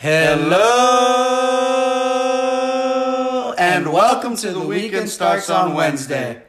Hello 0.00 0.54
and 3.58 3.92
welcome 3.92 4.36
to 4.36 4.52
the 4.52 4.60
weekend 4.60 5.10
starts 5.10 5.50
on 5.50 5.74
Wednesday. 5.74 6.40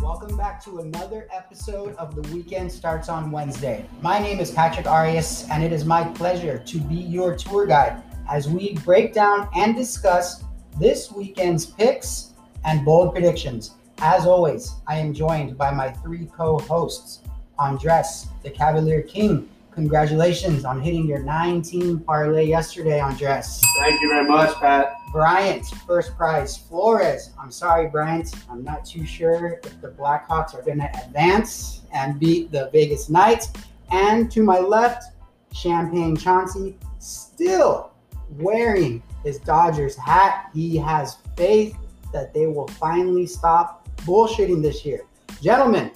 Welcome 0.00 0.36
back 0.36 0.62
to 0.62 0.78
another 0.78 1.26
episode 1.32 1.96
of 1.96 2.14
The 2.14 2.22
Weekend 2.32 2.70
Starts 2.70 3.08
on 3.08 3.32
Wednesday. 3.32 3.88
My 4.00 4.20
name 4.20 4.38
is 4.38 4.52
Patrick 4.52 4.86
Arias, 4.86 5.48
and 5.50 5.64
it 5.64 5.72
is 5.72 5.84
my 5.84 6.04
pleasure 6.10 6.62
to 6.64 6.78
be 6.78 6.94
your 6.94 7.34
tour 7.34 7.66
guide 7.66 8.04
as 8.30 8.46
we 8.48 8.74
break 8.84 9.12
down 9.12 9.48
and 9.56 9.74
discuss 9.74 10.44
this 10.78 11.10
weekend's 11.10 11.66
picks 11.66 12.34
and 12.64 12.84
bold 12.84 13.12
predictions. 13.12 13.72
As 13.98 14.26
always, 14.26 14.74
I 14.86 14.98
am 14.98 15.14
joined 15.14 15.56
by 15.56 15.70
my 15.70 15.90
three 15.90 16.26
co 16.36 16.58
hosts 16.58 17.20
Andres, 17.58 18.26
the 18.42 18.50
Cavalier 18.50 19.02
King. 19.02 19.48
Congratulations 19.72 20.64
on 20.64 20.80
hitting 20.80 21.06
your 21.06 21.20
19 21.20 22.00
parlay 22.00 22.46
yesterday, 22.46 23.00
Andres. 23.00 23.60
Thank 23.78 24.00
you 24.02 24.08
very 24.10 24.28
much, 24.28 24.54
Pat. 24.56 24.92
Bryant, 25.12 25.66
first 25.86 26.14
prize. 26.16 26.56
Flores, 26.56 27.30
I'm 27.40 27.50
sorry, 27.50 27.88
Bryant. 27.88 28.34
I'm 28.50 28.62
not 28.62 28.84
too 28.84 29.06
sure 29.06 29.60
if 29.64 29.80
the 29.80 29.88
Blackhawks 29.88 30.54
are 30.54 30.62
going 30.62 30.78
to 30.78 30.90
advance 31.04 31.82
and 31.92 32.20
beat 32.20 32.52
the 32.52 32.68
Vegas 32.72 33.08
Knights. 33.08 33.50
And 33.90 34.30
to 34.32 34.42
my 34.42 34.58
left, 34.58 35.04
Champagne 35.52 36.16
Chauncey, 36.16 36.76
still 36.98 37.92
wearing 38.38 39.02
his 39.24 39.38
Dodgers 39.38 39.96
hat. 39.96 40.50
He 40.52 40.76
has 40.76 41.16
faith 41.36 41.76
that 42.12 42.34
they 42.34 42.46
will 42.46 42.68
finally 42.68 43.26
stop 43.26 43.85
bullshitting 44.06 44.62
this 44.62 44.86
year. 44.86 45.04
Gentlemen, 45.42 45.90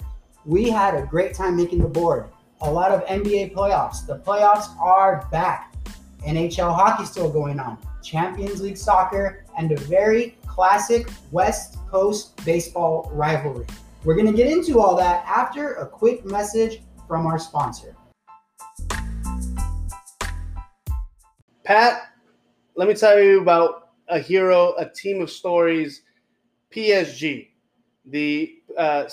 we 0.45 0.69
had 0.69 0.95
a 0.95 1.05
great 1.05 1.33
time 1.33 1.55
making 1.55 1.79
the 1.79 1.87
board. 1.87 2.25
A 2.61 2.69
lot 2.69 2.91
of 2.91 3.05
NBA 3.05 3.53
playoffs. 3.53 4.05
The 4.05 4.19
playoffs 4.19 4.77
are 4.77 5.27
back. 5.31 5.73
NHL 6.27 6.75
hockey 6.75 7.05
still 7.05 7.31
going 7.31 7.59
on. 7.59 7.77
Champions 8.03 8.61
League 8.61 8.77
soccer 8.77 9.45
and 9.57 9.71
a 9.71 9.77
very 9.81 10.37
classic 10.45 11.09
West 11.31 11.77
Coast 11.89 12.43
baseball 12.45 13.09
rivalry. 13.13 13.65
We're 14.03 14.15
going 14.15 14.27
to 14.27 14.33
get 14.33 14.51
into 14.51 14.79
all 14.79 14.95
that 14.97 15.23
after 15.25 15.75
a 15.75 15.87
quick 15.87 16.25
message 16.25 16.81
from 17.07 17.25
our 17.25 17.39
sponsor. 17.39 17.95
Pat, 21.63 22.13
let 22.75 22.87
me 22.87 22.93
tell 22.93 23.19
you 23.19 23.41
about 23.41 23.89
a 24.09 24.19
hero, 24.19 24.73
a 24.77 24.89
team 24.89 25.21
of 25.21 25.29
stories, 25.29 26.01
PSG, 26.73 27.50
the 28.05 28.59
uh, 28.77 29.05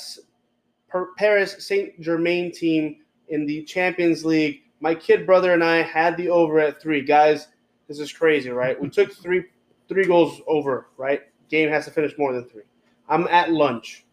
Paris 1.17 1.67
Saint 1.67 2.01
Germain 2.01 2.53
team 2.53 2.97
in 3.29 3.47
the 3.47 3.63
Champions 3.65 4.25
League. 4.25 4.63
My 4.81 4.95
kid 4.95 5.27
brother 5.27 5.53
and 5.53 5.63
I 5.63 5.83
had 5.83 6.17
the 6.17 6.29
over 6.29 6.61
at 6.61 6.81
three. 6.81 7.03
Guys, 7.03 7.49
this 7.89 7.99
is 7.99 8.13
crazy, 8.13 8.51
right? 8.51 8.81
We 8.81 8.89
took 8.89 9.13
three 9.23 9.45
three 9.89 10.05
goals 10.05 10.41
over, 10.47 10.89
right? 10.97 11.23
Game 11.49 11.71
has 11.71 11.87
to 11.87 11.91
finish 11.91 12.13
more 12.19 12.33
than 12.33 12.45
three. 12.45 12.63
I'm 13.09 13.27
at 13.29 13.51
lunch, 13.51 14.05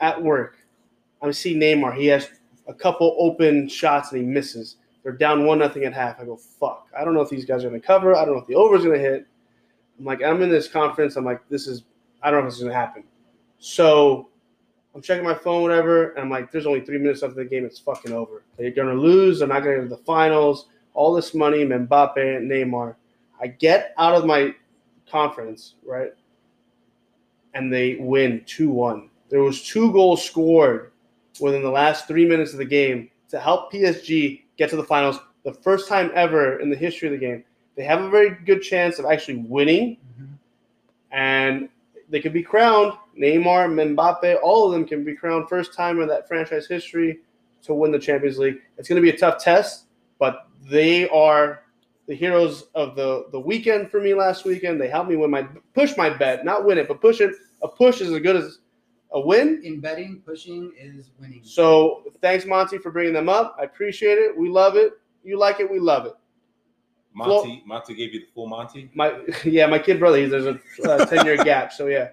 at 0.00 0.20
work. 0.20 0.58
I 1.22 1.30
see 1.30 1.54
Neymar. 1.54 1.96
He 1.96 2.06
has 2.06 2.28
a 2.66 2.74
couple 2.74 3.16
open 3.18 3.68
shots 3.68 4.12
and 4.12 4.20
he 4.20 4.26
misses. 4.26 4.76
They're 5.02 5.12
down 5.12 5.46
one 5.46 5.58
nothing 5.58 5.84
at 5.84 5.92
half. 5.92 6.18
I 6.20 6.24
go, 6.24 6.36
fuck. 6.36 6.88
I 6.98 7.04
don't 7.04 7.14
know 7.14 7.20
if 7.20 7.30
these 7.30 7.44
guys 7.44 7.64
are 7.64 7.68
gonna 7.68 7.80
cover. 7.80 8.14
I 8.14 8.24
don't 8.24 8.34
know 8.34 8.40
if 8.40 8.46
the 8.46 8.54
over 8.54 8.76
is 8.76 8.84
gonna 8.84 8.98
hit. 8.98 9.26
I'm 9.98 10.04
like, 10.04 10.22
I'm 10.22 10.42
in 10.42 10.50
this 10.50 10.68
conference. 10.68 11.16
I'm 11.16 11.24
like, 11.24 11.46
this 11.48 11.66
is. 11.66 11.84
I 12.22 12.30
don't 12.30 12.40
know 12.40 12.46
if 12.46 12.52
this 12.52 12.58
is 12.58 12.64
gonna 12.64 12.74
happen. 12.74 13.04
So 13.64 14.28
I'm 14.94 15.00
checking 15.00 15.24
my 15.24 15.32
phone, 15.32 15.62
whatever, 15.62 16.10
and 16.10 16.20
I'm 16.20 16.30
like, 16.30 16.52
there's 16.52 16.66
only 16.66 16.82
three 16.82 16.98
minutes 16.98 17.22
left 17.22 17.30
of 17.30 17.36
the 17.36 17.46
game. 17.46 17.64
It's 17.64 17.78
fucking 17.78 18.12
over. 18.12 18.42
They're 18.58 18.70
gonna 18.70 18.92
lose. 18.92 19.38
They're 19.38 19.48
not 19.48 19.60
gonna 19.60 19.76
get 19.76 19.82
to 19.84 19.88
the 19.88 19.96
finals. 19.96 20.66
All 20.92 21.14
this 21.14 21.32
money, 21.32 21.64
Mbappe, 21.64 22.18
and 22.18 22.50
Neymar. 22.50 22.94
I 23.40 23.46
get 23.46 23.94
out 23.96 24.14
of 24.14 24.26
my 24.26 24.54
conference, 25.10 25.76
right? 25.82 26.12
And 27.54 27.72
they 27.72 27.94
win 27.94 28.42
2 28.44 28.68
1. 28.68 29.08
There 29.30 29.40
was 29.40 29.62
two 29.62 29.90
goals 29.92 30.22
scored 30.22 30.92
within 31.40 31.62
the 31.62 31.70
last 31.70 32.06
three 32.06 32.26
minutes 32.26 32.52
of 32.52 32.58
the 32.58 32.66
game 32.66 33.08
to 33.30 33.40
help 33.40 33.72
PSG 33.72 34.42
get 34.58 34.68
to 34.70 34.76
the 34.76 34.84
finals. 34.84 35.18
The 35.42 35.54
first 35.54 35.88
time 35.88 36.10
ever 36.14 36.60
in 36.60 36.68
the 36.68 36.76
history 36.76 37.08
of 37.08 37.12
the 37.12 37.26
game. 37.26 37.42
They 37.76 37.84
have 37.84 38.02
a 38.02 38.10
very 38.10 38.36
good 38.44 38.60
chance 38.60 38.98
of 38.98 39.06
actually 39.06 39.38
winning, 39.38 39.96
mm-hmm. 39.96 40.34
and 41.12 41.70
they 42.14 42.20
could 42.20 42.32
be 42.32 42.44
crowned. 42.44 42.92
Neymar, 43.20 43.96
Mbappe, 43.96 44.38
all 44.40 44.66
of 44.66 44.72
them 44.72 44.86
can 44.86 45.02
be 45.02 45.16
crowned 45.16 45.48
first 45.48 45.74
time 45.74 46.00
in 46.00 46.06
that 46.06 46.28
franchise 46.28 46.68
history 46.68 47.18
to 47.62 47.74
win 47.74 47.90
the 47.90 47.98
Champions 47.98 48.38
League. 48.38 48.58
It's 48.78 48.88
going 48.88 49.02
to 49.02 49.02
be 49.02 49.10
a 49.10 49.18
tough 49.18 49.42
test, 49.42 49.86
but 50.20 50.46
they 50.62 51.08
are 51.08 51.64
the 52.06 52.14
heroes 52.14 52.66
of 52.76 52.94
the 52.94 53.24
the 53.32 53.40
weekend 53.40 53.90
for 53.90 54.00
me 54.00 54.14
last 54.14 54.44
weekend. 54.44 54.80
They 54.80 54.86
helped 54.86 55.10
me 55.10 55.16
win 55.16 55.28
my 55.28 55.48
push 55.74 55.96
my 55.96 56.08
bet, 56.08 56.44
not 56.44 56.64
win 56.64 56.78
it, 56.78 56.86
but 56.86 57.00
push 57.00 57.20
it. 57.20 57.34
A 57.64 57.68
push 57.68 58.00
is 58.00 58.12
as 58.12 58.20
good 58.20 58.36
as 58.36 58.60
a 59.10 59.20
win. 59.20 59.60
In 59.64 59.80
betting, 59.80 60.22
pushing 60.24 60.70
is 60.78 61.10
winning. 61.18 61.40
So 61.42 62.04
thanks, 62.22 62.46
Monty, 62.46 62.78
for 62.78 62.92
bringing 62.92 63.14
them 63.14 63.28
up. 63.28 63.56
I 63.58 63.64
appreciate 63.64 64.18
it. 64.18 64.38
We 64.38 64.48
love 64.48 64.76
it. 64.76 64.92
You 65.24 65.36
like 65.36 65.58
it. 65.58 65.68
We 65.68 65.80
love 65.80 66.06
it. 66.06 66.14
Monty, 67.14 67.58
Flo- 67.58 67.66
Monty 67.66 67.94
gave 67.94 68.12
you 68.12 68.20
the 68.20 68.26
full 68.34 68.48
Monty. 68.48 68.90
My 68.94 69.20
yeah, 69.44 69.66
my 69.66 69.78
kid 69.78 69.98
brother. 69.98 70.28
There's 70.28 70.46
a 70.46 70.60
uh, 70.88 71.04
ten 71.06 71.24
year 71.24 71.36
gap. 71.36 71.72
So 71.72 71.86
yeah. 71.86 72.10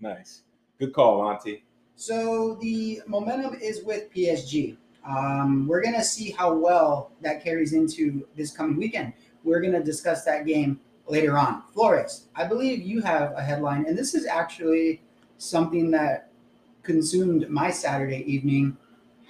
Nice. 0.00 0.42
Good 0.78 0.92
call, 0.92 1.22
Monty. 1.22 1.64
So 1.96 2.58
the 2.60 3.00
momentum 3.06 3.56
is 3.60 3.84
with 3.84 4.12
PSG. 4.12 4.76
Um, 5.08 5.66
we're 5.68 5.82
going 5.82 5.94
to 5.94 6.02
see 6.02 6.30
how 6.30 6.54
well 6.54 7.12
that 7.20 7.44
carries 7.44 7.72
into 7.72 8.26
this 8.36 8.50
coming 8.50 8.76
weekend. 8.76 9.12
We're 9.44 9.60
going 9.60 9.74
to 9.74 9.82
discuss 9.82 10.24
that 10.24 10.46
game 10.46 10.80
later 11.06 11.38
on. 11.38 11.62
Flores, 11.72 12.28
I 12.34 12.44
believe 12.44 12.82
you 12.82 13.02
have 13.02 13.32
a 13.36 13.42
headline, 13.42 13.84
and 13.86 13.96
this 13.96 14.14
is 14.14 14.26
actually 14.26 15.02
something 15.38 15.90
that 15.90 16.30
consumed 16.82 17.48
my 17.48 17.70
Saturday 17.70 18.24
evening. 18.26 18.76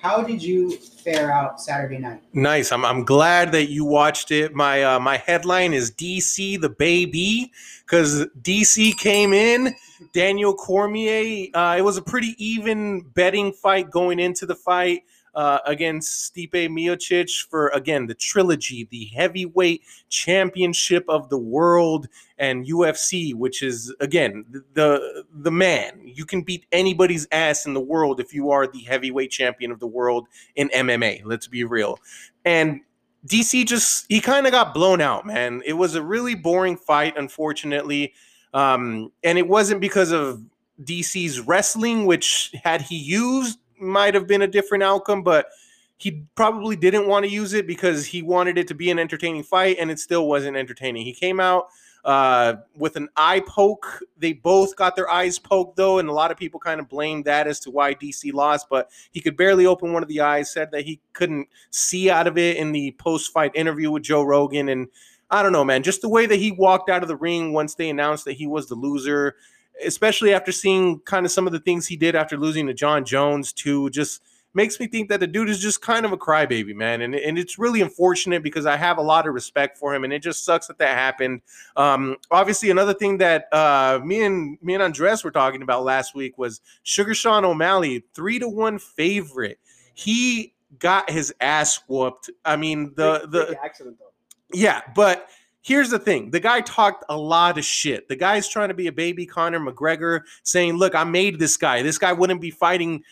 How 0.04 0.22
did 0.22 0.42
you 0.42 0.76
fare 0.76 1.32
out 1.32 1.62
Saturday 1.62 1.96
night? 1.96 2.20
Nice. 2.34 2.72
I'm, 2.72 2.84
I'm 2.84 3.04
glad 3.04 3.52
that 3.52 3.70
you 3.70 3.86
watched 3.86 4.30
it. 4.30 4.54
My 4.54 4.82
uh, 4.84 5.00
my 5.00 5.16
headline 5.16 5.72
is 5.72 5.90
DC 5.90 6.60
the 6.60 6.68
baby 6.68 7.50
because 7.86 8.26
DC 8.42 8.98
came 8.98 9.32
in. 9.32 9.74
Daniel 10.12 10.52
Cormier. 10.52 11.48
Uh, 11.54 11.76
it 11.78 11.80
was 11.80 11.96
a 11.96 12.02
pretty 12.02 12.34
even 12.36 13.00
betting 13.14 13.50
fight 13.54 13.90
going 13.90 14.20
into 14.20 14.44
the 14.44 14.54
fight 14.54 15.04
uh, 15.34 15.58
against 15.66 16.34
Stipe 16.34 16.50
Miocic 16.52 17.46
for 17.48 17.68
again 17.68 18.06
the 18.06 18.14
trilogy, 18.14 18.86
the 18.90 19.06
heavyweight 19.06 19.82
championship 20.08 21.04
of 21.08 21.28
the 21.28 21.38
world 21.38 22.08
and 22.38 22.66
UFC, 22.66 23.34
which 23.34 23.62
is 23.62 23.94
again 24.00 24.44
the 24.74 25.24
the 25.32 25.50
man. 25.50 26.00
You 26.04 26.24
can 26.24 26.42
beat 26.42 26.66
anybody's 26.72 27.26
ass 27.32 27.66
in 27.66 27.74
the 27.74 27.80
world 27.80 28.20
if 28.20 28.32
you 28.32 28.50
are 28.50 28.66
the 28.66 28.80
heavyweight 28.80 29.30
champion 29.30 29.70
of 29.70 29.80
the 29.80 29.86
world 29.86 30.28
in 30.56 30.68
MMA. 30.70 31.22
Let's 31.24 31.46
be 31.46 31.64
real. 31.64 31.98
And 32.44 32.80
DC 33.26 33.66
just 33.66 34.06
he 34.08 34.20
kind 34.20 34.46
of 34.46 34.52
got 34.52 34.74
blown 34.74 35.00
out, 35.00 35.26
man. 35.26 35.62
It 35.64 35.74
was 35.74 35.94
a 35.94 36.02
really 36.02 36.34
boring 36.34 36.76
fight, 36.76 37.14
unfortunately. 37.16 38.12
Um, 38.52 39.10
and 39.24 39.36
it 39.36 39.48
wasn't 39.48 39.80
because 39.80 40.12
of 40.12 40.44
DC's 40.82 41.40
wrestling, 41.40 42.06
which 42.06 42.52
had 42.62 42.82
he 42.82 42.96
used 42.96 43.58
might 43.78 44.14
have 44.14 44.26
been 44.26 44.42
a 44.42 44.46
different 44.46 44.84
outcome, 44.84 45.22
but 45.22 45.48
he 45.96 46.24
probably 46.34 46.76
didn't 46.76 47.06
want 47.06 47.24
to 47.24 47.30
use 47.30 47.52
it 47.52 47.66
because 47.66 48.06
he 48.06 48.22
wanted 48.22 48.58
it 48.58 48.68
to 48.68 48.74
be 48.74 48.90
an 48.90 48.98
entertaining 48.98 49.42
fight, 49.42 49.76
and 49.78 49.90
it 49.90 49.98
still 49.98 50.26
wasn't 50.26 50.56
entertaining. 50.56 51.04
He 51.04 51.12
came 51.12 51.40
out 51.40 51.68
uh, 52.04 52.56
with 52.76 52.96
an 52.96 53.08
eye 53.16 53.40
poke. 53.40 54.02
They 54.18 54.34
both 54.34 54.76
got 54.76 54.96
their 54.96 55.08
eyes 55.08 55.38
poked, 55.38 55.76
though, 55.76 55.98
and 55.98 56.08
a 56.08 56.12
lot 56.12 56.30
of 56.30 56.36
people 56.36 56.60
kind 56.60 56.80
of 56.80 56.88
blamed 56.88 57.24
that 57.24 57.46
as 57.46 57.60
to 57.60 57.70
why 57.70 57.94
DC 57.94 58.32
lost. 58.32 58.66
But 58.68 58.90
he 59.12 59.20
could 59.20 59.36
barely 59.36 59.66
open 59.66 59.92
one 59.92 60.02
of 60.02 60.08
the 60.08 60.20
eyes, 60.20 60.52
said 60.52 60.70
that 60.72 60.84
he 60.84 61.00
couldn't 61.12 61.48
see 61.70 62.10
out 62.10 62.26
of 62.26 62.36
it 62.36 62.56
in 62.56 62.72
the 62.72 62.92
post 62.98 63.32
fight 63.32 63.52
interview 63.54 63.90
with 63.90 64.02
Joe 64.02 64.22
Rogan. 64.22 64.68
And 64.68 64.88
I 65.30 65.42
don't 65.42 65.52
know, 65.52 65.64
man, 65.64 65.82
just 65.82 66.02
the 66.02 66.08
way 66.08 66.26
that 66.26 66.36
he 66.36 66.52
walked 66.52 66.90
out 66.90 67.02
of 67.02 67.08
the 67.08 67.16
ring 67.16 67.52
once 67.52 67.74
they 67.74 67.88
announced 67.88 68.24
that 68.26 68.32
he 68.32 68.46
was 68.46 68.68
the 68.68 68.74
loser 68.74 69.36
especially 69.84 70.34
after 70.34 70.52
seeing 70.52 71.00
kind 71.00 71.24
of 71.24 71.32
some 71.32 71.46
of 71.46 71.52
the 71.52 71.60
things 71.60 71.86
he 71.86 71.96
did 71.96 72.14
after 72.14 72.36
losing 72.36 72.66
to 72.66 72.74
Jon 72.74 73.04
Jones, 73.04 73.52
too, 73.52 73.90
just 73.90 74.20
makes 74.54 74.78
me 74.78 74.86
think 74.86 75.08
that 75.08 75.20
the 75.20 75.26
dude 75.26 75.48
is 75.48 75.58
just 75.58 75.82
kind 75.82 76.06
of 76.06 76.12
a 76.12 76.16
crybaby, 76.16 76.74
man. 76.74 77.02
And, 77.02 77.14
and 77.14 77.38
it's 77.38 77.58
really 77.58 77.80
unfortunate 77.80 78.42
because 78.42 78.66
I 78.66 78.76
have 78.76 78.98
a 78.98 79.02
lot 79.02 79.26
of 79.26 79.34
respect 79.34 79.76
for 79.76 79.94
him, 79.94 80.04
and 80.04 80.12
it 80.12 80.20
just 80.20 80.44
sucks 80.44 80.68
that 80.68 80.78
that 80.78 80.96
happened. 80.96 81.42
Um, 81.76 82.16
obviously, 82.30 82.70
another 82.70 82.94
thing 82.94 83.18
that 83.18 83.52
uh, 83.52 84.00
me 84.02 84.22
and 84.22 84.56
me 84.62 84.74
and 84.74 84.82
Andres 84.82 85.24
were 85.24 85.32
talking 85.32 85.62
about 85.62 85.84
last 85.84 86.14
week 86.14 86.38
was 86.38 86.60
Sugar 86.84 87.14
Sean 87.14 87.44
O'Malley, 87.44 88.04
three 88.14 88.38
to 88.38 88.48
one 88.48 88.78
favorite. 88.78 89.58
He 89.94 90.54
got 90.78 91.10
his 91.10 91.34
ass 91.40 91.80
whooped. 91.88 92.30
I 92.44 92.56
mean, 92.56 92.92
the 92.96 93.26
the 93.28 93.58
accident 93.62 93.98
though. 93.98 94.12
Yeah, 94.52 94.82
but 94.94 95.28
here's 95.64 95.90
the 95.90 95.98
thing 95.98 96.30
the 96.30 96.38
guy 96.38 96.60
talked 96.60 97.04
a 97.08 97.16
lot 97.16 97.58
of 97.58 97.64
shit. 97.64 98.08
The 98.08 98.16
guy's 98.16 98.48
trying 98.48 98.68
to 98.68 98.74
be 98.74 98.86
a 98.86 98.92
baby 98.92 99.26
Conor 99.26 99.58
McGregor, 99.58 100.20
saying, 100.44 100.74
Look, 100.74 100.94
I 100.94 101.02
made 101.02 101.40
this 101.40 101.56
guy. 101.56 101.82
This 101.82 101.98
guy 101.98 102.12
wouldn't 102.12 102.40
be 102.40 102.50
fighting 102.50 103.02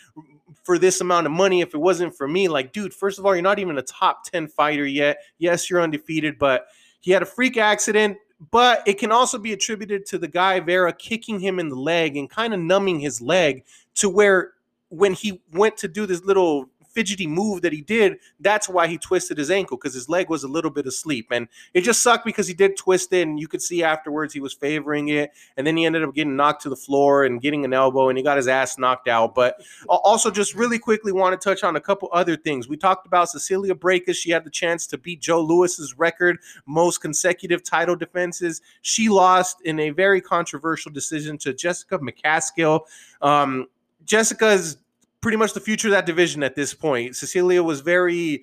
for 0.62 0.78
this 0.78 1.00
amount 1.00 1.26
of 1.26 1.32
money 1.32 1.60
if 1.60 1.74
it 1.74 1.78
wasn't 1.78 2.14
for 2.14 2.28
me. 2.28 2.46
Like, 2.46 2.72
dude, 2.72 2.94
first 2.94 3.18
of 3.18 3.26
all, 3.26 3.34
you're 3.34 3.42
not 3.42 3.58
even 3.58 3.78
a 3.78 3.82
top 3.82 4.24
10 4.30 4.46
fighter 4.46 4.86
yet. 4.86 5.18
Yes, 5.38 5.68
you're 5.68 5.80
undefeated, 5.80 6.38
but 6.38 6.66
he 7.00 7.10
had 7.10 7.22
a 7.22 7.26
freak 7.26 7.56
accident. 7.56 8.18
But 8.50 8.82
it 8.86 8.98
can 8.98 9.12
also 9.12 9.38
be 9.38 9.52
attributed 9.52 10.04
to 10.06 10.18
the 10.18 10.28
guy 10.28 10.60
Vera 10.60 10.92
kicking 10.92 11.38
him 11.38 11.58
in 11.58 11.68
the 11.68 11.76
leg 11.76 12.16
and 12.16 12.28
kind 12.28 12.52
of 12.52 12.60
numbing 12.60 12.98
his 12.98 13.20
leg 13.20 13.64
to 13.94 14.08
where 14.08 14.52
when 14.88 15.14
he 15.14 15.40
went 15.52 15.76
to 15.78 15.88
do 15.88 16.06
this 16.06 16.24
little 16.24 16.68
fidgety 16.92 17.26
move 17.26 17.62
that 17.62 17.72
he 17.72 17.80
did, 17.80 18.18
that's 18.40 18.68
why 18.68 18.86
he 18.86 18.98
twisted 18.98 19.38
his 19.38 19.50
ankle 19.50 19.76
because 19.76 19.94
his 19.94 20.08
leg 20.08 20.28
was 20.28 20.44
a 20.44 20.48
little 20.48 20.70
bit 20.70 20.86
asleep. 20.86 21.28
And 21.30 21.48
it 21.74 21.82
just 21.82 22.02
sucked 22.02 22.24
because 22.24 22.46
he 22.46 22.54
did 22.54 22.76
twist 22.76 23.12
it, 23.12 23.22
and 23.22 23.40
you 23.40 23.48
could 23.48 23.62
see 23.62 23.82
afterwards 23.82 24.32
he 24.34 24.40
was 24.40 24.52
favoring 24.52 25.08
it. 25.08 25.32
And 25.56 25.66
then 25.66 25.76
he 25.76 25.84
ended 25.84 26.02
up 26.02 26.14
getting 26.14 26.36
knocked 26.36 26.62
to 26.62 26.68
the 26.68 26.76
floor 26.76 27.24
and 27.24 27.40
getting 27.40 27.64
an 27.64 27.72
elbow, 27.72 28.08
and 28.08 28.18
he 28.18 28.24
got 28.24 28.36
his 28.36 28.48
ass 28.48 28.78
knocked 28.78 29.08
out. 29.08 29.34
But 29.34 29.60
also, 29.88 30.30
just 30.30 30.54
really 30.54 30.78
quickly, 30.78 31.12
want 31.12 31.38
to 31.38 31.42
touch 31.42 31.64
on 31.64 31.76
a 31.76 31.80
couple 31.80 32.08
other 32.12 32.36
things. 32.36 32.68
We 32.68 32.76
talked 32.76 33.06
about 33.06 33.28
Cecilia 33.28 33.74
Brækhus. 33.74 34.16
She 34.16 34.30
had 34.30 34.44
the 34.44 34.50
chance 34.50 34.86
to 34.88 34.98
beat 34.98 35.20
Joe 35.20 35.40
Louis's 35.40 35.98
record, 35.98 36.38
most 36.66 37.00
consecutive 37.00 37.62
title 37.62 37.96
defenses. 37.96 38.62
She 38.82 39.08
lost 39.08 39.60
in 39.62 39.80
a 39.80 39.90
very 39.90 40.20
controversial 40.20 40.92
decision 40.92 41.38
to 41.38 41.52
Jessica 41.52 41.98
McCaskill. 41.98 42.80
Um, 43.20 43.66
Jessica's 44.04 44.78
pretty 45.22 45.38
much 45.38 45.54
the 45.54 45.60
future 45.60 45.88
of 45.88 45.92
that 45.92 46.04
division 46.04 46.42
at 46.42 46.54
this 46.54 46.74
point. 46.74 47.16
Cecilia 47.16 47.62
was 47.62 47.80
very 47.80 48.42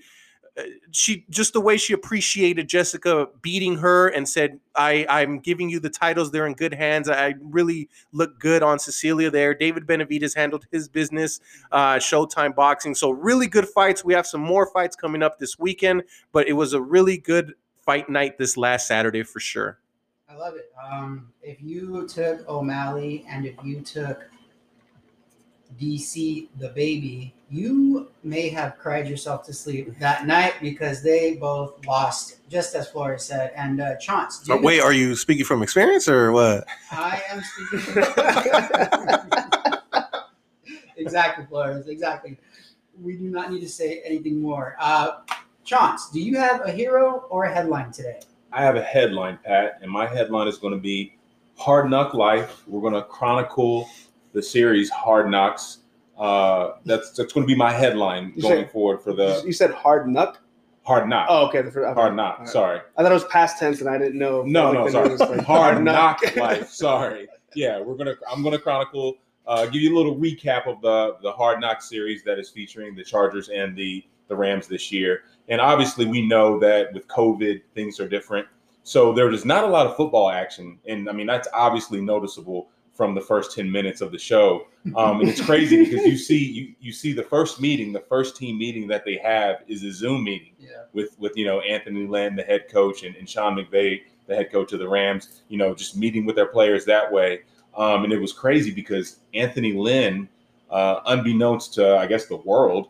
uh, 0.58 0.64
she 0.92 1.26
just 1.30 1.54
the 1.54 1.62
way 1.62 1.78
she 1.78 1.94
appreciated 1.94 2.68
Jessica 2.68 3.28
beating 3.42 3.78
her 3.78 4.08
and 4.08 4.28
said, 4.28 4.60
I, 4.76 5.06
I'm 5.08 5.40
giving 5.40 5.70
you 5.70 5.80
the 5.80 5.90
titles. 5.90 6.32
They're 6.32 6.48
in 6.48 6.56
good 6.56 6.74
hands. 6.74 7.08
I 7.08 7.36
really 7.40 7.88
look 8.14 8.40
good 8.40 8.64
on 8.64 8.80
Cecilia 8.80 9.30
there. 9.30 9.54
David 9.54 9.86
Benavidez 9.86 10.36
handled 10.36 10.66
his 10.72 10.88
business, 10.88 11.40
uh, 11.72 11.96
Showtime 11.96 12.56
Boxing. 12.56 12.96
So, 12.96 13.12
really 13.12 13.48
good 13.48 13.68
fights. 13.68 14.04
We 14.04 14.14
have 14.14 14.26
some 14.26 14.42
more 14.42 14.72
fights 14.74 14.96
coming 14.96 15.22
up 15.22 15.38
this 15.38 15.60
weekend, 15.60 16.04
but 16.32 16.48
it 16.48 16.54
was 16.54 16.74
a 16.74 16.82
really 16.82 17.18
good 17.18 17.54
fight 17.86 18.10
night 18.10 18.38
this 18.38 18.58
last 18.58 18.88
Saturday 18.88 19.24
for 19.24 19.40
sure. 19.40 19.80
I 20.28 20.36
love 20.36 20.56
it. 20.56 20.72
Um, 20.82 21.32
if 21.42 21.62
you 21.62 22.08
took 22.08 22.48
O'Malley 22.48 23.26
and 23.30 23.46
if 23.46 23.56
you 23.64 23.82
took 23.82 24.30
DC 25.78 26.48
the 26.58 26.70
baby, 26.70 27.34
you 27.50 28.12
may 28.24 28.50
have 28.50 28.78
cried 28.78 29.08
yourself 29.08 29.44
to 29.46 29.54
sleep 29.54 29.98
that 30.00 30.26
night 30.26 30.54
because 30.62 31.02
they 31.04 31.36
both 31.36 31.86
lost, 31.86 32.48
just 32.50 32.76
as 32.76 32.90
Flores 32.90 33.24
said. 33.24 33.52
And 33.56 33.82
uh, 33.82 33.98
Chance, 33.98 34.48
Oh, 34.50 34.62
wait, 34.62 34.82
are 34.82 34.94
you 34.94 35.16
speaking 35.16 35.46
from 35.46 35.62
experience 35.64 36.08
or 36.08 36.32
what? 36.32 36.66
I 36.92 37.22
am 37.30 37.42
speaking. 37.44 38.04
exactly, 40.98 41.46
Flores. 41.46 41.88
Exactly. 41.88 42.38
We 43.02 43.16
do 43.16 43.30
not 43.30 43.52
need 43.52 43.62
to 43.62 43.70
say 43.70 44.02
anything 44.06 44.42
more. 44.42 44.76
Uh, 44.80 45.22
Chance, 45.64 46.10
do 46.12 46.20
you 46.20 46.38
have 46.38 46.66
a 46.66 46.72
hero 46.72 47.26
or 47.30 47.46
a 47.46 47.54
headline 47.54 47.92
today? 47.92 48.20
I 48.52 48.64
have 48.64 48.76
a 48.76 48.82
headline, 48.82 49.38
Pat, 49.46 49.78
and 49.82 49.92
my 49.92 50.08
headline 50.08 50.48
is 50.48 50.58
going 50.58 50.74
to 50.74 50.80
be 50.80 51.16
Hard 51.58 51.90
Knock 51.90 52.14
Life. 52.16 52.64
We're 52.68 52.82
going 52.82 52.96
to 52.96 53.04
chronicle 53.04 53.88
the 54.40 54.44
series 54.44 54.90
Hard 54.90 55.30
Knocks. 55.30 55.80
Uh, 56.18 56.74
that's 56.86 57.12
that's 57.12 57.34
going 57.34 57.46
to 57.46 57.48
be 57.48 57.56
my 57.56 57.72
headline 57.72 58.34
You 58.36 58.42
going 58.42 58.64
said- 58.64 58.72
forward 58.72 59.02
for 59.02 59.14
the 59.14 59.42
you 59.46 59.52
said 59.54 59.72
hard 59.72 60.08
Knock. 60.10 60.40
Hard 60.84 61.08
Knock. 61.10 61.28
Oh, 61.30 61.48
okay. 61.48 61.62
The, 61.62 61.70
okay. 61.70 61.94
Hard 61.94 62.16
Knock. 62.16 62.40
Right. 62.40 62.48
Sorry. 62.50 62.80
I 62.98 63.04
thought 63.04 63.12
it 63.12 63.14
was 63.14 63.26
past 63.26 63.60
tense, 63.60 63.80
and 63.82 63.90
I 63.90 63.98
didn't 63.98 64.18
know. 64.18 64.42
No, 64.44 64.72
no, 64.72 64.88
sorry. 64.90 65.16
like 65.18 65.42
Hard 65.42 65.84
Knock 65.84 66.22
Life. 66.36 66.70
Sorry. 66.70 67.28
Yeah, 67.56 67.80
we're 67.82 67.96
gonna. 67.96 68.16
I'm 68.32 68.44
gonna 68.44 68.58
chronicle. 68.60 69.18
Uh, 69.46 69.66
give 69.66 69.82
you 69.82 69.94
a 69.94 69.98
little 69.98 70.16
recap 70.16 70.68
of 70.68 70.82
the 70.82 71.18
the 71.22 71.32
Hard 71.32 71.60
Knock 71.60 71.82
series 71.82 72.24
that 72.24 72.40
is 72.40 72.50
featuring 72.50 72.96
the 72.96 73.04
Chargers 73.04 73.50
and 73.50 73.76
the 73.78 74.04
the 74.30 74.36
Rams 74.36 74.68
this 74.68 74.92
year. 74.92 75.24
And 75.50 75.60
obviously, 75.60 76.06
we 76.06 76.26
know 76.28 76.60
that 76.60 76.94
with 76.94 77.08
COVID, 77.08 77.62
things 77.76 78.00
are 78.00 78.08
different. 78.08 78.48
So 78.84 79.12
there 79.14 79.30
is 79.32 79.46
not 79.46 79.64
a 79.64 79.68
lot 79.68 79.86
of 79.88 79.96
football 79.96 80.30
action, 80.32 80.80
and 80.88 81.10
I 81.10 81.12
mean 81.14 81.28
that's 81.28 81.48
obviously 81.54 82.02
noticeable 82.02 82.70
from 83.00 83.16
the 83.16 83.22
first 83.22 83.56
10 83.56 83.72
minutes 83.72 84.02
of 84.02 84.12
the 84.12 84.20
show. 84.20 84.68
Um, 84.98 85.22
and 85.22 85.30
it's 85.30 85.40
crazy 85.40 85.78
because 85.86 86.06
you 86.06 86.18
see 86.18 86.44
you, 86.44 86.76
you 86.82 86.92
see 86.92 87.14
the 87.14 87.24
first 87.24 87.62
meeting, 87.62 87.94
the 87.94 88.02
first 88.02 88.36
team 88.36 88.58
meeting 88.58 88.90
that 88.90 89.06
they 89.06 89.16
have 89.24 89.64
is 89.70 89.84
a 89.86 89.92
Zoom 89.94 90.26
meeting 90.26 90.52
Yeah. 90.60 90.84
with 90.92 91.16
with 91.18 91.32
you 91.38 91.46
know 91.46 91.62
Anthony 91.62 92.06
Lynn, 92.06 92.36
the 92.36 92.44
head 92.44 92.66
coach, 92.70 93.04
and, 93.04 93.16
and 93.16 93.28
Sean 93.30 93.56
McVay, 93.56 94.02
the 94.28 94.36
head 94.36 94.52
coach 94.52 94.74
of 94.74 94.80
the 94.80 94.90
Rams. 94.90 95.44
You 95.48 95.58
know, 95.58 95.74
just 95.74 95.96
meeting 95.96 96.26
with 96.26 96.36
their 96.36 96.48
players 96.48 96.84
that 96.86 97.10
way. 97.10 97.44
Um, 97.78 98.04
and 98.04 98.12
it 98.12 98.20
was 98.20 98.34
crazy 98.34 98.72
because 98.72 99.22
Anthony 99.34 99.72
Lynn, 99.72 100.28
uh, 100.70 101.00
unbeknownst 101.06 101.76
to 101.76 101.96
I 101.96 102.06
guess 102.06 102.26
the 102.26 102.36
world, 102.36 102.90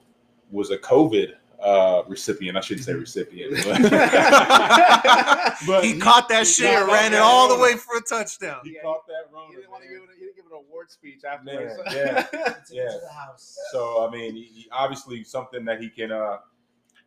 was 0.49 0.71
a 0.71 0.77
COVID 0.79 1.33
uh, 1.61 2.03
recipient. 2.07 2.57
I 2.57 2.61
shouldn't 2.61 2.85
say 2.85 2.93
recipient. 2.93 3.53
But, 3.65 3.81
but 5.67 5.83
he 5.83 5.99
caught 5.99 6.29
that 6.29 6.47
shit 6.47 6.67
and 6.67 6.85
caught 6.85 6.93
ran 6.93 7.07
it 7.07 7.15
that 7.15 7.21
all 7.21 7.49
the 7.49 7.61
way 7.61 7.75
for 7.75 7.97
a 7.97 8.01
touchdown. 8.01 8.61
He 8.63 8.75
caught 8.81 9.05
that 9.07 9.25
wrong. 9.33 9.47
He 9.49 9.55
didn't 9.57 9.71
want 9.71 9.83
to 9.83 9.89
give 9.89 9.97
it. 10.03 10.09
He 10.17 10.25
didn't 10.25 10.35
give 10.37 10.45
an 10.45 10.51
award 10.53 10.89
speech 10.91 11.23
afterwards. 11.23 11.73
Man, 11.85 11.95
yeah. 11.95 12.25
It's 12.59 12.71
Yeah. 12.71 12.85
the 13.03 13.13
house. 13.13 13.57
So 13.71 14.07
I 14.07 14.11
mean, 14.11 14.35
he, 14.35 14.43
he- 14.43 14.69
obviously 14.71 15.23
something 15.23 15.65
that 15.65 15.81
he 15.81 15.89
can 15.89 16.11
uh 16.11 16.37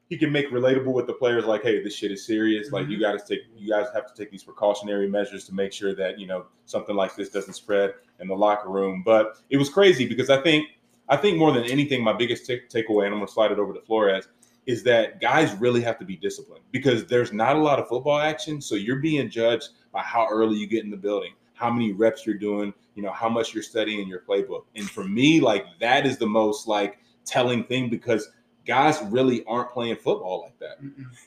he 0.08 0.18
can 0.18 0.30
make 0.30 0.50
relatable 0.50 0.92
with 0.92 1.06
the 1.06 1.14
players. 1.14 1.46
Like, 1.46 1.62
hey, 1.62 1.82
this 1.82 1.94
shit 1.96 2.12
is 2.12 2.26
serious. 2.26 2.70
Like, 2.70 2.86
you 2.88 3.00
got 3.00 3.12
to 3.12 3.26
take 3.26 3.46
you 3.56 3.70
guys 3.70 3.86
have 3.94 4.12
to 4.12 4.14
take 4.14 4.30
these 4.30 4.42
precautionary 4.44 5.08
measures 5.08 5.44
to 5.46 5.54
make 5.54 5.72
sure 5.72 5.94
that 5.94 6.18
you 6.18 6.26
know 6.26 6.46
something 6.66 6.94
like 6.94 7.16
this 7.16 7.30
doesn't 7.30 7.54
spread 7.54 7.94
in 8.20 8.28
the 8.28 8.34
locker 8.36 8.68
room. 8.68 9.02
But 9.04 9.38
it 9.48 9.56
was 9.56 9.70
crazy 9.70 10.06
because 10.06 10.28
I 10.28 10.42
think 10.42 10.66
I 11.08 11.16
think 11.16 11.38
more 11.38 11.52
than 11.52 11.64
anything, 11.64 12.02
my 12.04 12.12
biggest 12.12 12.44
take 12.46 12.68
takeaway, 12.68 13.06
and 13.06 13.14
I'm 13.14 13.20
gonna 13.20 13.28
slide 13.28 13.52
it 13.52 13.58
over 13.58 13.72
to 13.72 13.80
Flores, 13.80 14.28
is 14.66 14.82
that 14.84 15.20
guys 15.20 15.54
really 15.54 15.80
have 15.80 15.98
to 15.98 16.04
be 16.04 16.16
disciplined 16.16 16.64
because 16.70 17.04
there's 17.06 17.32
not 17.32 17.56
a 17.56 17.58
lot 17.58 17.78
of 17.78 17.88
football 17.88 18.18
action. 18.18 18.60
So 18.60 18.74
you're 18.74 19.00
being 19.00 19.28
judged 19.28 19.70
by 19.92 20.02
how 20.02 20.28
early 20.30 20.56
you 20.56 20.66
get 20.66 20.84
in 20.84 20.90
the 20.90 20.96
building, 20.96 21.32
how 21.54 21.70
many 21.70 21.92
reps 21.92 22.26
you're 22.26 22.38
doing, 22.38 22.72
you 22.94 23.02
know, 23.02 23.12
how 23.12 23.28
much 23.28 23.54
you're 23.54 23.62
studying 23.62 24.06
your 24.08 24.20
playbook. 24.20 24.64
And 24.76 24.88
for 24.88 25.04
me, 25.04 25.40
like 25.40 25.66
that 25.80 26.06
is 26.06 26.18
the 26.18 26.26
most 26.26 26.68
like 26.68 26.98
telling 27.24 27.64
thing 27.64 27.88
because 27.88 28.28
guys 28.64 29.00
really 29.10 29.44
aren't 29.46 29.72
playing 29.72 29.96
football 29.96 30.42
like 30.42 30.58
that. 30.60 30.78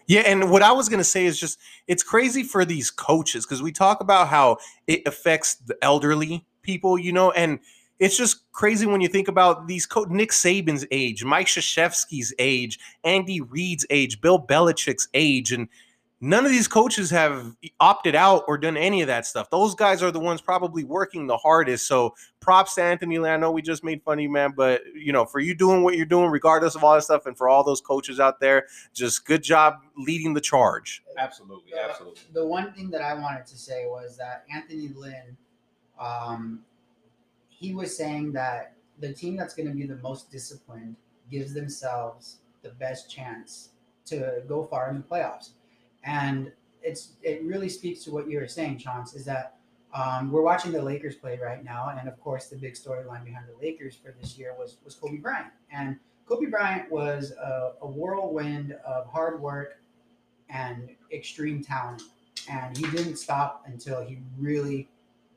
Yeah, 0.07 0.21
and 0.21 0.49
what 0.49 0.61
I 0.61 0.71
was 0.71 0.87
gonna 0.87 1.03
say 1.03 1.25
is 1.25 1.39
just 1.39 1.59
it's 1.87 2.03
crazy 2.03 2.43
for 2.43 2.63
these 2.63 2.89
coaches 2.89 3.45
because 3.45 3.61
we 3.61 3.71
talk 3.71 3.99
about 3.99 4.29
how 4.29 4.57
it 4.87 5.01
affects 5.05 5.55
the 5.55 5.75
elderly 5.81 6.45
people, 6.61 6.97
you 6.97 7.11
know, 7.11 7.31
and 7.31 7.59
it's 7.99 8.17
just 8.17 8.51
crazy 8.51 8.85
when 8.85 9.01
you 9.01 9.07
think 9.07 9.27
about 9.27 9.67
these 9.67 9.85
co- 9.85 10.03
Nick 10.05 10.31
Saban's 10.31 10.85
age, 10.91 11.23
Mike 11.23 11.47
Krzyzewski's 11.47 12.33
age, 12.39 12.79
Andy 13.03 13.41
Reid's 13.41 13.85
age, 13.89 14.19
Bill 14.21 14.39
Belichick's 14.41 15.07
age, 15.13 15.51
and 15.51 15.67
none 16.21 16.45
of 16.45 16.51
these 16.51 16.67
coaches 16.67 17.09
have 17.11 17.55
opted 17.79 18.15
out 18.15 18.43
or 18.47 18.57
done 18.57 18.75
any 18.77 19.01
of 19.01 19.07
that 19.07 19.25
stuff. 19.25 19.49
Those 19.49 19.75
guys 19.75 20.01
are 20.01 20.11
the 20.11 20.19
ones 20.19 20.41
probably 20.41 20.83
working 20.83 21.27
the 21.27 21.37
hardest. 21.37 21.87
So 21.87 22.15
props 22.39 22.75
to 22.75 22.83
Anthony 22.83 23.17
Lee. 23.19 23.29
I 23.29 23.37
know 23.37 23.51
we 23.51 23.61
just 23.61 23.83
made 23.83 24.01
fun 24.03 24.17
of 24.19 24.23
you, 24.23 24.29
man, 24.31 24.53
but 24.55 24.81
you 24.95 25.13
know, 25.13 25.25
for 25.25 25.39
you 25.39 25.53
doing 25.55 25.83
what 25.83 25.95
you're 25.95 26.05
doing, 26.05 26.29
regardless 26.31 26.75
of 26.75 26.83
all 26.83 26.95
that 26.95 27.03
stuff, 27.03 27.25
and 27.27 27.37
for 27.37 27.47
all 27.47 27.63
those 27.63 27.81
coaches 27.81 28.19
out 28.19 28.39
there, 28.39 28.65
just 28.93 29.25
good 29.25 29.43
job 29.43 29.75
leading 29.97 30.33
the 30.33 30.41
charge. 30.41 31.03
Absolutely, 31.17 31.71
The- 31.71 31.81
absolutely. 31.89 32.21
The 32.33 32.45
one 32.45 32.73
thing 32.73 32.89
that 32.91 33.01
I 33.01 33.13
wanted 33.13 33.45
to 33.47 33.57
say 33.57 33.85
was 33.85 34.17
that 34.17 34.45
Anthony 34.53 34.89
Lynn, 34.89 35.37
um, 35.99 36.61
he 37.59 37.73
was 37.73 37.95
saying 37.95 38.31
that 38.33 38.73
the 38.99 39.13
team 39.13 39.35
that's 39.35 39.53
going 39.53 39.67
to 39.67 39.73
be 39.73 39.85
the 39.85 39.97
most 39.97 40.31
disciplined 40.31 40.95
gives 41.31 41.53
themselves 41.53 42.37
the 42.61 42.69
best 42.69 43.09
chance 43.11 43.69
to 44.05 44.43
go 44.47 44.63
far 44.63 44.89
in 44.89 44.97
the 44.97 45.03
playoffs. 45.03 45.49
And 46.03 46.51
it's 46.81 47.13
it 47.23 47.43
really 47.43 47.69
speaks 47.69 48.03
to 48.03 48.11
what 48.11 48.29
you 48.29 48.39
were 48.39 48.47
saying, 48.47 48.77
Chance, 48.77 49.15
is 49.15 49.25
that 49.25 49.57
um, 49.93 50.31
we're 50.31 50.41
watching 50.41 50.71
the 50.71 50.81
Lakers 50.81 51.15
play 51.15 51.39
right 51.41 51.63
now, 51.63 51.95
and 51.97 52.07
of 52.07 52.19
course, 52.19 52.47
the 52.47 52.57
big 52.57 52.73
storyline 52.73 53.23
behind 53.23 53.45
the 53.47 53.65
Lakers 53.65 53.95
for 53.95 54.13
this 54.19 54.37
year 54.37 54.53
was 54.57 54.77
was 54.83 54.93
Kobe 54.93 55.17
Bryant, 55.17 55.47
and 55.71 55.97
Kobe 56.27 56.47
Bryant 56.47 56.91
was 56.91 57.31
a, 57.31 57.73
a 57.81 57.87
whirlwind 57.87 58.73
of 58.85 59.07
hard 59.07 59.41
work 59.41 59.79
and 60.49 60.89
extreme 61.11 61.63
talent, 61.63 62.03
and 62.49 62.77
he 62.77 62.85
didn't 62.91 63.15
stop 63.15 63.63
until 63.65 64.03
he 64.03 64.19
really, 64.37 64.89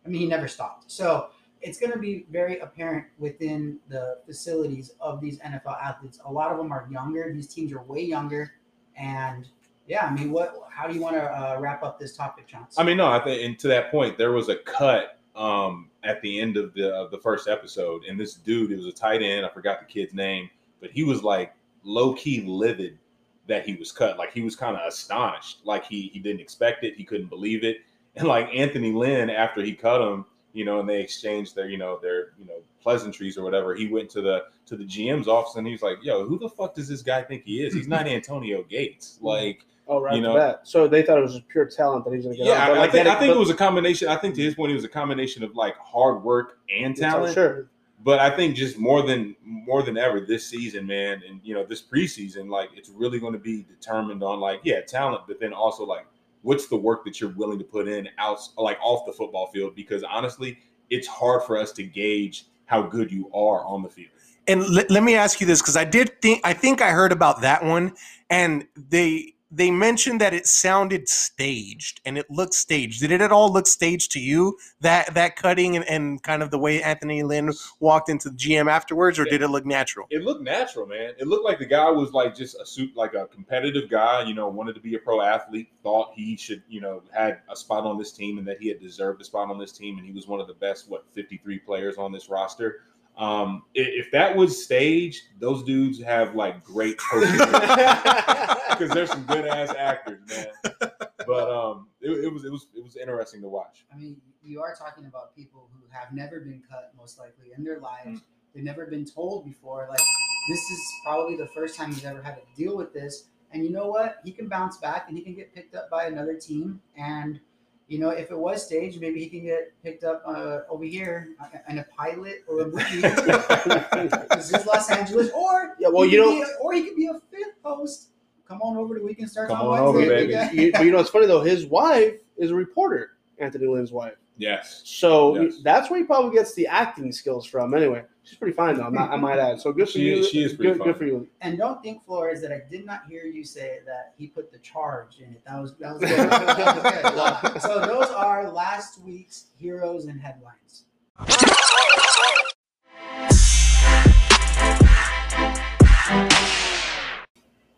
I 0.04 0.08
mean, 0.08 0.20
he 0.20 0.26
never 0.26 0.48
stopped. 0.48 0.90
So 0.90 1.28
it's 1.60 1.78
going 1.78 1.92
to 1.92 1.98
be 1.98 2.26
very 2.30 2.58
apparent 2.60 3.06
within 3.18 3.78
the 3.88 4.18
facilities 4.26 4.92
of 5.00 5.20
these 5.20 5.38
NFL 5.40 5.82
athletes. 5.82 6.20
A 6.24 6.32
lot 6.32 6.52
of 6.52 6.58
them 6.58 6.72
are 6.72 6.86
younger. 6.90 7.32
These 7.32 7.48
teams 7.48 7.72
are 7.72 7.82
way 7.82 8.02
younger, 8.02 8.54
and 8.96 9.48
yeah, 9.86 10.06
I 10.06 10.14
mean, 10.14 10.30
what? 10.30 10.54
How 10.70 10.86
do 10.86 10.94
you 10.94 11.00
want 11.00 11.16
to 11.16 11.22
uh, 11.22 11.58
wrap 11.58 11.82
up 11.82 11.98
this 11.98 12.16
topic, 12.16 12.46
Chance? 12.46 12.78
I 12.78 12.84
mean, 12.84 12.96
no, 12.96 13.08
I 13.08 13.18
think, 13.18 13.42
and 13.42 13.58
to 13.60 13.68
that 13.68 13.90
point, 13.90 14.18
there 14.18 14.32
was 14.32 14.48
a 14.48 14.56
cut 14.56 15.18
um, 15.34 15.88
at 16.04 16.20
the 16.22 16.40
end 16.40 16.56
of 16.56 16.74
the 16.74 16.94
of 16.94 17.10
the 17.10 17.18
first 17.18 17.48
episode, 17.48 18.04
and 18.04 18.20
this 18.20 18.34
dude, 18.34 18.70
it 18.70 18.76
was 18.76 18.86
a 18.86 18.92
tight 18.92 19.22
end. 19.22 19.46
I 19.46 19.48
forgot 19.48 19.80
the 19.80 19.86
kid's 19.86 20.14
name, 20.14 20.50
but 20.80 20.90
he 20.90 21.04
was 21.04 21.22
like 21.22 21.54
low 21.82 22.14
key 22.14 22.42
livid 22.46 22.98
that 23.46 23.64
he 23.66 23.74
was 23.74 23.90
cut. 23.90 24.18
Like 24.18 24.32
he 24.32 24.42
was 24.42 24.54
kind 24.54 24.76
of 24.76 24.86
astonished. 24.86 25.60
Like 25.64 25.84
he 25.86 26.10
he 26.12 26.18
didn't 26.20 26.40
expect 26.40 26.84
it. 26.84 26.94
He 26.96 27.04
couldn't 27.04 27.28
believe 27.28 27.64
it. 27.64 27.78
And 28.16 28.28
like 28.28 28.48
Anthony 28.54 28.92
Lynn, 28.92 29.30
after 29.30 29.62
he 29.62 29.74
cut 29.74 30.00
him, 30.00 30.26
you 30.58 30.64
know, 30.64 30.80
and 30.80 30.88
they 30.88 31.00
exchanged 31.00 31.54
their, 31.54 31.68
you 31.68 31.78
know, 31.78 31.98
their, 32.02 32.32
you 32.38 32.44
know, 32.46 32.60
pleasantries 32.82 33.38
or 33.38 33.44
whatever. 33.44 33.74
He 33.74 33.86
went 33.86 34.10
to 34.10 34.20
the 34.20 34.44
to 34.66 34.76
the 34.76 34.84
GM's 34.84 35.28
office 35.28 35.54
and 35.56 35.66
he 35.66 35.72
was 35.72 35.82
like, 35.82 35.98
"Yo, 36.02 36.24
who 36.26 36.38
the 36.38 36.48
fuck 36.48 36.74
does 36.74 36.88
this 36.88 37.02
guy 37.02 37.22
think 37.22 37.44
he 37.44 37.62
is? 37.64 37.72
He's 37.72 37.88
not 37.88 38.06
Antonio 38.18 38.64
Gates." 38.64 39.14
Mm-hmm. 39.16 39.26
Like, 39.26 39.64
Oh, 39.90 40.02
right 40.02 40.16
You 40.16 40.20
know- 40.20 40.34
the 40.34 40.38
bat. 40.40 40.60
So 40.64 40.86
they 40.86 41.02
thought 41.02 41.16
it 41.16 41.22
was 41.22 41.32
just 41.34 41.48
pure 41.48 41.64
talent 41.64 42.04
that 42.04 42.10
he 42.10 42.16
was 42.16 42.26
going 42.26 42.36
to 42.36 42.44
get. 42.44 42.48
yeah, 42.50 42.64
on. 42.70 42.76
I, 42.76 42.80
like 42.80 42.90
I 42.90 42.92
think 42.92 43.04
that- 43.04 43.16
I 43.16 43.20
think 43.20 43.30
but- 43.30 43.36
it 43.36 43.40
was 43.40 43.50
a 43.50 43.54
combination. 43.54 44.08
I 44.08 44.16
think 44.16 44.34
to 44.34 44.42
his 44.42 44.54
point, 44.54 44.70
it 44.72 44.74
was 44.74 44.84
a 44.84 44.88
combination 44.88 45.42
of 45.44 45.54
like 45.56 45.76
hard 45.78 46.22
work 46.22 46.58
and 46.82 46.94
talent. 46.96 47.32
Sure. 47.34 47.68
But 48.04 48.18
I 48.20 48.30
think 48.30 48.54
just 48.54 48.78
more 48.78 49.02
than 49.02 49.34
more 49.44 49.82
than 49.82 49.96
ever 49.96 50.20
this 50.20 50.46
season, 50.46 50.86
man, 50.86 51.22
and 51.28 51.40
you 51.42 51.54
know 51.54 51.64
this 51.64 51.82
preseason, 51.82 52.48
like 52.50 52.68
it's 52.76 52.90
really 52.90 53.18
going 53.18 53.32
to 53.32 53.38
be 53.38 53.62
determined 53.64 54.22
on 54.22 54.40
like 54.40 54.60
yeah 54.62 54.80
talent, 54.82 55.22
but 55.26 55.40
then 55.40 55.52
also 55.52 55.84
like 55.84 56.06
what's 56.42 56.68
the 56.68 56.76
work 56.76 57.04
that 57.04 57.20
you're 57.20 57.30
willing 57.30 57.58
to 57.58 57.64
put 57.64 57.88
in 57.88 58.08
out 58.18 58.40
like 58.56 58.78
off 58.82 59.06
the 59.06 59.12
football 59.12 59.50
field 59.52 59.74
because 59.74 60.02
honestly, 60.04 60.58
it's 60.90 61.06
hard 61.06 61.42
for 61.44 61.56
us 61.56 61.72
to 61.72 61.82
gauge 61.82 62.46
how 62.66 62.82
good 62.82 63.10
you 63.10 63.30
are 63.32 63.64
on 63.64 63.82
the 63.82 63.88
field. 63.88 64.10
And 64.46 64.66
let 64.68 64.90
let 64.90 65.02
me 65.02 65.14
ask 65.14 65.40
you 65.40 65.46
this 65.46 65.60
because 65.60 65.76
I 65.76 65.84
did 65.84 66.22
think 66.22 66.40
I 66.44 66.52
think 66.54 66.80
I 66.80 66.90
heard 66.90 67.12
about 67.12 67.42
that 67.42 67.64
one, 67.64 67.92
and 68.30 68.66
they 68.76 69.34
they 69.50 69.70
mentioned 69.70 70.20
that 70.20 70.34
it 70.34 70.46
sounded 70.46 71.08
staged 71.08 72.00
and 72.04 72.18
it 72.18 72.30
looked 72.30 72.54
staged. 72.54 73.00
Did 73.00 73.10
it 73.10 73.20
at 73.20 73.32
all 73.32 73.52
look 73.52 73.66
staged 73.66 74.12
to 74.12 74.20
you 74.20 74.58
that 74.80 75.14
that 75.14 75.36
cutting 75.36 75.76
and, 75.76 75.84
and 75.88 76.22
kind 76.22 76.42
of 76.42 76.50
the 76.50 76.58
way 76.58 76.82
Anthony 76.82 77.22
Lynn 77.22 77.52
walked 77.80 78.08
into 78.08 78.28
the 78.28 78.36
GM 78.36 78.70
afterwards, 78.70 79.18
or 79.18 79.24
did 79.24 79.42
it 79.42 79.48
look 79.48 79.64
natural? 79.64 80.06
It 80.10 80.22
looked 80.22 80.42
natural, 80.42 80.86
man. 80.86 81.12
It 81.18 81.26
looked 81.26 81.44
like 81.44 81.58
the 81.58 81.66
guy 81.66 81.90
was 81.90 82.12
like 82.12 82.34
just 82.34 82.60
a 82.60 82.66
suit, 82.66 82.94
like 82.94 83.14
a 83.14 83.26
competitive 83.26 83.88
guy. 83.88 84.22
You 84.22 84.34
know, 84.34 84.48
wanted 84.48 84.74
to 84.74 84.80
be 84.80 84.94
a 84.94 84.98
pro 84.98 85.22
athlete. 85.22 85.70
Thought 85.82 86.12
he 86.14 86.36
should, 86.36 86.62
you 86.68 86.80
know, 86.80 87.02
had 87.14 87.40
a 87.50 87.56
spot 87.56 87.84
on 87.84 87.98
this 87.98 88.12
team, 88.12 88.38
and 88.38 88.46
that 88.46 88.60
he 88.60 88.68
had 88.68 88.80
deserved 88.80 89.20
a 89.20 89.24
spot 89.24 89.50
on 89.50 89.58
this 89.58 89.72
team, 89.72 89.96
and 89.96 90.06
he 90.06 90.12
was 90.12 90.26
one 90.26 90.40
of 90.40 90.46
the 90.46 90.54
best, 90.54 90.90
what, 90.90 91.04
fifty 91.12 91.38
three 91.38 91.58
players 91.58 91.96
on 91.96 92.12
this 92.12 92.28
roster. 92.28 92.80
Um, 93.18 93.64
if 93.74 94.12
that 94.12 94.36
was 94.36 94.62
staged, 94.62 95.24
those 95.40 95.64
dudes 95.64 96.00
have 96.00 96.36
like 96.36 96.62
great 96.62 96.96
because 97.12 98.90
there's 98.90 99.10
some 99.10 99.24
good 99.24 99.44
ass 99.44 99.74
actors, 99.76 100.20
man. 100.28 100.92
But 101.26 101.50
um, 101.50 101.88
it, 102.00 102.10
it 102.24 102.32
was 102.32 102.44
it 102.44 102.52
was 102.52 102.68
it 102.76 102.82
was 102.82 102.96
interesting 102.96 103.42
to 103.42 103.48
watch. 103.48 103.84
I 103.92 103.96
mean, 103.96 104.20
you 104.42 104.62
are 104.62 104.74
talking 104.74 105.06
about 105.06 105.34
people 105.34 105.68
who 105.72 105.80
have 105.90 106.12
never 106.12 106.40
been 106.40 106.62
cut, 106.70 106.92
most 106.96 107.18
likely 107.18 107.52
in 107.56 107.64
their 107.64 107.80
lives. 107.80 108.20
They've 108.54 108.64
never 108.64 108.86
been 108.86 109.04
told 109.04 109.44
before. 109.44 109.86
Like, 109.90 110.00
this 110.48 110.58
is 110.58 110.80
probably 111.04 111.36
the 111.36 111.48
first 111.48 111.76
time 111.76 111.92
he's 111.92 112.04
ever 112.04 112.22
had 112.22 112.36
to 112.36 112.42
deal 112.56 112.76
with 112.76 112.94
this. 112.94 113.28
And 113.50 113.64
you 113.64 113.70
know 113.70 113.86
what? 113.86 114.18
He 114.24 114.32
can 114.32 114.48
bounce 114.48 114.78
back 114.78 115.06
and 115.08 115.16
he 115.16 115.24
can 115.24 115.34
get 115.34 115.54
picked 115.54 115.74
up 115.74 115.90
by 115.90 116.06
another 116.06 116.34
team. 116.34 116.80
And, 116.96 117.40
you 117.88 117.98
know, 117.98 118.10
if 118.10 118.30
it 118.30 118.38
was 118.38 118.64
staged, 118.66 119.00
maybe 119.00 119.18
he 119.20 119.28
can 119.28 119.44
get 119.44 119.72
picked 119.82 120.04
up 120.04 120.22
uh, 120.26 120.58
over 120.68 120.84
here 120.84 121.30
in 121.70 121.78
a 121.78 121.84
pilot 121.96 122.44
or 122.46 122.60
a 122.60 122.66
movie. 122.66 123.00
this 124.36 124.52
is 124.52 124.66
Los 124.66 124.90
Angeles. 124.90 125.30
Or, 125.34 125.74
Yeah, 125.78 125.88
well, 125.88 126.04
you 126.04 126.18
know- 126.20 126.42
a- 126.42 126.56
or 126.62 126.72
he 126.74 126.84
could 126.84 126.96
be 126.96 127.06
a 127.06 127.14
fifth 127.30 127.54
host. 127.64 128.10
Come 128.46 128.62
on 128.62 128.76
over 128.78 128.98
to 128.98 129.04
Weekend 129.04 129.30
Starts 129.30 129.50
Come 129.52 129.60
on 129.66 129.78
on 129.78 129.86
over, 129.88 129.98
baby. 130.00 130.32
big 130.34 130.52
you, 130.54 130.72
but 130.72 130.84
you 130.86 130.90
know, 130.90 131.00
it's 131.00 131.10
funny 131.10 131.26
though. 131.26 131.42
His 131.42 131.66
wife 131.66 132.14
is 132.38 132.50
a 132.50 132.54
reporter, 132.54 133.10
Anthony 133.38 133.66
Lynn's 133.66 133.92
wife. 133.92 134.14
Yes. 134.38 134.80
So 134.86 135.38
Yes. 135.42 135.56
that's 135.62 135.90
where 135.90 135.98
he 136.00 136.06
probably 136.06 136.34
gets 136.34 136.54
the 136.54 136.66
acting 136.66 137.12
skills 137.12 137.44
from. 137.44 137.74
Anyway, 137.74 138.04
she's 138.28 138.38
pretty 138.38 138.54
fine 138.54 138.76
though. 138.76 138.84
I'm 138.84 138.92
not, 138.94 139.10
I 139.10 139.16
might 139.16 139.38
add. 139.38 139.60
So 139.60 139.72
good 139.72 139.86
for 139.86 139.92
She 139.92 140.02
you. 140.16 140.24
she 140.24 140.42
is 140.44 140.52
pretty 140.54 140.74
good, 140.78 140.84
good 140.84 140.96
for 140.96 141.04
you. 141.06 141.28
And 141.40 141.56
don't 141.58 141.82
think, 141.82 142.04
Flores, 142.04 142.40
that 142.42 142.52
I 142.52 142.60
did 142.70 142.84
not 142.84 143.02
hear 143.08 143.24
you 143.24 143.44
say 143.44 143.78
that 143.86 144.14
he 144.18 144.26
put 144.26 144.52
the 144.52 144.58
charge 144.58 145.18
in 145.18 145.32
it. 145.32 145.42
That 145.46 145.60
was 145.60 145.74
that 145.78 145.94
was 145.94 146.00
good. 146.10 146.18
That 146.30 147.42
was 147.42 147.52
good. 147.52 147.62
So 147.62 147.80
those 147.80 148.08
are 148.10 148.50
last 148.50 149.00
week's 149.02 149.46
heroes 149.58 150.04
and 150.06 150.20
headlines. 150.20 150.84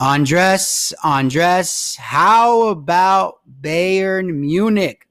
Andres, 0.01 0.95
Andres, 1.05 1.97
how 1.97 2.69
about 2.69 3.41
Bayern 3.61 4.35
Munich? 4.35 5.07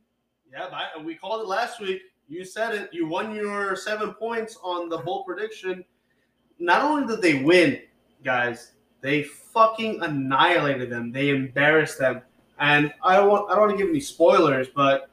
Yeah, 0.51 1.03
we 1.03 1.13
called 1.15 1.41
it 1.41 1.48
last 1.48 1.79
week. 1.79 2.01
You 2.29 2.45
said 2.45 2.75
it. 2.75 2.89
You 2.93 3.07
won 3.07 3.33
your 3.33 3.75
seven 3.75 4.13
points 4.13 4.55
on 4.63 4.88
the 4.88 5.00
bold 5.00 5.25
prediction. 5.25 5.83
Not 6.59 6.83
only 6.83 7.07
did 7.07 7.24
they 7.24 7.43
win, 7.43 7.81
guys, 8.24 8.74
they 9.01 9.24
fucking 9.24 10.01
annihilated 10.03 10.91
them. 10.91 11.12
They 11.12 11.29
embarrassed 11.29 11.98
them. 11.98 12.21
And 12.59 12.93
I 13.03 13.15
don't 13.15 13.29
want 13.29 13.50
I 13.50 13.55
don't 13.55 13.67
want 13.67 13.71
to 13.71 13.77
give 13.77 13.89
any 13.89 14.00
spoilers, 14.00 14.67
but 14.67 15.09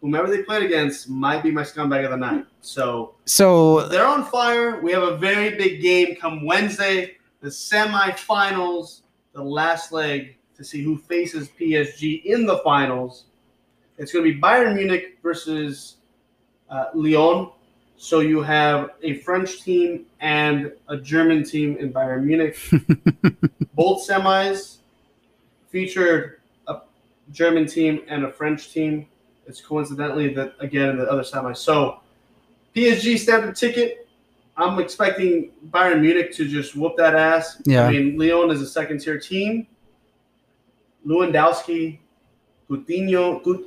whomever 0.00 0.28
they 0.28 0.42
played 0.44 0.62
against 0.62 1.08
might 1.08 1.42
be 1.42 1.50
my 1.50 1.62
scumbag 1.62 2.04
of 2.04 2.12
the 2.12 2.16
night. 2.16 2.46
So 2.60 3.16
So 3.24 3.88
they're 3.88 4.06
on 4.06 4.24
fire. 4.24 4.80
We 4.80 4.92
have 4.92 5.02
a 5.02 5.16
very 5.16 5.56
big 5.56 5.82
game 5.82 6.14
come 6.14 6.44
Wednesday, 6.44 7.16
the 7.40 7.48
semifinals, 7.48 9.02
the 9.32 9.42
last 9.42 9.90
leg 9.90 10.36
to 10.56 10.62
see 10.62 10.82
who 10.82 10.98
faces 10.98 11.48
PSG 11.48 12.24
in 12.24 12.46
the 12.46 12.58
finals. 12.58 13.24
It's 13.98 14.12
going 14.12 14.24
to 14.24 14.32
be 14.32 14.40
Bayern 14.40 14.76
Munich 14.76 15.18
versus 15.22 15.96
uh, 16.70 16.86
Lyon. 16.94 17.50
So 17.96 18.20
you 18.20 18.40
have 18.40 18.90
a 19.02 19.14
French 19.18 19.62
team 19.62 20.06
and 20.20 20.72
a 20.88 20.96
German 20.96 21.44
team 21.44 21.76
in 21.76 21.92
Bayern 21.92 22.24
Munich. 22.24 22.56
Both 23.74 24.08
semis 24.08 24.78
featured 25.68 26.40
a 26.66 26.78
German 27.30 27.66
team 27.66 28.02
and 28.08 28.24
a 28.24 28.32
French 28.32 28.72
team. 28.72 29.06
It's 29.46 29.60
coincidentally 29.60 30.32
that 30.34 30.54
again 30.60 30.90
in 30.90 30.98
the 30.98 31.10
other 31.10 31.22
semis. 31.22 31.58
So 31.58 32.00
PSG 32.74 33.18
standard 33.18 33.56
ticket. 33.56 34.08
I'm 34.56 34.78
expecting 34.78 35.50
Bayern 35.70 36.00
Munich 36.00 36.32
to 36.34 36.48
just 36.48 36.76
whoop 36.76 36.96
that 36.96 37.14
ass. 37.14 37.60
Yeah. 37.64 37.86
I 37.86 37.90
mean, 37.92 38.18
Lyon 38.18 38.50
is 38.50 38.60
a 38.60 38.66
second 38.66 39.00
tier 39.00 39.18
team. 39.18 39.66
Lewandowski, 41.06 41.98
Coutinho. 42.68 43.42
Gut- 43.42 43.64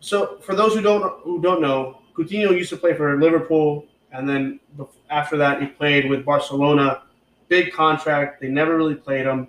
so 0.00 0.38
for 0.40 0.54
those 0.54 0.74
who 0.74 0.80
don't 0.80 1.20
who 1.22 1.40
don't 1.40 1.60
know, 1.60 1.98
Coutinho 2.16 2.52
used 2.52 2.70
to 2.70 2.76
play 2.76 2.94
for 2.94 3.18
Liverpool, 3.20 3.86
and 4.12 4.28
then 4.28 4.60
after 5.10 5.36
that 5.36 5.60
he 5.60 5.68
played 5.68 6.08
with 6.08 6.24
Barcelona. 6.24 7.02
Big 7.48 7.72
contract. 7.72 8.40
They 8.40 8.48
never 8.48 8.76
really 8.76 8.94
played 8.94 9.26
him. 9.26 9.48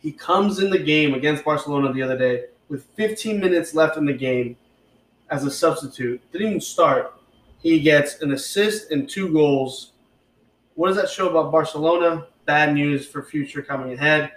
He 0.00 0.12
comes 0.12 0.60
in 0.60 0.70
the 0.70 0.78
game 0.78 1.14
against 1.14 1.44
Barcelona 1.44 1.92
the 1.92 2.02
other 2.02 2.16
day 2.16 2.44
with 2.68 2.84
15 2.96 3.40
minutes 3.40 3.74
left 3.74 3.96
in 3.96 4.04
the 4.04 4.12
game 4.12 4.56
as 5.30 5.44
a 5.44 5.50
substitute. 5.50 6.20
Didn't 6.32 6.48
even 6.48 6.60
start. 6.60 7.14
He 7.60 7.80
gets 7.80 8.22
an 8.22 8.32
assist 8.32 8.90
and 8.90 9.08
two 9.08 9.32
goals. 9.32 9.92
What 10.74 10.88
does 10.88 10.96
that 10.96 11.10
show 11.10 11.28
about 11.28 11.50
Barcelona? 11.50 12.26
Bad 12.44 12.74
news 12.74 13.06
for 13.06 13.22
future 13.22 13.62
coming 13.62 13.92
ahead. 13.92 14.30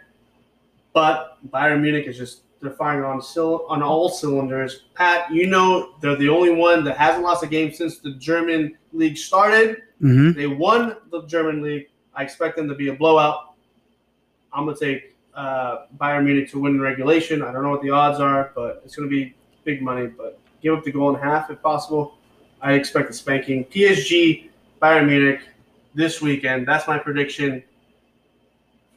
But 0.93 1.38
Bayern 1.51 1.81
Munich 1.81 2.08
is 2.08 2.17
just 2.17 2.41
they're 2.62 2.72
firing 2.72 3.03
on 3.03 3.22
sil- 3.24 3.65
on 3.70 3.82
all 3.82 4.08
cylinders. 4.10 4.84
Pat, 4.96 5.32
you 5.32 5.48
know 5.48 5.94
they're 6.01 6.15
the 6.15 6.30
only 6.30 6.51
one 6.53 6.84
that 6.84 6.98
hasn't 6.98 7.24
lost 7.24 7.44
a 7.44 7.48
game 7.48 7.72
since 7.74 7.98
the 8.00 8.12
German 8.13 8.77
league 8.94 9.18
started. 9.18 9.82
Mhm. 10.01 10.36
They 10.36 10.48
won 10.48 10.96
the 11.12 11.24
German 11.24 11.62
league. 11.62 11.88
I 12.15 12.24
expect 12.24 12.58
them 12.58 12.68
to 12.70 12.75
be 12.75 12.89
a 12.89 12.94
blowout. 12.94 13.53
I'm 14.53 14.65
gonna 14.65 14.77
take 14.77 15.15
uh, 15.34 15.86
Bayern 15.98 16.25
Munich 16.25 16.51
to 16.51 16.60
win 16.60 16.74
in 16.75 16.82
regulation. 16.82 17.41
I 17.41 17.53
don't 17.53 17.63
know 17.63 17.70
what 17.70 17.82
the 17.82 17.89
odds 17.89 18.20
are, 18.20 18.51
but 18.53 18.82
it's 18.84 18.96
gonna 18.98 19.08
be 19.08 19.34
big 19.63 19.82
money. 19.82 20.08
But 20.08 20.38
give 20.62 20.77
up 20.77 20.84
the 20.84 20.91
goal 20.91 21.15
in 21.15 21.22
half 21.22 21.50
if 21.50 21.62
possible. 21.62 22.18
I 22.62 22.74
expect 22.74 23.10
a 23.10 23.13
spanking. 23.13 23.63
PSG, 23.65 24.50
Bayern 24.82 25.08
Munich 25.08 25.39
this 25.96 26.22
weekend. 26.22 26.68
That's 26.68 26.86
my 26.88 26.98
prediction 27.00 27.63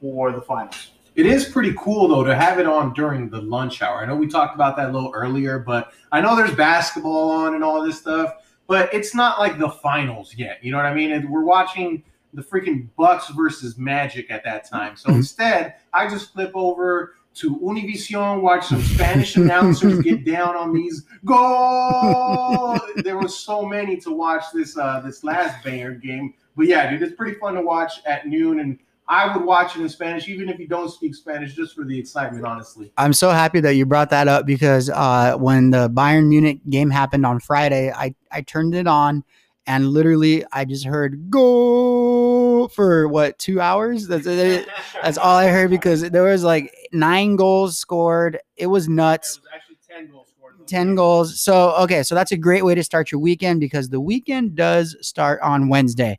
for 0.01 0.33
the 0.33 0.41
finals. 0.43 0.91
It 1.15 1.27
is 1.27 1.45
pretty 1.45 1.75
cool 1.79 2.09
though 2.09 2.25
to 2.25 2.35
have 2.35 2.59
it 2.59 2.67
on 2.67 2.93
during 2.93 3.31
the 3.31 3.41
lunch 3.41 3.83
hour. 3.83 3.99
I 3.99 4.07
know 4.07 4.17
we 4.17 4.27
talked 4.27 4.55
about 4.55 4.77
that 4.77 4.91
a 4.91 4.93
little 4.93 5.13
earlier, 5.15 5.59
but 5.59 5.93
I 6.11 6.21
know 6.21 6.35
there's 6.35 6.55
basketball 6.55 7.31
on 7.31 7.55
and 7.55 7.63
all 7.63 7.83
this 7.83 7.99
stuff, 7.99 8.35
but 8.67 8.93
it's 8.93 9.15
not 9.15 9.39
like 9.39 9.59
the 9.59 9.69
finals 9.69 10.35
yet. 10.37 10.59
You 10.63 10.73
know 10.73 10.79
what 10.79 10.87
I 10.87 10.95
mean? 10.95 11.13
And 11.13 11.31
we're 11.31 11.45
watching 11.45 12.03
the 12.33 12.43
freaking 12.43 12.89
Bucks 12.97 13.29
versus 13.29 13.79
Magic 13.79 14.31
at 14.31 14.43
that 14.45 14.69
time. 14.69 14.97
So 14.97 15.11
instead, 15.11 15.77
I 15.93 16.09
just 16.09 16.33
flip 16.33 16.51
over 16.55 17.15
to 17.35 17.57
Univision, 17.57 18.41
watch 18.41 18.67
some 18.67 18.83
Spanish 18.83 19.37
announcers 19.37 20.01
get 20.01 20.25
down 20.25 20.57
on 20.57 20.73
these 20.73 21.05
goal. 21.25 22.79
There 22.97 23.19
was 23.19 23.39
so 23.39 23.65
many 23.65 23.97
to 23.99 24.11
watch 24.11 24.45
this 24.53 24.77
uh 24.77 25.01
this 25.01 25.23
last 25.25 25.65
Bayern 25.65 26.01
game. 26.01 26.35
But 26.57 26.67
yeah, 26.67 26.91
dude, 26.91 27.03
it's 27.03 27.15
pretty 27.15 27.39
fun 27.39 27.55
to 27.55 27.63
watch 27.63 28.01
at 28.07 28.27
noon 28.27 28.61
and 28.61 28.79
I 29.07 29.37
would 29.37 29.45
watch 29.45 29.77
it 29.77 29.83
in 29.83 29.89
Spanish, 29.89 30.29
even 30.29 30.49
if 30.49 30.59
you 30.59 30.67
don't 30.67 30.89
speak 30.89 31.15
Spanish, 31.15 31.55
just 31.55 31.75
for 31.75 31.85
the 31.85 31.99
excitement, 31.99 32.45
honestly. 32.47 32.91
I'm 32.97 33.13
so 33.13 33.31
happy 33.31 33.61
that 33.61 33.75
you 33.75 33.85
brought 33.85 34.11
that 34.11 34.29
up 34.29 34.47
because 34.47 34.89
uh, 34.89 35.37
when 35.37 35.71
the 35.71 35.91
Bayern 35.91 36.29
Munich 36.29 36.61
game 36.71 36.91
happened 36.91 37.27
on 37.27 37.39
Friday, 37.39 37.93
I, 37.93 38.15
I 38.33 38.41
turned 38.41 38.75
it 38.75 38.87
on 38.87 39.23
and 39.67 39.89
literally 39.89 40.45
I 40.53 40.65
just 40.65 40.85
heard 40.85 41.31
go 41.31 42.69
for 42.69 43.09
what 43.09 43.39
two 43.39 43.61
hours. 43.61 44.07
That's 44.07 44.25
that's 44.25 45.19
all 45.19 45.37
I 45.37 45.49
heard 45.49 45.71
because 45.71 46.03
there 46.11 46.25
was 46.25 46.45
like 46.45 46.75
nine 46.93 47.37
goals 47.37 47.79
scored. 47.79 48.39
It 48.57 48.67
was 48.67 48.89
nuts. 48.89 49.37
It 49.37 49.43
was 49.43 49.51
actually 49.55 49.77
10 49.89 50.11
goals 50.11 50.29
scored. 50.37 50.69
10 50.69 50.95
goals. 50.95 51.41
So, 51.41 51.75
okay, 51.83 52.03
so 52.03 52.15
that's 52.15 52.33
a 52.33 52.37
great 52.37 52.65
way 52.65 52.75
to 52.75 52.83
start 52.83 53.11
your 53.11 53.21
weekend 53.21 53.61
because 53.61 53.89
the 53.89 54.01
weekend 54.01 54.55
does 54.55 54.97
start 55.01 55.41
on 55.43 55.69
Wednesday. 55.69 56.17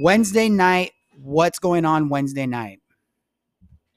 Wednesday 0.00 0.48
night, 0.48 0.92
what's 1.28 1.58
going 1.58 1.84
on 1.84 2.08
Wednesday 2.08 2.46
night? 2.46 2.80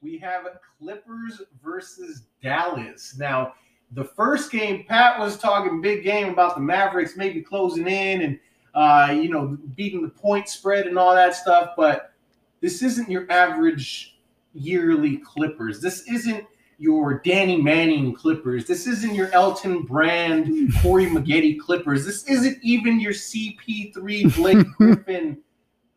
we 0.02 0.18
have 0.18 0.46
Clippers 0.78 1.40
versus 1.62 2.24
Dallas. 2.42 3.16
Now, 3.18 3.54
the 3.92 4.04
first 4.04 4.50
game, 4.50 4.84
Pat 4.88 5.18
was 5.18 5.38
talking 5.38 5.80
big 5.80 6.02
game 6.02 6.30
about 6.30 6.56
the 6.56 6.60
Mavericks 6.60 7.16
maybe 7.16 7.40
closing 7.40 7.86
in 7.86 8.22
and 8.22 8.40
uh, 8.74 9.12
you 9.12 9.28
know 9.28 9.58
beating 9.76 10.02
the 10.02 10.08
point 10.08 10.48
spread 10.48 10.86
and 10.86 10.98
all 10.98 11.14
that 11.14 11.34
stuff, 11.34 11.70
but 11.76 12.12
this 12.60 12.82
isn't 12.82 13.10
your 13.10 13.30
average 13.30 14.18
yearly 14.54 15.18
Clippers. 15.18 15.80
This 15.80 16.08
isn't 16.08 16.44
your 16.78 17.20
Danny 17.20 17.60
Manning 17.60 18.14
Clippers. 18.14 18.66
This 18.66 18.86
isn't 18.86 19.14
your 19.14 19.30
Elton 19.32 19.82
Brand, 19.82 20.72
Corey 20.82 21.06
Maggette 21.06 21.60
Clippers. 21.60 22.04
This 22.04 22.24
isn't 22.24 22.58
even 22.62 22.98
your 22.98 23.12
CP3 23.12 24.34
Blake 24.34 24.66
Griffin 24.76 25.38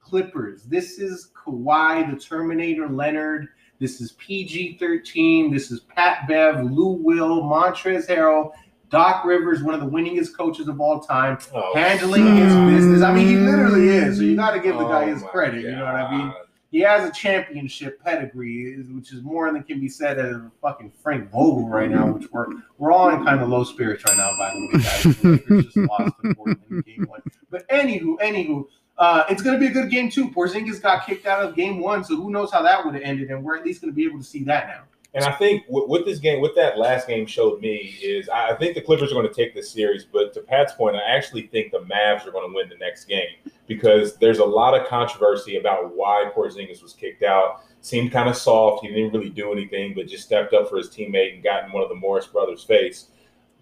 Clippers. 0.05 0.63
This 0.63 1.00
is 1.00 1.31
Kawhi, 1.33 2.09
the 2.13 2.19
Terminator 2.19 2.88
Leonard. 2.88 3.47
This 3.79 4.00
is 4.00 4.12
PG 4.13 4.77
13. 4.77 5.51
This 5.51 5.71
is 5.71 5.79
Pat 5.81 6.27
Bev, 6.27 6.63
Lou 6.63 6.91
Will, 6.91 7.41
Montrezl 7.41 8.07
Harrell, 8.07 8.51
Doc 8.91 9.25
Rivers, 9.25 9.63
one 9.63 9.74
of 9.74 9.81
the 9.81 9.88
winningest 9.88 10.38
coaches 10.38 10.67
of 10.67 10.79
all 10.79 11.00
time, 11.00 11.39
Oh, 11.53 11.74
handling 11.75 12.38
his 12.38 12.53
business. 12.53 13.01
I 13.01 13.13
mean, 13.13 13.27
he 13.27 13.35
literally 13.35 13.89
is. 13.89 14.17
So 14.17 14.24
you 14.24 14.35
got 14.35 14.51
to 14.51 14.59
give 14.59 14.77
the 14.77 14.88
guy 14.88 15.05
oh 15.05 15.07
his 15.07 15.24
my 15.24 15.27
credit. 15.29 15.63
You 15.63 15.71
know 15.71 15.85
what 15.85 15.95
I 15.95 16.17
mean? 16.17 16.33
He 16.71 16.81
has 16.81 17.09
a 17.09 17.12
championship 17.12 18.03
pedigree, 18.03 18.75
which 18.89 19.12
is 19.12 19.24
more 19.24 19.51
than 19.51 19.63
can 19.63 19.79
be 19.79 19.89
said 19.89 20.19
of 20.19 20.51
fucking 20.62 20.91
Frank 21.01 21.31
Vogel 21.31 21.67
right 21.67 21.89
now, 21.89 22.12
which 22.12 22.29
we're 22.31 22.47
we're 22.77 22.91
all 22.91 23.09
in 23.09 23.24
kind 23.24 23.41
of 23.41 23.50
low 23.50 23.63
spirits 23.63 24.03
right 24.05 24.17
now, 24.17 24.29
by 24.38 24.53
the 24.53 24.59
way, 24.67 24.83
guys. 24.83 25.63
Just 25.63 25.77
lost 25.77 26.13
to 26.21 26.35
Portland 26.35 26.62
in 26.69 26.81
game 26.81 27.05
one. 27.09 27.21
But 27.50 27.67
anywho, 27.69 28.17
anywho, 28.19 28.65
uh, 28.97 29.23
it's 29.29 29.41
going 29.41 29.59
to 29.59 29.59
be 29.59 29.67
a 29.67 29.73
good 29.73 29.89
game 29.89 30.09
too. 30.09 30.29
Porzingis 30.29 30.81
got 30.81 31.05
kicked 31.05 31.25
out 31.25 31.43
of 31.43 31.55
game 31.55 31.79
one, 31.79 32.03
so 32.03 32.15
who 32.15 32.29
knows 32.29 32.51
how 32.51 32.61
that 32.61 32.85
would 32.85 32.95
have 32.95 33.03
ended, 33.03 33.29
and 33.29 33.43
we're 33.43 33.57
at 33.57 33.65
least 33.65 33.81
going 33.81 33.91
to 33.91 33.95
be 33.95 34.05
able 34.05 34.17
to 34.17 34.23
see 34.23 34.43
that 34.43 34.67
now. 34.67 34.83
And 35.13 35.23
I 35.23 35.31
think 35.31 35.63
what, 35.69 36.03
this 36.05 36.19
game, 36.19 36.41
what 36.41 36.55
that 36.55 36.77
last 36.77 37.07
game 37.07 37.25
showed 37.25 37.61
me 37.61 37.97
is 38.03 38.27
I 38.27 38.49
I 38.49 38.55
think 38.55 38.75
the 38.75 38.81
Clippers 38.81 39.11
are 39.11 39.15
going 39.15 39.27
to 39.27 39.33
take 39.33 39.55
this 39.55 39.71
series, 39.71 40.03
but 40.03 40.33
to 40.33 40.41
Pat's 40.41 40.73
point, 40.73 40.97
I 40.97 41.03
actually 41.03 41.47
think 41.47 41.71
the 41.71 41.79
Mavs 41.79 42.27
are 42.27 42.31
going 42.31 42.49
to 42.49 42.53
win 42.53 42.67
the 42.67 42.75
next 42.75 43.05
game 43.05 43.37
because 43.65 44.17
there's 44.17 44.39
a 44.39 44.45
lot 44.45 44.79
of 44.79 44.87
controversy 44.87 45.55
about 45.55 45.95
why 45.95 46.29
Porzingis 46.35 46.83
was 46.83 46.93
kicked 46.93 47.23
out. 47.23 47.61
Seemed 47.79 48.11
kind 48.11 48.27
of 48.27 48.35
soft. 48.35 48.85
He 48.85 48.91
didn't 48.91 49.13
really 49.13 49.29
do 49.29 49.53
anything, 49.53 49.93
but 49.93 50.07
just 50.07 50.25
stepped 50.25 50.53
up 50.53 50.69
for 50.69 50.77
his 50.77 50.89
teammate 50.89 51.35
and 51.35 51.43
got 51.43 51.63
in 51.63 51.71
one 51.71 51.83
of 51.83 51.89
the 51.89 51.95
Morris 51.95 52.27
brothers' 52.27 52.63
face. 52.63 53.07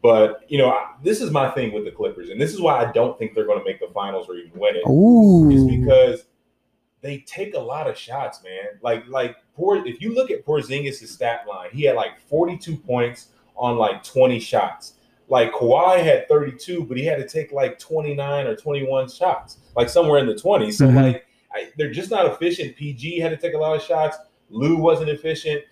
But 0.03 0.41
you 0.49 0.57
know, 0.57 0.77
this 1.01 1.21
is 1.21 1.31
my 1.31 1.49
thing 1.49 1.71
with 1.73 1.85
the 1.85 1.91
Clippers, 1.91 2.29
and 2.29 2.39
this 2.39 2.53
is 2.53 2.59
why 2.61 2.85
I 2.85 2.91
don't 2.91 3.17
think 3.17 3.33
they're 3.33 3.45
going 3.45 3.59
to 3.59 3.65
make 3.65 3.79
the 3.79 3.87
finals 3.93 4.27
or 4.29 4.35
even 4.35 4.51
win 4.59 4.75
it 4.75 4.79
is 4.79 5.61
Ooh. 5.63 5.67
because 5.79 6.25
they 7.01 7.19
take 7.19 7.55
a 7.55 7.59
lot 7.59 7.89
of 7.89 7.97
shots, 7.97 8.43
man. 8.43 8.77
Like 8.81 9.07
like 9.07 9.37
poor 9.55 9.77
if 9.87 10.01
you 10.01 10.13
look 10.13 10.29
at 10.29 10.45
Porzingis' 10.45 11.07
stat 11.07 11.45
line, 11.47 11.69
he 11.71 11.83
had 11.83 11.95
like 11.95 12.19
42 12.29 12.75
points 12.75 13.29
on 13.55 13.77
like 13.77 14.03
20 14.03 14.39
shots. 14.39 14.95
Like 15.29 15.53
Kawhi 15.53 16.03
had 16.03 16.27
32, 16.27 16.83
but 16.83 16.97
he 16.97 17.05
had 17.05 17.17
to 17.17 17.27
take 17.27 17.53
like 17.53 17.79
29 17.79 18.45
or 18.45 18.55
21 18.57 19.09
shots, 19.09 19.59
like 19.77 19.87
somewhere 19.87 20.19
in 20.19 20.27
the 20.27 20.35
20s. 20.35 20.73
So 20.73 20.87
Mhm. 20.87 20.95
like 21.01 21.25
I, 21.55 21.69
they're 21.77 21.91
just 21.91 22.11
not 22.11 22.25
efficient. 22.25 22.75
PG 22.75 23.19
had 23.19 23.29
to 23.29 23.37
take 23.37 23.53
a 23.53 23.57
lot 23.57 23.75
of 23.75 23.81
shots. 23.81 24.17
Lou 24.49 24.75
wasn't 24.75 25.09
efficient. 25.09 25.63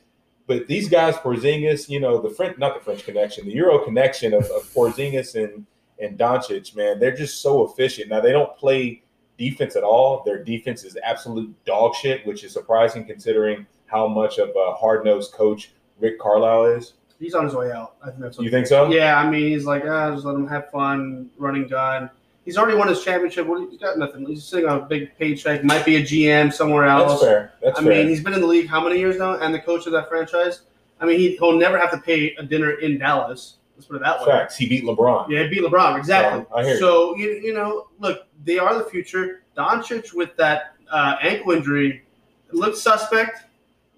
But 0.52 0.68
these 0.68 0.90
guys, 0.90 1.16
Porzingis, 1.16 1.88
you 1.88 2.02
know, 2.02 2.20
the 2.20 2.30
French, 2.30 2.58
not 2.58 2.74
the 2.78 2.84
French 2.84 3.06
connection, 3.06 3.46
the 3.46 3.54
Euro 3.54 3.80
connection 3.86 4.34
of, 4.34 4.44
of 4.52 4.64
Porzingis 4.74 5.42
and 5.42 5.66
and 5.98 6.20
Doncic, 6.20 6.76
man, 6.76 7.00
they're 7.00 7.16
just 7.16 7.42
so 7.42 7.66
efficient. 7.66 8.10
Now 8.10 8.20
they 8.20 8.34
don't 8.34 8.54
play 8.58 9.02
defense 9.38 9.78
at 9.78 9.84
all. 9.84 10.24
Their 10.26 10.44
defense 10.44 10.84
is 10.84 10.98
absolute 11.06 11.56
dog 11.64 11.96
shit, 11.96 12.28
which 12.28 12.44
is 12.44 12.52
surprising 12.52 13.06
considering 13.06 13.66
how 13.86 14.08
much 14.08 14.40
of 14.40 14.50
a 14.50 14.74
hard 14.74 15.06
nosed 15.06 15.32
coach 15.32 15.72
Rick 16.02 16.20
Carlisle 16.20 16.66
is. 16.66 16.96
He's 17.18 17.34
on 17.34 17.46
his 17.46 17.56
way 17.56 17.72
out. 17.72 17.96
I 18.04 18.08
think 18.08 18.20
that's 18.20 18.38
what 18.38 18.44
You 18.44 18.52
think 18.52 18.68
so? 18.68 18.92
Yeah, 18.92 19.18
I 19.18 19.30
mean, 19.30 19.52
he's 19.52 19.64
like, 19.64 19.86
ah, 19.86 20.12
just 20.12 20.26
let 20.26 20.36
him 20.36 20.48
have 20.48 20.70
fun, 20.70 21.30
running 21.38 21.68
gun. 21.68 22.10
He's 22.44 22.58
already 22.58 22.78
won 22.78 22.88
his 22.88 23.04
championship. 23.04 23.46
What? 23.46 23.70
He's 23.70 23.80
got 23.80 23.98
nothing. 23.98 24.26
He's 24.26 24.44
sitting 24.44 24.68
on 24.68 24.80
a 24.80 24.86
big 24.86 25.16
paycheck. 25.18 25.64
Might 25.64 25.86
be 25.86 25.98
a 25.98 26.02
GM 26.02 26.52
somewhere 26.52 26.86
else. 26.86 27.22
That's 27.22 27.24
fair. 27.24 27.54
That's 27.62 27.80
I 27.80 27.84
fair. 27.84 27.92
mean, 27.92 28.08
he's 28.08 28.24
been 28.24 28.34
in 28.34 28.42
the 28.42 28.48
league 28.48 28.68
how 28.68 28.84
many 28.84 29.00
years 29.00 29.18
now, 29.18 29.38
and 29.40 29.54
the 29.54 29.60
coach 29.60 29.86
of 29.86 29.92
that 29.92 30.10
franchise. 30.10 30.62
I 31.00 31.06
mean, 31.06 31.20
he, 31.20 31.36
he'll 31.38 31.58
never 31.58 31.78
have 31.78 31.92
to 31.92 31.98
pay 31.98 32.34
a 32.36 32.44
dinner 32.44 32.72
in 32.72 32.98
Dallas. 32.98 33.58
Let's 33.76 33.88
put 33.88 33.96
it 33.96 34.04
that 34.04 34.20
way. 34.22 34.26
Facts. 34.28 34.58
He 34.58 34.68
beat 34.68 34.84
LeBron. 34.84 35.30
Yeah, 35.30 35.44
he 35.44 35.50
beat 35.50 35.64
LeBron 35.64 35.98
exactly. 35.98 36.46
Yeah, 36.50 36.56
I 36.56 36.64
hear 36.64 36.74
you. 36.74 36.80
so 36.80 37.16
you. 37.16 37.30
you 37.44 37.54
know, 37.54 37.88
look, 38.00 38.28
they 38.44 38.58
are 38.60 38.78
the 38.78 38.90
future. 38.90 39.44
Doncic 39.56 40.14
with 40.14 40.36
that 40.38 40.76
uh, 40.92 41.16
ankle 41.22 41.52
injury 41.52 42.04
looks 42.52 42.82
suspect. 42.82 43.44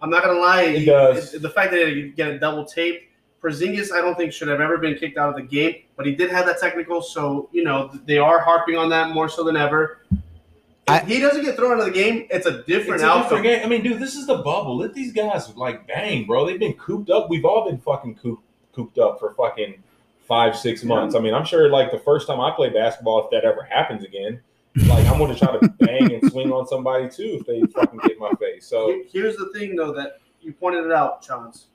I'm 0.01 0.10
not 0.10 0.23
gonna 0.23 0.39
lie. 0.39 0.75
He 0.75 0.86
does. 0.86 1.32
the 1.32 1.49
fact 1.49 1.71
that 1.71 1.88
he 1.88 2.10
get 2.10 2.29
a 2.29 2.39
double 2.39 2.65
tape. 2.65 3.10
Porzingis, 3.43 3.91
I 3.91 3.99
don't 4.01 4.15
think 4.15 4.32
should 4.32 4.47
have 4.47 4.62
ever 4.62 4.77
been 4.77 4.95
kicked 4.95 5.17
out 5.17 5.29
of 5.29 5.36
the 5.36 5.41
game, 5.41 5.75
but 5.97 6.06
he 6.06 6.15
did 6.15 6.32
have 6.32 6.45
that 6.45 6.60
technical. 6.60 7.01
So 7.01 7.49
you 7.51 7.63
know 7.63 7.91
they 8.06 8.17
are 8.17 8.39
harping 8.39 8.77
on 8.77 8.89
that 8.89 9.10
more 9.12 9.27
so 9.29 9.43
than 9.43 9.58
ever. 9.58 9.99
If 10.12 10.19
I- 10.88 10.99
he 10.99 11.19
doesn't 11.19 11.43
get 11.45 11.56
thrown 11.56 11.73
out 11.73 11.79
of 11.79 11.86
the 11.86 11.91
game, 11.91 12.27
it's 12.29 12.45
a 12.45 12.63
different 12.63 12.95
It's 12.95 13.03
a 13.03 13.08
outcome. 13.08 13.23
different 13.23 13.43
game. 13.45 13.62
I 13.63 13.67
mean, 13.67 13.84
dude, 13.84 13.99
this 14.01 14.15
is 14.15 14.27
the 14.27 14.38
bubble. 14.38 14.77
Let 14.77 14.93
these 14.93 15.13
guys 15.13 15.56
like 15.56 15.88
bang, 15.88 16.25
bro. 16.25 16.45
They've 16.45 16.60
been 16.60 16.73
cooped 16.73 17.10
up. 17.10 17.29
We've 17.29 17.45
all 17.45 17.69
been 17.69 17.77
fucking 17.79 18.15
cooped, 18.15 18.43
cooped 18.73 18.97
up 18.97 19.19
for 19.19 19.34
fucking 19.36 19.82
five, 20.27 20.58
six 20.58 20.84
months. 20.84 21.15
I 21.15 21.19
mean, 21.19 21.34
I'm 21.34 21.45
sure 21.45 21.69
like 21.69 21.91
the 21.91 21.99
first 21.99 22.27
time 22.27 22.39
I 22.41 22.51
play 22.51 22.69
basketball, 22.69 23.23
if 23.25 23.29
that 23.32 23.45
ever 23.45 23.63
happens 23.63 24.03
again, 24.03 24.41
like 24.88 25.06
I'm 25.08 25.19
gonna 25.19 25.36
try 25.36 25.56
to 25.58 25.67
bang 25.79 26.13
and 26.13 26.32
swing 26.32 26.51
on 26.51 26.67
somebody 26.67 27.08
too 27.10 27.38
if 27.39 27.45
they 27.45 27.62
fucking 27.73 27.99
get 28.06 28.19
my 28.19 28.32
face. 28.39 28.65
So 28.67 29.01
Here's 29.12 29.38
the 29.38 29.49
thing, 29.53 29.75
though, 29.77 29.93
that 29.93 30.19
you 30.41 30.51
pointed 30.53 30.86
it 30.86 30.91
out, 30.91 31.21
Chance. 31.21 31.67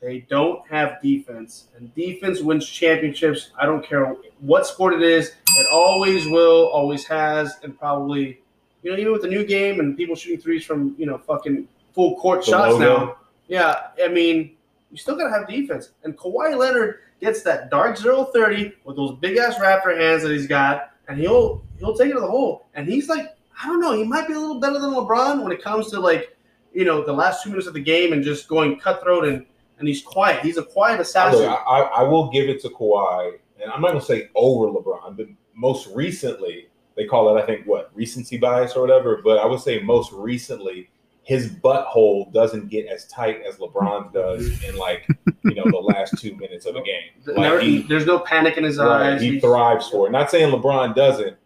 They 0.00 0.20
don't 0.30 0.66
have 0.70 1.00
defense, 1.02 1.66
and 1.76 1.94
defense 1.94 2.40
wins 2.40 2.66
championships. 2.66 3.50
I 3.58 3.66
don't 3.66 3.84
care 3.84 4.16
what 4.40 4.66
sport 4.66 4.94
it 4.94 5.02
is. 5.02 5.28
It 5.58 5.66
always 5.70 6.26
will, 6.26 6.68
always 6.68 7.06
has, 7.06 7.58
and 7.62 7.78
probably, 7.78 8.40
you 8.82 8.90
know, 8.90 8.96
even 8.96 9.12
with 9.12 9.20
the 9.20 9.28
new 9.28 9.44
game 9.44 9.78
and 9.78 9.96
people 9.98 10.16
shooting 10.16 10.40
threes 10.40 10.64
from, 10.64 10.94
you 10.96 11.04
know, 11.04 11.18
fucking 11.18 11.68
full 11.94 12.16
court 12.16 12.44
The 12.46 12.50
shots 12.52 12.72
logo. 12.72 13.04
now. 13.04 13.16
Yeah, 13.48 13.88
I 14.02 14.08
mean, 14.08 14.56
you 14.90 14.96
still 14.96 15.16
gotta 15.16 15.30
have 15.30 15.46
defense. 15.46 15.90
And 16.02 16.16
Kawhi 16.16 16.56
Leonard 16.56 17.00
gets 17.20 17.42
that 17.42 17.70
dark 17.70 17.98
zero 17.98 18.24
thirty 18.24 18.72
with 18.84 18.96
those 18.96 19.18
big 19.18 19.36
ass 19.36 19.56
raptor 19.56 19.94
hands 19.98 20.22
that 20.22 20.32
he's 20.32 20.46
got, 20.46 20.92
and 21.08 21.18
he'll 21.18 21.62
he'll 21.78 21.94
take 21.94 22.08
it 22.10 22.14
to 22.14 22.20
the 22.20 22.26
hole. 22.26 22.64
And 22.74 22.88
he's 22.88 23.10
like, 23.10 23.36
I 23.62 23.66
don't 23.66 23.80
know, 23.80 23.92
he 23.92 24.04
might 24.04 24.26
be 24.28 24.32
a 24.32 24.38
little 24.40 24.60
better 24.60 24.78
than 24.78 24.92
LeBron 24.92 25.42
when 25.42 25.52
it 25.52 25.62
comes 25.62 25.90
to 25.90 26.00
like, 26.00 26.34
you 26.72 26.86
know, 26.86 27.04
the 27.04 27.12
last 27.12 27.42
two 27.42 27.50
minutes 27.50 27.66
of 27.66 27.74
the 27.74 27.82
game 27.82 28.14
and 28.14 28.24
just 28.24 28.48
going 28.48 28.80
cutthroat 28.80 29.26
and 29.26 29.44
and 29.80 29.88
he's 29.88 30.02
quiet. 30.02 30.40
He's 30.42 30.56
a 30.56 30.62
quiet 30.62 31.00
assassin. 31.00 31.48
I, 31.48 31.54
I 31.54 31.80
I 31.80 32.02
will 32.04 32.30
give 32.30 32.48
it 32.48 32.60
to 32.62 32.68
Kawhi, 32.68 33.38
and 33.60 33.72
I'm 33.72 33.80
not 33.80 33.88
gonna 33.88 34.00
say 34.00 34.30
over 34.34 34.66
LeBron, 34.66 35.16
but 35.16 35.26
most 35.54 35.88
recently 35.88 36.68
they 36.96 37.06
call 37.06 37.34
it 37.34 37.42
I 37.42 37.46
think 37.46 37.66
what 37.66 37.90
recency 37.94 38.36
bias 38.38 38.76
or 38.76 38.82
whatever. 38.82 39.20
But 39.22 39.38
I 39.38 39.46
would 39.46 39.60
say 39.60 39.80
most 39.80 40.12
recently 40.12 40.90
his 41.22 41.48
butthole 41.48 42.32
doesn't 42.32 42.68
get 42.68 42.86
as 42.86 43.06
tight 43.06 43.42
as 43.46 43.56
LeBron 43.56 44.12
does 44.12 44.62
in 44.64 44.76
like 44.76 45.06
you 45.44 45.54
know 45.54 45.64
the 45.64 45.78
last 45.78 46.18
two 46.18 46.34
minutes 46.36 46.66
of 46.66 46.74
the 46.74 46.82
game. 46.82 47.10
Like 47.36 47.60
he, 47.60 47.82
there's 47.82 48.06
no 48.06 48.18
panic 48.18 48.56
in 48.56 48.64
his 48.64 48.78
right, 48.78 49.14
eyes. 49.14 49.22
he 49.22 49.40
thrives 49.40 49.88
for 49.88 50.06
it. 50.06 50.10
Not 50.10 50.30
saying 50.30 50.52
LeBron 50.52 50.94
doesn't, 50.94 51.36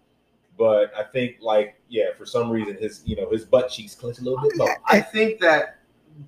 but 0.59 0.93
I 0.97 1.03
think 1.03 1.37
like 1.41 1.81
yeah, 1.89 2.15
for 2.17 2.27
some 2.27 2.51
reason 2.51 2.77
his 2.79 3.03
you 3.05 3.17
know 3.17 3.29
his 3.31 3.45
butt 3.45 3.71
cheeks 3.71 3.95
clench 3.95 4.19
a 4.19 4.23
little 4.23 4.41
bit 4.41 4.57
more. 4.57 4.77
I 4.87 5.01
think 5.01 5.41
that 5.41 5.79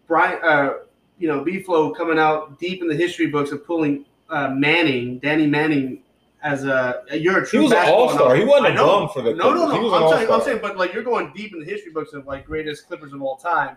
Brian, 0.07 0.38
uh, 0.45 0.73
you 1.18 1.29
know, 1.29 1.42
B 1.44 1.62
Flow 1.62 1.92
coming 1.92 2.18
out 2.18 2.59
deep 2.59 2.83
in 2.83 2.88
the 2.88 2.94
history 2.96 3.26
books 3.26 3.52
of 3.52 3.64
pulling 3.66 4.05
uh, 4.31 4.48
Manning, 4.50 5.18
Danny 5.18 5.46
Manning, 5.46 6.02
as 6.42 6.64
a 6.64 7.02
you're 7.12 7.38
a 7.38 7.44
He 7.44 7.50
true 7.50 7.62
was 7.64 7.72
an 7.72 7.88
all 7.88 8.11
star. 8.11 8.35
He 8.35 8.42
analyst. 8.42 8.48
wasn't 8.48 8.66
I 8.66 8.70
a 8.70 8.74
know. 8.74 8.87
bum 9.00 9.09
for 9.09 9.22
the 9.22 9.35
No, 9.35 9.52
no, 9.55 9.66
Clippers. 9.66 9.72
He 9.72 9.79
no. 9.79 9.85
was 9.85 9.92
I'm 9.92 10.02
an 10.02 10.09
saying, 10.18 10.31
I'm 10.33 10.42
saying, 10.42 10.59
but 10.62 10.76
like 10.76 10.92
you're 10.92 11.02
going 11.02 11.33
deep 11.35 11.52
in 11.52 11.61
the 11.61 11.64
history 11.66 11.92
books 11.92 12.12
of 12.12 12.26
like 12.26 12.46
greatest 12.46 12.87
Clippers 12.87 13.12
of 13.12 13.22
all 13.22 13.37
time. 13.37 13.76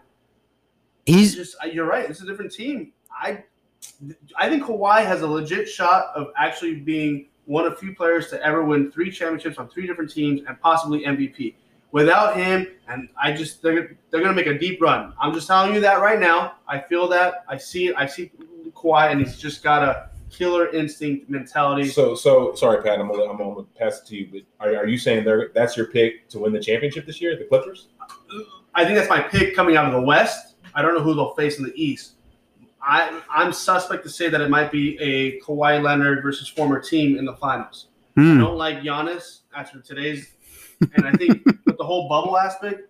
He's 1.05 1.35
just 1.35 1.55
uh, 1.63 1.67
you're 1.67 1.85
right. 1.87 2.09
It's 2.09 2.21
a 2.21 2.25
different 2.25 2.51
team. 2.51 2.91
I 3.11 3.43
I 4.37 4.49
think 4.49 4.63
Kawhi 4.63 5.05
has 5.05 5.21
a 5.21 5.27
legit 5.27 5.67
shot 5.69 6.07
of 6.15 6.27
actually 6.37 6.75
being 6.75 7.27
one 7.45 7.65
of 7.65 7.79
few 7.79 7.95
players 7.95 8.29
to 8.29 8.43
ever 8.45 8.63
win 8.63 8.91
three 8.91 9.09
championships 9.09 9.57
on 9.57 9.67
three 9.69 9.87
different 9.87 10.11
teams 10.11 10.41
and 10.47 10.59
possibly 10.61 11.03
MVP. 11.05 11.55
Without 11.91 12.35
him, 12.37 12.67
and 12.87 13.09
I 13.21 13.31
just 13.31 13.61
they're, 13.63 13.97
they're 14.11 14.21
gonna 14.21 14.33
make 14.33 14.45
a 14.45 14.57
deep 14.57 14.79
run. 14.81 15.13
I'm 15.19 15.33
just 15.33 15.47
telling 15.47 15.73
you 15.73 15.79
that 15.81 16.01
right 16.01 16.19
now. 16.19 16.53
I 16.67 16.79
feel 16.79 17.07
that. 17.09 17.43
I 17.47 17.57
see 17.57 17.87
it. 17.87 17.95
I 17.97 18.05
see 18.05 18.31
Kawhi, 18.73 19.11
and 19.11 19.19
he's 19.19 19.37
just 19.37 19.63
got 19.63 19.81
a 19.83 20.09
killer 20.29 20.69
instinct 20.69 21.27
mentality. 21.31 21.87
So, 21.89 22.13
so 22.13 22.53
sorry, 22.53 22.83
Pat. 22.83 22.99
I'm 22.99 23.07
gonna, 23.09 23.23
I'm 23.23 23.37
gonna 23.37 23.63
pass 23.77 24.01
it 24.01 24.05
to 24.09 24.15
you. 24.17 24.29
But 24.59 24.67
are, 24.67 24.75
are 24.83 24.87
you 24.87 24.99
saying 24.99 25.25
there 25.25 25.49
that's 25.55 25.75
your 25.75 25.87
pick 25.87 26.29
to 26.29 26.37
win 26.39 26.53
the 26.53 26.59
championship 26.59 27.07
this 27.07 27.19
year, 27.19 27.35
the 27.35 27.45
Clippers? 27.45 27.87
I 27.99 28.43
I 28.75 28.85
think 28.85 28.95
that's 28.95 29.09
my 29.09 29.21
pick 29.21 29.55
coming 29.55 29.75
out 29.75 29.85
of 29.85 29.93
the 29.93 30.01
West. 30.01 30.55
I 30.75 30.83
don't 30.83 30.93
know 30.93 31.01
who 31.01 31.15
they'll 31.15 31.33
face 31.33 31.57
in 31.57 31.63
the 31.65 31.73
East. 31.75 32.13
I, 32.81 33.19
I'm 33.29 33.51
suspect 33.51 34.03
to 34.03 34.09
say 34.09 34.29
that 34.29 34.39
it 34.39 34.49
might 34.49 34.71
be 34.71 34.97
a 34.99 35.39
Kawhi 35.41 35.81
Leonard 35.83 36.21
versus 36.23 36.47
former 36.47 36.79
team 36.79 37.17
in 37.17 37.25
the 37.25 37.35
finals. 37.35 37.87
I 38.15 38.21
Hmm. 38.21 38.37
don't 38.39 38.57
like 38.57 38.81
Giannis 38.81 39.39
after 39.55 39.81
today's, 39.81 40.33
and 40.95 41.05
I 41.05 41.11
think 41.13 41.45
with 41.45 41.77
the 41.77 41.83
whole 41.83 42.07
bubble 42.07 42.37
aspect, 42.37 42.89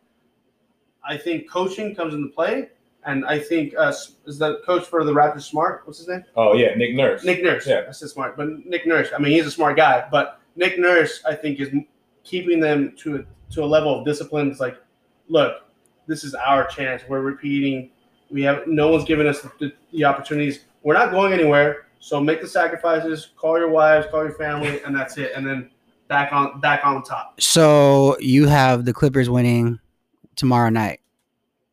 I 1.03 1.17
think 1.17 1.49
coaching 1.49 1.95
comes 1.95 2.13
into 2.13 2.29
play, 2.29 2.69
and 3.05 3.25
I 3.25 3.39
think 3.39 3.73
uh, 3.77 3.93
is 4.25 4.37
the 4.37 4.61
coach 4.65 4.85
for 4.85 5.03
the 5.03 5.13
Raptors 5.13 5.43
smart? 5.43 5.81
What's 5.85 5.99
his 5.99 6.07
name? 6.07 6.23
Oh 6.35 6.53
yeah, 6.53 6.75
Nick 6.75 6.95
Nurse. 6.95 7.23
Nick 7.23 7.43
Nurse. 7.43 7.65
Yeah. 7.67 7.85
I 7.87 7.91
said 7.91 8.09
smart, 8.09 8.37
but 8.37 8.65
Nick 8.65 8.85
Nurse. 8.85 9.09
I 9.15 9.19
mean, 9.19 9.31
he's 9.31 9.45
a 9.45 9.51
smart 9.51 9.77
guy, 9.77 10.07
but 10.11 10.41
Nick 10.55 10.77
Nurse, 10.77 11.23
I 11.25 11.35
think, 11.35 11.59
is 11.59 11.69
keeping 12.23 12.59
them 12.59 12.93
to 12.97 13.17
a, 13.17 13.53
to 13.53 13.63
a 13.63 13.65
level 13.65 13.97
of 13.97 14.05
discipline. 14.05 14.51
It's 14.51 14.59
like, 14.59 14.77
look, 15.27 15.63
this 16.07 16.23
is 16.23 16.35
our 16.35 16.67
chance. 16.67 17.03
We're 17.07 17.21
repeating. 17.21 17.91
We 18.29 18.43
have 18.43 18.67
no 18.67 18.89
one's 18.89 19.05
giving 19.05 19.25
us 19.25 19.41
the, 19.41 19.71
the 19.91 20.03
opportunities. 20.03 20.65
We're 20.83 20.93
not 20.93 21.11
going 21.11 21.33
anywhere. 21.33 21.87
So 21.99 22.19
make 22.19 22.41
the 22.41 22.47
sacrifices. 22.47 23.29
Call 23.35 23.57
your 23.57 23.69
wives, 23.69 24.07
call 24.11 24.23
your 24.23 24.33
family, 24.33 24.81
and 24.83 24.95
that's 24.95 25.17
it. 25.17 25.31
And 25.35 25.45
then 25.45 25.69
back 26.09 26.33
on 26.33 26.59
back 26.59 26.85
on 26.85 27.01
top. 27.03 27.39
So 27.39 28.17
you 28.19 28.47
have 28.47 28.83
the 28.83 28.91
Clippers 28.91 29.29
winning 29.29 29.79
tomorrow 30.35 30.69
night. 30.69 30.99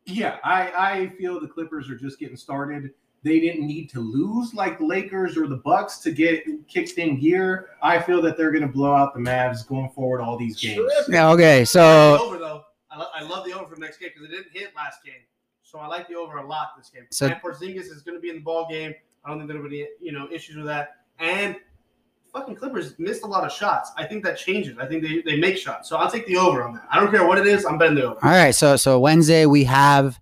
Yeah, 0.05 0.37
I, 0.45 0.71
I 0.71 1.07
feel 1.17 1.41
the 1.41 1.47
Clippers 1.49 1.89
are 1.89 1.97
just 1.97 2.17
getting 2.17 2.37
started. 2.37 2.91
They 3.23 3.41
didn't 3.41 3.67
need 3.67 3.89
to 3.89 3.99
lose 3.99 4.53
like 4.53 4.77
the 4.77 4.85
Lakers 4.85 5.35
or 5.35 5.47
the 5.47 5.57
Bucks 5.57 5.97
to 5.99 6.11
get 6.11 6.45
kicked 6.69 6.97
in 6.97 7.19
gear. 7.19 7.71
I 7.83 7.99
feel 7.99 8.21
that 8.21 8.37
they're 8.37 8.51
going 8.51 8.61
to 8.65 8.71
blow 8.71 8.95
out 8.95 9.13
the 9.13 9.19
Mavs 9.19 9.67
going 9.67 9.89
forward 9.89 10.21
all 10.21 10.37
these 10.37 10.57
games. 10.61 10.77
Terrific. 10.77 11.13
Yeah, 11.13 11.29
okay, 11.31 11.65
so 11.65 12.17
over 12.21 12.37
though. 12.37 12.63
I, 12.89 12.97
lo- 12.99 13.07
I 13.13 13.23
love 13.23 13.45
the 13.45 13.51
over 13.51 13.65
for 13.67 13.75
the 13.75 13.81
next 13.81 13.97
game 13.97 14.11
because 14.15 14.29
it 14.29 14.31
didn't 14.33 14.53
hit 14.53 14.71
last 14.77 15.03
game. 15.03 15.15
So 15.63 15.79
I 15.79 15.87
like 15.87 16.07
the 16.07 16.15
over 16.15 16.37
a 16.37 16.47
lot 16.47 16.69
this 16.77 16.89
game. 16.89 17.03
So- 17.11 17.25
and 17.25 17.35
Porzingis 17.41 17.91
is 17.91 18.01
going 18.01 18.15
to 18.17 18.21
be 18.21 18.29
in 18.29 18.35
the 18.35 18.41
ball 18.41 18.65
game. 18.69 18.93
I 19.25 19.29
don't 19.29 19.39
think 19.39 19.49
there'll 19.49 19.67
be 19.67 19.81
any, 19.81 19.89
you 19.99 20.13
know 20.13 20.29
issues 20.31 20.55
with 20.55 20.67
that. 20.67 20.91
And 21.19 21.57
fucking 22.31 22.55
Clippers 22.55 22.97
missed 22.99 23.23
a 23.23 23.27
lot 23.27 23.43
of 23.43 23.51
shots. 23.51 23.91
I 23.97 24.05
think 24.05 24.23
that 24.23 24.37
changes. 24.37 24.77
I 24.77 24.85
think 24.85 25.03
they, 25.03 25.21
they 25.21 25.37
make 25.37 25.57
shots. 25.57 25.89
So 25.89 25.97
I'll 25.97 26.09
take 26.09 26.25
the 26.27 26.37
over 26.37 26.63
on 26.63 26.73
that. 26.73 26.83
I 26.91 26.99
don't 26.99 27.11
care 27.11 27.25
what 27.25 27.37
it 27.37 27.47
is. 27.47 27.65
I'm 27.65 27.77
betting 27.77 27.95
the 27.95 28.05
over. 28.05 28.19
all 28.23 28.31
right, 28.31 28.53
so 28.53 28.75
so 28.75 28.99
Wednesday 28.99 29.45
we 29.45 29.63
have 29.65 30.19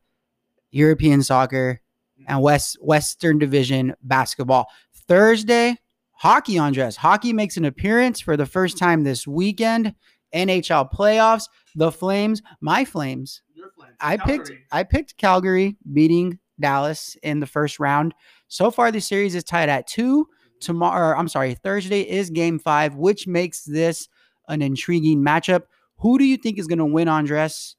European 0.72 1.24
soccer 1.24 1.82
and 2.28 2.42
West 2.42 2.78
Western 2.82 3.40
Division 3.40 3.96
basketball. 4.02 4.68
Thursday, 5.08 5.78
hockey 6.12 6.58
Andres. 6.58 6.96
Hockey 6.96 7.34
makes 7.34 7.58
an 7.58 7.66
appearance 7.66 8.20
for 8.20 8.36
the 8.38 8.46
first 8.46 8.78
time 8.78 9.04
this 9.04 9.28
weekend. 9.28 9.94
NHL 10.34 10.92
playoffs. 10.92 11.48
The 11.76 11.92
Flames, 11.92 12.42
my 12.62 12.86
Flames, 12.86 13.42
Your 13.54 13.70
Flames. 13.72 13.96
I 14.00 14.18
picked 14.18 14.52
I 14.72 14.84
picked 14.84 15.18
Calgary 15.18 15.78
beating 15.92 16.40
Dallas 16.60 17.18
in 17.22 17.40
the 17.40 17.48
first 17.48 17.80
round. 17.80 18.14
So 18.48 18.72
far, 18.72 18.92
the 18.92 19.02
series 19.02 19.36
is 19.36 19.44
tied 19.44 19.70
at 19.70 19.88
two. 19.88 20.28
Tomorrow, 20.66 21.16
I'm 21.16 21.28
sorry, 21.28 21.54
Thursday 21.54 22.02
is 22.02 22.32
Game 22.32 22.58
Five, 22.58 22.96
which 22.96 23.28
makes 23.28 23.66
this 23.66 24.10
an 24.48 24.64
intriguing 24.64 25.24
matchup. 25.24 25.66
Who 25.98 26.18
do 26.18 26.24
you 26.24 26.38
think 26.38 26.58
is 26.58 26.66
going 26.66 26.80
to 26.80 26.86
win, 26.86 27.08
Andres? 27.08 27.76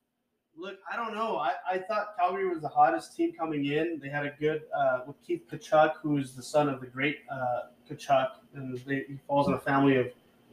Look, 0.57 0.77
I 0.89 0.95
don't 0.95 1.13
know. 1.13 1.37
I, 1.37 1.55
I 1.69 1.79
thought 1.79 2.17
Calgary 2.17 2.49
was 2.49 2.61
the 2.61 2.69
hottest 2.69 3.17
team 3.17 3.33
coming 3.37 3.67
in. 3.67 3.99
They 4.01 4.09
had 4.09 4.25
a 4.25 4.31
good 4.39 4.63
uh, 4.73 5.01
with 5.05 5.17
Keith 5.27 5.43
Tkachuk, 5.51 5.95
who's 6.01 6.37
the 6.37 6.43
son 6.45 6.69
of 6.69 6.81
the 6.81 6.87
great 6.87 7.17
uh, 7.29 7.63
Tkachuk, 7.91 8.29
and 8.55 8.79
they, 8.87 9.05
he 9.09 9.19
falls 9.27 9.49
in 9.49 9.55
a 9.55 9.59
family 9.59 9.97
of, 9.97 10.07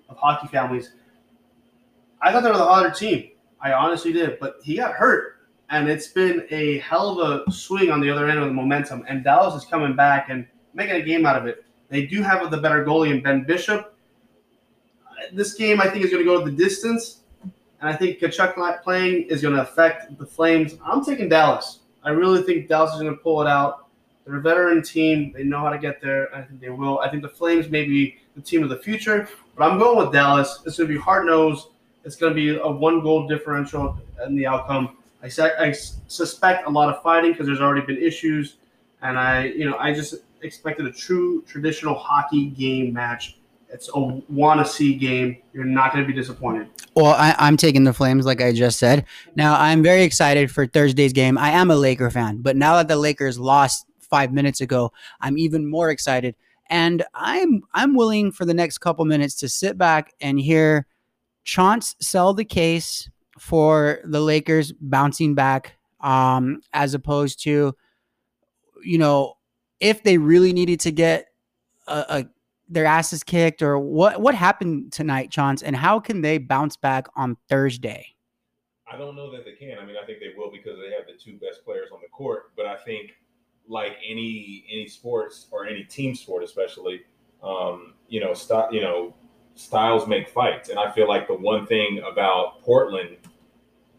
of 0.10 0.18
hockey 0.18 0.48
families. 0.48 0.94
I 2.20 2.32
thought 2.32 2.42
they 2.42 2.50
were 2.50 2.58
the 2.58 2.66
hotter 2.66 2.90
team. 2.90 3.30
I 3.62 3.74
honestly 3.74 4.12
did, 4.12 4.40
but 4.40 4.56
he 4.64 4.78
got 4.78 4.94
hurt, 4.94 5.36
and 5.70 5.88
it's 5.88 6.08
been 6.08 6.48
a 6.50 6.80
hell 6.80 7.20
of 7.20 7.44
a 7.48 7.52
swing 7.52 7.92
on 7.92 8.02
the 8.02 8.10
other 8.10 8.28
end 8.28 8.40
of 8.40 8.48
the 8.48 8.54
momentum. 8.54 9.06
And 9.08 9.24
Dallas 9.24 9.54
is 9.54 9.70
coming 9.70 9.96
back 9.96 10.30
and 10.30 10.48
making 10.74 10.96
a 10.96 11.04
game 11.04 11.28
out 11.28 11.36
of 11.36 11.46
it. 11.46 11.64
They 11.94 12.08
do 12.08 12.24
have 12.24 12.50
the 12.50 12.58
better 12.58 12.84
goalie 12.84 13.12
in 13.12 13.22
Ben 13.22 13.44
Bishop. 13.44 13.94
This 15.32 15.54
game, 15.54 15.80
I 15.80 15.88
think, 15.88 16.04
is 16.04 16.10
going 16.10 16.24
to 16.24 16.26
go 16.26 16.44
to 16.44 16.50
the 16.50 16.58
distance. 16.58 17.20
And 17.44 17.88
I 17.88 17.96
think 17.96 18.18
Tkachuk 18.18 18.58
not 18.58 18.82
playing 18.82 19.28
is 19.28 19.44
going 19.44 19.54
to 19.54 19.62
affect 19.62 20.18
the 20.18 20.26
Flames. 20.26 20.76
I'm 20.84 21.06
taking 21.06 21.30
Dallas. 21.30 21.82
I 22.04 22.10
really 22.10 22.42
think 22.42 22.68
Dallas 22.68 22.96
is 22.96 23.02
going 23.02 23.14
to 23.14 23.22
pull 23.22 23.44
it 23.44 23.48
out. 23.48 23.88
They're 24.26 24.38
a 24.38 24.42
veteran 24.42 24.82
team. 24.82 25.34
They 25.34 25.44
know 25.44 25.60
how 25.60 25.70
to 25.70 25.78
get 25.78 26.02
there. 26.02 26.34
I 26.36 26.42
think 26.42 26.62
they 26.62 26.72
will. 26.72 26.98
I 27.00 27.10
think 27.12 27.22
the 27.22 27.30
Flames 27.30 27.70
may 27.70 27.86
be 27.86 28.18
the 28.36 28.42
team 28.42 28.64
of 28.64 28.70
the 28.70 28.78
future, 28.78 29.30
but 29.56 29.70
I'm 29.70 29.78
going 29.78 30.00
with 30.00 30.12
Dallas. 30.12 30.64
It's 30.66 30.78
going 30.78 30.90
to 30.90 30.96
be 30.96 31.00
hard 31.00 31.28
nosed. 31.28 31.68
It's 32.06 32.16
going 32.16 32.32
to 32.32 32.36
be 32.36 32.58
a 32.58 32.68
one 32.68 33.02
goal 33.02 33.28
differential 33.28 34.00
in 34.26 34.36
the 34.36 34.48
outcome. 34.48 34.98
I, 35.22 35.28
I 35.60 35.72
suspect 35.72 36.66
a 36.66 36.70
lot 36.72 36.90
of 36.90 37.04
fighting 37.04 37.34
because 37.34 37.46
there's 37.46 37.62
already 37.62 37.86
been 37.86 38.02
issues, 38.02 38.56
and 39.04 39.20
I, 39.20 39.46
you 39.46 39.70
know, 39.70 39.78
I 39.78 39.94
just 39.94 40.16
expected 40.44 40.86
a 40.86 40.92
true 40.92 41.44
traditional 41.44 41.96
hockey 41.96 42.48
game 42.48 42.94
match. 42.94 43.38
It's 43.70 43.90
a 43.96 44.00
want 44.00 44.66
to 44.66 44.72
see 44.72 44.94
game. 44.94 45.38
You're 45.52 45.66
not 45.66 45.92
going 45.92 46.04
to 46.04 46.08
be 46.08 46.14
disappointed. 46.14 46.68
Well, 46.96 47.14
I, 47.14 47.36
I'm 47.40 47.58
taking 47.58 47.86
the 47.86 47.94
Flames, 47.94 48.26
like 48.26 48.40
I 48.40 48.54
just 48.54 48.78
said. 48.78 49.06
Now, 49.36 49.60
I'm 49.60 49.82
very 49.82 50.04
excited 50.04 50.52
for 50.52 50.68
Thursday's 50.68 51.12
game. 51.12 51.40
I 51.40 51.50
am 51.50 51.72
a 51.72 51.76
Laker 51.76 52.12
fan, 52.12 52.42
but 52.42 52.56
now 52.56 52.76
that 52.76 52.88
the 52.88 52.98
Lakers 52.98 53.40
lost 53.40 53.88
five 54.00 54.32
minutes 54.32 54.62
ago, 54.62 54.92
I'm 55.22 55.40
even 55.40 55.68
more 55.68 55.90
excited. 55.90 56.36
And 56.70 57.04
I'm 57.16 57.64
I'm 57.74 57.96
willing 57.96 58.32
for 58.32 58.46
the 58.46 58.54
next 58.54 58.78
couple 58.78 59.06
minutes 59.06 59.36
to 59.38 59.50
sit 59.50 59.78
back 59.78 60.14
and 60.22 60.40
hear 60.40 60.86
Chance 61.44 61.96
sell 62.00 62.34
the 62.34 62.46
case 62.46 63.10
for 63.40 64.00
the 64.06 64.22
Lakers 64.22 64.72
bouncing 64.72 65.34
back, 65.34 65.74
um, 66.00 66.62
as 66.74 66.94
opposed 66.94 67.44
to, 67.44 67.76
you 68.84 68.98
know, 68.98 69.34
if 69.80 70.04
they 70.04 70.18
really 70.18 70.54
needed 70.54 70.80
to 70.82 70.92
get 70.92 71.28
a, 71.88 72.06
a 72.10 72.26
their 72.70 72.86
asses 72.86 73.24
kicked 73.24 73.62
or 73.62 73.78
what 73.78 74.22
what 74.22 74.36
happened 74.36 74.92
tonight, 74.92 75.32
Chance, 75.32 75.62
and 75.64 75.76
how 75.76 76.00
can 76.00 76.22
they 76.22 76.38
bounce 76.38 76.78
back 76.78 77.08
on 77.16 77.38
Thursday? 77.50 78.08
I 78.92 78.98
don't 78.98 79.16
know 79.16 79.32
that 79.32 79.46
they 79.46 79.54
can. 79.54 79.80
I 79.80 79.86
mean, 79.86 79.96
I 80.02 80.06
think 80.06 80.20
they 80.20 80.34
will 80.38 80.52
because 80.52 80.78
they 80.78 80.96
have 80.96 81.08
the 81.08 81.14
two 81.20 81.38
best 81.38 81.64
players 81.66 81.90
on 81.92 82.00
the 82.02 82.10
court. 82.10 82.52
But 82.56 82.66
I 82.66 82.78
think, 82.78 83.12
like 83.68 83.94
any 84.08 84.66
any 84.72 84.88
sports 84.88 85.48
or 85.52 85.66
any 85.66 85.84
team 85.84 86.16
sport, 86.16 86.44
especially, 86.44 87.02
um, 87.44 87.96
you 88.08 88.20
know, 88.20 88.34
st- 88.34 88.72
you 88.72 88.82
know, 88.82 89.14
styles 89.56 90.08
make 90.08 90.30
fights, 90.30 90.70
and 90.70 90.80
I 90.80 90.92
feel 90.92 91.08
like 91.08 91.28
the 91.28 91.36
one 91.36 91.66
thing 91.66 92.02
about 92.10 92.62
Portland 92.62 93.18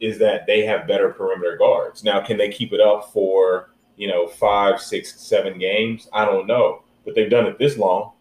is 0.00 0.18
that 0.18 0.46
they 0.46 0.64
have 0.66 0.86
better 0.86 1.10
perimeter 1.10 1.56
guards. 1.56 2.04
Now, 2.04 2.24
can 2.24 2.36
they 2.36 2.50
keep 2.50 2.72
it 2.72 2.80
up 2.80 3.12
for 3.12 3.73
you 3.96 4.08
know 4.08 4.26
five, 4.26 4.80
six, 4.80 5.20
seven 5.20 5.58
games? 5.58 6.08
I 6.12 6.24
don't 6.24 6.46
know, 6.46 6.82
but 7.04 7.14
they've 7.14 7.30
done 7.30 7.46
it 7.46 7.58
this 7.58 7.76
long, 7.78 8.12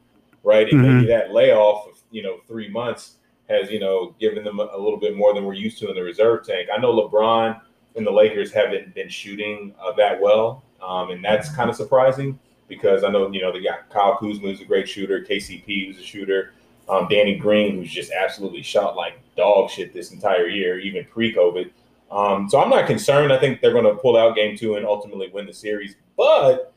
right? 0.43 0.69
And 0.71 0.81
maybe 0.81 1.07
that 1.07 1.31
layoff 1.31 1.87
of 1.87 1.99
you 2.11 2.23
know 2.23 2.37
three 2.47 2.69
months 2.69 3.17
has 3.49 3.69
you 3.69 3.79
know 3.79 4.15
given 4.19 4.43
them 4.43 4.59
a, 4.59 4.69
a 4.73 4.79
little 4.79 4.99
bit 4.99 5.15
more 5.15 5.33
than 5.33 5.45
we're 5.45 5.53
used 5.53 5.79
to 5.79 5.89
in 5.89 5.95
the 5.95 6.03
reserve 6.03 6.45
tank. 6.45 6.69
I 6.73 6.79
know 6.79 6.93
LeBron 6.93 7.59
and 7.95 8.05
the 8.05 8.11
Lakers 8.11 8.51
haven't 8.51 8.93
been 8.95 9.09
shooting 9.09 9.73
uh, 9.81 9.91
that 9.93 10.19
well, 10.19 10.63
um, 10.81 11.11
and 11.11 11.23
that's 11.23 11.53
kind 11.55 11.69
of 11.69 11.75
surprising 11.75 12.39
because 12.67 13.03
I 13.03 13.09
know 13.09 13.31
you 13.31 13.41
know 13.41 13.51
they 13.51 13.61
got 13.61 13.89
Kyle 13.89 14.17
Kuzma 14.17 14.49
who's 14.49 14.61
a 14.61 14.65
great 14.65 14.87
shooter, 14.87 15.21
KCP 15.21 15.87
who's 15.87 15.99
a 15.99 16.03
shooter, 16.03 16.53
um, 16.89 17.07
Danny 17.09 17.35
Green 17.35 17.75
who's 17.75 17.91
just 17.91 18.11
absolutely 18.11 18.61
shot 18.61 18.95
like 18.95 19.19
dog 19.35 19.69
shit 19.69 19.93
this 19.93 20.11
entire 20.11 20.47
year, 20.47 20.79
even 20.79 21.05
pre-COVID. 21.05 21.71
Um, 22.13 22.47
so 22.47 22.61
I'm 22.61 22.69
not 22.69 22.85
concerned. 22.85 23.33
I 23.33 23.39
think 23.39 23.59
they're 23.59 23.71
going 23.71 23.85
to 23.85 23.95
pull 23.95 24.15
out 24.15 24.35
game 24.35 24.55
two 24.55 24.75
and 24.75 24.85
ultimately 24.85 25.29
win 25.33 25.47
the 25.47 25.53
series. 25.53 25.95
But 26.15 26.71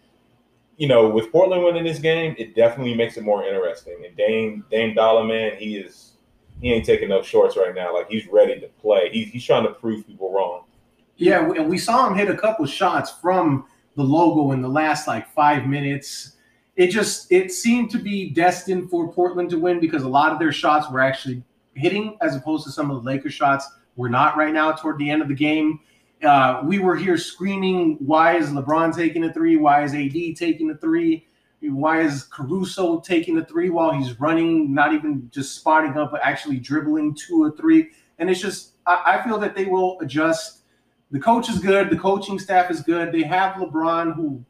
you 0.79 0.89
know, 0.89 1.09
with 1.09 1.31
Portland 1.31 1.63
winning 1.63 1.85
this 1.85 1.99
game, 1.99 2.35
it 2.39 2.55
definitely 2.55 2.95
makes 2.95 3.17
it 3.17 3.23
more 3.23 3.45
interesting. 3.45 4.03
And 4.07 4.17
Dame 4.17 4.65
Dame 4.71 4.95
Dollar 4.95 5.25
man, 5.25 5.57
he 5.59 5.77
is 5.77 6.13
he 6.61 6.73
ain't 6.73 6.87
taking 6.87 7.11
no 7.11 7.23
shorts 7.23 7.57
right 7.57 7.75
now. 7.75 7.95
Like 7.95 8.09
he's 8.09 8.27
ready 8.29 8.59
to 8.61 8.69
play. 8.81 9.11
He's 9.13 9.29
he's 9.29 9.45
trying 9.45 9.65
to 9.65 9.73
prove 9.73 10.07
people 10.07 10.33
wrong. 10.33 10.65
Yeah, 11.17 11.51
and 11.51 11.69
we 11.69 11.79
saw 11.79 12.09
him 12.09 12.17
hit 12.17 12.31
a 12.31 12.37
couple 12.37 12.65
shots 12.67 13.11
from 13.11 13.67
the 13.95 14.03
logo 14.03 14.53
in 14.53 14.63
the 14.63 14.69
last 14.69 15.07
like 15.07 15.31
five 15.33 15.67
minutes. 15.67 16.37
It 16.77 16.89
just 16.89 17.31
it 17.31 17.53
seemed 17.53 17.91
to 17.91 17.99
be 17.99 18.31
destined 18.31 18.91
for 18.91 19.13
Portland 19.13 19.51
to 19.51 19.59
win 19.59 19.81
because 19.81 20.03
a 20.03 20.09
lot 20.09 20.33
of 20.33 20.39
their 20.39 20.53
shots 20.53 20.91
were 20.91 21.01
actually 21.01 21.43
hitting, 21.75 22.17
as 22.23 22.37
opposed 22.37 22.65
to 22.65 22.71
some 22.71 22.91
of 22.91 23.03
the 23.03 23.11
Lakers 23.11 23.35
shots 23.35 23.67
were 23.97 24.09
not 24.09 24.37
right 24.37 24.53
now 24.53 24.73
toward 24.73 24.99
the 24.99 25.11
end 25.11 25.23
of 25.23 25.29
the 25.29 25.35
game. 25.35 25.81
Uh, 26.23 26.63
we 26.65 26.79
were 26.79 26.97
here 26.97 27.19
screaming, 27.19 27.97
"Why 28.01 28.37
is 28.37 28.51
LeBron 28.51 28.95
taking 28.95 29.25
a 29.25 29.33
three? 29.33 29.57
Why 29.57 29.83
is 29.85 29.95
AD 29.95 30.37
taking 30.37 30.71
a 30.71 30.77
three? 30.77 31.27
Why 31.61 32.01
is 32.03 32.25
Caruso 32.25 33.01
taking 33.01 33.39
a 33.39 33.45
three 33.45 33.71
while 33.71 33.91
he's 33.91 34.21
running, 34.21 34.73
not 34.75 34.93
even 34.95 35.29
just 35.33 35.57
spotting 35.57 35.97
up, 35.97 36.13
but 36.13 36.21
actually 36.23 36.59
dribbling 36.59 37.15
two 37.15 37.43
or 37.43 37.51
three? 37.51 37.91
And 38.19 38.31
it's 38.31 38.41
just, 38.41 38.73
I, 38.87 39.19
I 39.19 39.25
feel 39.25 39.39
that 39.39 39.55
they 39.55 39.65
will 39.65 39.99
adjust 40.01 40.61
the 41.11 41.21
coach 41.21 41.49
is 41.49 41.59
good. 41.59 41.91
The 41.91 41.97
coaching 41.97 42.39
staff 42.39 42.71
is 42.71 42.81
good. 42.81 43.13
They 43.13 43.23
have 43.23 43.55
LeBron, 43.55 44.15
who 44.15 44.45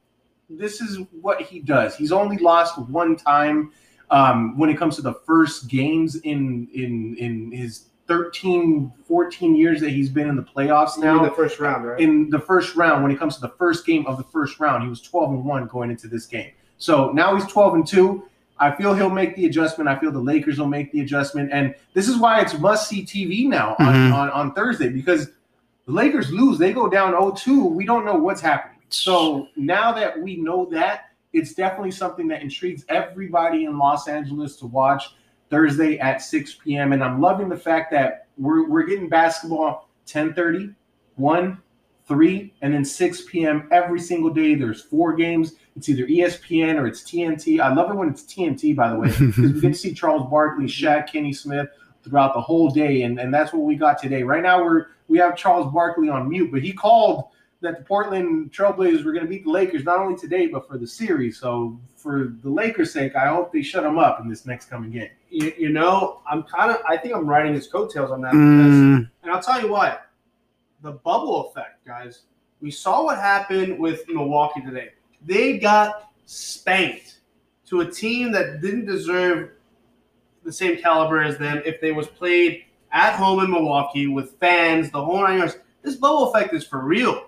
this 0.49 0.81
is 0.81 0.99
what 1.21 1.43
he 1.43 1.61
does. 1.61 1.97
He's 1.97 2.13
only 2.13 2.39
lost 2.39 2.79
one 2.79 3.17
time 3.17 3.73
um, 4.11 4.57
when 4.59 4.71
it 4.71 4.79
comes 4.79 4.97
to 4.97 5.03
the 5.03 5.15
first 5.27 5.69
games 5.69 6.17
in 6.17 6.69
in 6.73 7.17
in 7.19 7.53
his 7.53 7.89
13, 8.09 8.93
14 9.07 9.55
years 9.57 9.81
that 9.81 9.91
he's 9.91 10.09
been 10.09 10.29
in 10.29 10.37
the 10.37 10.43
playoffs 10.43 10.99
Now 10.99 11.19
In 11.19 11.25
the 11.25 11.31
first 11.31 11.59
round, 11.61 11.85
right? 11.87 12.01
in 12.01 12.31
the 12.31 12.39
first 12.39 12.77
round, 12.77 13.03
when 13.03 13.13
it 13.13 13.19
comes 13.19 13.35
to 13.37 13.41
the 13.41 13.51
first 13.59 13.85
game 13.87 14.07
of 14.07 14.17
the 14.17 14.25
first 14.25 14.59
round, 14.61 14.83
he 14.83 14.89
was 14.89 15.01
12 15.03 15.31
and 15.31 15.45
1 15.45 15.67
going 15.67 15.91
into 15.91 16.09
this 16.09 16.27
game. 16.27 16.51
So 16.79 17.11
now 17.13 17.35
he's 17.35 17.47
12 17.47 17.75
and 17.75 17.87
2. 17.87 18.23
I 18.59 18.71
feel 18.75 18.95
he'll 18.95 19.11
make 19.11 19.37
the 19.37 19.47
adjustment. 19.47 19.89
I 19.89 19.99
feel 19.99 20.11
the 20.11 20.19
Lakers 20.19 20.59
will 20.59 20.67
make 20.67 20.91
the 20.93 21.01
adjustment. 21.01 21.51
And 21.53 21.75
this 21.95 22.09
is 22.09 22.17
why 22.17 22.41
it's 22.41 22.59
must 22.59 22.89
see 22.89 23.05
TV 23.05 23.47
now 23.49 23.77
on, 23.79 23.95
Mhm. 23.95 24.15
on, 24.15 24.31
on 24.31 24.53
Thursday 24.55 24.89
because 24.89 25.27
the 25.87 25.93
Lakers 25.93 26.33
lose. 26.33 26.59
They 26.59 26.73
go 26.73 26.89
down 26.89 27.11
0 27.13 27.33
2. 27.33 27.65
We 27.67 27.85
don't 27.85 28.05
know 28.05 28.15
what's 28.15 28.41
happening. 28.41 28.79
So 28.89 29.49
now 29.57 29.93
that 29.93 30.19
we 30.21 30.37
know 30.37 30.65
that, 30.71 31.11
it's 31.33 31.53
definitely 31.55 31.91
something 31.91 32.29
that 32.29 32.41
intrigues 32.41 32.85
everybody 32.89 33.65
in 33.67 33.77
Los 33.79 34.09
Angeles 34.09 34.57
to 34.57 34.67
watch 34.67 35.15
Thursday 35.51 35.99
at 35.99 36.23
6 36.23 36.55
p.m. 36.65 36.93
And 36.93 37.03
I'm 37.03 37.21
loving 37.21 37.49
the 37.49 37.57
fact 37.57 37.91
that 37.93 38.27
we're, 38.37 38.69
we're 38.69 38.85
getting 38.85 39.09
basketball 39.09 39.89
10:30, 40.07 40.75
1, 41.17 41.63
3, 42.07 42.55
and 42.63 42.75
then 42.75 42.85
6 42.85 43.23
p.m. 43.29 43.69
every 43.73 44.01
single 44.01 44.31
day. 44.31 44.55
There's 44.55 44.83
four 44.83 45.15
games. 45.15 45.55
It's 45.77 45.89
either 45.89 46.07
ESPN 46.07 46.77
or 46.77 46.87
it's 46.87 47.03
TNT. 47.03 47.61
I 47.61 47.73
love 47.73 47.91
it 47.91 47.97
when 47.97 48.09
it's 48.09 48.23
TNT, 48.23 48.75
by 48.75 48.91
the 48.91 48.99
way, 48.99 49.09
because 49.09 49.53
we 49.53 49.61
get 49.61 49.73
to 49.73 49.75
see 49.75 49.93
Charles 49.95 50.31
Barkley, 50.31 50.67
Shaq, 50.67 51.11
Kenny 51.11 51.33
Smith 51.33 51.69
throughout 52.05 52.35
the 52.35 52.41
whole 52.41 52.71
day, 52.71 53.03
and, 53.03 53.19
and 53.19 53.35
that's 53.35 53.53
what 53.53 53.63
we 53.63 53.75
got 53.75 54.01
today. 54.01 54.23
Right 54.23 54.43
now, 54.43 54.63
we're 54.63 54.87
we 55.09 55.19
have 55.19 55.37
Charles 55.37 55.73
Barkley 55.73 56.09
on 56.09 56.29
mute, 56.29 56.51
but 56.51 56.63
he 56.63 56.73
called 56.73 57.27
that 57.67 57.79
the 57.79 57.85
Portland 57.85 58.53
Trailblazers 58.53 59.05
were 59.05 59.13
going 59.13 59.25
to 59.25 59.29
beat 59.29 59.45
the 59.45 59.51
Lakers 59.51 59.83
not 59.83 59.99
only 59.99 60.17
today 60.17 60.47
but 60.47 60.69
for 60.69 60.79
the 60.79 60.87
series. 60.87 61.39
So 61.39 61.79
for 61.97 62.33
the 62.43 62.49
Lakers' 62.49 62.93
sake, 62.93 63.17
I 63.17 63.27
hope 63.27 63.53
they 63.53 63.63
shut 63.63 63.83
them 63.83 63.99
up 63.99 64.21
in 64.21 64.29
this 64.29 64.47
next 64.47 64.71
coming 64.71 64.93
game. 64.93 65.11
you, 65.31 65.53
you 65.59 65.69
know, 65.71 66.21
I'm 66.31 66.45
kind 66.45 66.71
of. 66.71 66.79
I 66.89 66.97
think 66.97 67.15
I'm 67.15 67.27
riding 67.27 67.55
his 67.55 67.67
coattails 67.67 68.13
on 68.13 68.21
that 68.23 68.31
because, 68.31 68.73
Mm, 68.73 69.11
and 69.25 69.33
I'll 69.33 69.43
tell 69.43 69.61
you 69.61 69.69
what, 69.69 70.09
the 70.83 70.93
bubble 70.93 71.49
effect, 71.49 71.85
guys. 71.85 72.23
We 72.61 72.71
saw 72.71 73.05
what 73.05 73.19
happened 73.19 73.79
with 73.79 74.09
Milwaukee 74.09 74.61
today. 74.61 74.91
They 75.25 75.59
got 75.59 76.11
spanked 76.25 77.19
to 77.67 77.81
a 77.81 77.91
team 77.91 78.31
that 78.33 78.61
didn't 78.61 78.87
deserve 78.87 79.51
the 80.45 80.53
same 80.53 80.79
caliber 80.79 81.21
as 81.21 81.37
them 81.37 81.61
if 81.67 81.81
they 81.81 81.91
was 81.91 82.07
played 82.07 82.65
at 82.93 83.17
home 83.17 83.41
in 83.41 83.51
Milwaukee 83.51 84.07
with 84.07 84.39
fans, 84.39 84.91
the 84.91 85.05
whole 85.05 85.21
nine 85.21 85.39
yards. 85.39 85.59
This 85.83 85.97
bubble 85.97 86.31
effect 86.31 86.55
is 86.55 86.65
for 86.65 86.81
real. 86.81 87.26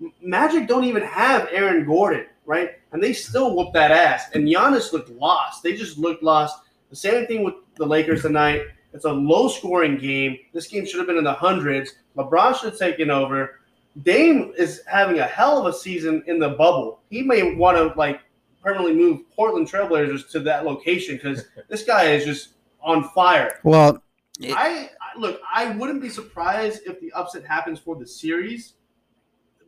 M- 0.00 0.12
Magic 0.22 0.66
don't 0.68 0.84
even 0.84 1.02
have 1.02 1.48
Aaron 1.50 1.84
Gordon, 1.86 2.26
right? 2.44 2.72
And 2.92 3.02
they 3.02 3.12
still 3.12 3.56
whoop 3.56 3.72
that 3.74 3.90
ass. 3.90 4.30
And 4.34 4.46
Giannis 4.48 4.92
looked 4.92 5.10
lost. 5.10 5.62
They 5.62 5.74
just 5.74 5.98
looked 5.98 6.22
lost. 6.22 6.58
The 6.90 6.96
same 6.96 7.26
thing 7.26 7.44
with 7.44 7.54
the 7.76 7.86
Lakers 7.86 8.22
tonight. 8.22 8.62
It's 8.92 9.04
a 9.04 9.12
low 9.12 9.48
scoring 9.48 9.98
game. 9.98 10.38
This 10.52 10.66
game 10.68 10.86
should 10.86 10.98
have 10.98 11.06
been 11.06 11.18
in 11.18 11.24
the 11.24 11.32
hundreds. 11.32 11.94
LeBron 12.16 12.54
should 12.58 12.70
have 12.70 12.78
taken 12.78 13.10
over. 13.10 13.60
Dame 14.02 14.52
is 14.56 14.82
having 14.86 15.18
a 15.18 15.24
hell 15.24 15.58
of 15.58 15.66
a 15.66 15.76
season 15.76 16.22
in 16.26 16.38
the 16.38 16.50
bubble. 16.50 17.00
He 17.10 17.22
may 17.22 17.54
want 17.54 17.76
to 17.76 17.98
like 17.98 18.20
permanently 18.62 18.94
move 18.94 19.20
Portland 19.34 19.68
Trailblazers 19.70 20.30
to 20.30 20.40
that 20.40 20.64
location 20.64 21.16
because 21.16 21.44
this 21.68 21.82
guy 21.84 22.04
is 22.04 22.24
just 22.24 22.50
on 22.82 23.04
fire. 23.10 23.58
well, 23.64 24.02
It- 24.40 24.54
I, 24.54 24.90
I 25.00 25.18
look. 25.18 25.40
I 25.52 25.70
wouldn't 25.76 26.00
be 26.02 26.08
surprised 26.10 26.82
if 26.86 27.00
the 27.00 27.10
upset 27.12 27.44
happens 27.44 27.78
for 27.80 27.96
the 27.96 28.06
series. 28.06 28.74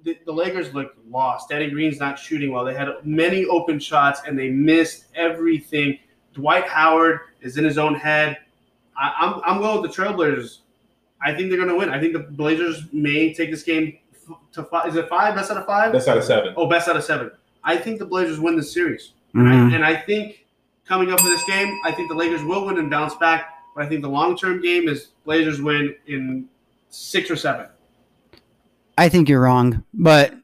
The, 0.09 0.19
the 0.25 0.33
Lakers 0.33 0.73
looked 0.75 0.97
lost. 1.11 1.49
Danny 1.51 1.69
Green's 1.71 1.99
not 2.01 2.19
shooting 2.19 2.51
well. 2.51 2.65
They 2.65 2.75
had 2.75 2.89
many 3.05 3.45
open 3.47 3.79
shots 3.79 4.21
and 4.27 4.39
they 4.39 4.49
missed 4.49 5.05
everything. 5.15 5.99
Dwight 6.33 6.67
Howard 6.67 7.21
is 7.43 7.59
in 7.59 7.65
his 7.65 7.77
own 7.79 7.95
head. 7.95 8.39
I, 8.97 9.13
I'm 9.21 9.41
I'm 9.45 9.61
going 9.61 9.83
with 9.83 9.95
the 9.95 10.03
Trailblazers. 10.03 10.59
I 11.21 11.35
think 11.35 11.49
they're 11.51 11.59
going 11.59 11.69
to 11.69 11.77
win. 11.77 11.91
I 11.91 12.01
think 12.01 12.13
the 12.15 12.21
Blazers 12.21 12.85
may 12.93 13.35
take 13.35 13.51
this 13.51 13.63
game 13.63 13.99
to 14.53 14.63
five. 14.65 14.89
Is 14.89 14.97
it 14.97 15.09
five? 15.09 15.35
Best 15.35 15.51
out 15.51 15.57
of 15.59 15.67
five? 15.67 15.93
That's 15.93 16.09
out 16.09 16.17
of 16.17 16.25
seven. 16.25 16.55
Oh, 16.57 16.67
best 16.69 16.89
out 16.89 16.97
of 16.97 17.05
seven. 17.05 17.31
I 17.65 17.77
think 17.77 17.99
the 17.99 18.07
Blazers 18.07 18.39
win 18.41 18.57
this 18.57 18.73
series. 18.73 19.13
mm, 19.35 19.75
And 19.75 19.85
I 19.85 19.95
think 19.97 20.47
coming 20.87 21.13
up 21.13 21.19
to 21.19 21.25
this 21.25 21.45
game, 21.45 21.79
I 21.85 21.93
think 21.93 22.09
the 22.09 22.15
Lakers 22.15 22.43
will 22.45 22.65
win 22.65 22.79
and 22.79 22.89
bounce 22.91 23.15
back. 23.17 23.55
But 23.75 23.85
I 23.85 23.89
think 23.89 24.03
the 24.03 24.09
long 24.09 24.37
term 24.39 24.63
game 24.63 24.89
is 24.89 25.09
Blazers 25.25 25.61
win 25.61 25.95
in 26.07 26.49
six 26.89 27.31
or 27.31 27.37
seven. 27.37 27.67
I 28.99 29.09
think 29.09 29.29
you're 29.29 29.41
wrong, 29.41 29.85
but 29.95 30.35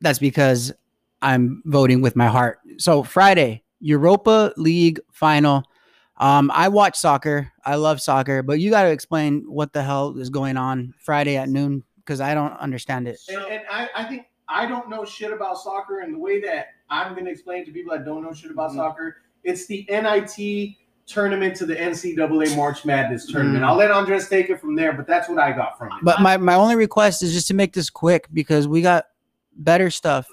that's 0.00 0.20
because 0.20 0.72
I'm 1.20 1.62
voting 1.66 2.00
with 2.00 2.14
my 2.14 2.28
heart. 2.28 2.60
So 2.78 3.02
Friday, 3.02 3.64
Europa 3.80 4.52
League 4.56 5.00
final. 5.10 5.64
Um, 6.16 6.50
I 6.54 6.68
watch 6.68 6.96
soccer. 6.96 7.52
I 7.64 7.74
love 7.74 8.00
soccer, 8.00 8.44
but 8.44 8.60
you 8.60 8.70
got 8.70 8.84
to 8.84 8.90
explain 8.90 9.42
what 9.48 9.72
the 9.72 9.82
hell 9.82 10.16
is 10.16 10.30
going 10.30 10.56
on 10.56 10.94
Friday 11.00 11.36
at 11.36 11.48
noon 11.48 11.82
because 11.96 12.20
I 12.20 12.34
don't 12.34 12.52
understand 12.52 13.08
it. 13.08 13.18
And, 13.28 13.42
and 13.42 13.62
I, 13.68 13.88
I 13.96 14.04
think 14.04 14.26
I 14.48 14.66
don't 14.66 14.88
know 14.88 15.04
shit 15.04 15.32
about 15.32 15.58
soccer, 15.58 16.00
and 16.00 16.14
the 16.14 16.18
way 16.20 16.40
that 16.42 16.68
I'm 16.88 17.14
going 17.14 17.24
to 17.24 17.32
explain 17.32 17.66
to 17.66 17.72
people 17.72 17.92
that 17.96 18.04
don't 18.04 18.22
know 18.22 18.32
shit 18.32 18.52
about 18.52 18.70
Mhm. 18.70 18.76
soccer, 18.76 19.16
it's 19.42 19.66
the 19.66 19.84
NIT 19.90 20.76
tournament 21.08 21.56
to 21.56 21.66
the 21.66 21.74
NCAA 21.74 22.54
March 22.56 22.84
Madness 22.84 23.26
tournament. 23.26 23.64
Mm. 23.64 23.66
I'll 23.66 23.76
let 23.76 23.90
Andres 23.90 24.28
take 24.28 24.50
it 24.50 24.60
from 24.60 24.76
there, 24.76 24.92
but 24.92 25.06
that's 25.06 25.28
what 25.28 25.38
I 25.38 25.52
got 25.52 25.78
from 25.78 25.88
it. 25.88 25.94
But 26.02 26.20
my, 26.20 26.36
my 26.36 26.54
only 26.54 26.76
request 26.76 27.22
is 27.22 27.32
just 27.32 27.48
to 27.48 27.54
make 27.54 27.72
this 27.72 27.90
quick 27.90 28.28
because 28.32 28.68
we 28.68 28.82
got 28.82 29.06
better 29.56 29.90
stuff. 29.90 30.28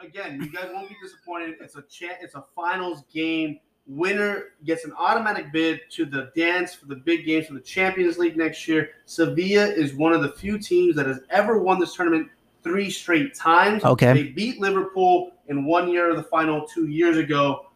Again, 0.00 0.40
you 0.40 0.50
guys 0.50 0.70
won't 0.72 0.88
be 0.88 0.96
disappointed. 1.02 1.56
It's 1.60 1.76
a 1.76 1.82
cha- 1.82 2.16
it's 2.22 2.34
a 2.34 2.44
finals 2.54 3.02
game. 3.12 3.58
Winner 3.86 4.50
gets 4.64 4.84
an 4.84 4.92
automatic 4.96 5.50
bid 5.52 5.80
to 5.90 6.04
the 6.04 6.30
dance 6.36 6.74
for 6.74 6.86
the 6.86 6.96
big 6.96 7.26
games 7.26 7.46
for 7.46 7.54
the 7.54 7.60
Champions 7.60 8.18
League 8.18 8.36
next 8.36 8.68
year. 8.68 8.90
Sevilla 9.06 9.66
is 9.66 9.94
one 9.94 10.12
of 10.12 10.22
the 10.22 10.32
few 10.32 10.58
teams 10.58 10.94
that 10.96 11.06
has 11.06 11.20
ever 11.30 11.58
won 11.58 11.80
this 11.80 11.94
tournament 11.94 12.28
three 12.62 12.90
straight 12.90 13.34
times. 13.34 13.84
Okay. 13.84 14.12
They 14.12 14.22
beat 14.24 14.60
Liverpool 14.60 15.32
in 15.48 15.64
one 15.64 15.88
year 15.88 16.10
of 16.10 16.16
the 16.16 16.22
final 16.22 16.66
two 16.66 16.86
years 16.86 17.16
ago, 17.16 17.66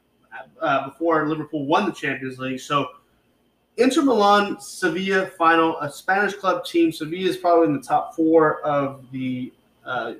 uh, 0.60 0.88
before 0.88 1.28
Liverpool 1.28 1.66
won 1.66 1.86
the 1.86 1.92
Champions 1.92 2.38
League. 2.38 2.60
So, 2.60 2.88
Inter 3.78 4.02
Milan, 4.02 4.60
Sevilla 4.60 5.26
final, 5.26 5.80
a 5.80 5.90
Spanish 5.90 6.34
club 6.34 6.64
team. 6.64 6.92
Sevilla 6.92 7.28
is 7.30 7.36
probably 7.38 7.68
in 7.68 7.72
the 7.72 7.82
top 7.82 8.14
four 8.14 8.60
of 8.60 9.10
the 9.12 9.52
uh, 9.84 9.88
uh, 9.88 10.14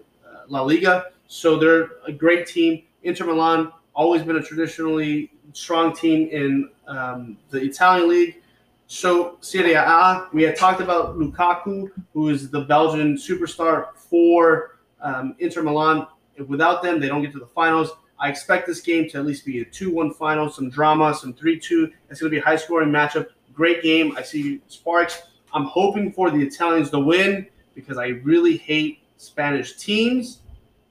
La 0.48 0.62
Liga. 0.62 1.06
So 1.28 1.58
they're 1.58 1.90
a 2.06 2.12
great 2.12 2.46
team. 2.46 2.82
Inter 3.02 3.26
Milan 3.26 3.72
always 3.94 4.22
been 4.22 4.36
a 4.36 4.42
traditionally 4.42 5.30
strong 5.52 5.94
team 5.94 6.28
in 6.30 6.70
um, 6.86 7.36
the 7.50 7.60
Italian 7.60 8.08
league. 8.08 8.42
So 8.86 9.36
Serie 9.40 9.74
A, 9.74 10.28
we 10.32 10.42
had 10.42 10.56
talked 10.56 10.80
about 10.80 11.18
Lukaku, 11.18 11.90
who 12.12 12.28
is 12.28 12.50
the 12.50 12.60
Belgian 12.60 13.16
superstar 13.16 13.94
for 13.96 14.78
um, 15.00 15.34
Inter 15.38 15.62
Milan. 15.62 16.06
Without 16.46 16.82
them, 16.82 17.00
they 17.00 17.08
don't 17.08 17.22
get 17.22 17.32
to 17.32 17.38
the 17.38 17.46
finals. 17.46 17.90
I 18.18 18.28
expect 18.28 18.66
this 18.66 18.80
game 18.80 19.08
to 19.10 19.18
at 19.18 19.26
least 19.26 19.44
be 19.44 19.60
a 19.60 19.64
2-1 19.64 20.14
final, 20.16 20.48
some 20.50 20.70
drama, 20.70 21.14
some 21.14 21.34
3-2. 21.34 21.90
It's 22.10 22.20
going 22.20 22.30
to 22.30 22.30
be 22.30 22.38
a 22.38 22.42
high-scoring 22.42 22.88
matchup. 22.90 23.26
Great 23.52 23.82
game. 23.82 24.16
I 24.16 24.22
see 24.22 24.60
sparks. 24.68 25.22
I'm 25.52 25.64
hoping 25.64 26.12
for 26.12 26.30
the 26.30 26.42
Italians 26.42 26.90
to 26.90 27.00
win 27.00 27.46
because 27.74 27.98
I 27.98 28.08
really 28.22 28.56
hate 28.56 29.00
Spanish 29.16 29.76
teams. 29.76 30.40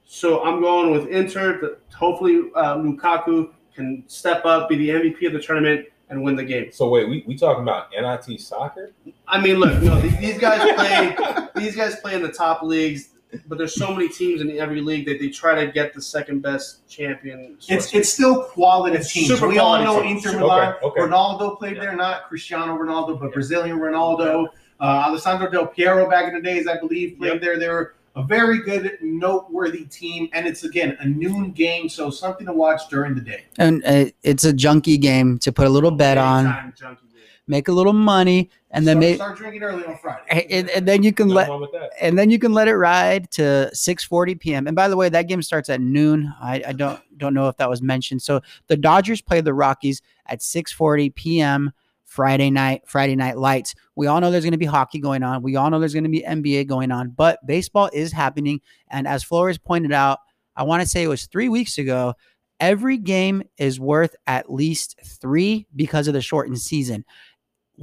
So 0.04 0.44
I'm 0.44 0.60
going 0.60 0.90
with 0.90 1.08
Inter. 1.08 1.78
Hopefully, 1.94 2.50
uh, 2.54 2.76
Lukaku 2.76 3.50
can 3.74 4.04
step 4.06 4.44
up, 4.44 4.68
be 4.68 4.76
the 4.76 4.90
MVP 4.90 5.26
of 5.26 5.32
the 5.32 5.40
tournament, 5.40 5.86
and 6.10 6.22
win 6.22 6.36
the 6.36 6.44
game. 6.44 6.70
So 6.70 6.88
wait, 6.88 7.08
we, 7.08 7.24
we 7.26 7.36
talking 7.36 7.62
about 7.62 7.90
NIT 7.90 8.40
soccer? 8.40 8.92
I 9.26 9.40
mean, 9.40 9.56
look, 9.56 9.82
no, 9.82 10.00
th- 10.00 10.18
these 10.18 10.38
guys 10.38 10.60
play. 10.74 11.48
these 11.56 11.74
guys 11.74 11.96
play 11.96 12.14
in 12.14 12.22
the 12.22 12.30
top 12.30 12.62
leagues, 12.62 13.08
but 13.46 13.58
there's 13.58 13.74
so 13.74 13.92
many 13.94 14.08
teams 14.08 14.40
in 14.40 14.50
every 14.58 14.80
league 14.80 15.06
that 15.06 15.18
they 15.18 15.28
try 15.28 15.64
to 15.64 15.70
get 15.72 15.94
the 15.94 16.02
second 16.02 16.40
best 16.42 16.86
champion. 16.88 17.56
It's 17.68 17.92
it's 17.94 18.12
still 18.12 18.42
quality 18.44 18.96
It's 18.96 19.12
teams. 19.12 19.28
super 19.28 19.48
we 19.48 19.58
all 19.58 19.82
know 19.82 20.02
teams. 20.02 20.24
Inter 20.24 20.38
Milan. 20.40 20.74
okay. 20.82 21.00
Ronaldo 21.00 21.58
played 21.58 21.76
Yeah. 21.76 21.82
there, 21.82 21.96
not 21.96 22.28
Cristiano 22.28 22.76
Ronaldo, 22.76 23.18
but 23.18 23.26
Yeah. 23.26 23.34
Brazilian 23.34 23.78
Ronaldo. 23.78 24.48
Uh, 24.80 24.84
Alessandro 25.06 25.48
Del 25.50 25.66
Piero 25.66 26.10
back 26.10 26.26
in 26.28 26.34
the 26.34 26.40
days, 26.42 26.66
I 26.66 26.78
believe, 26.78 27.16
played 27.18 27.34
Yep. 27.34 27.40
there. 27.40 27.58
They 27.58 27.68
were 27.68 27.94
a 28.16 28.22
very 28.24 28.58
good, 28.62 28.98
noteworthy 29.00 29.84
team, 29.84 30.28
and 30.34 30.46
it's 30.46 30.64
again 30.64 30.96
a 31.00 31.06
noon 31.06 31.52
game, 31.52 31.88
so 31.88 32.10
something 32.10 32.46
to 32.46 32.52
watch 32.52 32.82
during 32.90 33.14
the 33.14 33.20
day. 33.22 33.44
And 33.58 33.82
uh, 33.86 34.06
it's 34.22 34.44
a 34.44 34.52
junky 34.52 35.00
game 35.00 35.38
to 35.38 35.52
put 35.52 35.66
a 35.66 35.70
little 35.70 35.92
bet 35.92 36.18
on, 36.18 36.72
junkie 36.76 37.06
game. 37.11 37.11
Make 37.46 37.68
a 37.68 37.72
little 37.72 37.92
money, 37.92 38.50
and 38.70 38.86
then 38.86 38.96
start, 38.96 39.00
may, 39.00 39.14
start 39.16 39.36
drinking 39.36 39.62
early 39.62 39.84
on 39.84 39.98
Friday. 39.98 40.46
and, 40.50 40.70
and 40.70 40.86
then 40.86 41.02
you 41.02 41.12
can 41.12 41.28
Nothing 41.28 41.36
let 41.36 41.48
wrong 41.48 41.60
with 41.60 41.72
that. 41.72 41.90
and 42.00 42.18
then 42.18 42.30
you 42.30 42.38
can 42.38 42.52
let 42.52 42.68
it 42.68 42.76
ride 42.76 43.30
to 43.32 43.70
6:40 43.74 44.38
p.m. 44.40 44.66
And 44.66 44.76
by 44.76 44.88
the 44.88 44.96
way, 44.96 45.08
that 45.08 45.28
game 45.28 45.42
starts 45.42 45.68
at 45.68 45.80
noon. 45.80 46.32
I, 46.40 46.62
I 46.68 46.72
don't 46.72 47.00
don't 47.18 47.34
know 47.34 47.48
if 47.48 47.56
that 47.56 47.68
was 47.68 47.82
mentioned. 47.82 48.22
So 48.22 48.40
the 48.68 48.76
Dodgers 48.76 49.20
play 49.20 49.40
the 49.40 49.54
Rockies 49.54 50.02
at 50.26 50.40
6:40 50.40 51.14
p.m. 51.14 51.72
Friday 52.04 52.50
night. 52.50 52.82
Friday 52.86 53.16
night 53.16 53.38
lights. 53.38 53.74
We 53.96 54.06
all 54.06 54.20
know 54.20 54.30
there's 54.30 54.44
going 54.44 54.52
to 54.52 54.58
be 54.58 54.66
hockey 54.66 54.98
going 55.00 55.22
on. 55.22 55.42
We 55.42 55.56
all 55.56 55.70
know 55.70 55.78
there's 55.80 55.94
going 55.94 56.04
to 56.04 56.10
be 56.10 56.22
NBA 56.22 56.66
going 56.66 56.90
on. 56.92 57.10
But 57.10 57.44
baseball 57.46 57.90
is 57.92 58.12
happening. 58.12 58.60
And 58.88 59.08
as 59.08 59.24
Flores 59.24 59.58
pointed 59.58 59.92
out, 59.92 60.18
I 60.54 60.62
want 60.64 60.82
to 60.82 60.88
say 60.88 61.02
it 61.02 61.08
was 61.08 61.26
three 61.26 61.48
weeks 61.48 61.78
ago. 61.78 62.14
Every 62.60 62.96
game 62.96 63.42
is 63.58 63.80
worth 63.80 64.14
at 64.26 64.52
least 64.52 65.00
three 65.04 65.66
because 65.74 66.06
of 66.06 66.14
the 66.14 66.20
shortened 66.20 66.60
season 66.60 67.04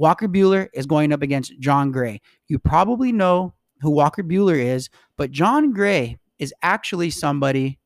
Walker 0.00 0.28
Buehler 0.28 0.68
is 0.72 0.86
going 0.86 1.12
up 1.12 1.20
against 1.20 1.60
Jon 1.60 1.92
Gray. 1.92 2.22
You 2.48 2.58
probably 2.58 3.12
know 3.12 3.52
who 3.82 3.90
Walker 3.90 4.22
Buehler 4.22 4.58
is, 4.58 4.88
but 5.18 5.30
Jon 5.30 5.74
Gray 5.74 6.18
is 6.38 6.54
actually 6.62 7.10
somebody 7.10 7.78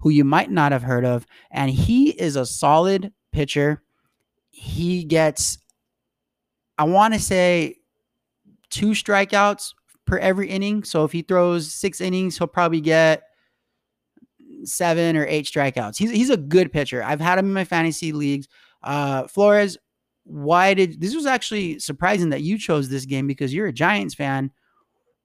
who 0.00 0.10
you 0.10 0.24
might 0.24 0.50
not 0.50 0.72
have 0.72 0.82
heard 0.82 1.04
of, 1.04 1.24
and 1.52 1.70
he 1.70 2.10
is 2.10 2.34
a 2.34 2.44
solid 2.44 3.12
pitcher. 3.30 3.80
He 4.50 5.04
gets, 5.04 5.58
I 6.78 6.84
want 6.84 7.14
to 7.14 7.20
say, 7.20 7.76
two 8.68 8.90
strikeouts 8.90 9.72
per 10.04 10.18
every 10.18 10.48
inning. 10.48 10.82
So 10.82 11.04
if 11.04 11.12
he 11.12 11.22
throws 11.22 11.72
six 11.72 12.00
innings, 12.00 12.36
he'll 12.36 12.48
probably 12.48 12.80
get 12.80 13.22
seven 14.64 15.16
or 15.16 15.26
eight 15.26 15.46
strikeouts. 15.46 15.96
He's 15.96 16.10
he's 16.10 16.30
a 16.30 16.36
good 16.36 16.72
pitcher. 16.72 17.04
I've 17.04 17.20
had 17.20 17.38
him 17.38 17.46
in 17.46 17.52
my 17.52 17.64
fantasy 17.64 18.10
leagues. 18.10 18.48
Uh, 18.82 19.28
Flores, 19.28 19.78
why 20.24 20.74
did 20.74 21.00
this 21.00 21.14
was 21.14 21.26
actually 21.26 21.78
surprising 21.78 22.30
that 22.30 22.42
you 22.42 22.58
chose 22.58 22.88
this 22.88 23.04
game 23.04 23.26
because 23.26 23.52
you're 23.52 23.66
a 23.66 23.72
Giants 23.72 24.14
fan. 24.14 24.50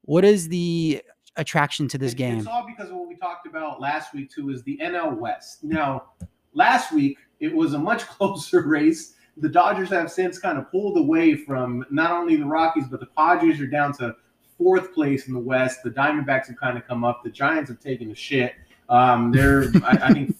What 0.04 0.26
is 0.26 0.48
the 0.48 1.02
attraction 1.36 1.88
to 1.90 1.98
this 1.98 2.14
game? 2.14 2.40
It's 2.40 2.48
all 2.48 2.66
because 2.66 2.90
of 2.90 2.96
what 2.96 3.08
we 3.08 3.16
talked 3.16 3.46
about 3.46 3.80
last 3.80 4.14
week 4.14 4.32
too. 4.32 4.50
Is 4.50 4.64
the 4.64 4.80
NL 4.82 5.18
West. 5.18 5.64
Now, 5.64 6.06
last 6.54 6.92
week 6.92 7.18
it 7.40 7.54
was 7.54 7.74
a 7.74 7.80
much 7.80 8.06
closer 8.08 8.62
race. 8.62 9.14
The 9.38 9.50
Dodgers 9.50 9.90
have 9.90 10.12
since 10.12 10.40
kind 10.40 10.58
of 10.58 10.72
pulled 10.72 10.98
away 10.98 11.36
from 11.36 11.86
not 11.92 12.12
only 12.12 12.38
the 12.38 12.46
Rockies, 12.46 12.86
but 12.90 13.00
the 13.00 13.06
Padres 13.06 13.62
are 13.62 13.68
down 13.68 13.94
to 13.98 14.16
fourth 14.58 14.94
place 14.94 15.28
in 15.28 15.34
the 15.34 15.40
West. 15.40 15.84
The 15.84 15.92
Diamondbacks 15.92 16.48
have 16.48 16.60
kind 16.60 16.76
of 16.76 16.88
come 16.88 17.04
up. 17.04 17.24
The 17.24 17.30
Giants 17.30 17.70
have 17.70 17.80
taken 17.80 18.10
a 18.10 18.16
shit. 18.16 18.56
Um, 18.90 19.32
they're 19.32 19.64
I, 19.84 20.00
I 20.02 20.14
think 20.14 20.36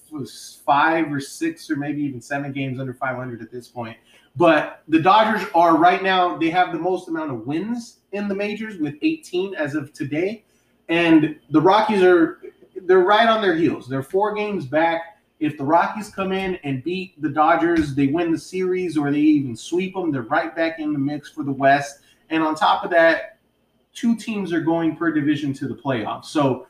five 0.66 1.12
or 1.12 1.20
six 1.20 1.70
or 1.70 1.76
maybe 1.76 2.02
even 2.02 2.22
seven 2.22 2.52
games 2.52 2.80
under 2.80 2.94
500 2.94 3.42
at 3.42 3.52
this 3.52 3.68
point. 3.68 3.98
But 4.38 4.84
the 4.88 5.00
Dodgers 5.00 5.48
are 5.54 5.78
right 5.78 6.02
now. 6.02 6.38
They 6.38 6.50
have 6.52 6.72
the 6.72 6.80
most 6.80 7.10
amount 7.10 7.32
of 7.32 7.48
wins 7.48 8.00
in 8.12 8.28
the 8.28 8.36
majors 8.36 8.80
with 8.80 8.96
18 9.02 9.56
as 9.56 9.76
of 9.76 9.92
today 9.94 10.46
and 10.90 11.38
the 11.50 11.62
Rockies 11.62 12.02
are 12.02 12.40
they're 12.84 13.00
right 13.00 13.28
on 13.28 13.42
their 13.42 13.56
heels. 13.56 13.88
They're 13.88 14.04
four 14.04 14.34
games 14.34 14.66
back. 14.66 15.20
If 15.40 15.58
the 15.58 15.64
Rockies 15.64 16.10
come 16.10 16.32
in 16.32 16.56
and 16.64 16.84
beat 16.84 17.20
the 17.22 17.30
Dodgers, 17.30 17.94
they 17.94 18.08
win 18.08 18.32
the 18.32 18.38
series 18.38 18.98
or 18.98 19.12
they 19.12 19.20
even 19.20 19.56
sweep 19.56 19.94
them, 19.94 20.12
they're 20.12 20.24
right 20.24 20.56
back 20.56 20.80
in 20.80 20.94
the 20.94 21.00
mix 21.00 21.30
for 21.30 21.44
the 21.44 21.52
West. 21.52 22.00
And 22.30 22.44
on 22.44 22.56
top 22.56 22.84
of 22.84 22.92
that, 22.92 23.40
two 23.94 24.16
teams 24.16 24.54
are 24.54 24.62
going 24.62 24.96
per 24.96 25.12
division 25.12 25.54
to 25.54 25.68
the 25.68 25.76
playoffs. 25.76 26.26
So 26.26 26.68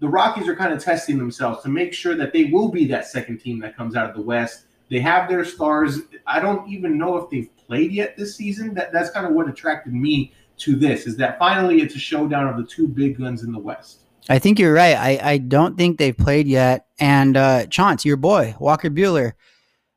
the 0.00 0.08
Rockies 0.08 0.48
are 0.48 0.56
kind 0.56 0.72
of 0.72 0.82
testing 0.82 1.18
themselves 1.18 1.62
to 1.62 1.68
make 1.68 1.92
sure 1.92 2.14
that 2.14 2.32
they 2.32 2.44
will 2.44 2.68
be 2.68 2.86
that 2.88 3.06
second 3.06 3.38
team 3.38 3.58
that 3.60 3.76
comes 3.76 3.96
out 3.96 4.08
of 4.08 4.14
the 4.14 4.22
West. 4.22 4.66
They 4.90 5.00
have 5.00 5.28
their 5.28 5.44
stars. 5.44 6.00
I 6.26 6.40
don't 6.40 6.68
even 6.68 6.98
know 6.98 7.16
if 7.16 7.30
they've 7.30 7.48
played 7.56 7.92
yet 7.92 8.16
this 8.16 8.36
season. 8.36 8.74
That 8.74 8.92
that's 8.92 9.10
kind 9.10 9.26
of 9.26 9.32
what 9.32 9.48
attracted 9.48 9.92
me 9.92 10.32
to 10.56 10.76
this 10.76 11.06
is 11.06 11.16
that 11.16 11.38
finally 11.38 11.80
it's 11.80 11.96
a 11.96 11.98
showdown 11.98 12.46
of 12.48 12.56
the 12.56 12.64
two 12.64 12.86
big 12.86 13.18
guns 13.18 13.42
in 13.42 13.52
the 13.52 13.58
West. 13.58 14.00
I 14.28 14.38
think 14.38 14.58
you're 14.58 14.72
right. 14.72 14.96
I, 14.96 15.32
I 15.32 15.38
don't 15.38 15.76
think 15.76 15.98
they've 15.98 16.16
played 16.16 16.46
yet. 16.46 16.86
And 16.98 17.36
uh 17.36 17.66
Chance, 17.66 18.04
your 18.04 18.16
boy, 18.16 18.54
Walker 18.58 18.90
Buehler, 18.90 19.32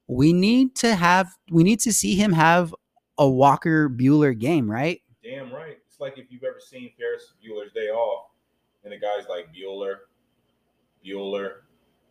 we 0.07 0.33
need 0.33 0.75
to 0.77 0.95
have 0.95 1.29
we 1.51 1.63
need 1.63 1.79
to 1.81 1.93
see 1.93 2.15
him 2.15 2.33
have 2.33 2.73
a 3.17 3.27
Walker 3.27 3.89
Buehler 3.89 4.37
game, 4.37 4.69
right? 4.69 5.01
Damn 5.23 5.53
right. 5.53 5.77
It's 5.87 5.99
like 5.99 6.17
if 6.17 6.31
you've 6.31 6.43
ever 6.43 6.59
seen 6.59 6.91
Ferris 6.97 7.33
Bueller's 7.43 7.73
Day 7.73 7.89
Off, 7.89 8.29
and 8.83 8.91
the 8.91 8.97
guy's 8.97 9.27
like 9.29 9.47
Bueller, 9.53 9.97
Bueller, 11.05 11.61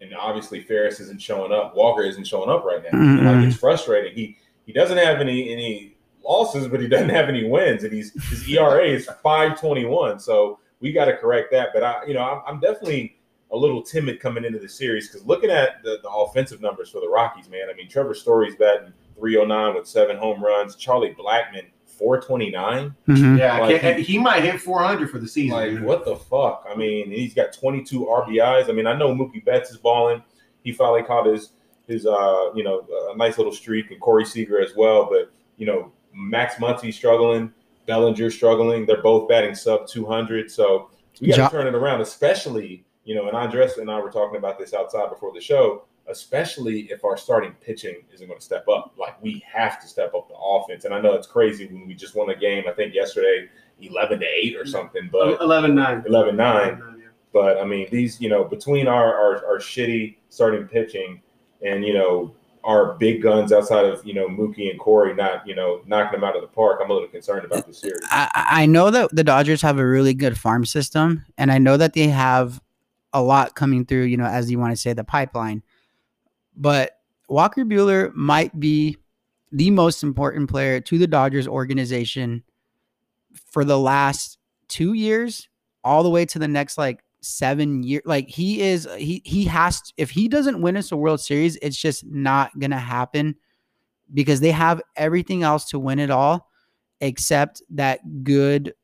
and 0.01 0.15
obviously 0.15 0.61
Ferris 0.61 1.01
isn't 1.01 1.21
showing 1.21 1.53
up. 1.53 1.75
Walker 1.75 2.03
isn't 2.03 2.27
showing 2.27 2.51
up 2.51 2.65
right 2.65 2.83
now. 2.83 2.99
Mhm. 2.99 3.25
Like 3.25 3.47
it's 3.47 3.57
frustrating. 3.57 4.15
He 4.15 4.37
he 4.67 4.73
doesn't 4.73 4.99
have 4.99 5.21
any 5.21 5.53
any 5.53 5.97
losses, 6.25 6.69
but 6.69 6.81
he 6.81 6.89
doesn't 6.89 7.09
have 7.11 7.29
any 7.29 7.49
wins, 7.49 7.85
and 7.85 7.93
he's 7.93 8.13
his 8.29 8.49
ERA 8.49 8.85
is 8.85 9.09
five 9.23 9.59
twenty 9.61 9.85
one. 9.85 10.19
So 10.19 10.59
we 10.81 10.93
got 10.93 11.07
to 11.07 11.17
correct 11.17 11.51
that. 11.53 11.71
But 11.73 11.83
I, 11.85 12.05
you 12.07 12.15
know, 12.15 12.23
I'm, 12.23 12.43
I'm 12.47 12.61
definitely 12.61 13.17
a 13.53 13.57
little 13.57 13.81
timid 13.81 14.21
coming 14.21 14.45
into 14.45 14.59
the 14.59 14.69
series 14.69 15.09
because 15.09 15.25
looking 15.27 15.51
at 15.51 15.83
the, 15.85 15.99
the 16.03 16.09
offensive 16.11 16.61
numbers 16.61 16.91
for 16.91 17.01
the 17.01 17.09
Rockies, 17.09 17.49
man. 17.49 17.69
I 17.71 17.75
mean, 17.75 17.89
Trevor 17.89 18.13
Story's 18.15 18.57
batting 18.57 18.93
309 19.19 19.75
with 19.77 19.87
seven 19.87 20.17
home 20.17 20.43
runs. 20.43 20.75
Charlie 20.77 21.15
Blackmon 21.19 21.65
429. 21.99 22.95
Mhm. 23.09 23.39
Yeah, 23.39 23.59
Like, 23.61 23.83
I 23.85 23.93
he 23.95 24.19
might 24.19 24.43
hit 24.43 24.61
400 24.61 25.11
for 25.11 25.19
the 25.19 25.29
season. 25.29 25.57
Like, 25.57 25.79
what 25.81 26.05
the 26.05 26.17
fuck? 26.17 26.67
I 26.71 26.75
mean, 26.77 27.11
he's 27.11 27.35
got 27.35 27.53
22 27.53 28.07
RBIs. 28.07 28.69
I 28.69 28.73
mean, 28.73 28.87
I 28.87 28.97
know 28.97 29.15
Mookie 29.15 29.45
Betts 29.45 29.71
is 29.71 29.77
balling. 29.77 30.23
He 30.63 30.73
finally 30.73 31.03
caught 31.03 31.27
his 31.27 31.53
his 31.87 32.05
uh 32.05 32.51
you 32.55 32.65
know 32.65 32.85
a 33.13 33.17
nice 33.17 33.39
little 33.39 33.53
streak, 33.53 33.91
and 33.91 34.01
Corey 34.01 34.25
Seager 34.25 34.61
as 34.61 34.75
well. 34.77 35.09
But 35.11 35.31
you 35.57 35.67
know, 35.67 35.93
Max 36.13 36.57
Muncy 36.57 36.93
struggling, 36.93 37.53
Bellinger 37.87 38.31
struggling. 38.31 38.85
They're 38.87 39.03
both 39.03 39.29
batting 39.29 39.55
sub 39.55 39.87
200. 39.87 40.51
So 40.51 40.91
we 41.21 41.29
got 41.29 41.37
to 41.37 41.43
Ja- 41.43 41.49
turn 41.49 41.67
it 41.67 41.75
around, 41.75 42.01
especially 42.01 42.85
you 43.05 43.15
know. 43.15 43.29
And 43.29 43.37
Andres 43.37 43.79
and 43.79 43.91
I 43.91 44.01
were 44.01 44.11
talking 44.11 44.37
about 44.37 44.59
this 44.59 44.75
outside 44.75 45.09
before 45.11 45.33
the 45.33 45.41
show. 45.41 45.85
Especially 46.09 46.83
if 46.91 47.05
our 47.05 47.17
starting 47.17 47.53
pitching 47.61 47.97
isn't 48.13 48.27
going 48.27 48.39
to 48.39 48.45
step 48.45 48.67
up, 48.69 48.95
like 48.97 49.21
we 49.23 49.45
have 49.53 49.81
to 49.81 49.89
step 49.89 50.15
up 50.15 50.29
the 50.29 50.37
offense. 50.37 50.85
And 50.85 50.95
I 50.95 51.01
know 51.01 51.15
it's 51.15 51.27
crazy 51.27 51.67
when 51.67 51.87
we 51.87 51.95
just 51.95 52.15
won 52.15 52.31
a 52.31 52.37
game. 52.37 52.65
I 52.69 52.73
think 52.73 52.95
yesterday, 52.95 53.49
eleven 53.81 54.21
to 54.21 54.27
eight 54.27 54.57
or 54.57 54.67
something. 54.67 55.09
But 55.11 55.41
11 55.41 55.75
9. 55.75 56.03
11-9. 56.03 57.03
but 57.33 57.59
I 57.59 57.65
mean, 57.65 57.89
these, 57.91 58.21
you 58.21 58.29
know, 58.29 58.45
between 58.45 58.87
our, 58.87 59.15
our 59.15 59.47
our 59.47 59.59
shitty 59.59 60.17
starting 60.29 60.69
pitching 60.69 61.21
and 61.63 61.85
you 61.85 61.95
know 61.95 62.35
our 62.67 62.95
big 62.95 63.23
guns 63.23 63.53
outside 63.53 63.85
of 63.87 64.05
you 64.05 64.13
know 64.13 64.29
Mookie 64.29 64.71
and 64.71 64.79
Corey 64.79 65.15
not 65.15 65.47
you 65.47 65.55
know 65.55 65.81
knocking 65.87 66.21
them 66.21 66.29
out 66.29 66.37
of 66.37 66.43
the 66.43 66.49
park, 66.49 66.81
I'm 66.83 66.91
a 66.91 66.93
little 66.93 67.09
concerned 67.09 67.45
about 67.45 67.67
this 67.67 67.79
series. 67.79 68.01
I, 68.11 68.29
I 68.35 68.67
know 68.67 68.91
that 68.91 69.15
the 69.15 69.25
Dodgers 69.25 69.63
have 69.63 69.79
a 69.79 69.87
really 69.87 70.15
good 70.15 70.39
farm 70.39 70.65
system, 70.65 71.25
and 71.39 71.51
I 71.51 71.59
know 71.59 71.77
that 71.77 71.95
they 71.95 72.09
have 72.09 72.61
a 73.13 73.23
lot 73.23 73.55
coming 73.55 73.87
through, 73.87 74.03
you 74.03 74.17
know, 74.17 74.27
as 74.27 74.51
you 74.51 74.59
want 74.59 74.73
to 74.73 74.77
say, 74.77 74.93
the 74.93 75.05
pipeline. 75.05 75.63
But 76.57 76.99
Walker 77.29 77.65
Buehler 77.65 78.15
might 78.15 78.59
be 78.59 78.97
the 79.53 79.71
most 79.71 80.03
important 80.03 80.51
player 80.51 80.81
to 80.81 80.99
the 80.99 81.07
Dodgers 81.07 81.47
organization 81.47 82.43
for 83.33 83.65
the 83.65 83.79
last 83.79 84.39
two 84.69 84.95
years, 84.95 85.49
all 85.85 86.03
the 86.03 86.11
way 86.11 86.25
to 86.27 86.39
the 86.39 86.49
next 86.49 86.79
like 86.79 87.03
seven 87.21 87.83
years. 87.83 88.03
Like 88.05 88.29
he 88.29 88.61
is, 88.63 88.89
he 88.97 89.23
he 89.25 89.45
has. 89.45 89.81
To, 89.83 89.93
if 89.97 90.11
he 90.11 90.29
doesn't 90.29 90.61
win 90.61 90.77
us 90.77 90.93
a 90.93 90.97
World 90.97 91.21
Series, 91.21 91.57
it's 91.63 91.77
just 91.77 92.05
not 92.07 92.59
gonna 92.59 92.79
happen 92.79 93.37
because 94.13 94.41
they 94.41 94.53
have 94.53 94.81
everything 94.97 95.43
else 95.43 95.67
to 95.71 95.79
win 95.79 95.99
it 95.99 96.11
all 96.11 96.49
except 97.01 97.63
that 97.71 98.25
good 98.25 98.75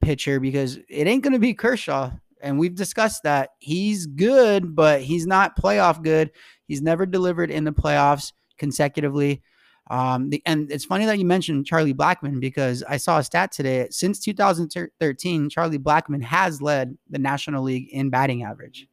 pitcher 0.00 0.40
because 0.40 0.78
it 0.88 1.06
ain't 1.06 1.22
to 1.32 1.38
be 1.38 1.54
Kershaw. 1.54 2.10
And 2.44 2.58
we've 2.58 2.74
discussed 2.74 3.22
that. 3.22 3.50
He's 3.58 4.06
good, 4.06 4.76
but 4.76 5.00
he's 5.00 5.26
not 5.26 5.56
playoff 5.60 6.02
good. 6.02 6.30
He's 6.68 6.82
never 6.82 7.06
delivered 7.06 7.50
in 7.50 7.64
the 7.64 7.72
playoffs 7.72 8.32
consecutively. 8.58 9.42
Um, 9.90 10.30
the, 10.30 10.42
and 10.44 10.70
it's 10.70 10.84
funny 10.84 11.06
that 11.06 11.18
you 11.18 11.24
mentioned 11.24 11.66
Charlie 11.66 11.94
Blackmon 11.94 12.40
because 12.40 12.82
I 12.86 12.98
saw 12.98 13.18
a 13.18 13.24
stat 13.24 13.50
today. 13.50 13.88
Since 13.90 14.20
2013, 14.20 15.48
Charlie 15.48 15.78
Blackmon 15.78 16.22
has 16.22 16.60
led 16.60 16.96
the 17.08 17.18
National 17.18 17.64
League 17.64 17.88
in 17.90 18.10
batting 18.10 18.44
average. 18.44 18.88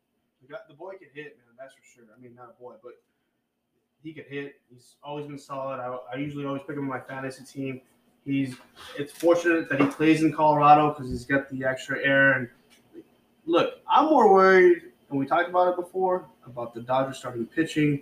The 0.67 0.73
boy 0.73 0.93
can 0.93 1.07
hit, 1.13 1.37
man. 1.37 1.55
That's 1.59 1.73
for 1.73 1.81
sure. 1.93 2.05
I 2.17 2.21
mean, 2.21 2.35
not 2.35 2.55
a 2.57 2.61
boy, 2.61 2.73
but 2.81 2.93
he 4.03 4.13
could 4.13 4.25
hit. 4.25 4.55
He's 4.69 4.95
always 5.03 5.27
been 5.27 5.37
solid. 5.37 5.79
I, 5.79 5.97
I 6.13 6.17
usually 6.17 6.45
always 6.45 6.61
pick 6.67 6.77
him 6.77 6.83
on 6.83 6.89
my 6.89 6.99
fantasy 6.99 7.43
team. 7.43 7.81
He's. 8.25 8.55
It's 8.97 9.13
fortunate 9.13 9.69
that 9.69 9.79
he 9.79 9.87
plays 9.87 10.23
in 10.23 10.33
Colorado 10.33 10.89
because 10.89 11.09
he's 11.09 11.25
got 11.25 11.49
the 11.49 11.63
extra 11.63 11.99
air. 12.05 12.33
And 12.33 12.49
look, 13.45 13.75
I'm 13.89 14.05
more 14.05 14.31
worried, 14.31 14.83
and 15.09 15.19
we 15.19 15.25
talked 15.25 15.49
about 15.49 15.69
it 15.69 15.75
before 15.75 16.27
about 16.45 16.73
the 16.73 16.81
Dodgers 16.81 17.17
starting 17.17 17.45
pitching. 17.45 18.01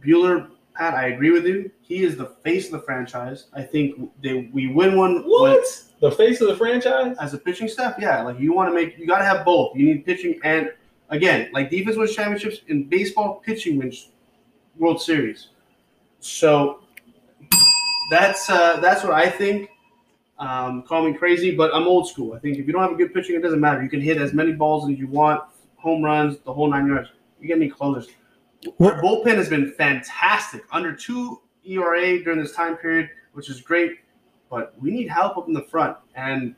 Buehler, 0.00 0.50
Pat, 0.74 0.94
I 0.94 1.08
agree 1.08 1.30
with 1.30 1.46
you. 1.46 1.70
He 1.82 2.02
is 2.02 2.16
the 2.16 2.26
face 2.42 2.66
of 2.66 2.72
the 2.72 2.80
franchise. 2.80 3.46
I 3.52 3.62
think 3.62 4.10
they 4.22 4.50
we 4.52 4.68
win 4.68 4.96
one 4.96 5.22
What? 5.24 5.64
The 6.00 6.10
face 6.10 6.40
of 6.40 6.48
the 6.48 6.56
franchise? 6.56 7.16
as 7.20 7.34
a 7.34 7.38
pitching 7.38 7.68
staff, 7.68 7.96
yeah, 7.98 8.22
like 8.22 8.38
you 8.38 8.52
want 8.52 8.70
to 8.70 8.74
make 8.74 8.98
you 8.98 9.06
got 9.06 9.18
to 9.18 9.24
have 9.24 9.44
both. 9.44 9.76
You 9.76 9.86
need 9.86 10.06
pitching 10.06 10.40
and 10.44 10.70
again, 11.10 11.50
like 11.52 11.70
defense 11.70 11.96
wins 11.96 12.14
championships 12.14 12.62
in 12.68 12.88
baseball, 12.88 13.42
pitching 13.44 13.78
wins 13.78 14.10
World 14.78 15.02
Series. 15.02 15.48
So 16.20 16.80
that's 18.10 18.48
uh, 18.48 18.78
that's 18.80 19.02
what 19.02 19.12
I 19.12 19.28
think. 19.28 19.69
Um, 20.40 20.82
call 20.84 21.04
me 21.04 21.12
crazy, 21.12 21.54
but 21.54 21.72
I'm 21.74 21.86
old 21.86 22.08
school. 22.08 22.32
I 22.32 22.38
think 22.38 22.56
if 22.56 22.66
you 22.66 22.72
don't 22.72 22.80
have 22.80 22.92
a 22.92 22.96
good 22.96 23.12
pitching, 23.12 23.36
it 23.36 23.42
doesn't 23.42 23.60
matter. 23.60 23.82
You 23.82 23.90
can 23.90 24.00
hit 24.00 24.16
as 24.16 24.32
many 24.32 24.52
balls 24.52 24.90
as 24.90 24.98
you 24.98 25.06
want, 25.06 25.42
home 25.76 26.02
runs, 26.02 26.38
the 26.40 26.52
whole 26.52 26.68
nine 26.68 26.86
yards. 26.86 27.10
You 27.40 27.48
get 27.48 27.58
any 27.58 27.68
closers. 27.68 28.08
Our 28.80 29.00
bullpen 29.02 29.36
has 29.36 29.50
been 29.50 29.72
fantastic. 29.72 30.64
Under 30.72 30.94
two 30.94 31.42
ERA 31.64 32.24
during 32.24 32.40
this 32.40 32.52
time 32.52 32.76
period, 32.76 33.10
which 33.34 33.50
is 33.50 33.60
great. 33.60 33.98
But 34.48 34.74
we 34.80 34.90
need 34.90 35.08
help 35.08 35.36
up 35.36 35.46
in 35.46 35.52
the 35.52 35.62
front. 35.62 35.96
And 36.14 36.54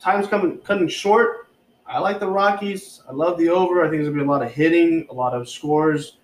time's 0.00 0.26
coming 0.26 0.58
cutting 0.58 0.88
short. 0.88 1.48
I 1.86 2.00
like 2.00 2.18
the 2.18 2.28
Rockies. 2.28 3.00
I 3.08 3.12
love 3.12 3.38
the 3.38 3.48
over. 3.48 3.80
I 3.80 3.88
think 3.88 4.02
there's 4.02 4.08
gonna 4.08 4.22
be 4.22 4.28
a 4.28 4.30
lot 4.30 4.42
of 4.42 4.50
hitting, 4.50 5.06
a 5.10 5.14
lot 5.14 5.34
of 5.34 5.48
scores. 5.48 6.18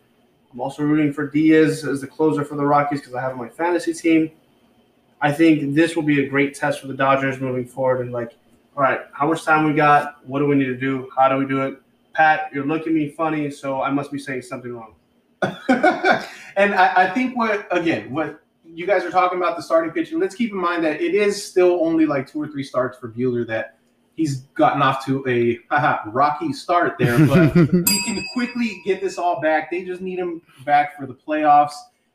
I'm 0.53 0.61
also 0.61 0.83
rooting 0.83 1.13
for 1.13 1.29
Diaz 1.29 1.85
as 1.85 2.01
the 2.01 2.09
closer 2.09 2.45
for 2.45 2.57
the 2.57 2.67
Rockies 2.67 3.01
because 3.01 3.15
I 3.15 3.21
have 3.21 3.37
my 3.37 3.49
fantasy 3.49 3.95
team. 3.95 4.33
I 5.21 5.33
think 5.33 5.75
this 5.75 5.97
will 5.97 6.03
be 6.03 6.25
a 6.25 6.29
great 6.29 6.55
test 6.55 6.81
for 6.81 6.87
the 6.87 6.95
Dodgers 6.95 7.41
moving 7.41 7.67
forward. 7.67 8.01
And 8.01 8.13
like, 8.13 8.37
all 8.77 8.83
right, 8.83 9.01
how 9.13 9.29
much 9.29 9.45
time 9.45 9.67
we 9.67 9.75
got? 9.75 10.27
What 10.27 10.39
do 10.39 10.47
we 10.47 10.55
need 10.55 10.67
to 10.67 10.77
do? 10.77 11.11
How 11.17 11.29
do 11.29 11.37
we 11.37 11.47
do 11.47 11.63
it? 11.63 11.81
Pat, 12.15 12.51
you're 12.53 12.67
looking 12.67 12.89
at 12.89 12.95
me 12.95 13.11
funny, 13.11 13.51
so 13.51 13.83
I 13.83 13.91
must 13.91 14.11
be 14.11 14.19
saying 14.19 14.43
something 14.43 14.73
wrong. 14.73 14.95
and 15.43 16.75
I, 16.75 17.05
I 17.05 17.11
think 17.11 17.37
what 17.37 17.67
again, 17.71 18.13
what 18.13 18.43
you 18.65 18.87
guys 18.87 19.05
are 19.05 19.11
talking 19.11 19.39
about 19.39 19.57
the 19.57 19.63
starting 19.63 19.91
pitching. 19.91 20.19
Let's 20.19 20.35
keep 20.35 20.51
in 20.51 20.59
mind 20.59 20.85
that 20.85 21.01
it 21.01 21.15
is 21.15 21.43
still 21.43 21.85
only 21.85 22.07
like 22.07 22.31
two 22.31 22.41
or 22.41 22.49
three 22.49 22.63
starts 22.63 22.99
for 22.99 23.09
Buehler 23.11 23.47
that 23.49 23.79
he's 24.17 24.43
gotten 24.55 24.83
off 24.83 25.05
to 25.07 25.27
a 25.29 25.59
haha, 25.75 26.03
rocky 26.11 26.53
start 26.53 26.97
there, 26.99 27.19
but 27.27 27.53
he 27.89 28.03
can 28.05 28.25
quickly 28.35 28.83
get 28.85 29.01
this 29.01 29.19
all 29.19 29.41
back. 29.41 29.71
They 29.71 29.85
just 29.85 30.01
need 30.01 30.19
him 30.19 30.43
back 30.65 30.97
for 30.97 31.07
the 31.07 31.15
playoffs 31.15 31.75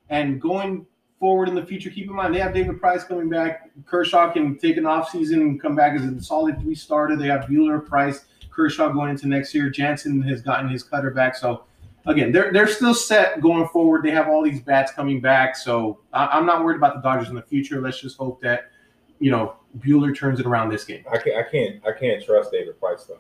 and 0.10 0.40
going 0.40 0.86
forward 1.20 1.50
in 1.50 1.56
the 1.56 1.66
future. 1.66 1.90
Keep 1.90 2.08
in 2.08 2.16
mind 2.16 2.34
they 2.34 2.40
have 2.40 2.54
David 2.54 2.80
Price 2.80 3.04
coming 3.04 3.30
back. 3.30 3.70
Kershaw 3.86 4.32
can 4.32 4.58
take 4.58 4.78
an 4.78 4.86
off 4.86 5.10
season 5.10 5.42
and 5.42 5.62
come 5.62 5.76
back 5.76 6.00
as 6.00 6.06
a 6.06 6.22
solid 6.22 6.60
three 6.62 6.76
starter. 6.76 7.16
They 7.16 7.28
have 7.28 7.46
Buehler, 7.46 7.86
Price, 7.86 8.26
Kershaw 8.50 8.92
going 8.92 9.12
into 9.12 9.28
next 9.28 9.54
year. 9.54 9.70
Jansen 9.70 10.22
has 10.24 10.42
gotten 10.42 10.70
his 10.70 10.84
cutter 10.84 11.12
back, 11.12 11.36
so 11.36 11.66
again, 12.06 12.32
they're 12.32 12.52
they're 12.52 12.68
still 12.68 12.94
set 12.94 13.42
going 13.42 13.68
forward. 13.70 14.04
They 14.04 14.12
have 14.12 14.28
all 14.28 14.44
these 14.44 14.62
bats 14.62 14.92
coming 14.92 15.22
back, 15.22 15.56
so 15.56 16.00
I, 16.14 16.38
am 16.38 16.46
not 16.46 16.64
worried 16.64 16.78
about 16.78 16.96
the 16.96 17.02
Dodgers 17.02 17.30
in 17.30 17.36
the 17.36 17.42
future. 17.42 17.82
Let's 17.82 18.00
just 18.00 18.18
hope 18.18 18.42
that 18.42 18.72
you 19.20 19.32
know 19.32 19.56
Buehler 19.80 20.16
turns 20.16 20.40
it 20.40 20.46
around 20.46 20.70
this 20.70 20.86
game. 20.86 21.04
I 21.12 21.18
can't 21.18 21.38
I 21.38 21.50
can't 21.50 21.86
I 21.86 21.92
can't 21.98 22.24
trust 22.24 22.52
David 22.52 22.80
Price 22.80 23.06
though. 23.06 23.20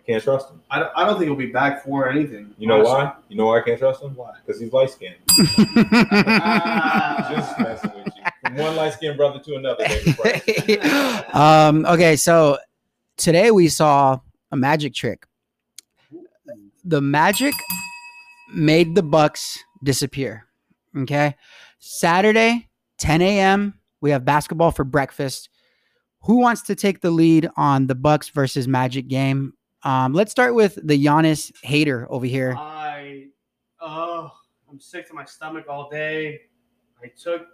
I 0.00 0.06
can't 0.06 0.22
trust 0.22 0.50
him. 0.50 0.60
I 0.70 0.78
don't, 0.78 0.90
I 0.96 1.04
don't 1.04 1.14
think 1.14 1.26
he'll 1.26 1.36
be 1.36 1.52
back 1.52 1.84
for 1.84 2.08
anything. 2.08 2.54
You 2.58 2.66
know 2.68 2.76
honestly. 2.76 2.94
why? 2.94 3.12
You 3.28 3.36
know 3.36 3.46
why 3.46 3.60
I 3.60 3.62
can't 3.62 3.78
trust 3.78 4.02
him? 4.02 4.14
Why? 4.14 4.32
Because 4.44 4.60
he's 4.60 4.72
light 4.72 4.90
skinned. 4.90 5.16
just 5.28 5.48
messing 7.60 7.90
with 7.94 8.06
you. 8.06 8.22
From 8.42 8.56
one 8.56 8.76
light 8.76 8.94
skinned 8.94 9.16
brother 9.16 9.38
to 9.40 9.56
another. 9.56 9.84
um, 11.34 11.84
okay, 11.86 12.16
so 12.16 12.58
today 13.16 13.50
we 13.50 13.68
saw 13.68 14.18
a 14.50 14.56
magic 14.56 14.94
trick 14.94 15.26
the 16.84 17.00
Magic 17.00 17.54
made 18.52 18.94
the 18.94 19.02
Bucks 19.02 19.58
disappear. 19.82 20.46
Okay. 20.96 21.36
Saturday, 21.78 22.68
10 22.98 23.22
a.m. 23.22 23.74
We 24.00 24.10
have 24.10 24.24
basketball 24.24 24.70
for 24.70 24.84
breakfast. 24.84 25.48
Who 26.22 26.36
wants 26.36 26.62
to 26.62 26.74
take 26.74 27.00
the 27.00 27.10
lead 27.10 27.48
on 27.56 27.86
the 27.86 27.94
Bucks 27.94 28.28
versus 28.28 28.68
Magic 28.68 29.08
game? 29.08 29.54
Um, 29.82 30.12
let's 30.12 30.30
start 30.30 30.54
with 30.54 30.78
the 30.86 31.02
Giannis 31.02 31.52
hater 31.62 32.06
over 32.10 32.26
here. 32.26 32.54
I 32.56 33.28
oh, 33.80 34.30
I'm 34.70 34.78
sick 34.78 35.08
to 35.08 35.14
my 35.14 35.24
stomach 35.24 35.66
all 35.68 35.88
day. 35.88 36.42
I 37.02 37.08
took 37.08 37.46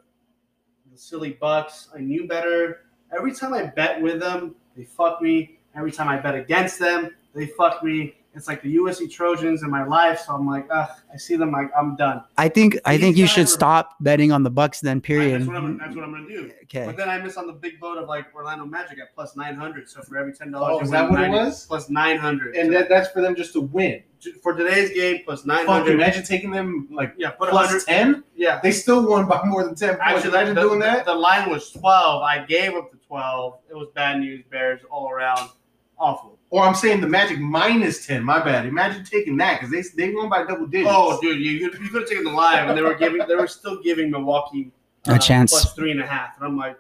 the 0.90 0.98
silly 0.98 1.32
Bucks. 1.40 1.88
I 1.94 2.00
knew 2.00 2.26
better. 2.26 2.80
Every 3.16 3.32
time 3.32 3.54
I 3.54 3.66
bet 3.66 4.02
with 4.02 4.20
them, 4.20 4.56
they 4.76 4.84
fuck 4.84 5.22
me. 5.22 5.58
Every 5.76 5.92
time 5.92 6.08
I 6.08 6.16
bet 6.16 6.34
against 6.34 6.80
them, 6.80 7.14
they 7.34 7.46
fuck 7.46 7.82
me 7.84 8.16
it's 8.36 8.48
like 8.48 8.62
the 8.62 8.76
USC 8.76 9.10
Trojans 9.10 9.62
in 9.62 9.70
my 9.70 9.84
life. 9.84 10.20
So 10.20 10.34
I'm 10.34 10.46
like, 10.46 10.66
ugh, 10.70 10.88
I 11.12 11.16
see 11.16 11.36
them 11.36 11.52
like 11.52 11.70
I'm 11.76 11.96
done. 11.96 12.22
I 12.36 12.48
think 12.48 12.78
I 12.84 12.98
think 12.98 13.16
you 13.16 13.26
should 13.26 13.44
are, 13.44 13.48
stop 13.48 13.96
betting 14.00 14.30
on 14.30 14.42
the 14.42 14.50
Bucks 14.50 14.80
then. 14.80 15.00
Period. 15.00 15.40
That's 15.40 15.48
what, 15.48 15.56
I'm, 15.56 15.78
that's 15.78 15.96
what 15.96 16.04
I'm 16.04 16.12
gonna 16.12 16.28
do. 16.28 16.52
Okay. 16.64 16.84
But 16.84 16.96
then 16.96 17.08
I 17.08 17.18
miss 17.18 17.36
on 17.36 17.46
the 17.46 17.52
big 17.54 17.80
boat 17.80 17.96
of 17.98 18.08
like 18.08 18.26
Orlando 18.34 18.66
Magic 18.66 18.98
at 18.98 19.14
plus 19.14 19.36
nine 19.36 19.54
hundred. 19.54 19.88
So 19.88 20.02
for 20.02 20.18
every 20.18 20.34
ten 20.34 20.50
dollars, 20.50 20.78
oh, 20.80 20.84
is 20.84 20.90
that 20.90 21.10
what 21.10 21.20
90, 21.20 21.34
it 21.34 21.44
was? 21.44 21.66
Plus 21.66 21.88
nine 21.88 22.18
hundred. 22.18 22.56
And 22.56 22.72
that, 22.74 22.88
that's 22.88 23.08
for 23.08 23.22
them 23.22 23.34
just 23.34 23.54
to 23.54 23.60
win. 23.60 24.02
For 24.42 24.54
today's 24.54 24.92
game, 24.92 25.22
plus 25.24 25.46
nine 25.46 25.66
hundred. 25.66 25.94
Imagine 25.94 26.22
taking 26.22 26.50
them 26.50 26.88
like 26.90 27.14
yeah, 27.16 27.30
put 27.30 27.48
plus 27.50 27.84
ten. 27.84 28.22
Yeah, 28.34 28.60
they 28.62 28.70
still 28.70 29.08
won 29.08 29.26
by 29.26 29.42
more 29.44 29.64
than 29.64 29.74
ten. 29.74 29.96
Actually, 30.00 30.30
imagine 30.30 30.54
the, 30.54 30.60
doing 30.60 30.80
that. 30.80 31.06
The 31.06 31.14
line 31.14 31.48
was 31.48 31.70
twelve. 31.70 32.22
I 32.22 32.44
gave 32.44 32.74
up 32.74 32.90
the 32.90 32.98
twelve. 32.98 33.60
It 33.70 33.74
was 33.74 33.88
bad 33.94 34.20
news, 34.20 34.44
Bears 34.50 34.80
all 34.90 35.10
around. 35.10 35.50
Awful. 35.98 36.38
Or 36.50 36.62
I'm 36.62 36.74
saying 36.74 37.00
the 37.00 37.08
Magic 37.08 37.40
minus 37.40 38.06
ten. 38.06 38.22
My 38.22 38.42
bad. 38.42 38.66
Imagine 38.66 39.04
taking 39.04 39.36
that 39.38 39.60
because 39.60 39.94
they 39.96 40.08
they 40.08 40.14
won 40.14 40.28
by 40.28 40.44
double 40.44 40.66
digits. 40.66 40.90
Oh, 40.92 41.20
dude, 41.20 41.40
you 41.40 41.52
you 41.52 41.70
could 41.70 42.02
have 42.02 42.08
taken 42.08 42.24
the 42.24 42.30
live, 42.30 42.68
and 42.68 42.76
they 42.76 42.82
were 42.82 42.94
giving 42.94 43.26
they 43.26 43.34
were 43.34 43.48
still 43.48 43.82
giving 43.82 44.10
Milwaukee 44.10 44.70
uh, 45.08 45.14
a 45.14 45.18
chance 45.18 45.50
plus 45.50 45.72
three 45.74 45.90
and 45.90 46.00
a 46.00 46.06
half, 46.06 46.36
and 46.36 46.46
I'm 46.46 46.56
like, 46.56 46.78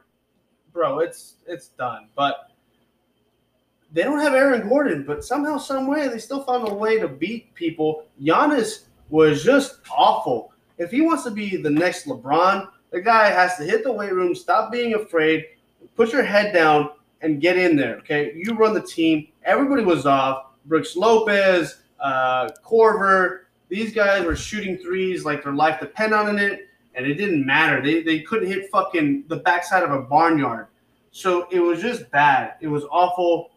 bro, 0.72 1.00
it's 1.00 1.34
it's 1.46 1.68
done. 1.68 2.08
But 2.14 2.50
they 3.92 4.02
don't 4.02 4.20
have 4.20 4.34
Aaron 4.34 4.68
Gordon, 4.68 5.04
but 5.04 5.24
somehow, 5.24 5.58
some 5.58 5.86
way, 5.86 6.08
they 6.08 6.18
still 6.18 6.42
found 6.42 6.68
a 6.68 6.74
way 6.74 6.98
to 6.98 7.08
beat 7.08 7.54
people. 7.54 8.04
Giannis 8.22 8.84
was 9.08 9.42
just 9.42 9.78
awful. 9.90 10.52
If 10.78 10.90
he 10.90 11.00
wants 11.00 11.24
to 11.24 11.30
be 11.30 11.56
the 11.56 11.70
next 11.70 12.06
LeBron, 12.06 12.68
the 12.90 13.00
guy 13.00 13.30
has 13.30 13.56
to 13.56 13.64
hit 13.64 13.84
the 13.84 13.92
weight 13.92 14.12
room, 14.12 14.34
stop 14.34 14.70
being 14.70 14.94
afraid, 14.94 15.46
put 15.94 16.12
your 16.12 16.22
head 16.22 16.52
down, 16.52 16.90
and 17.22 17.40
get 17.40 17.56
in 17.56 17.76
there. 17.76 17.96
Okay, 17.98 18.32
you 18.36 18.54
run 18.54 18.74
the 18.74 18.82
team. 18.82 19.28
Everybody 19.44 19.84
was 19.84 20.06
off. 20.06 20.46
Brooks 20.66 20.96
Lopez, 20.96 21.80
uh, 22.00 22.50
Korver. 22.64 23.40
These 23.68 23.94
guys 23.94 24.24
were 24.24 24.36
shooting 24.36 24.78
threes 24.78 25.24
like 25.24 25.42
their 25.42 25.54
life 25.54 25.80
depended 25.80 26.18
on 26.18 26.38
it, 26.38 26.68
and 26.94 27.06
it 27.06 27.14
didn't 27.14 27.44
matter. 27.46 27.82
They 27.82 28.02
they 28.02 28.20
couldn't 28.20 28.48
hit 28.48 28.70
fucking 28.70 29.24
the 29.28 29.36
backside 29.36 29.82
of 29.82 29.90
a 29.90 30.02
barnyard. 30.02 30.68
So 31.10 31.48
it 31.50 31.60
was 31.60 31.80
just 31.80 32.10
bad. 32.10 32.54
It 32.60 32.68
was 32.68 32.84
awful. 32.90 33.50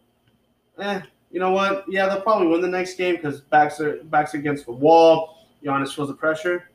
Eh, 0.80 1.02
you 1.32 1.40
know 1.40 1.52
what? 1.52 1.84
Yeah, 1.90 2.08
they'll 2.08 2.22
probably 2.22 2.48
win 2.48 2.62
the 2.62 2.68
next 2.68 2.96
game 2.96 3.16
because 3.16 3.42
backs 3.42 3.80
are 3.82 4.04
backs 4.06 4.34
against 4.34 4.66
the 4.66 4.72
wall. 4.72 5.46
Giannis 5.64 5.94
feels 5.94 6.08
the 6.08 6.14
pressure. 6.14 6.70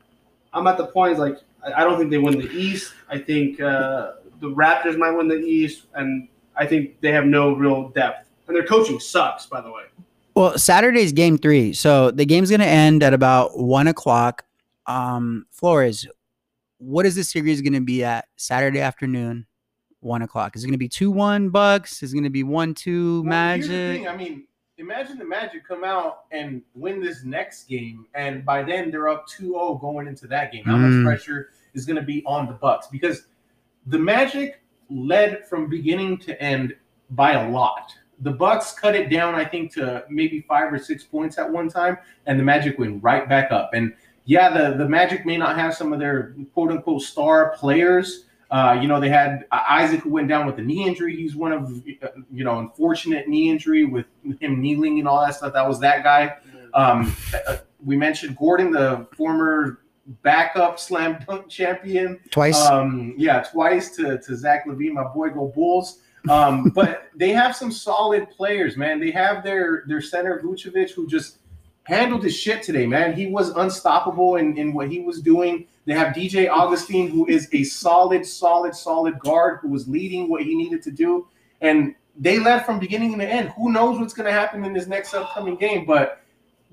I'm 0.53 0.67
at 0.67 0.77
the 0.77 0.87
point 0.87 1.17
like 1.17 1.39
I 1.75 1.83
don't 1.83 1.97
think 1.97 2.11
they 2.11 2.19
win 2.19 2.37
the 2.37 2.51
East. 2.51 2.93
I 3.09 3.17
think 3.17 3.59
uh, 3.59 4.13
the 4.39 4.51
Raptors 4.51 4.97
might 4.97 5.11
win 5.11 5.27
the 5.27 5.35
East, 5.35 5.85
and 5.95 6.27
I 6.57 6.65
think 6.65 7.01
they 7.01 7.11
have 7.11 7.25
no 7.25 7.53
real 7.53 7.89
depth, 7.89 8.27
and 8.47 8.55
their 8.55 8.65
coaching 8.65 8.99
sucks. 8.99 9.45
By 9.45 9.61
the 9.61 9.71
way. 9.71 9.83
Well, 10.35 10.57
Saturday's 10.57 11.13
game 11.13 11.37
three, 11.37 11.73
so 11.73 12.11
the 12.11 12.25
game's 12.25 12.49
going 12.49 12.59
to 12.59 12.67
end 12.67 13.03
at 13.03 13.13
about 13.13 13.57
one 13.57 13.87
o'clock. 13.87 14.43
Um, 14.85 15.45
Flores, 15.49 16.05
what 16.77 17.05
is 17.05 17.15
the 17.15 17.23
series 17.23 17.61
going 17.61 17.73
to 17.73 17.81
be 17.81 18.03
at 18.03 18.27
Saturday 18.35 18.81
afternoon, 18.81 19.45
one 20.01 20.21
o'clock? 20.21 20.55
Is 20.55 20.63
it 20.63 20.67
going 20.67 20.73
to 20.73 20.77
be 20.77 20.89
two 20.89 21.09
one 21.09 21.49
Bucks? 21.49 22.03
Is 22.03 22.11
it 22.11 22.15
going 22.15 22.25
to 22.25 22.29
be 22.29 22.43
one 22.43 22.73
two 22.73 23.21
well, 23.21 23.29
Magic? 23.29 24.07
I 24.07 24.15
mean, 24.15 24.45
imagine 24.77 25.17
the 25.17 25.25
Magic 25.25 25.65
come 25.67 25.83
out 25.83 26.25
and 26.31 26.61
win 26.73 27.01
this 27.01 27.23
next 27.23 27.67
game, 27.67 28.05
and 28.13 28.45
by 28.45 28.63
then 28.63 28.91
they're 28.91 29.09
up 29.09 29.27
2-0 29.29 29.79
going 29.79 30.07
into 30.07 30.27
that 30.27 30.51
game. 30.51 30.65
How 30.65 30.75
mm. 30.75 31.03
much 31.03 31.05
pressure 31.05 31.51
is 31.73 31.85
going 31.85 31.95
to 31.95 32.01
be 32.01 32.23
on 32.25 32.47
the 32.47 32.53
Bucks? 32.53 32.87
Because 32.87 33.27
the 33.87 33.99
Magic 33.99 34.61
led 34.89 35.45
from 35.47 35.69
beginning 35.69 36.17
to 36.19 36.41
end 36.41 36.75
by 37.11 37.33
a 37.33 37.49
lot. 37.49 37.91
The 38.21 38.31
Bucks 38.31 38.73
cut 38.73 38.95
it 38.95 39.09
down, 39.09 39.35
I 39.35 39.43
think, 39.43 39.73
to 39.73 40.05
maybe 40.09 40.45
five 40.47 40.71
or 40.71 40.79
six 40.79 41.03
points 41.03 41.37
at 41.37 41.49
one 41.49 41.69
time, 41.69 41.97
and 42.25 42.39
the 42.39 42.43
Magic 42.43 42.79
went 42.79 43.03
right 43.03 43.27
back 43.27 43.51
up. 43.51 43.71
And 43.73 43.93
yeah, 44.25 44.49
the, 44.49 44.77
the 44.77 44.87
Magic 44.87 45.25
may 45.25 45.37
not 45.37 45.57
have 45.57 45.75
some 45.75 45.93
of 45.93 45.99
their 45.99 46.33
quote 46.53 46.71
unquote 46.71 47.01
star 47.01 47.55
players. 47.57 48.25
Uh, 48.51 48.77
you 48.79 48.87
know, 48.87 48.99
they 48.99 49.09
had 49.09 49.45
Isaac 49.51 50.01
who 50.01 50.11
went 50.11 50.27
down 50.27 50.45
with 50.45 50.57
a 50.59 50.61
knee 50.61 50.87
injury. 50.87 51.15
He's 51.15 51.35
one 51.35 51.51
of, 51.51 51.83
you 52.31 52.43
know, 52.43 52.59
unfortunate 52.59 53.27
knee 53.27 53.49
injury 53.49 53.85
with 53.85 54.05
him 54.39 54.61
kneeling 54.61 54.99
and 54.99 55.07
all 55.07 55.25
that 55.25 55.35
stuff. 55.35 55.53
That 55.53 55.67
was 55.67 55.79
that 55.81 56.03
guy. 56.03 56.37
Um, 56.73 57.15
we 57.83 57.97
mentioned 57.97 58.37
Gordon, 58.37 58.71
the 58.71 59.07
former 59.15 59.81
backup 60.23 60.79
slam 60.79 61.23
dunk 61.27 61.49
champion 61.49 62.19
twice. 62.31 62.59
Um, 62.65 63.13
yeah, 63.17 63.41
twice 63.41 63.95
to, 63.95 64.19
to 64.19 64.35
Zach 64.35 64.65
LaVine, 64.67 64.93
my 64.93 65.03
boy, 65.03 65.29
go 65.29 65.47
Bulls. 65.47 65.99
Um, 66.29 66.69
but 66.75 67.09
they 67.15 67.29
have 67.29 67.55
some 67.55 67.71
solid 67.71 68.29
players, 68.29 68.77
man. 68.77 68.99
They 68.99 69.11
have 69.11 69.43
their 69.43 69.83
their 69.87 70.01
center 70.01 70.41
Vucevic, 70.43 70.91
who 70.91 71.07
just 71.07 71.39
handled 71.83 72.23
his 72.23 72.35
shit 72.35 72.63
today, 72.63 72.85
man. 72.85 73.13
He 73.13 73.27
was 73.27 73.49
unstoppable 73.49 74.35
in, 74.35 74.57
in 74.57 74.73
what 74.73 74.91
he 74.91 75.01
was 75.01 75.21
doing. 75.21 75.67
They 75.85 75.93
have 75.93 76.15
DJ 76.15 76.49
Augustin, 76.49 77.09
who 77.09 77.27
is 77.27 77.47
a 77.53 77.63
solid, 77.63 78.25
solid, 78.25 78.75
solid 78.75 79.19
guard 79.19 79.59
who 79.61 79.69
was 79.69 79.87
leading 79.87 80.27
what 80.27 80.41
he 80.41 80.55
needed 80.55 80.81
to 80.83 80.91
do. 80.91 81.27
And 81.61 81.93
they 82.17 82.39
led 82.39 82.65
from 82.65 82.79
beginning 82.79 83.17
to 83.17 83.23
end. 83.25 83.49
Who 83.49 83.71
knows 83.71 83.99
what's 83.99 84.13
going 84.13 84.25
to 84.25 84.31
happen 84.31 84.65
in 84.65 84.73
this 84.73 84.87
next 84.87 85.13
upcoming 85.13 85.57
game? 85.57 85.85
But 85.85 86.21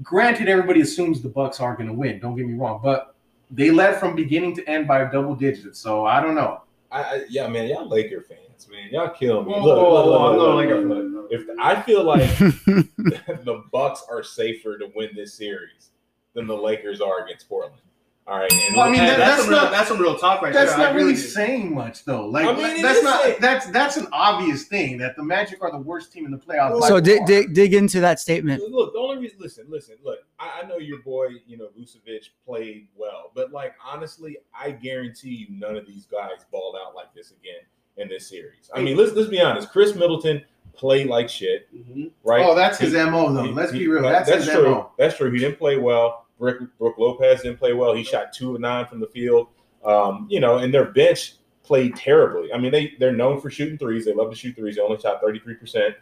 granted, 0.03 0.49
everybody 0.49 0.80
assumes 0.80 1.20
the 1.20 1.28
Bucks 1.28 1.61
aren't 1.61 1.78
going 1.78 1.89
to 1.89 1.95
win. 1.95 2.18
Don't 2.18 2.37
get 2.37 2.47
me 2.47 2.55
wrong, 2.55 2.80
but 2.83 3.11
they 3.53 3.70
led 3.70 4.00
from 4.00 4.16
beginning 4.16 4.57
to 4.57 4.68
end 4.68 4.88
by 4.88 5.05
double 5.05 5.34
digits. 5.34 5.78
So 5.78 6.07
I 6.07 6.20
don't 6.20 6.34
know. 6.34 6.62
I, 6.90 7.03
I 7.03 7.24
yeah, 7.28 7.46
man, 7.48 7.68
y'all 7.68 7.88
Laker 7.88 8.22
fans, 8.22 8.68
man, 8.70 8.88
y'all 8.90 9.11
kill 9.11 9.44
me. 9.44 9.53
Look, 9.53 9.64
look, 9.64 10.07
look, 10.07 10.36
look, 10.36 10.88
look, 10.88 11.05
look, 11.12 11.28
If 11.30 11.46
I 11.61 11.80
feel 11.82 12.05
like 12.05 12.20
the 12.38 13.64
Bucks 13.70 14.05
are 14.11 14.22
safer 14.22 14.78
to 14.78 14.90
win 14.94 15.11
this 15.14 15.34
series 15.34 15.90
than 16.34 16.46
the 16.46 16.57
Lakers 16.57 17.00
are 17.00 17.24
against 17.24 17.48
Portland. 17.48 17.82
All 18.27 18.39
right. 18.39 18.53
And 18.53 18.77
well, 18.77 18.87
I 18.87 18.91
mean, 18.91 19.01
that, 19.01 19.18
that's, 19.18 19.31
that's, 19.31 19.43
some 19.43 19.51
not, 19.51 19.62
real, 19.62 19.70
that's 19.73 19.89
some 19.89 19.99
real 20.01 20.16
talk 20.16 20.43
right 20.43 20.53
that's 20.53 20.70
there. 20.70 20.79
That's 20.79 20.93
not 20.93 20.97
really 20.97 21.16
saying 21.16 21.75
much, 21.75 22.05
though. 22.05 22.27
Like, 22.27 22.47
I 22.47 22.53
mean, 22.55 22.81
that's 22.81 23.03
not 23.03 23.23
saying. 23.23 23.37
that's 23.41 23.66
that's 23.66 23.97
an 23.97 24.07
obvious 24.12 24.64
thing 24.64 24.97
that 24.99 25.16
the 25.16 25.25
Magic 25.25 25.61
are 25.61 25.73
the 25.73 25.79
worst 25.79 26.12
team 26.12 26.25
in 26.25 26.31
the 26.31 26.39
playoffs. 26.39 26.81
So 26.87 27.01
dig, 27.01 27.27
dig 27.27 27.53
dig 27.53 27.75
into 27.75 28.01
that 28.01 28.20
statement. 28.20 28.62
Look, 28.70 28.93
the 28.93 29.01
only 29.01 29.18
reason, 29.18 29.39
listen, 29.41 29.66
listen, 29.68 29.97
look. 30.05 30.20
I, 30.39 30.61
I 30.62 30.66
know 30.68 30.79
your 30.79 31.01
boy, 31.01 31.31
you 31.47 31.57
know, 31.59 31.68
Vucevic 31.77 32.29
played 32.47 32.87
well, 32.95 33.33
but 33.35 33.51
like 33.51 33.75
honestly, 33.85 34.39
I 34.55 34.70
guarantee 34.70 35.31
you 35.31 35.47
none 35.51 35.77
of 35.77 35.87
these 35.87 36.07
guys 36.07 36.45
balled 36.53 36.77
out 36.81 36.95
like 36.95 37.12
this 37.14 37.33
again 37.33 37.61
in 37.97 38.09
this 38.09 38.29
series. 38.29 38.70
I 38.73 38.83
mean, 38.83 38.97
let's 38.97 39.12
let's 39.14 39.29
be 39.31 39.41
honest. 39.41 39.70
Khris 39.70 39.97
Middleton 39.97 40.45
played 40.75 41.09
like 41.09 41.29
shit, 41.29 41.68
Mhm. 41.75 42.12
right? 42.25 42.45
Oh, 42.47 42.55
that's 42.55 42.79
his 42.79 42.93
mo 42.95 43.33
though. 43.33 43.43
he- 43.43 43.53
Let's 43.53 43.73
he- 43.73 43.81
be 43.81 43.89
real. 43.89 44.03
that- 44.03 44.27
That's, 44.27 44.45
his 44.47 44.55
true. 44.55 44.64
mo. 44.64 44.91
That's 44.97 45.16
true. 45.16 45.31
He 45.31 45.39
didn't 45.39 45.59
play 45.59 45.77
well. 45.77 46.22
Brook, 46.43 46.59
Brook 46.76 46.99
Lopez 46.99 47.43
didn't 47.43 47.59
play 47.59 47.72
well. 47.72 47.95
He 47.95 48.03
shot 48.03 48.32
two 48.32 48.57
of 48.57 48.61
nine 48.61 48.86
from 48.86 48.99
the 48.99 49.07
field. 49.07 49.47
Um, 49.84 50.26
you 50.28 50.40
know, 50.40 50.59
and 50.59 50.74
their 50.74 50.86
bench 50.86 51.36
played 51.62 51.95
terribly. 51.95 52.53
I 52.53 52.59
mean, 52.59 52.72
they 52.72 52.95
they're 52.99 53.14
known 53.14 53.40
for 53.40 53.49
shooting 53.49 53.78
threes. 53.78 54.05
They 54.05 54.12
love 54.12 54.30
to 54.30 54.36
shoot 54.36 54.57
threes. 54.57 54.74
They 54.74 54.82
only 54.82 55.01
shot 55.01 55.20
thirty 55.20 55.38
three 55.38 55.55
percent. 55.55 55.95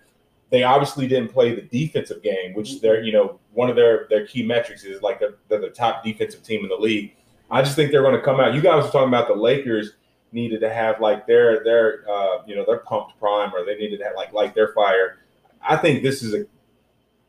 They 0.49 0.63
obviously 0.63 1.07
didn't 1.07 1.31
play 1.31 1.55
the 1.55 1.61
defensive 1.61 2.23
game, 2.23 2.55
which 2.55 2.81
they're 2.81 3.03
you 3.03 3.13
know 3.13 3.39
one 3.53 3.69
of 3.69 3.77
their 3.77 4.07
their 4.09 4.27
key 4.27 4.43
metrics 4.43 4.83
is 4.85 5.03
like 5.03 5.21
they're, 5.21 5.35
they're 5.49 5.61
the 5.61 5.69
top 5.69 6.03
defensive 6.03 6.43
team 6.43 6.63
in 6.63 6.71
the 6.71 6.77
league. 6.77 7.15
I 7.51 7.61
just 7.61 7.77
think 7.77 7.91
they're 7.91 8.03
going 8.03 8.17
to 8.17 8.23
come 8.23 8.41
out. 8.41 8.55
You 8.55 8.63
guys 8.63 8.85
were 8.85 8.91
talking 8.91 9.09
about 9.09 9.29
the 9.29 9.35
Lakers 9.35 9.93
needed 10.33 10.61
to 10.61 10.73
have 10.73 11.01
like 11.03 11.27
their 11.27 11.63
their 11.65 12.05
uh, 12.11 12.39
you 12.47 12.55
know 12.55 12.65
their 12.65 12.79
pumped 12.79 13.19
prime 13.21 13.53
or 13.55 13.67
they 13.67 13.77
needed 13.77 13.99
to 13.99 14.05
have 14.05 14.15
like 14.17 14.33
like 14.33 14.55
their 14.55 14.73
fire. 14.73 15.19
I 15.61 15.77
think 15.77 16.03
this 16.03 16.23
is 16.23 16.33
a 16.33 16.47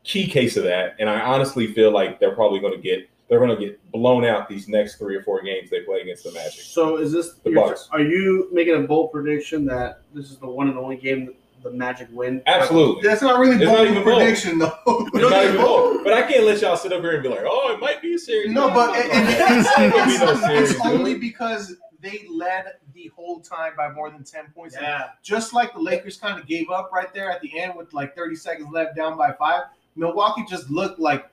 key 0.04 0.26
case 0.26 0.56
of 0.56 0.64
that, 0.64 0.96
and 0.98 1.08
I 1.08 1.20
honestly 1.20 1.72
feel 1.72 1.90
like 1.92 2.18
they're 2.20 2.34
probably 2.34 2.60
going 2.60 2.74
to 2.74 2.80
get 2.80 3.08
they're 3.28 3.38
going 3.38 3.56
to 3.56 3.64
get 3.64 3.80
blown 3.92 4.24
out 4.26 4.46
these 4.48 4.68
next 4.68 4.96
three 4.96 5.16
or 5.16 5.22
four 5.22 5.40
games 5.42 5.70
they 5.70 5.80
play 5.80 6.00
against 6.00 6.24
the 6.24 6.32
Magic. 6.32 6.60
So 6.64 6.98
is 6.98 7.12
this? 7.12 7.34
The 7.44 7.50
your- 7.50 7.68
Bucks. 7.68 7.88
Are 7.90 8.00
you 8.02 8.48
making 8.52 8.74
a 8.74 8.80
bold 8.86 9.10
prediction 9.12 9.64
that 9.66 10.02
this 10.12 10.30
is 10.30 10.36
the 10.36 10.46
one 10.46 10.68
and 10.68 10.76
only 10.76 10.96
game 10.96 11.32
the 11.62 11.70
Magic 11.70 12.08
win? 12.12 12.42
Absolutely. 12.46 13.02
That's 13.08 13.22
not 13.22 13.38
really 13.40 13.56
It's 13.56 13.64
bold 13.64 13.78
not 13.78 13.86
even 13.86 14.04
bold. 14.04 14.18
prediction 14.18 14.58
though. 14.58 14.76
It's 14.86 15.30
not 15.30 15.44
even 15.44 15.56
bold. 15.56 16.04
But 16.04 16.12
I 16.12 16.30
can't 16.30 16.44
let 16.44 16.60
y'all 16.60 16.76
sit 16.76 16.92
up 16.92 17.00
here 17.00 17.12
and 17.14 17.22
be 17.22 17.28
like, 17.28 17.44
"Oh, 17.44 17.72
it 17.72 17.80
might 17.80 18.02
be 18.02 18.14
a 18.14 18.18
series." 18.18 18.50
No, 18.52 18.68
but 18.68 18.96
it, 18.98 19.06
it, 19.06 19.12
it's, 19.14 19.78
ain't 19.78 19.94
no 20.20 20.34
series. 20.46 20.70
it's 20.72 20.80
only 20.84 21.14
because 21.14 21.76
they 22.00 22.26
led 22.28 22.66
the 22.92 23.10
whole 23.14 23.40
time 23.40 23.72
by 23.76 23.90
more 23.92 24.10
than 24.10 24.24
ten 24.24 24.46
points. 24.54 24.76
Yeah. 24.78 25.10
Just 25.22 25.54
like 25.54 25.72
the 25.72 25.80
Lakers 25.80 26.16
kind 26.18 26.38
of 26.38 26.46
gave 26.46 26.68
up 26.70 26.90
right 26.92 27.14
there 27.14 27.30
at 27.30 27.40
the 27.40 27.58
end 27.58 27.74
with 27.76 27.94
like 27.94 28.14
30 28.16 28.34
seconds 28.34 28.68
left, 28.72 28.96
down 28.96 29.16
by 29.16 29.32
five. 29.32 29.62
Milwaukee 29.96 30.44
just 30.48 30.70
looked 30.70 30.98
like 30.98 31.28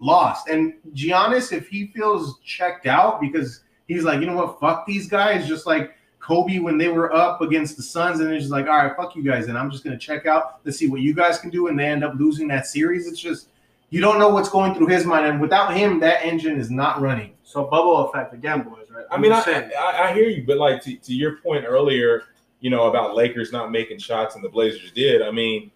lost. 0.00 0.48
And 0.48 0.74
Giannis, 0.94 1.52
if 1.52 1.68
he 1.68 1.88
feels 1.88 2.38
checked 2.44 2.86
out 2.86 3.20
because 3.20 3.62
he's 3.86 4.04
like, 4.04 4.20
you 4.20 4.26
know 4.26 4.36
what, 4.36 4.60
fuck 4.60 4.86
these 4.86 5.08
guys, 5.08 5.46
just 5.46 5.66
like 5.66 5.94
Kobe 6.20 6.58
when 6.58 6.78
they 6.78 6.88
were 6.88 7.12
up 7.14 7.40
against 7.40 7.76
the 7.76 7.82
Suns, 7.82 8.20
and 8.20 8.32
it's 8.32 8.44
just 8.44 8.52
like, 8.52 8.66
all 8.66 8.76
right, 8.76 8.94
fuck 8.96 9.16
you 9.16 9.22
guys, 9.22 9.48
and 9.48 9.56
I'm 9.56 9.70
just 9.70 9.84
gonna 9.84 9.98
check 9.98 10.26
out. 10.26 10.60
Let's 10.64 10.78
see 10.78 10.86
what 10.86 11.00
you 11.00 11.14
guys 11.14 11.38
can 11.38 11.50
do, 11.50 11.68
and 11.68 11.78
they 11.78 11.86
end 11.86 12.04
up 12.04 12.14
losing 12.16 12.46
that 12.48 12.66
series. 12.66 13.06
It's 13.06 13.20
just 13.20 13.48
you 13.88 14.00
don't 14.00 14.18
know 14.18 14.28
what's 14.28 14.48
going 14.48 14.74
through 14.74 14.88
his 14.88 15.04
mind, 15.04 15.26
and 15.26 15.40
without 15.40 15.74
him, 15.74 15.98
that 16.00 16.24
engine 16.24 16.58
is 16.58 16.70
not 16.70 17.00
running. 17.00 17.32
So 17.42 17.64
bubble 17.64 18.08
effect 18.08 18.34
again, 18.34 18.62
boys. 18.62 18.86
Right? 18.94 19.04
I 19.10 19.14
I'm 19.14 19.20
mean, 19.20 19.32
I. 19.32 19.40
I, 19.40 20.08
I 20.08 20.14
hear 20.14 20.28
you, 20.28 20.44
but 20.46 20.58
like 20.58 20.82
to, 20.84 20.94
to 20.94 21.14
your 21.14 21.36
point 21.36 21.64
earlier, 21.66 22.24
you 22.60 22.70
know 22.70 22.88
about 22.88 23.16
Lakers 23.16 23.50
not 23.50 23.72
making 23.72 23.98
shots 23.98 24.34
and 24.36 24.44
the 24.44 24.48
Blazers 24.48 24.92
did. 24.92 25.22
I 25.22 25.30
mean, 25.30 25.72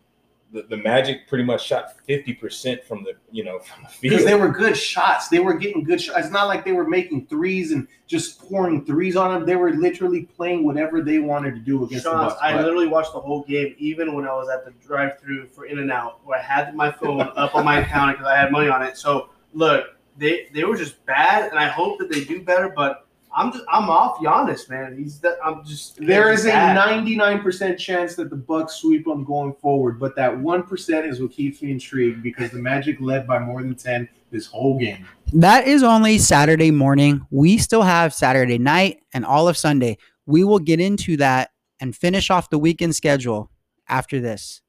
the, 0.54 0.62
the 0.62 0.76
Magic 0.76 1.26
pretty 1.26 1.42
much 1.42 1.66
shot 1.66 2.00
fifty 2.06 2.32
percent 2.32 2.84
from 2.84 3.02
the 3.02 3.14
you 3.32 3.42
know 3.42 3.58
from 3.58 3.82
the 3.82 3.90
because 4.00 4.24
they 4.24 4.36
were 4.36 4.48
good 4.48 4.76
shots. 4.76 5.28
They 5.28 5.40
were 5.40 5.54
getting 5.54 5.82
good 5.82 6.00
shots. 6.00 6.20
It's 6.20 6.30
not 6.30 6.46
like 6.46 6.64
they 6.64 6.72
were 6.72 6.88
making 6.88 7.26
threes 7.26 7.72
and 7.72 7.88
just 8.06 8.40
pouring 8.40 8.86
threes 8.86 9.16
on 9.16 9.34
them. 9.34 9.44
They 9.44 9.56
were 9.56 9.72
literally 9.72 10.22
playing 10.22 10.64
whatever 10.64 11.02
they 11.02 11.18
wanted 11.18 11.56
to 11.56 11.60
do 11.60 11.84
against 11.84 12.04
the 12.04 12.10
Sean, 12.10 12.28
Bucks. 12.28 12.40
I 12.40 12.52
But 12.54 12.64
literally 12.64 12.86
watched 12.86 13.12
the 13.12 13.20
whole 13.20 13.42
game, 13.42 13.74
even 13.78 14.14
when 14.14 14.26
I 14.26 14.32
was 14.32 14.48
at 14.48 14.64
the 14.64 14.70
drive-through 14.86 15.48
for 15.48 15.66
In 15.66 15.80
and 15.80 15.90
Out, 15.90 16.24
where 16.24 16.38
I 16.38 16.42
had 16.42 16.74
my 16.76 16.92
phone 16.92 17.20
up 17.36 17.56
on 17.56 17.64
my 17.64 17.80
account 17.80 18.16
because 18.16 18.30
I 18.30 18.36
had 18.36 18.52
money 18.52 18.68
on 18.68 18.80
it. 18.82 18.96
So 18.96 19.30
look, 19.52 19.86
they 20.16 20.48
they 20.54 20.62
were 20.64 20.76
just 20.76 21.04
bad, 21.04 21.50
and 21.50 21.58
I 21.58 21.66
hope 21.66 21.98
that 21.98 22.10
they 22.12 22.22
do 22.22 22.42
better. 22.42 22.68
But 22.68 23.08
I'm 23.36 23.52
just 23.52 23.64
I'm 23.68 23.90
off 23.90 24.18
Giannis, 24.18 24.70
man. 24.70 24.96
He's 24.96 25.18
that 25.20 25.38
I'm 25.44 25.64
just 25.64 25.96
there 25.96 26.32
is 26.32 26.44
a 26.46 26.50
99% 26.50 27.76
chance 27.78 28.14
that 28.14 28.30
the 28.30 28.36
Bucks 28.36 28.74
sweep 28.74 29.04
them 29.04 29.24
going 29.24 29.54
forward, 29.54 29.98
but 29.98 30.14
that 30.16 30.32
1% 30.32 31.08
is 31.08 31.20
what 31.20 31.32
keeps 31.32 31.60
me 31.60 31.72
intrigued 31.72 32.22
because 32.22 32.52
the 32.52 32.58
Magic 32.58 33.00
led 33.00 33.26
by 33.26 33.40
more 33.40 33.60
than 33.62 33.74
10 33.74 34.08
this 34.30 34.46
whole 34.46 34.78
game. 34.78 35.04
That 35.32 35.66
is 35.66 35.82
only 35.82 36.18
Saturday 36.18 36.70
morning. 36.70 37.26
We 37.30 37.58
still 37.58 37.82
have 37.82 38.14
Saturday 38.14 38.58
night 38.58 39.02
and 39.12 39.24
all 39.24 39.48
of 39.48 39.56
Sunday. 39.56 39.98
We 40.26 40.44
will 40.44 40.60
get 40.60 40.78
into 40.78 41.16
that 41.16 41.50
and 41.80 41.94
finish 41.94 42.30
off 42.30 42.50
the 42.50 42.58
weekend 42.58 42.94
schedule 42.94 43.50
after 43.88 44.20
this. 44.20 44.60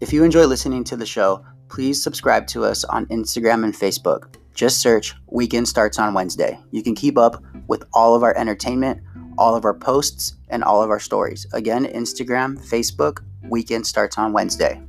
If 0.00 0.12
you 0.12 0.24
enjoy 0.24 0.46
listening 0.46 0.82
to 0.84 0.96
the 0.96 1.06
show, 1.06 1.44
please 1.68 2.02
subscribe 2.02 2.48
to 2.48 2.64
us 2.64 2.82
on 2.84 3.06
Instagram 3.06 3.62
and 3.64 3.74
Facebook. 3.74 4.39
Just 4.54 4.80
search 4.80 5.14
Weekend 5.28 5.68
Starts 5.68 5.98
on 5.98 6.12
Wednesday. 6.12 6.58
You 6.70 6.82
can 6.82 6.94
keep 6.94 7.16
up 7.16 7.42
with 7.66 7.84
all 7.92 8.14
of 8.14 8.22
our 8.22 8.36
entertainment, 8.36 9.00
all 9.38 9.54
of 9.54 9.64
our 9.64 9.74
posts, 9.74 10.34
and 10.48 10.62
all 10.62 10.82
of 10.82 10.90
our 10.90 11.00
stories. 11.00 11.46
Again, 11.52 11.86
Instagram, 11.86 12.58
Facebook, 12.58 13.20
Weekend 13.48 13.86
Starts 13.86 14.18
on 14.18 14.32
Wednesday. 14.32 14.82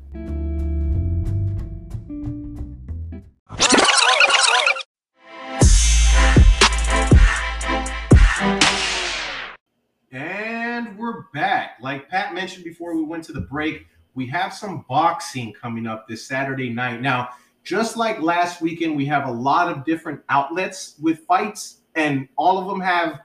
And 10.11 10.97
we're 10.97 11.23
back. 11.33 11.77
Like 11.81 12.09
Pat 12.09 12.33
mentioned 12.33 12.65
before 12.65 12.95
we 12.95 13.03
went 13.03 13.23
to 13.25 13.33
the 13.33 13.41
break, 13.41 13.85
we 14.13 14.27
have 14.27 14.53
some 14.53 14.83
boxing 14.89 15.53
coming 15.53 15.87
up 15.87 16.07
this 16.07 16.25
Saturday 16.27 16.69
night. 16.69 17.01
Now, 17.01 17.29
just 17.63 17.97
like 17.97 18.21
last 18.21 18.61
weekend, 18.61 18.95
we 18.95 19.05
have 19.05 19.27
a 19.27 19.31
lot 19.31 19.69
of 19.69 19.85
different 19.85 20.21
outlets 20.29 20.95
with 21.01 21.19
fights, 21.25 21.77
and 21.95 22.27
all 22.35 22.57
of 22.59 22.67
them 22.67 22.79
have 22.81 23.19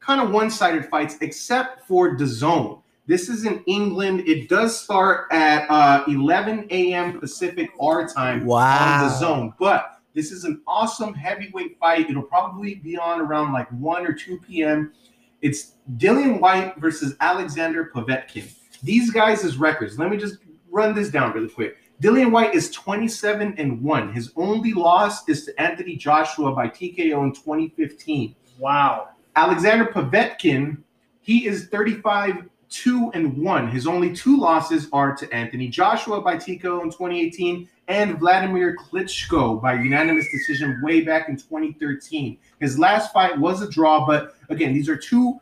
kind 0.00 0.20
of 0.20 0.30
one-sided 0.30 0.86
fights, 0.86 1.16
except 1.20 1.86
for 1.86 2.16
the 2.16 2.26
zone. 2.26 2.80
This 3.06 3.28
is 3.28 3.44
in 3.44 3.62
England. 3.66 4.20
It 4.26 4.48
does 4.48 4.80
start 4.80 5.26
at 5.30 5.68
uh, 5.70 6.04
11 6.08 6.66
a.m. 6.70 7.20
Pacific 7.20 7.70
our 7.80 8.08
time 8.08 8.40
on 8.40 8.46
Wow. 8.46 9.08
the 9.08 9.14
zone, 9.18 9.54
but 9.60 10.00
this 10.14 10.32
is 10.32 10.44
an 10.44 10.60
awesome 10.66 11.14
heavyweight 11.14 11.78
fight. 11.78 12.08
It'll 12.10 12.22
probably 12.22 12.76
be 12.76 12.96
on 12.96 13.20
around 13.20 13.52
like 13.52 13.68
1 13.70 14.06
or 14.06 14.12
2 14.12 14.38
p.m. 14.38 14.92
It's 15.42 15.74
Dillian 15.98 16.40
Whyte 16.40 16.76
versus 16.78 17.14
Alexander 17.20 17.90
Povetkin. 17.94 18.48
These 18.82 19.10
guys' 19.10 19.56
records. 19.56 19.98
Let 19.98 20.10
me 20.10 20.16
just 20.16 20.38
run 20.70 20.94
this 20.94 21.10
down 21.10 21.32
really 21.32 21.48
quick. 21.48 21.76
Dillian 22.02 22.30
Whyte 22.30 22.54
is 22.54 22.70
27 22.72 23.54
and 23.56 23.82
1. 23.82 24.12
His 24.12 24.30
only 24.36 24.74
loss 24.74 25.26
is 25.28 25.46
to 25.46 25.60
Anthony 25.60 25.96
Joshua 25.96 26.54
by 26.54 26.68
TKO 26.68 27.24
in 27.24 27.32
2015. 27.32 28.34
Wow. 28.58 29.08
Alexander 29.34 29.86
Povetkin, 29.86 30.82
he 31.22 31.46
is 31.46 31.68
35 31.68 32.48
2 32.68 33.12
and 33.14 33.38
1. 33.38 33.70
His 33.70 33.86
only 33.86 34.12
two 34.12 34.38
losses 34.38 34.88
are 34.92 35.14
to 35.16 35.32
Anthony 35.32 35.68
Joshua 35.68 36.20
by 36.20 36.36
TKO 36.36 36.82
in 36.82 36.90
2018 36.90 37.68
and 37.88 38.18
Vladimir 38.18 38.76
Klitschko 38.76 39.62
by 39.62 39.74
unanimous 39.74 40.26
decision 40.32 40.80
way 40.82 41.02
back 41.02 41.28
in 41.28 41.36
2013. 41.36 42.36
His 42.60 42.78
last 42.78 43.12
fight 43.12 43.38
was 43.38 43.62
a 43.62 43.70
draw, 43.70 44.04
but 44.04 44.34
again, 44.48 44.74
these 44.74 44.88
are 44.88 44.96
two 44.96 45.40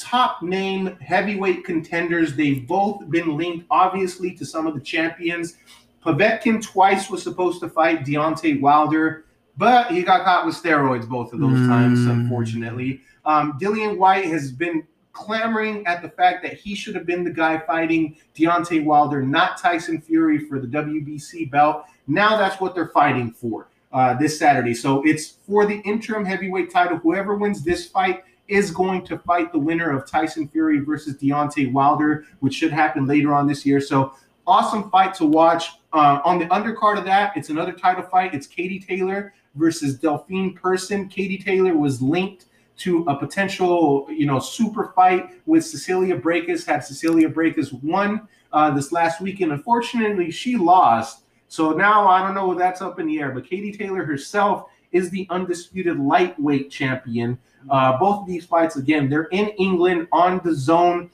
top 0.00 0.42
name 0.42 0.96
heavyweight 1.00 1.64
contenders. 1.64 2.34
They've 2.34 2.66
both 2.66 3.08
been 3.10 3.36
linked, 3.36 3.66
obviously, 3.70 4.32
to 4.34 4.44
some 4.46 4.66
of 4.66 4.74
the 4.74 4.80
champions. 4.80 5.56
Povetkin 6.04 6.62
twice 6.62 7.10
was 7.10 7.22
supposed 7.22 7.60
to 7.60 7.68
fight 7.68 8.04
Deontay 8.04 8.60
Wilder, 8.60 9.26
but 9.58 9.90
he 9.90 10.02
got 10.02 10.24
caught 10.24 10.46
with 10.46 10.54
steroids 10.54 11.06
both 11.06 11.32
of 11.34 11.40
those 11.40 11.66
times, 11.68 12.00
Mm. 12.00 12.10
unfortunately. 12.10 13.02
Um, 13.26 13.58
Dillian 13.60 13.98
Whyte 13.98 14.24
has 14.26 14.50
been 14.50 14.84
clamoring 15.12 15.86
at 15.86 16.00
the 16.00 16.08
fact 16.08 16.42
that 16.44 16.54
he 16.54 16.74
should 16.74 16.94
have 16.94 17.04
been 17.04 17.22
the 17.24 17.30
guy 17.30 17.58
fighting 17.58 18.16
Deontay 18.34 18.84
Wilder, 18.84 19.20
not 19.22 19.58
Tyson 19.58 20.00
Fury 20.00 20.38
for 20.38 20.58
the 20.58 20.66
WBC 20.66 21.44
belt. 21.44 21.84
Now 22.06 22.38
that's 22.38 22.60
what 22.60 22.74
they're 22.74 22.88
fighting 22.88 23.30
for 23.32 23.68
uh, 23.92 24.14
this 24.14 24.38
Saturday. 24.38 24.72
So 24.72 25.02
it's 25.02 25.34
for 25.46 25.66
the 25.66 25.80
interim 25.80 26.24
heavyweight 26.24 26.70
title. 26.70 26.96
Whoever 26.96 27.34
wins 27.34 27.62
this 27.62 27.86
fight 27.86 28.22
is 28.50 28.70
going 28.70 29.04
to 29.06 29.18
fight 29.18 29.52
the 29.52 29.58
winner 29.58 29.90
of 29.96 30.06
Tyson 30.06 30.48
Fury 30.48 30.80
versus 30.80 31.16
Deontay 31.16 31.72
Wilder, 31.72 32.24
which 32.40 32.54
should 32.54 32.72
happen 32.72 33.06
later 33.06 33.32
on 33.32 33.46
this 33.46 33.64
year. 33.64 33.80
So 33.80 34.14
awesome 34.46 34.90
fight 34.90 35.14
to 35.14 35.26
watch. 35.26 35.70
Uh, 35.92 36.20
on 36.24 36.38
the 36.38 36.46
undercard 36.46 36.98
of 36.98 37.04
that, 37.04 37.36
it's 37.36 37.50
another 37.50 37.72
title 37.72 38.02
fight. 38.02 38.34
It's 38.34 38.46
Katie 38.46 38.80
Taylor 38.80 39.32
versus 39.54 39.98
Delfine 39.98 40.54
Persoon. 40.54 41.08
Katie 41.08 41.38
Taylor 41.38 41.76
was 41.76 42.00
linked 42.02 42.46
to 42.78 43.04
a 43.04 43.16
potential, 43.16 44.06
you 44.08 44.26
know, 44.26 44.38
super 44.38 44.92
fight 44.94 45.30
with 45.46 45.64
Cecilia 45.64 46.18
Brækhus. 46.18 46.66
Had 46.66 46.84
Cecilia 46.84 47.28
Brækhus 47.28 47.72
won 47.82 48.26
uh, 48.52 48.70
this 48.70 48.90
last 48.90 49.20
weekend, 49.20 49.52
unfortunately, 49.52 50.30
she 50.30 50.56
lost. 50.56 51.24
So 51.48 51.72
now 51.72 52.08
I 52.08 52.22
don't 52.22 52.34
know. 52.34 52.46
What 52.46 52.58
that's 52.58 52.80
up 52.80 52.98
in 53.00 53.06
the 53.06 53.18
air. 53.18 53.32
But 53.32 53.48
Katie 53.48 53.72
Taylor 53.72 54.04
herself 54.04 54.66
is 54.92 55.10
the 55.10 55.26
undisputed 55.30 55.98
lightweight 55.98 56.70
champion. 56.70 57.38
Uh, 57.68 57.98
both 57.98 58.20
of 58.20 58.26
these 58.26 58.46
fights, 58.46 58.76
again, 58.76 59.08
they're 59.10 59.24
in 59.32 59.48
England 59.50 60.08
on 60.12 60.40
the 60.44 60.54
zone. 60.54 61.10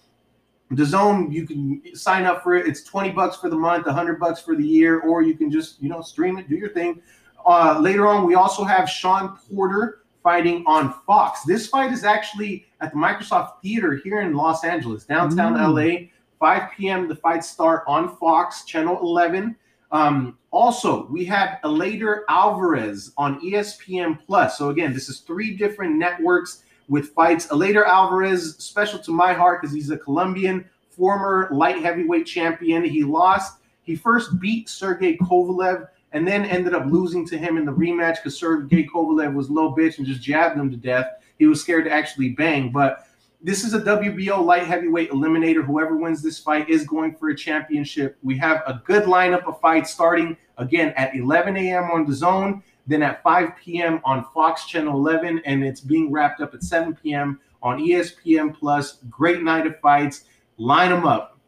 The 0.72 0.84
Zone, 0.84 1.30
you 1.30 1.46
can 1.46 1.80
sign 1.94 2.24
up 2.24 2.42
for 2.42 2.56
it. 2.56 2.66
It's 2.66 2.82
20 2.82 3.10
bucks 3.12 3.36
for 3.36 3.48
the 3.48 3.56
month, 3.56 3.86
100 3.86 4.18
bucks 4.18 4.40
for 4.40 4.56
the 4.56 4.66
year, 4.66 4.98
or 4.98 5.22
you 5.22 5.36
can 5.36 5.48
just, 5.48 5.80
you 5.80 5.88
know, 5.88 6.02
stream 6.02 6.38
it, 6.38 6.48
do 6.48 6.56
your 6.56 6.70
thing. 6.70 7.00
Uh, 7.46 7.78
later 7.80 8.08
on, 8.08 8.26
we 8.26 8.34
also 8.34 8.64
have 8.64 8.90
Sean 8.90 9.38
Porter 9.48 10.00
fighting 10.24 10.64
on 10.66 10.92
Fox. 11.06 11.44
This 11.44 11.68
fight 11.68 11.92
is 11.92 12.02
actually 12.02 12.66
at 12.80 12.90
the 12.90 12.98
Microsoft 12.98 13.62
Theater 13.62 14.00
here 14.02 14.22
in 14.22 14.34
Los 14.34 14.64
Angeles, 14.64 15.04
downtown 15.04 15.54
Mm. 15.54 15.72
LA. 15.72 16.08
5 16.40 16.70
p.m. 16.76 17.06
The 17.08 17.14
fights 17.14 17.48
start 17.48 17.84
on 17.86 18.16
Fox, 18.16 18.64
Channel 18.64 18.98
11. 19.00 19.54
Um, 19.92 20.36
also, 20.56 21.06
we 21.06 21.24
have 21.26 21.58
Eleider 21.64 22.22
Alvarez 22.28 23.12
on 23.18 23.40
ESPN 23.40 24.18
Plus. 24.24 24.56
So 24.56 24.70
again, 24.70 24.94
this 24.94 25.08
is 25.10 25.20
three 25.20 25.54
different 25.54 25.96
networks 25.96 26.62
with 26.88 27.10
fights. 27.10 27.48
Eleider 27.48 27.86
Alvarez, 27.86 28.56
special 28.56 28.98
to 29.00 29.10
my 29.10 29.34
heart 29.34 29.60
because 29.60 29.74
he's 29.74 29.90
a 29.90 29.98
Colombian 29.98 30.64
former 30.88 31.48
light 31.52 31.82
heavyweight 31.82 32.26
champion. 32.26 32.82
He 32.84 33.04
lost. 33.04 33.58
He 33.82 33.94
first 33.94 34.40
beat 34.40 34.68
Sergey 34.70 35.18
Kovalev 35.18 35.88
and 36.12 36.26
then 36.26 36.46
ended 36.46 36.74
up 36.74 36.86
losing 36.86 37.26
to 37.26 37.36
him 37.36 37.58
in 37.58 37.66
the 37.66 37.72
rematch 37.72 38.16
because 38.16 38.38
Sergey 38.38 38.86
Kovalev 38.86 39.34
was 39.34 39.50
little 39.50 39.76
bitch 39.76 39.98
and 39.98 40.06
just 40.06 40.22
jabbed 40.22 40.58
him 40.58 40.70
to 40.70 40.76
death. 40.76 41.06
He 41.38 41.46
was 41.46 41.60
scared 41.60 41.84
to 41.84 41.92
actually 41.92 42.30
bang, 42.30 42.72
but 42.72 43.06
this 43.42 43.62
is 43.62 43.74
a 43.74 43.80
WBO 43.80 44.42
light 44.42 44.66
heavyweight 44.66 45.10
eliminator. 45.10 45.64
Whoever 45.64 45.96
wins 45.96 46.22
this 46.22 46.38
fight 46.38 46.70
is 46.70 46.86
going 46.86 47.14
for 47.14 47.28
a 47.28 47.36
championship. 47.36 48.16
We 48.22 48.38
have 48.38 48.62
a 48.66 48.82
good 48.86 49.04
lineup 49.04 49.44
of 49.44 49.60
fights 49.60 49.92
starting 49.92 50.36
again 50.58 50.92
at 50.96 51.14
11 51.14 51.56
a.m. 51.56 51.84
on 51.90 52.06
the 52.06 52.14
zone, 52.14 52.62
then 52.86 53.02
at 53.02 53.22
5 53.22 53.56
p.m. 53.56 54.00
on 54.04 54.24
Fox 54.32 54.64
Channel 54.66 54.94
11, 54.94 55.42
and 55.44 55.64
it's 55.64 55.80
being 55.80 56.10
wrapped 56.10 56.40
up 56.40 56.54
at 56.54 56.62
7 56.62 56.94
p.m. 57.02 57.40
on 57.62 57.78
ESPN 57.78 58.54
Plus. 58.56 58.98
Great 59.10 59.42
night 59.42 59.66
of 59.66 59.78
fights. 59.80 60.24
Line 60.58 60.90
them 60.90 61.06
up. 61.06 61.38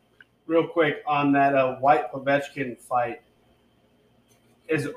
Real 0.46 0.66
quick 0.66 1.02
on 1.06 1.32
that 1.32 1.54
uh, 1.54 1.76
Whyte 1.76 2.10
Povetkin 2.12 2.78
fight, 2.78 3.20
is 4.68 4.88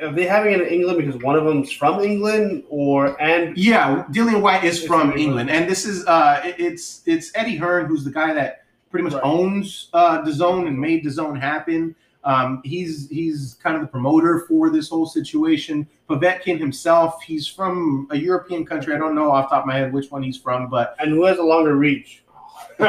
are 0.00 0.12
they 0.12 0.26
having 0.26 0.52
it 0.52 0.60
in 0.60 0.66
England 0.68 0.98
because 0.98 1.22
one 1.22 1.36
of 1.36 1.44
them's 1.44 1.72
from 1.72 2.00
England 2.00 2.64
or 2.68 3.20
and 3.20 3.56
Yeah, 3.56 4.04
Dillian 4.10 4.42
Whyte 4.42 4.64
is 4.64 4.84
from 4.84 5.10
from 5.10 5.18
England, 5.18 5.20
England. 5.20 5.50
and 5.50 5.70
this 5.70 5.86
is 5.86 6.06
uh, 6.06 6.42
it- 6.44 6.56
it's 6.58 7.02
it's 7.06 7.30
Eddie 7.34 7.56
Hearn, 7.56 7.86
who's 7.86 8.04
the 8.04 8.10
guy 8.10 8.34
that 8.34 8.64
pretty 8.90 9.04
much 9.04 9.14
Right. 9.14 9.22
owns 9.24 9.88
uh, 9.94 10.20
the 10.22 10.32
zone 10.32 10.66
and 10.66 10.78
made 10.78 11.02
the 11.04 11.10
zone 11.10 11.36
happen. 11.36 11.94
Um, 12.26 12.60
he's 12.64 13.08
he's 13.08 13.56
kind 13.62 13.76
of 13.76 13.82
the 13.82 13.88
promoter 13.88 14.40
for 14.48 14.68
this 14.68 14.88
whole 14.88 15.06
situation. 15.06 15.88
Povetkin 16.10 16.58
himself, 16.58 17.22
he's 17.22 17.46
from 17.46 18.08
a 18.10 18.18
European 18.18 18.66
country. 18.66 18.94
I 18.94 18.98
don't 18.98 19.14
know 19.14 19.30
off 19.30 19.48
the 19.48 19.54
top 19.54 19.62
of 19.62 19.68
my 19.68 19.76
head 19.76 19.92
which 19.92 20.10
one 20.10 20.24
he's 20.24 20.36
from, 20.36 20.68
but 20.68 20.96
and 20.98 21.10
who 21.10 21.24
has 21.24 21.38
a 21.38 21.42
longer 21.42 21.76
reach? 21.76 22.24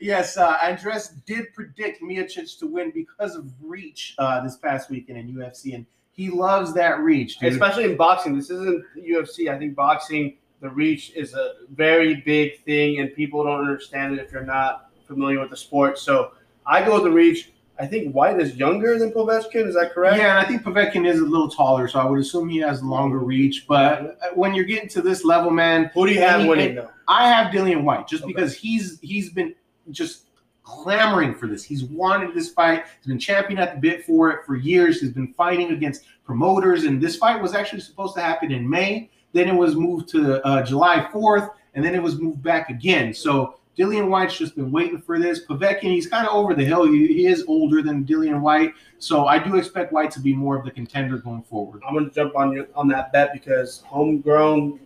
yes, 0.00 0.36
uh, 0.36 0.56
Andres 0.62 1.08
did 1.26 1.52
predict 1.54 2.02
Miocic 2.02 2.58
to 2.58 2.66
win 2.66 2.90
because 2.90 3.36
of 3.36 3.52
reach 3.60 4.14
uh, 4.18 4.42
this 4.42 4.56
past 4.56 4.90
weekend 4.90 5.18
in 5.18 5.32
UFC, 5.34 5.74
and 5.74 5.84
he 6.10 6.30
loves 6.30 6.72
that 6.74 7.00
reach. 7.00 7.38
Dude. 7.38 7.52
Especially 7.52 7.84
in 7.84 7.96
boxing. 7.96 8.34
This 8.34 8.50
isn't 8.50 8.84
UFC. 8.96 9.54
I 9.54 9.58
think 9.58 9.76
boxing, 9.76 10.38
the 10.60 10.70
reach 10.70 11.12
is 11.14 11.34
a 11.34 11.52
very 11.70 12.22
big 12.22 12.64
thing, 12.64 12.98
and 12.98 13.14
people 13.14 13.44
don't 13.44 13.60
understand 13.60 14.18
it 14.18 14.24
if 14.24 14.32
you're 14.32 14.42
not 14.42 14.90
familiar 15.06 15.38
with 15.38 15.50
the 15.50 15.56
sport. 15.56 15.98
So 15.98 16.32
I 16.68 16.84
go 16.84 16.94
with 16.94 17.04
the 17.04 17.10
reach. 17.10 17.50
I 17.80 17.86
think 17.86 18.12
Whyte 18.12 18.40
is 18.40 18.56
younger 18.56 18.98
than 18.98 19.12
Povetkin. 19.12 19.66
Is 19.68 19.74
that 19.76 19.92
correct? 19.94 20.16
Yeah, 20.18 20.36
and 20.36 20.38
I 20.38 20.44
think 20.44 20.62
Povetkin 20.62 21.06
is 21.06 21.20
a 21.20 21.24
little 21.24 21.48
taller, 21.48 21.86
so 21.86 22.00
I 22.00 22.04
would 22.04 22.18
assume 22.18 22.48
he 22.48 22.58
has 22.58 22.82
longer 22.82 23.18
reach. 23.18 23.66
But 23.68 24.18
when 24.34 24.52
you're 24.54 24.64
getting 24.64 24.88
to 24.90 25.00
this 25.02 25.24
level, 25.24 25.50
man, 25.50 25.90
Who 25.94 26.06
do 26.06 26.12
you 26.12 26.20
have 26.20 26.46
winning 26.46 26.74
though? 26.74 26.90
I 27.06 27.28
have 27.28 27.52
Dillian 27.52 27.84
Whyte 27.84 28.08
just 28.08 28.24
Okay. 28.24 28.32
because 28.32 28.54
he's 28.56 28.98
he's 29.00 29.30
been 29.32 29.54
just 29.90 30.24
clamoring 30.64 31.34
for 31.34 31.46
this. 31.46 31.64
He's 31.64 31.84
wanted 31.84 32.34
this 32.34 32.50
fight. 32.50 32.84
He's 32.98 33.06
been 33.06 33.18
champion 33.18 33.58
at 33.58 33.74
the 33.76 33.80
bit 33.80 34.04
for 34.04 34.30
it 34.30 34.44
for 34.44 34.56
years. 34.56 35.00
He's 35.00 35.12
been 35.12 35.32
fighting 35.34 35.70
against 35.72 36.02
promoters, 36.24 36.84
and 36.84 37.00
this 37.00 37.16
fight 37.16 37.40
was 37.40 37.54
actually 37.54 37.80
supposed 37.80 38.14
to 38.16 38.20
happen 38.20 38.52
in 38.52 38.68
May. 38.68 39.08
Then 39.32 39.48
it 39.48 39.54
was 39.54 39.76
moved 39.76 40.08
to 40.10 40.44
uh, 40.44 40.62
July 40.62 41.08
4th, 41.12 41.50
and 41.74 41.84
then 41.84 41.94
it 41.94 42.02
was 42.02 42.18
moved 42.20 42.42
back 42.42 42.70
again. 42.70 43.14
So 43.14 43.57
Dillian 43.78 44.08
Whyte's 44.08 44.36
just 44.36 44.56
been 44.56 44.72
waiting 44.72 45.00
for 45.00 45.18
this. 45.18 45.46
Povetkin, 45.46 45.82
he's 45.92 46.08
kind 46.08 46.26
of 46.26 46.34
over 46.34 46.52
the 46.54 46.64
hill. 46.64 46.84
He, 46.84 47.06
he 47.06 47.26
is 47.26 47.44
older 47.46 47.80
than 47.80 48.04
Dillian 48.04 48.40
Whyte, 48.40 48.74
so 48.98 49.26
I 49.26 49.38
do 49.38 49.56
expect 49.56 49.92
Whyte 49.92 50.10
to 50.12 50.20
be 50.20 50.34
more 50.34 50.56
of 50.56 50.64
the 50.64 50.70
contender 50.70 51.18
going 51.18 51.42
forward. 51.42 51.82
I'm 51.86 51.94
going 51.94 52.08
to 52.08 52.14
jump 52.14 52.34
on 52.36 52.52
you 52.52 52.66
on 52.74 52.88
that 52.88 53.12
bet 53.12 53.32
because 53.32 53.82
homegrown 53.86 54.80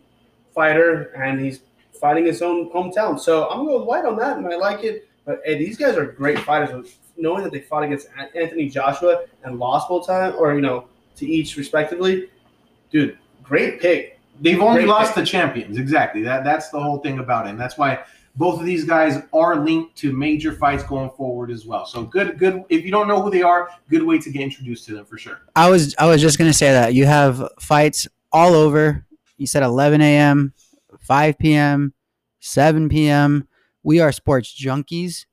fighter, 0.55 1.05
and 1.15 1.41
he's 1.41 1.61
fighting 1.99 2.27
his 2.27 2.43
own 2.43 2.71
hometown. 2.71 3.19
So 3.19 3.49
I'm 3.49 3.65
going 3.65 3.69
to 3.69 3.73
go 3.73 3.79
with 3.79 3.89
Whyte 3.89 4.05
on 4.05 4.17
that, 4.17 4.37
and 4.37 4.47
I 4.47 4.57
like 4.57 4.85
it. 4.85 5.09
But 5.25 5.41
hey, 5.45 5.57
these 5.57 5.79
guys 5.79 5.97
are 5.97 6.05
great 6.05 6.39
fighters. 6.41 6.99
Knowing 7.17 7.45
that 7.45 7.53
they 7.53 7.61
fought 7.61 7.85
against 7.85 8.09
Anthony 8.35 8.69
Joshua 8.69 9.25
and 9.45 9.59
lost 9.59 9.89
both 9.89 10.07
time, 10.07 10.35
or 10.37 10.55
you 10.55 10.61
know, 10.61 10.89
to 11.17 11.27
each 11.27 11.57
respectively, 11.57 12.29
dude, 12.91 13.19
great 13.43 13.81
pick. 13.81 14.19
They've 14.41 14.61
only 14.61 14.81
Great 14.83 14.89
lost 14.89 15.15
pick. 15.15 15.25
the 15.25 15.31
champions. 15.31 15.79
Exactly. 15.79 16.23
That 16.23 16.43
that's 16.43 16.71
the 16.71 16.81
whole 16.81 16.99
thing 16.99 17.19
about 17.19 17.47
it. 17.47 17.51
And 17.51 17.61
that's 17.61 17.77
why 17.79 18.03
both 18.37 18.61
of 18.61 18.67
these 18.67 18.85
guys 18.85 19.23
are 19.33 19.57
linked 19.57 19.97
to 19.97 20.13
major 20.13 20.53
fights 20.53 20.83
going 20.85 21.11
forward 21.11 21.51
as 21.51 21.67
well. 21.67 21.85
So 21.87 22.05
good, 22.05 22.39
good. 22.39 22.65
If 22.69 22.85
you 22.85 22.91
don't 22.91 23.09
know 23.09 23.21
who 23.21 23.31
they 23.31 23.43
are, 23.43 23.69
good 23.89 24.03
way 24.03 24.19
to 24.19 24.31
get 24.31 24.43
introduced 24.43 24.87
to 24.87 24.95
them 24.95 25.05
for 25.05 25.19
sure. 25.19 25.43
I 25.55 25.69
was 25.69 25.95
I 25.99 26.07
was 26.07 26.21
just 26.21 26.39
gonna 26.39 26.53
say 26.53 26.73
that 26.73 26.95
you 26.95 27.07
have 27.07 27.47
fights 27.61 28.09
all 28.33 28.55
over. 28.55 29.07
You 29.37 29.47
said 29.47 29.63
11 29.63 30.01
a.m., 30.01 30.53
5 31.01 31.39
p.m., 31.39 31.95
7 32.41 32.89
p.m. 32.89 33.49
We 33.83 34.01
are 34.01 34.13
sports 34.13 34.55
junkies. 34.55 35.27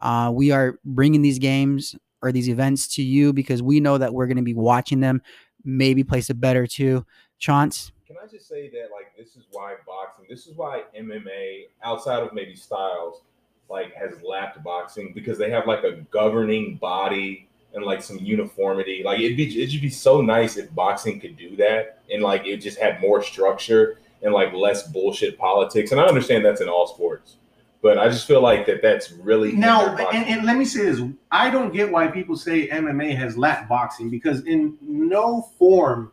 Uh, 0.00 0.30
we 0.32 0.50
are 0.50 0.78
bringing 0.84 1.22
these 1.22 1.38
games 1.38 1.96
or 2.20 2.30
these 2.30 2.48
events 2.48 2.94
to 2.96 3.02
you 3.02 3.32
because 3.32 3.62
we 3.62 3.80
know 3.80 3.98
that 3.98 4.12
we're 4.12 4.26
going 4.26 4.36
to 4.36 4.42
be 4.42 4.54
watching 4.54 5.00
them. 5.00 5.22
Maybe 5.64 6.04
place 6.04 6.28
a 6.28 6.34
bet 6.34 6.56
or 6.56 6.66
two. 6.66 7.06
Chance, 7.38 7.92
Can 8.06 8.16
I 8.22 8.26
just 8.26 8.48
say 8.48 8.68
that 8.70 8.88
like 8.92 9.03
this 9.24 9.36
is 9.36 9.44
why 9.52 9.74
boxing, 9.86 10.26
this 10.28 10.46
is 10.46 10.54
why 10.54 10.82
MMA, 10.98 11.68
outside 11.82 12.22
of 12.22 12.34
maybe 12.34 12.54
styles, 12.54 13.22
like 13.70 13.94
has 13.94 14.22
lapped 14.22 14.62
boxing 14.62 15.12
because 15.14 15.38
they 15.38 15.50
have 15.50 15.66
like 15.66 15.82
a 15.82 15.92
governing 16.10 16.76
body 16.76 17.48
and 17.72 17.84
like 17.84 18.02
some 18.02 18.18
uniformity. 18.18 19.02
Like 19.02 19.20
it'd 19.20 19.36
be 19.36 19.62
it'd 19.62 19.80
be 19.80 19.88
so 19.88 20.20
nice 20.20 20.58
if 20.58 20.72
boxing 20.74 21.20
could 21.20 21.38
do 21.38 21.56
that 21.56 22.02
and 22.12 22.22
like 22.22 22.46
it 22.46 22.58
just 22.58 22.78
had 22.78 23.00
more 23.00 23.22
structure 23.22 23.98
and 24.22 24.34
like 24.34 24.52
less 24.52 24.86
bullshit 24.88 25.38
politics. 25.38 25.90
And 25.92 26.00
I 26.00 26.04
understand 26.04 26.44
that's 26.44 26.60
in 26.60 26.68
all 26.68 26.86
sports, 26.86 27.36
but 27.80 27.96
I 27.98 28.08
just 28.08 28.26
feel 28.26 28.42
like 28.42 28.66
that 28.66 28.82
that's 28.82 29.10
really 29.12 29.52
Now, 29.52 29.96
and, 29.96 30.26
and 30.26 30.44
let 30.44 30.58
me 30.58 30.66
say 30.66 30.84
this: 30.84 31.00
I 31.30 31.48
don't 31.48 31.72
get 31.72 31.90
why 31.90 32.08
people 32.08 32.36
say 32.36 32.68
MMA 32.68 33.16
has 33.16 33.38
lapped 33.38 33.70
boxing 33.70 34.10
because 34.10 34.44
in 34.44 34.76
no 34.82 35.48
form 35.58 36.12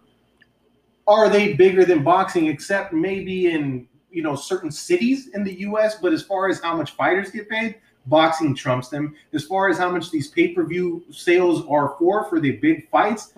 are 1.07 1.29
they 1.29 1.53
bigger 1.53 1.85
than 1.85 2.03
boxing, 2.03 2.47
except 2.47 2.93
maybe 2.93 3.51
in 3.51 3.87
you 4.11 4.21
know 4.21 4.35
certain 4.35 4.71
cities 4.71 5.29
in 5.33 5.43
the 5.43 5.59
U.S. 5.61 5.97
But 6.01 6.13
as 6.13 6.23
far 6.23 6.49
as 6.49 6.61
how 6.61 6.75
much 6.75 6.91
fighters 6.91 7.31
get 7.31 7.49
paid, 7.49 7.75
boxing 8.05 8.55
trumps 8.55 8.89
them. 8.89 9.15
As 9.33 9.45
far 9.45 9.69
as 9.69 9.77
how 9.77 9.91
much 9.91 10.11
these 10.11 10.29
pay-per-view 10.29 11.03
sales 11.11 11.65
are 11.69 11.95
for 11.97 12.25
for 12.25 12.39
the 12.39 12.53
big 12.57 12.89
fights, 12.89 13.33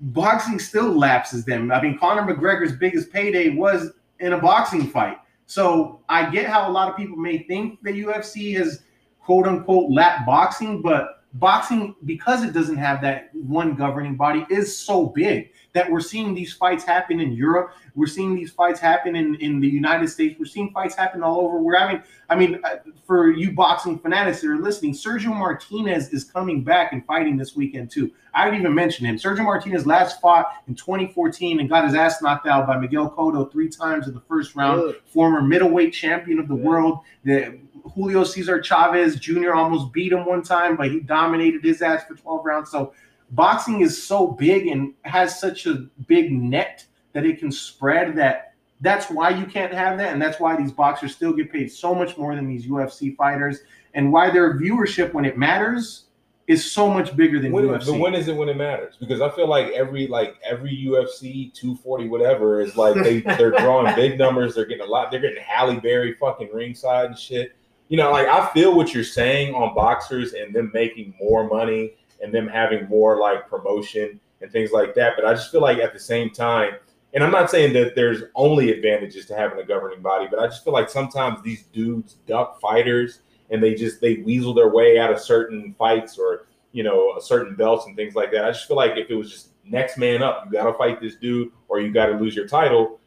boxing 0.00 0.58
still 0.58 0.92
lapses 0.92 1.44
them. 1.44 1.70
I 1.70 1.80
mean, 1.82 1.98
Conor 1.98 2.22
McGregor's 2.22 2.76
biggest 2.76 3.12
payday 3.12 3.50
was 3.50 3.92
in 4.18 4.32
a 4.32 4.38
boxing 4.38 4.86
fight. 4.86 5.18
So 5.46 6.00
I 6.08 6.30
get 6.30 6.46
how 6.46 6.70
a 6.70 6.72
lot 6.72 6.88
of 6.88 6.96
people 6.96 7.16
may 7.16 7.38
think 7.38 7.82
the 7.82 7.90
UFC 7.90 8.56
has 8.56 8.82
quote 9.20 9.46
unquote 9.46 9.90
lap 9.90 10.24
boxing, 10.24 10.80
but 10.80 11.19
boxing, 11.34 11.94
because 12.04 12.42
it 12.42 12.52
doesn't 12.52 12.76
have 12.76 13.00
that 13.02 13.34
one 13.34 13.74
governing 13.74 14.16
body, 14.16 14.46
is 14.50 14.76
so 14.76 15.06
big 15.06 15.50
that 15.72 15.90
we're 15.90 16.00
seeing 16.00 16.34
these 16.34 16.52
fights 16.52 16.84
happen 16.84 17.20
in 17.20 17.32
Europe. 17.32 17.74
We're 17.94 18.06
seeing 18.06 18.34
these 18.34 18.50
fights 18.50 18.80
happen 18.80 19.14
in, 19.14 19.36
in 19.36 19.60
the 19.60 19.68
United 19.68 20.08
States. 20.08 20.36
We're 20.38 20.46
seeing 20.46 20.70
fights 20.72 20.94
happen 20.94 21.22
all 21.22 21.40
over. 21.40 21.60
We're 21.60 21.78
having, 21.78 22.02
I 22.28 22.34
mean, 22.34 22.60
uh, 22.64 22.76
for 23.06 23.30
you 23.30 23.52
boxing 23.52 23.98
fanatics 23.98 24.40
that 24.40 24.48
are 24.48 24.58
listening, 24.58 24.94
Sergio 24.94 25.28
Martinez 25.28 26.08
is 26.08 26.24
coming 26.24 26.64
back 26.64 26.92
and 26.92 27.04
fighting 27.06 27.36
this 27.36 27.54
weekend 27.54 27.90
too. 27.90 28.10
I 28.34 28.44
didn't 28.44 28.60
even 28.60 28.74
mention 28.74 29.06
him. 29.06 29.16
Sergio 29.16 29.44
Martinez 29.44 29.86
last 29.86 30.20
fought 30.20 30.52
in 30.68 30.74
2014 30.74 31.60
and 31.60 31.68
got 31.68 31.84
his 31.84 31.94
ass 31.94 32.22
knocked 32.22 32.46
out 32.46 32.66
by 32.66 32.76
Miguel 32.76 33.10
Cotto 33.10 33.50
three 33.50 33.68
times 33.68 34.06
in 34.06 34.14
the 34.14 34.20
first 34.20 34.54
round 34.54 34.94
former 35.06 35.42
middleweight 35.42 35.92
champion 35.92 36.38
of 36.38 36.48
the 36.48 36.54
world. 36.54 37.00
The 37.24 37.58
Julio 37.94 38.24
Cesar 38.24 38.60
Chavez 38.60 39.16
Jr. 39.16 39.52
almost 39.52 39.92
beat 39.92 40.12
him 40.12 40.26
one 40.26 40.42
time, 40.42 40.76
but 40.76 40.90
he 40.90 41.00
dominated 41.00 41.64
his 41.64 41.82
ass 41.82 42.04
for 42.04 42.14
12 42.14 42.44
rounds. 42.44 42.70
So 42.70 42.92
boxing 43.30 43.80
is 43.80 44.02
so 44.02 44.28
big 44.28 44.66
and 44.66 44.94
has 45.02 45.40
such 45.40 45.66
a 45.66 45.86
big 46.06 46.32
net 46.32 46.84
that 47.12 47.24
it 47.24 47.38
can 47.38 47.50
spread 47.50 48.16
that 48.16 48.54
that's 48.80 49.10
why 49.10 49.30
you 49.30 49.44
can't 49.44 49.72
have 49.72 49.98
that 49.98 50.12
and 50.12 50.22
that's 50.22 50.40
why 50.40 50.56
these 50.56 50.72
boxers 50.72 51.14
still 51.14 51.32
get 51.32 51.52
paid 51.52 51.70
so 51.70 51.94
much 51.94 52.16
more 52.16 52.34
than 52.34 52.48
these 52.48 52.66
UFC 52.66 53.14
fighters 53.14 53.60
and 53.94 54.12
why 54.12 54.30
their 54.30 54.58
viewership 54.58 55.12
when 55.12 55.24
it 55.24 55.36
matters 55.36 56.06
is 56.46 56.68
so 56.68 56.92
much 56.92 57.14
bigger 57.14 57.38
than 57.38 57.52
when, 57.52 57.64
UFC. 57.64 57.86
but 57.86 58.00
when 58.00 58.14
is 58.14 58.26
it 58.26 58.34
when 58.34 58.48
it 58.48 58.56
matters? 58.56 58.96
Because 58.98 59.20
I 59.20 59.30
feel 59.30 59.46
like 59.46 59.68
every 59.68 60.08
like 60.08 60.34
every 60.44 60.84
UFC 60.84 61.54
240 61.54 62.08
whatever 62.08 62.60
is 62.60 62.76
like 62.76 62.96
they 63.04 63.20
they're 63.20 63.50
drawing 63.58 63.94
big 63.94 64.18
numbers. 64.18 64.56
They're 64.56 64.64
getting 64.64 64.84
a 64.84 64.90
lot. 64.90 65.12
They're 65.12 65.20
getting 65.20 65.42
Halle 65.42 65.78
Berry 65.78 66.14
fucking 66.14 66.50
ringside 66.52 67.06
and 67.06 67.18
shit. 67.18 67.54
You 67.90 67.96
know, 67.96 68.12
like 68.12 68.28
I 68.28 68.48
feel 68.52 68.74
what 68.74 68.94
you're 68.94 69.04
saying 69.04 69.52
on 69.52 69.74
boxers 69.74 70.32
and 70.32 70.54
them 70.54 70.70
making 70.72 71.12
more 71.20 71.48
money 71.48 71.94
and 72.22 72.32
them 72.32 72.46
having 72.46 72.88
more 72.88 73.18
like 73.18 73.48
promotion 73.48 74.20
and 74.40 74.50
things 74.50 74.70
like 74.70 74.94
that. 74.94 75.14
But 75.16 75.26
I 75.26 75.34
just 75.34 75.50
feel 75.50 75.60
like 75.60 75.78
at 75.78 75.92
the 75.92 75.98
same 75.98 76.30
time, 76.30 76.74
and 77.12 77.24
I'm 77.24 77.32
not 77.32 77.50
saying 77.50 77.72
that 77.74 77.96
there's 77.96 78.22
only 78.36 78.70
advantages 78.70 79.26
to 79.26 79.36
having 79.36 79.58
a 79.58 79.64
governing 79.64 80.00
body, 80.00 80.28
but 80.30 80.38
I 80.38 80.46
just 80.46 80.62
feel 80.62 80.72
like 80.72 80.88
sometimes 80.88 81.42
these 81.42 81.64
dudes 81.64 82.14
duck 82.26 82.60
fighters 82.60 83.22
and 83.50 83.60
they 83.60 83.74
just 83.74 84.00
they 84.00 84.18
weasel 84.18 84.54
their 84.54 84.68
way 84.68 84.98
out 84.98 85.12
of 85.12 85.18
certain 85.18 85.74
fights 85.76 86.16
or 86.16 86.46
you 86.70 86.84
know 86.84 87.16
a 87.16 87.20
certain 87.20 87.56
belts 87.56 87.86
and 87.86 87.96
things 87.96 88.14
like 88.14 88.30
that. 88.30 88.44
I 88.44 88.52
just 88.52 88.68
feel 88.68 88.76
like 88.76 88.96
if 88.96 89.10
it 89.10 89.16
was 89.16 89.30
just 89.30 89.48
next 89.64 89.98
man 89.98 90.22
up, 90.22 90.44
you 90.46 90.52
got 90.52 90.70
to 90.70 90.74
fight 90.74 91.00
this 91.00 91.16
dude 91.16 91.50
or 91.68 91.80
you 91.80 91.92
got 91.92 92.06
to 92.06 92.12
lose 92.12 92.36
your 92.36 92.46
title. 92.46 93.00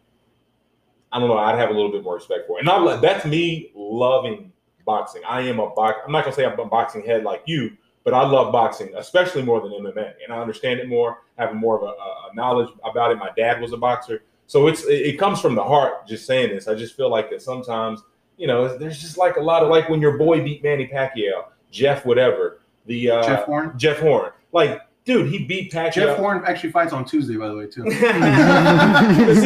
I 1.12 1.20
don't 1.20 1.30
know. 1.30 1.38
I'd 1.38 1.58
have 1.58 1.70
a 1.70 1.74
little 1.74 1.92
bit 1.92 2.04
more 2.04 2.16
respect 2.16 2.48
for 2.48 2.58
it. 2.58 2.62
And 2.62 2.70
I'm, 2.70 3.00
that's 3.00 3.24
me 3.26 3.72
loving 3.76 4.52
boxing. 4.86 5.22
I 5.28 5.42
am 5.42 5.60
a 5.60 5.70
box. 5.70 6.00
I'm 6.06 6.12
not 6.12 6.24
gonna 6.24 6.36
say 6.36 6.46
I'm 6.46 6.60
a 6.60 6.66
boxing 6.66 7.06
head 7.06 7.24
like 7.24 7.44
you, 7.46 7.76
but 8.04 8.14
I 8.14 8.28
love 8.28 8.52
boxing, 8.52 8.94
especially 8.96 9.44
more 9.44 9.62
than 9.62 9.72
MMA, 9.72 10.14
and 10.24 10.34
I 10.34 10.40
understand 10.40 10.80
it 10.80 10.88
more. 10.88 11.20
Having 11.38 11.58
more 11.58 11.78
of 11.78 11.84
a, 11.84 11.88
a 11.88 12.36
knowledge 12.36 12.70
about 12.84 13.12
it. 13.12 13.18
My 13.18 13.32
dad 13.36 13.62
was 13.62 13.74
a 13.74 13.78
boxer, 13.78 14.24
so 14.48 14.68
it's 14.68 14.84
it, 14.86 15.02
it 15.02 15.20
comes 15.20 15.40
from 15.40 15.56
the 15.56 15.64
heart. 15.64 16.08
Just 16.08 16.26
saying 16.26 16.50
this, 16.50 16.68
I 16.68 16.76
just 16.76 16.96
feel 16.96 17.10
like 17.10 17.30
that 17.30 17.42
sometimes 17.42 18.02
you 18.38 18.48
know, 18.48 18.78
there's 18.78 19.00
just 19.00 19.18
like 19.18 19.38
a 19.38 19.42
lot 19.42 19.64
of 19.64 19.70
like 19.70 19.88
when 19.90 20.02
your 20.02 20.18
boy 20.18 20.44
beat 20.44 20.62
Manny 20.64 20.88
Pacquiao, 20.88 21.46
Jeff 21.72 22.06
whatever, 22.06 22.60
the 22.86 23.12
uh, 23.12 23.24
Jeff 23.24 23.46
Horn. 23.46 23.74
Jeff 23.78 24.00
Horn, 24.00 24.34
like 24.52 24.82
dude, 25.06 25.32
he 25.32 25.46
beat 25.46 25.72
Pacquiao. 25.72 25.94
Jeff 25.94 26.18
Horn 26.18 26.44
actually 26.46 26.72
fights 26.72 26.92
on 26.94 27.06
Tuesday, 27.06 27.38
by 27.38 27.48
the 27.48 27.56
way, 27.56 27.68
too. 27.68 27.84
because 27.88 29.44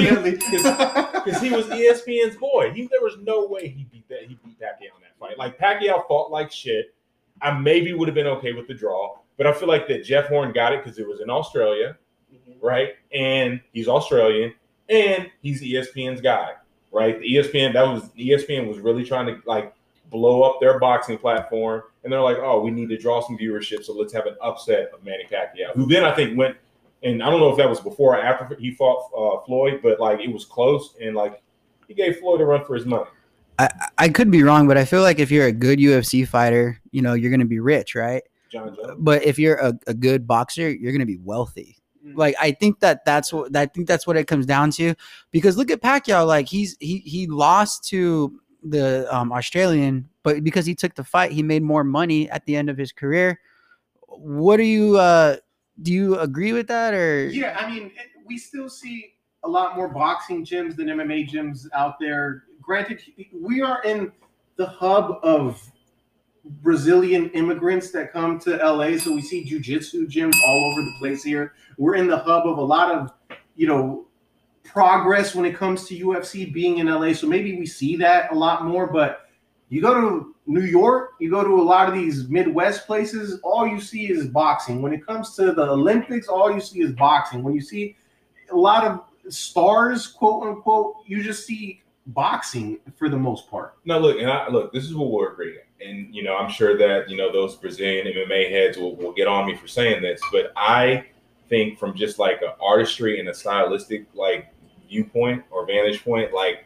he 1.42 1.50
was 1.52 1.68
E 1.68 1.92
ESPN's 1.92 2.38
boy. 2.38 2.72
He 2.74 2.88
there 2.88 3.02
was 3.02 3.18
no 3.22 3.46
way 3.46 3.68
he 3.68 3.84
beat 3.92 4.08
that. 4.10 4.22
He 4.22 4.40
beat 4.44 4.60
Pacquiao 4.60 4.96
in 4.96 5.02
that 5.02 5.07
fight. 5.20 5.38
Like 5.38 5.60
Pacquiao 5.60 6.08
fought 6.08 6.32
like 6.32 6.52
shit. 6.52 6.94
I 7.42 7.58
maybe 7.58 7.94
would 7.94 8.08
have 8.08 8.16
been 8.16 8.28
okay 8.28 8.54
with 8.54 8.68
the 8.68 8.74
draw, 8.74 9.18
but 9.38 9.46
I 9.46 9.54
feel 9.54 9.68
like 9.68 9.88
that 9.90 10.04
Jeff 10.04 10.28
Horn 10.28 10.52
got 10.54 10.74
it 10.74 10.84
because 10.84 10.98
it 10.98 11.08
was 11.08 11.20
in 11.20 11.30
Australia, 11.30 11.98
right? 12.62 12.94
And 13.14 13.62
he's 13.74 13.88
Australian, 13.88 14.54
and 14.90 15.30
he's 15.42 15.62
ESPN's 15.62 16.22
guy, 16.22 16.54
right? 16.92 17.20
The 17.20 17.36
ESPN 17.36 17.74
that 17.74 17.84
was 17.84 18.10
ESPN 18.18 18.68
was 18.68 18.80
really 18.80 19.04
trying 19.04 19.28
to 19.28 19.40
like 19.46 19.74
blow 20.10 20.42
up 20.42 20.60
their 20.60 20.80
boxing 20.80 21.18
platform, 21.18 21.84
and 22.04 22.12
they're 22.12 22.22
like, 22.22 22.38
oh, 22.40 22.62
we 22.62 22.72
need 22.72 22.90
to 22.90 22.98
draw 22.98 23.22
some 23.22 23.38
viewership, 23.38 23.84
so 23.84 23.94
let's 23.94 24.14
have 24.14 24.26
an 24.26 24.36
upset 24.42 24.90
of 24.94 25.04
Manny 25.04 25.26
Pacquiao, 25.30 25.74
who 25.76 25.86
then 25.86 26.04
I 26.04 26.14
think 26.16 26.38
went. 26.38 26.58
And 27.04 27.22
I 27.22 27.30
don't 27.30 27.40
know 27.40 27.52
if 27.52 27.58
that 27.58 27.70
was 27.70 27.80
before 27.80 28.16
or 28.16 28.20
after 28.20 28.56
he 28.56 28.72
fought 28.72 29.12
uh, 29.16 29.46
Floyd, 29.46 29.82
but 29.84 30.00
like 30.00 30.20
it 30.20 30.34
was 30.34 30.46
close, 30.46 30.96
and 31.00 31.16
like 31.16 31.44
he 31.88 31.94
gave 31.94 32.18
Floyd 32.18 32.42
a 32.42 32.46
run 32.46 32.66
for 32.66 32.74
his 32.74 32.86
money. 32.86 33.06
I, 33.60 33.70
I 33.98 34.10
could 34.10 34.30
be 34.32 34.44
wrong, 34.44 34.68
but 34.68 34.78
I 34.78 34.86
feel 34.86 35.02
like 35.02 35.20
if 35.20 35.32
you're 35.32 35.48
a 35.48 35.52
good 35.52 35.80
UFC 35.80 36.28
fighter, 36.28 36.80
you 36.92 37.02
know, 37.02 37.14
you're 37.14 37.32
going 37.32 37.40
to 37.40 37.46
be 37.46 37.60
rich, 37.60 37.96
right? 37.96 38.24
Jon 38.52 38.76
Jones. 38.76 38.98
But 39.00 39.24
if 39.24 39.40
you're 39.40 39.58
a, 39.58 39.78
a 39.88 39.94
good 39.94 40.28
boxer, 40.28 40.70
you're 40.70 40.92
going 40.92 41.00
to 41.00 41.06
be 41.06 41.18
wealthy. 41.18 41.78
Mhm. 42.06 42.18
Like 42.18 42.36
I 42.40 42.52
think 42.52 42.80
that 42.80 43.06
that's 43.06 43.34
what 43.34 43.56
I 43.56 43.66
think 43.66 43.88
that's 43.88 44.08
what 44.08 44.18
it 44.18 44.28
comes 44.28 44.46
down 44.46 44.72
to. 44.72 44.94
Because 45.32 45.58
look 45.58 45.72
at 45.72 45.82
Pacquiao, 45.82 46.26
like 46.26 46.48
he's 46.48 46.78
he 46.80 47.00
he 47.00 47.28
lost 47.28 47.84
to 47.90 48.40
the 48.64 49.08
um, 49.16 49.32
Australian, 49.32 50.10
but 50.24 50.44
because 50.44 50.66
he 50.66 50.76
took 50.76 50.96
the 50.96 51.04
fight, 51.04 51.32
he 51.32 51.44
made 51.44 51.64
more 51.64 51.84
money 51.84 52.30
at 52.30 52.46
the 52.46 52.56
end 52.56 52.70
of 52.70 52.78
his 52.78 52.92
career. 52.92 53.40
What 54.08 54.58
do 54.58 54.64
you 54.64 54.98
uh 54.98 55.38
do 55.82 55.92
you 55.94 56.18
agree 56.20 56.54
with 56.54 56.68
that 56.68 56.94
or 56.94 57.28
Yeah, 57.28 57.58
I 57.60 57.70
mean, 57.70 57.88
it, 57.88 58.10
we 58.26 58.38
still 58.38 58.70
see 58.70 59.14
a 59.44 59.50
lot 59.50 59.76
more 59.76 59.88
boxing 59.88 60.44
gyms 60.46 60.76
than 60.76 60.88
MMA 60.88 61.30
gyms 61.30 61.68
out 61.74 61.96
there. 62.00 62.44
Granted, 62.68 63.02
we 63.32 63.62
are 63.62 63.82
in 63.84 64.12
the 64.58 64.66
hub 64.66 65.20
of 65.24 65.72
Brazilian 66.62 67.30
immigrants 67.30 67.92
that 67.92 68.12
come 68.12 68.40
to 68.40 68.58
LA, 68.58 68.98
so 68.98 69.14
we 69.14 69.22
see 69.22 69.46
jujitsu 69.46 70.06
gyms 70.06 70.36
all 70.46 70.72
over 70.72 70.82
the 70.82 70.94
place 71.00 71.24
here. 71.24 71.54
We're 71.78 71.96
in 71.96 72.08
the 72.08 72.18
hub 72.18 72.46
of 72.46 72.58
a 72.58 72.62
lot 72.62 72.94
of, 72.94 73.14
you 73.56 73.68
know, 73.68 74.06
progress 74.66 75.34
when 75.34 75.46
it 75.46 75.56
comes 75.56 75.88
to 75.88 75.98
UFC 75.98 76.52
being 76.52 76.80
in 76.80 76.88
LA. 76.88 77.14
So 77.14 77.26
maybe 77.26 77.58
we 77.58 77.66
see 77.66 77.96
that 77.96 78.34
a 78.34 78.36
lot 78.36 78.66
more, 78.66 78.86
but 78.86 79.30
you 79.70 79.82
go 79.82 79.94
to 79.94 80.36
New 80.46 80.66
York, 80.66 81.12
you 81.22 81.32
go 81.32 81.46
to 81.46 81.62
a 81.62 81.64
lot 81.64 81.88
of 81.88 81.96
these 81.96 82.28
Midwest 82.28 82.86
places, 82.86 83.40
all 83.46 83.66
you 83.66 83.80
see 83.80 84.12
is 84.12 84.28
boxing. 84.28 84.82
When 84.82 84.92
it 84.92 85.06
comes 85.06 85.38
to 85.38 85.54
the 85.54 85.70
Olympics, 85.70 86.28
all 86.28 86.52
you 86.54 86.60
see 86.60 86.82
is 86.82 86.92
boxing. 86.92 87.44
When 87.44 87.54
you 87.54 87.62
see 87.62 87.96
a 88.52 88.58
lot 88.58 88.84
of 88.84 89.34
stars, 89.34 90.06
quote 90.06 90.44
unquote, 90.44 90.96
you 91.06 91.24
just 91.24 91.48
see 91.48 91.82
boxing 92.08 92.80
for 92.98 93.10
the 93.10 93.18
most 93.18 93.50
part. 93.50 93.76
No, 93.86 94.00
look, 94.00 94.20
and 94.20 94.30
I 94.30 94.50
look, 94.50 94.72
this 94.74 94.86
is 94.86 94.96
what 94.96 95.12
we're 95.12 95.34
agreeing. 95.34 95.60
And 95.82 96.14
you 96.14 96.24
know, 96.24 96.36
I'm 96.38 96.50
sure 96.50 96.78
that, 96.78 97.10
you 97.10 97.18
know, 97.18 97.32
those 97.32 97.56
Brazilian 97.56 98.08
MMA 98.08 98.50
heads 98.50 98.78
will, 98.78 98.96
will 98.96 99.12
get 99.12 99.28
on 99.28 99.46
me 99.46 99.56
for 99.56 99.68
saying 99.68 100.02
this, 100.02 100.20
but 100.32 100.52
I 100.56 101.06
think 101.50 101.78
from 101.78 101.96
just 101.96 102.20
like 102.20 102.42
an 102.42 102.52
artistry 102.62 103.20
and 103.20 103.30
a 103.30 103.34
stylistic 103.34 104.06
like 104.14 104.48
viewpoint 104.90 105.44
or 105.52 105.66
vantage 105.66 106.04
point, 106.04 106.34
like 106.34 106.66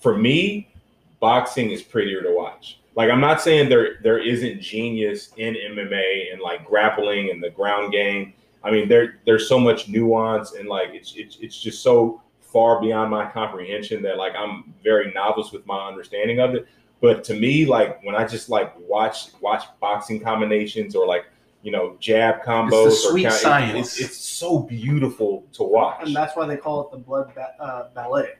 for 0.00 0.16
me, 0.16 0.72
boxing 1.20 1.70
is 1.70 1.82
prettier 1.82 2.22
to 2.22 2.32
watch. 2.34 2.78
Like 2.94 3.10
I'm 3.10 3.20
not 3.20 3.40
saying 3.40 3.68
there 3.68 3.98
there 4.02 4.18
isn't 4.18 4.60
genius 4.60 5.30
in 5.38 5.54
MMA 5.54 6.32
and 6.32 6.40
like 6.40 6.66
grappling 6.66 7.30
and 7.30 7.42
the 7.42 7.50
ground 7.50 7.92
game. 7.92 8.34
I 8.62 8.70
mean, 8.70 8.88
there 8.88 9.20
there's 9.24 9.48
so 9.48 9.58
much 9.58 9.88
nuance 9.88 10.52
and 10.52 10.68
like 10.68 10.90
it's 10.92 11.14
it's 11.16 11.38
it's 11.40 11.58
just 11.58 11.82
so 11.82 12.21
far 12.52 12.80
beyond 12.80 13.10
my 13.10 13.30
comprehension 13.30 14.02
that 14.02 14.16
like 14.18 14.34
I'm 14.36 14.74
very 14.84 15.12
novice 15.12 15.52
with 15.52 15.64
my 15.66 15.88
understanding 15.88 16.40
of 16.40 16.54
it. 16.54 16.66
But 17.00 17.24
to 17.24 17.34
me, 17.34 17.64
like 17.66 18.02
when 18.04 18.14
I 18.14 18.26
just 18.26 18.48
like 18.48 18.72
watch 18.78 19.28
watch 19.40 19.64
boxing 19.80 20.20
combinations 20.20 20.94
or 20.94 21.06
like 21.06 21.24
you 21.62 21.72
know 21.72 21.96
jab 22.00 22.42
combos 22.42 22.86
It's 22.88 23.02
the 23.04 23.10
sweet 23.10 23.26
or 23.26 23.30
count- 23.30 23.34
it- 23.34 23.42
science. 23.42 23.78
it's, 23.98 24.00
it's 24.00 24.16
so 24.18 24.58
beautiful 24.60 25.44
to 25.54 25.62
watch. 25.64 26.06
and 26.06 26.14
that's 26.14 26.36
why 26.36 26.46
they 26.46 26.56
call 26.56 26.82
it 26.84 26.90
the 26.92 26.98
blood 26.98 27.32
ba- 27.34 27.54
uh, 27.60 27.88
ballet. 27.94 28.34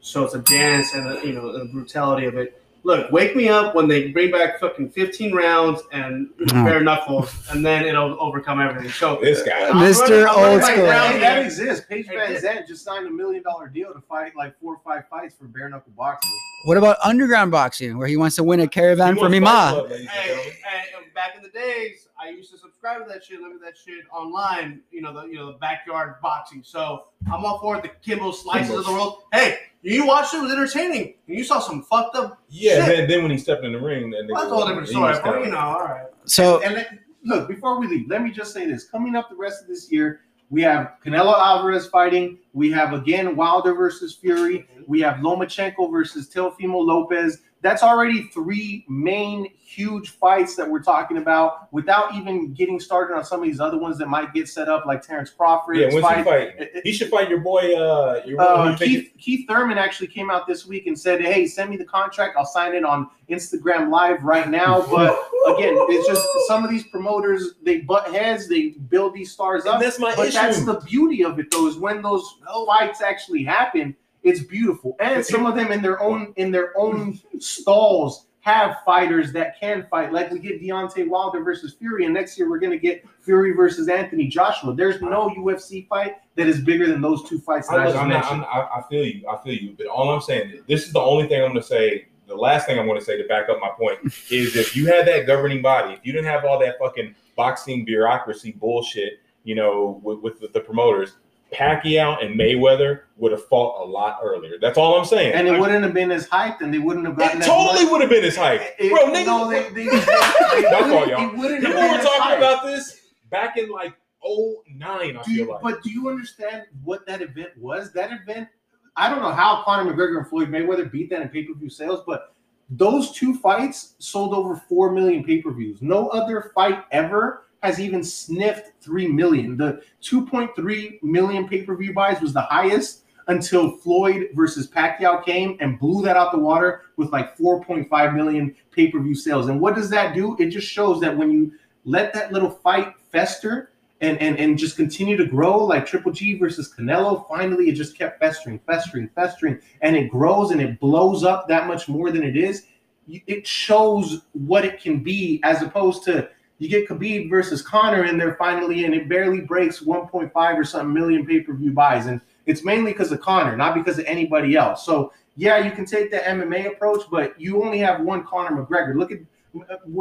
So 0.00 0.22
it's 0.24 0.34
a 0.34 0.38
dance 0.40 0.92
and 0.94 1.08
a, 1.18 1.26
you 1.26 1.32
know 1.32 1.56
the 1.56 1.64
brutality 1.66 2.26
of 2.26 2.36
it. 2.36 2.60
Look, 2.86 3.10
wake 3.10 3.34
me 3.34 3.48
up 3.48 3.74
when 3.74 3.88
they 3.88 4.08
bring 4.08 4.30
back 4.30 4.60
fucking 4.60 4.90
15 4.90 5.34
rounds 5.34 5.80
and 5.90 6.28
you 6.38 6.46
Oh. 6.52 6.64
bare 6.64 6.80
knuckles, 6.82 7.32
and 7.50 7.64
then 7.64 7.86
it'll 7.86 8.16
overcome 8.20 8.60
everything. 8.60 8.90
So 8.90 9.18
this 9.22 9.42
guy. 9.42 9.68
I'm 9.70 9.76
Mr. 9.76 10.00
running- 10.00 10.18
I'm 10.18 10.24
running 10.26 10.44
Old 10.52 10.60
my 10.60 10.72
School. 10.72 10.84
ground 10.86 11.22
that 11.22 11.44
exists. 11.46 11.86
Paige 11.88 12.06
Van 12.08 12.32
this- 12.34 12.44
Zant 12.44 12.66
just 12.66 12.84
signed 12.84 13.06
a 13.06 13.10
million 13.10 13.42
dollar 13.42 13.68
deal 13.68 13.92
to 13.94 14.00
fight 14.08 14.32
like 14.36 14.58
four 14.60 14.74
or 14.74 14.80
five 14.84 15.04
fights 15.08 15.34
for 15.38 15.46
bare 15.46 15.70
knuckle 15.70 15.92
boxing. 15.96 16.30
what 16.66 16.76
about 16.76 16.96
underground 17.02 17.50
boxing 17.50 17.96
where 17.98 18.06
he 18.06 18.16
wants 18.18 18.36
to 18.36 18.44
win 18.44 18.60
a 18.60 18.68
caravan 18.68 19.14
He 19.14 19.18
for 19.18 19.20
wants 19.22 19.32
Mima? 19.32 19.46
Fight 19.46 19.70
Club, 19.72 19.90
ladies 19.90 20.00
and 20.00 20.08
Hey, 20.10 20.34
hey, 20.62 21.08
back 21.14 21.36
in 21.36 21.42
the 21.42 21.48
days, 21.50 22.08
I 22.24 22.30
used 22.30 22.50
to 22.52 22.58
subscribe 22.58 23.02
to 23.02 23.12
that 23.12 23.22
shit, 23.22 23.40
look 23.40 23.52
at 23.52 23.60
that 23.60 23.76
shit 23.76 24.04
online. 24.10 24.80
You 24.90 25.02
know 25.02 25.12
the 25.12 25.26
you 25.26 25.34
know 25.34 25.52
the 25.52 25.58
backyard 25.58 26.14
boxing. 26.22 26.62
So 26.64 27.04
I'm 27.30 27.44
all 27.44 27.58
for 27.58 27.76
it. 27.76 27.82
The 27.82 27.90
Kimbo 28.02 28.32
slices 28.32 28.78
of 28.78 28.86
the 28.86 28.92
world. 28.92 29.24
Hey, 29.32 29.58
you 29.82 30.06
watched 30.06 30.32
it, 30.32 30.38
it 30.38 30.42
was 30.42 30.52
entertaining. 30.52 31.14
You 31.26 31.44
saw 31.44 31.58
some 31.58 31.82
fucked 31.82 32.16
up. 32.16 32.42
Yeah, 32.48 32.86
Shit. 32.86 32.96
then, 32.96 33.08
then 33.08 33.22
when 33.22 33.30
he 33.30 33.36
stepped 33.36 33.64
in 33.64 33.72
the 33.72 33.80
ring, 33.80 34.10
then 34.10 34.26
Well, 34.30 34.42
that's 34.42 34.52
a 34.52 34.54
whole 34.54 34.66
different 34.66 34.88
story. 34.88 35.14
But 35.22 35.44
you 35.44 35.50
know, 35.50 35.58
all 35.58 35.80
right. 35.80 36.06
So 36.24 36.62
And 36.62 36.74
let, 36.74 36.98
look, 37.24 37.46
before 37.46 37.78
we 37.78 37.88
leave, 37.88 38.08
let 38.08 38.22
me 38.22 38.30
just 38.30 38.54
say 38.54 38.66
this: 38.66 38.88
coming 38.88 39.16
up 39.16 39.28
the 39.28 39.36
rest 39.36 39.60
of 39.60 39.68
this 39.68 39.92
year, 39.92 40.22
we 40.48 40.62
have 40.62 40.94
Canelo 41.04 41.38
Alvarez 41.38 41.88
fighting. 41.88 42.38
We 42.54 42.70
have 42.70 42.94
again 42.94 43.36
Wilder 43.36 43.74
versus 43.74 44.14
Fury. 44.14 44.60
Mm-hmm. 44.60 44.82
We 44.86 45.00
have 45.00 45.16
Lomachenko 45.16 45.90
versus 45.90 46.30
Teofimo 46.30 46.86
Lopez. 46.86 47.42
That's 47.64 47.82
already 47.82 48.24
three 48.24 48.84
main 48.90 49.48
huge 49.56 50.10
fights 50.10 50.54
that 50.54 50.68
we're 50.70 50.82
talking 50.82 51.16
about 51.16 51.72
without 51.72 52.14
even 52.14 52.52
getting 52.52 52.78
started 52.78 53.14
on 53.16 53.24
some 53.24 53.40
of 53.40 53.46
these 53.46 53.58
other 53.58 53.78
ones 53.78 53.96
that 53.98 54.06
might 54.08 54.34
get 54.34 54.50
set 54.50 54.68
up, 54.68 54.84
like 54.84 55.00
Terence 55.00 55.30
Crawford. 55.30 55.78
Yeah, 55.78 55.86
when's 55.86 56.06
he 56.06 56.22
fight. 56.22 56.48
It- 56.58 56.70
it- 56.74 56.82
He 56.84 56.92
should 56.92 57.08
fight 57.08 57.30
your 57.30 57.40
boy. 57.40 57.74
Uh, 57.74 58.20
your 58.26 58.36
boy. 58.36 58.42
Uh, 58.44 58.76
Keith, 58.76 59.10
Keith 59.18 59.48
Thurman 59.48 59.78
actually 59.78 60.08
came 60.08 60.30
out 60.30 60.46
this 60.46 60.66
week 60.66 60.86
and 60.86 60.96
said, 60.96 61.22
"Hey, 61.22 61.46
send 61.46 61.70
me 61.70 61.78
the 61.78 61.86
contract. 61.86 62.36
I'll 62.36 62.44
sign 62.44 62.74
it 62.74 62.84
on 62.84 63.08
Instagram 63.30 63.88
Live 63.90 64.22
right 64.22 64.48
now." 64.50 64.82
But 64.90 65.58
again, 65.58 65.74
it's 65.88 66.06
just 66.06 66.26
some 66.46 66.64
of 66.64 66.70
these 66.70 66.86
promoters 66.88 67.54
they 67.62 67.80
butt 67.80 68.08
heads. 68.14 68.46
They 68.46 68.74
build 68.90 69.14
these 69.14 69.32
stars 69.32 69.64
And 69.64 69.74
up. 69.74 69.80
that's 69.80 69.98
my 69.98 70.14
but 70.14 70.28
issue. 70.28 70.36
that's 70.38 70.64
the 70.64 70.80
beauty 70.80 71.24
of 71.24 71.38
it, 71.38 71.50
though, 71.50 71.66
is 71.66 71.76
when 71.78 72.02
those 72.02 72.36
fights 72.66 73.00
actually 73.00 73.42
happen. 73.42 73.96
It's 74.24 74.42
beautiful, 74.42 74.96
and 75.00 75.24
some 75.24 75.46
of 75.46 75.54
them 75.54 75.70
in 75.70 75.82
their 75.82 76.00
own 76.02 76.32
in 76.36 76.50
their 76.50 76.76
own 76.76 77.20
stalls 77.38 78.26
have 78.40 78.76
fighters 78.84 79.32
that 79.32 79.58
can 79.58 79.86
fight. 79.90 80.12
Like 80.12 80.30
we 80.30 80.38
get 80.38 80.60
Deontay 80.60 81.08
Wilder 81.08 81.42
versus 81.42 81.74
Fury, 81.74 82.04
and 82.04 82.12
next 82.12 82.38
year 82.38 82.48
we're 82.48 82.58
gonna 82.58 82.76
get 82.76 83.04
Fury 83.20 83.52
versus 83.52 83.88
Anthony 83.88 84.26
Joshua. 84.26 84.74
There's 84.74 85.00
no 85.00 85.28
UFC 85.30 85.86
fight 85.88 86.16
that 86.36 86.46
is 86.46 86.60
bigger 86.60 86.86
than 86.86 87.00
those 87.00 87.28
two 87.28 87.38
fights 87.38 87.68
that 87.68 87.80
I, 87.80 87.90
I'm, 87.90 88.10
I'm. 88.10 88.22
I'm, 88.22 88.44
I 88.44 88.82
feel 88.90 89.04
you. 89.04 89.28
I 89.28 89.42
feel 89.42 89.54
you. 89.54 89.74
But 89.76 89.86
all 89.86 90.10
I'm 90.10 90.20
saying, 90.20 90.50
is 90.50 90.62
this 90.66 90.86
is 90.86 90.92
the 90.92 91.00
only 91.00 91.28
thing 91.28 91.42
I'm 91.42 91.50
going 91.50 91.62
to 91.62 91.66
say 91.66 92.06
the 92.26 92.34
last 92.34 92.66
thing 92.66 92.78
I 92.78 92.84
want 92.84 92.98
to 92.98 93.04
say 93.04 93.20
to 93.20 93.28
back 93.28 93.48
up 93.48 93.58
my 93.60 93.70
point 93.70 93.98
is 94.30 94.56
if 94.56 94.76
you 94.76 94.86
had 94.86 95.06
that 95.06 95.26
governing 95.26 95.62
body, 95.62 95.94
if 95.94 96.00
you 96.04 96.12
didn't 96.12 96.26
have 96.26 96.44
all 96.44 96.58
that 96.60 96.78
fucking 96.78 97.14
boxing 97.36 97.84
bureaucracy 97.84 98.52
bullshit, 98.52 99.20
you 99.44 99.54
know, 99.54 100.00
with, 100.02 100.40
with 100.40 100.52
the 100.52 100.60
promoters, 100.60 101.16
Pacquiao 101.54 102.22
and 102.24 102.38
Mayweather 102.38 103.00
would 103.16 103.32
have 103.32 103.44
fought 103.46 103.82
a 103.82 103.84
lot 103.88 104.18
earlier. 104.22 104.58
That's 104.60 104.76
all 104.76 104.98
I'm 104.98 105.04
saying. 105.04 105.34
And 105.34 105.46
it 105.48 105.58
wouldn't 105.58 105.84
have 105.84 105.94
been 105.94 106.10
as 106.12 106.28
hyped, 106.28 106.60
and 106.60 106.72
they 106.74 106.78
wouldn't 106.78 107.06
have 107.06 107.16
gotten 107.16 107.40
It 107.40 107.44
totally 107.44 107.86
would 107.90 108.00
have 108.00 108.10
been 108.10 108.24
as 108.24 108.36
hyped, 108.36 108.66
It- 108.78 108.90
bro. 108.90 109.06
Nigga, 109.12 109.26
no, 109.26 109.48
they, 109.50 109.62
they, 109.70 109.84
they, 109.84 109.90
My 110.70 110.88
fault, 110.90 111.08
it 111.08 111.10
y'all. 111.10 111.36
wouldn't 111.36 111.64
People 111.64 111.80
have 111.80 111.96
were 111.98 112.02
talking 112.02 112.20
hyped. 112.22 112.38
about 112.38 112.64
this 112.66 113.00
back 113.30 113.56
in 113.56 113.70
like 113.70 113.94
09, 114.24 115.16
I 115.16 115.22
Do 115.22 115.32
you, 115.32 115.50
like. 115.50 115.62
But 115.62 115.82
do 115.82 115.90
you 115.90 116.08
understand 116.08 116.64
what 116.82 117.06
that 117.06 117.22
event 117.22 117.50
was? 117.58 117.92
That 117.92 118.10
event, 118.12 118.48
I 118.96 119.08
don't 119.10 119.20
know 119.22 119.32
how 119.32 119.62
Conor 119.64 119.92
McGregor 119.92 120.18
and 120.18 120.26
Floyd 120.26 120.48
Mayweather 120.48 120.90
beat 120.90 121.10
that 121.10 121.20
in 121.22 121.28
pay 121.28 121.44
per 121.44 121.54
view 121.54 121.68
sales, 121.68 122.02
but 122.06 122.34
those 122.70 123.12
two 123.12 123.36
fights 123.38 123.94
sold 123.98 124.32
over 124.34 124.56
4 124.68 124.92
million 124.92 125.22
pay 125.24 125.42
per 125.42 125.50
views. 125.52 125.82
No 125.82 126.08
other 126.08 126.50
fight 126.54 126.84
ever 126.92 127.43
has 127.64 127.80
even 127.80 128.04
sniffed 128.04 128.72
3 128.82 129.08
million. 129.08 129.56
The 129.56 129.82
2.3 130.02 131.02
million 131.02 131.48
pay 131.48 131.62
per 131.62 131.74
view 131.76 131.92
buys 131.92 132.20
was 132.20 132.32
the 132.32 132.42
highest 132.42 133.04
until 133.26 133.78
Floyd 133.78 134.28
versus 134.34 134.68
Pacquiao 134.70 135.24
came 135.24 135.56
and 135.60 135.78
blew 135.78 136.04
that 136.04 136.16
out 136.16 136.30
the 136.30 136.38
water 136.38 136.82
with 136.96 137.10
like 137.10 137.36
4.5 137.38 138.14
million 138.14 138.54
pay 138.70 138.90
per 138.90 139.00
view 139.00 139.14
sales. 139.14 139.48
And 139.48 139.60
what 139.60 139.74
does 139.74 139.88
that 139.90 140.14
do? 140.14 140.36
It 140.38 140.50
just 140.50 140.68
shows 140.68 141.00
that 141.00 141.16
when 141.16 141.30
you 141.30 141.52
let 141.84 142.12
that 142.12 142.32
little 142.32 142.50
fight 142.50 142.94
fester, 143.10 143.70
and, 144.00 144.20
and 144.20 144.38
and 144.38 144.58
just 144.58 144.76
continue 144.76 145.16
to 145.16 145.24
grow 145.24 145.64
like 145.64 145.86
Triple 145.86 146.12
G 146.12 146.36
versus 146.36 146.74
Canelo. 146.76 147.26
Finally, 147.28 147.70
it 147.70 147.74
just 147.74 147.96
kept 147.96 148.18
festering, 148.20 148.60
festering, 148.66 149.08
festering, 149.14 149.58
and 149.80 149.96
it 149.96 150.10
grows 150.10 150.50
and 150.50 150.60
it 150.60 150.78
blows 150.80 151.24
up 151.24 151.48
that 151.48 151.66
much 151.66 151.88
more 151.88 152.10
than 152.10 152.22
it 152.22 152.36
is. 152.36 152.66
It 153.08 153.46
shows 153.46 154.22
what 154.32 154.64
it 154.64 154.80
can 154.80 155.02
be, 155.02 155.40
as 155.44 155.62
opposed 155.62 156.04
to 156.04 156.28
you 156.58 156.68
get 156.68 156.88
Khabib 156.88 157.28
versus 157.28 157.62
Conor, 157.62 158.02
and 158.02 158.20
they're 158.20 158.36
finally 158.36 158.84
and 158.84 158.94
it 158.94 159.08
barely 159.08 159.40
breaks 159.40 159.80
1.5 159.80 160.32
or 160.34 160.64
something 160.64 160.92
million 160.92 161.26
pay 161.26 161.40
per 161.40 161.52
view 161.52 161.72
buys, 161.72 162.06
and 162.06 162.20
it's 162.46 162.64
mainly 162.64 162.92
because 162.92 163.10
of 163.12 163.20
Conor, 163.20 163.56
not 163.56 163.74
because 163.74 163.98
of 163.98 164.04
anybody 164.04 164.56
else. 164.56 164.84
So 164.84 165.12
yeah, 165.36 165.58
you 165.58 165.70
can 165.72 165.84
take 165.84 166.10
the 166.10 166.18
MMA 166.18 166.72
approach, 166.72 167.02
but 167.10 167.38
you 167.40 167.62
only 167.62 167.78
have 167.78 168.00
one 168.00 168.24
Conor 168.24 168.64
McGregor. 168.64 168.94
Look 168.96 169.10
at 169.10 169.18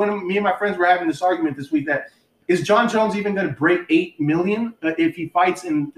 of 0.09 0.23
me 0.23 0.37
and 0.37 0.43
my 0.43 0.57
friends 0.57 0.77
were 0.77 0.85
having 0.85 1.07
this 1.07 1.21
argument 1.21 1.55
this 1.55 1.71
week 1.71 1.85
that 1.85 2.07
is 2.47 2.61
Jon 2.63 2.89
Jones 2.89 3.15
even 3.15 3.35
going 3.35 3.47
to 3.47 3.53
break 3.53 3.81
eight 3.89 4.19
million 4.19 4.73
uh, 4.83 4.93
if 4.97 5.15
he 5.15 5.29
fights 5.29 5.63
in 5.63 5.91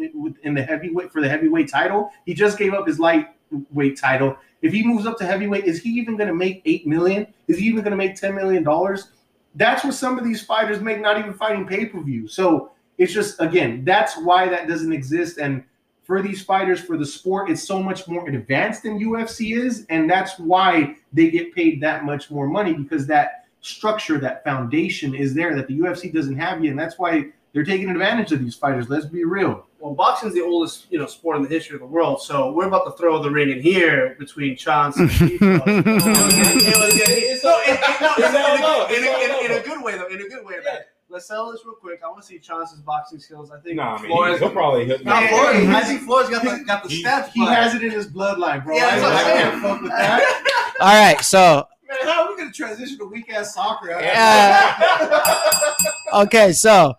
in 0.43 0.53
the 0.53 0.61
heavyweight 0.61 1.11
for 1.11 1.21
the 1.21 1.29
heavyweight 1.29 1.69
title? 1.69 2.11
He 2.25 2.33
just 2.33 2.57
gave 2.57 2.73
up 2.73 2.87
his 2.87 2.99
lightweight 2.99 3.97
title. 3.97 4.37
If 4.61 4.71
he 4.71 4.85
moves 4.85 5.05
up 5.05 5.17
to 5.17 5.25
heavyweight, 5.25 5.65
is 5.65 5.81
he 5.81 5.89
even 5.91 6.17
going 6.17 6.27
to 6.27 6.35
make 6.35 6.61
eight 6.65 6.85
million? 6.85 7.27
Is 7.47 7.57
he 7.57 7.65
even 7.65 7.81
going 7.81 7.91
to 7.91 7.97
make 7.97 8.15
ten 8.15 8.35
million 8.35 8.63
dollars? 8.63 9.11
That's 9.55 9.83
what 9.83 9.93
some 9.93 10.17
of 10.17 10.23
these 10.23 10.43
fighters 10.43 10.81
make, 10.81 10.99
not 10.99 11.17
even 11.17 11.33
fighting 11.33 11.65
pay 11.65 11.85
per 11.85 12.01
view. 12.01 12.27
So 12.27 12.71
it's 12.97 13.13
just 13.13 13.39
again, 13.41 13.83
that's 13.83 14.17
why 14.17 14.47
that 14.49 14.67
doesn't 14.67 14.91
exist. 14.91 15.37
And 15.37 15.63
for 16.03 16.21
these 16.21 16.43
fighters, 16.43 16.79
for 16.79 16.97
the 16.97 17.05
sport, 17.05 17.49
it's 17.49 17.63
so 17.63 17.81
much 17.81 18.07
more 18.07 18.27
advanced 18.29 18.83
than 18.83 18.99
UFC 18.99 19.57
is, 19.57 19.85
and 19.89 20.09
that's 20.09 20.37
why 20.37 20.95
they 21.13 21.31
get 21.31 21.53
paid 21.55 21.81
that 21.81 22.05
much 22.05 22.29
more 22.29 22.47
money 22.47 22.73
because 22.73 23.07
that 23.07 23.45
structure, 23.61 24.19
that 24.19 24.43
foundation 24.43 25.15
is 25.15 25.33
there 25.33 25.55
that 25.55 25.67
the 25.67 25.79
UFC 25.79 26.13
doesn't 26.13 26.37
have 26.37 26.63
yet, 26.63 26.71
and 26.71 26.79
that's 26.79 26.99
why 26.99 27.31
they're 27.55 27.63
taking 27.63 27.89
advantage 27.89 28.31
of 28.33 28.39
these 28.39 28.53
fighters. 28.53 28.89
Let's 28.89 29.05
be 29.05 29.23
real. 29.23 29.65
Well, 29.79 29.93
boxing's 29.93 30.33
the 30.33 30.41
oldest, 30.41 30.87
you 30.89 30.99
know, 30.99 31.05
sport 31.05 31.37
in 31.37 31.43
the 31.43 31.47
history 31.49 31.75
of 31.75 31.79
the 31.79 31.87
world. 31.87 32.21
So 32.21 32.51
we're 32.51 32.67
about 32.67 32.83
to 32.85 32.91
throw 33.01 33.21
the 33.23 33.31
ring 33.31 33.49
in 33.49 33.61
here 33.61 34.15
between 34.19 34.57
Chance 34.57 34.97
and 34.97 35.09
Chico. 35.09 35.61
It's 35.65 37.45
all- 37.45 37.61
it's 37.65 37.75
all 38.35 38.61
love. 38.61 38.91
in, 38.91 39.03
a- 39.03 39.07
in, 39.07 39.31
a- 39.31 39.45
in 39.45 39.51
a 39.51 39.55
love. 39.55 39.63
good 39.65 39.83
way, 39.83 39.97
though. 39.97 40.07
In 40.07 40.21
a 40.21 40.27
good 40.27 40.45
way. 40.45 40.55
man. 40.65 40.79
Let's 41.07 41.27
settle 41.27 41.51
this 41.51 41.61
real 41.63 41.75
quick. 41.75 42.01
I 42.03 42.07
want 42.09 42.21
to 42.21 42.27
see 42.27 42.39
Chance's 42.39 42.79
boxing 42.81 43.19
skills. 43.19 43.51
I 43.51 43.59
think 43.59 43.75
Nah, 43.77 43.95
I 43.95 44.01
mean, 44.01 44.07
Flores. 44.11 44.39
he'll 44.39 44.49
probably 44.49 44.85
hit. 44.85 45.05
No, 45.05 45.13
Hey, 45.13 45.27
Flores. 45.27 45.55
I 45.55 45.59
he's- 45.61 45.87
think 45.87 46.01
Flores 46.01 46.29
got 46.29 46.41
the 46.43 46.63
got 46.65 46.83
the 46.83 46.89
he- 46.89 47.01
steps. 47.01 47.31
He 47.33 47.45
but- 47.45 47.53
has 47.55 47.75
it 47.75 47.83
in 47.83 47.91
his 47.91 48.07
bloodline, 48.11 48.65
bro. 48.65 48.75
Yeah, 48.75 48.87
I, 48.87 48.99
that's 48.99 49.01
what 49.03 49.13
I'm 49.13 49.23
can't 49.23 49.51
saying. 49.51 49.61
fuck 49.61 49.81
with 49.81 49.91
that. 49.91 50.73
All 50.81 50.87
right, 50.87 51.21
so 51.21 51.67
Man, 51.87 51.97
how 52.03 52.25
are 52.25 52.29
we 52.31 52.37
gonna 52.37 52.51
transition 52.51 52.97
to 52.97 53.05
weak 53.05 53.31
ass 53.31 53.53
soccer? 53.53 53.91
Yeah. 53.91 55.75
okay, 56.23 56.51
so 56.51 56.95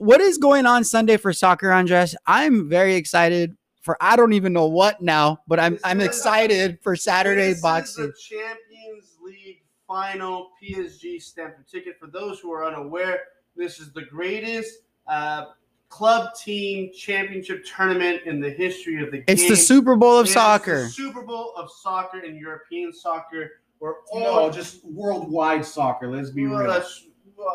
what 0.00 0.20
is 0.20 0.38
going 0.38 0.64
on 0.66 0.82
Sunday 0.82 1.16
for 1.18 1.32
soccer, 1.32 1.70
Andres? 1.70 2.16
I'm 2.26 2.68
very 2.68 2.94
excited 2.94 3.56
for 3.82 3.96
I 4.00 4.16
don't 4.16 4.32
even 4.32 4.52
know 4.52 4.66
what 4.66 5.00
now, 5.02 5.40
but 5.46 5.60
I'm 5.60 5.74
This 5.74 5.82
I'm 5.84 6.00
is- 6.00 6.06
excited 6.08 6.78
for 6.82 6.96
Saturday 6.96 7.48
This 7.48 7.56
is 7.58 7.62
boxing. 7.62 8.06
the 8.06 8.12
Champions 8.14 9.16
League 9.22 9.62
final 9.86 10.50
PSG 10.62 11.20
stamp 11.20 11.54
ticket. 11.70 11.98
For 12.00 12.06
those 12.06 12.40
who 12.40 12.50
are 12.52 12.64
unaware, 12.64 13.20
this 13.56 13.78
is 13.78 13.92
the 13.92 14.02
greatest 14.02 14.80
uh, 15.06 15.46
club 15.88 16.34
team 16.34 16.90
championship 16.96 17.64
tournament 17.64 18.22
in 18.24 18.40
the 18.40 18.50
history 18.50 19.02
of 19.02 19.10
the 19.10 19.18
game. 19.18 19.24
It's 19.28 19.48
the 19.48 19.56
Super 19.56 19.96
Bowl 19.96 20.18
of 20.18 20.26
It 20.26 20.28
is 20.28 20.34
soccer. 20.34 20.82
The 20.84 20.88
Super 20.88 21.22
Bowl 21.22 21.52
of 21.56 21.70
soccer 21.70 22.20
and 22.20 22.38
European 22.38 22.92
soccer. 22.92 23.50
Where 23.80 23.94
all 24.12 24.46
no, 24.46 24.50
just 24.52 24.84
worldwide 24.84 25.64
soccer. 25.64 26.10
Let's 26.14 26.30
be 26.30 26.46
well, 26.46 26.60
real. 26.60 26.68
that's- 26.70 27.06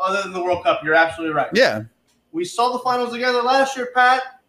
other 0.04 0.24
than 0.24 0.34
the 0.34 0.42
World 0.44 0.64
Cup, 0.64 0.82
you're 0.84 0.96
absolutely 0.96 1.36
right. 1.36 1.50
Yeah. 1.54 1.84
We 2.36 2.44
saw 2.44 2.74
the 2.74 2.80
finals 2.80 3.14
together 3.14 3.42
last 3.42 3.78
year, 3.78 3.92
Pat. 3.96 4.42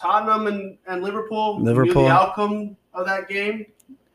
Tottenham 0.00 0.46
and, 0.46 0.78
and 0.86 1.02
Liverpool. 1.02 1.60
Liverpool. 1.60 2.04
the 2.04 2.08
outcome 2.08 2.76
of 2.94 3.06
that 3.06 3.28
game. 3.28 3.66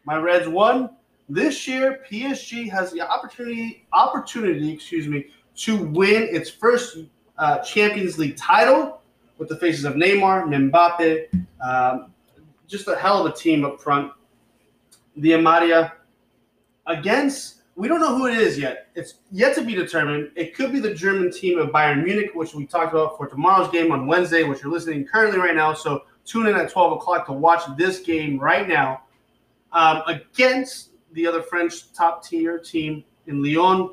My 0.06 0.16
Reds 0.16 0.48
won. 0.48 0.92
This 1.28 1.68
year, 1.68 2.00
PSG 2.10 2.72
has 2.72 2.94
the 2.94 3.02
opportunity 3.02 3.86
opportunity, 3.92 4.72
excuse 4.72 5.06
me, 5.06 5.26
to 5.58 5.84
win 5.84 6.30
its 6.32 6.50
first 6.50 7.00
uh, 7.38 7.58
Champions 7.58 8.18
League 8.18 8.38
title 8.38 9.02
with 9.38 9.50
the 9.50 9.58
faces 9.58 9.84
of 9.84 9.96
Neymar, 9.96 10.46
Mbappe, 10.72 11.46
um, 11.60 12.14
just 12.68 12.88
a 12.88 12.96
hell 12.96 13.28
of 13.28 13.34
a 13.34 13.36
team 13.36 13.66
up 13.66 13.82
front. 13.82 14.14
The 15.18 15.32
Amadia 15.32 15.92
against 16.86 17.57
we 17.78 17.88
don't 17.88 18.00
know 18.00 18.18
who 18.18 18.26
it 18.26 18.36
is 18.36 18.58
yet. 18.58 18.88
It's 18.96 19.20
yet 19.32 19.54
to 19.56 19.62
be 19.62 19.76
determined. 19.76 20.32
It 20.36 20.56
could 20.56 20.74
be 20.74 20.80
the 20.80 20.96
German 20.96 21.32
team 21.32 21.60
of 21.60 21.70
Bayern 21.70 22.04
Munich, 22.04 22.32
which 22.34 22.56
we 22.56 22.66
talked 22.66 22.92
about 22.92 23.18
for 23.18 23.28
tomorrow's 23.28 23.70
game 23.70 23.92
on 23.92 24.08
Wednesday, 24.08 24.42
which 24.44 24.64
you're 24.64 24.72
listening 24.72 25.06
currently 25.06 25.38
right 25.38 25.56
now. 25.56 25.76
So 25.76 26.04
tune 26.26 26.48
in 26.48 26.56
at 26.56 26.72
12 26.72 26.94
o'clock 26.94 27.28
to 27.28 27.34
watch 27.34 27.62
this 27.78 28.00
game 28.00 28.40
right 28.40 28.68
now 28.68 29.04
um, 29.74 30.02
against 30.08 30.90
the 31.12 31.28
other 31.28 31.44
French 31.44 31.94
top 31.94 32.26
tier 32.26 32.58
team 32.58 33.04
in 33.28 33.44
Lyon. 33.44 33.92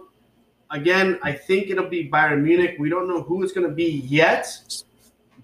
Again, 0.71 1.19
I 1.23 1.33
think 1.33 1.69
it'll 1.69 1.91
be 1.91 2.09
Bayern 2.09 2.43
Munich. 2.43 2.77
We 2.79 2.89
don't 2.89 3.07
know 3.07 3.21
who 3.21 3.43
it's 3.43 3.53
going 3.53 3.69
to 3.69 3.75
be 3.75 4.01
yet, 4.07 4.49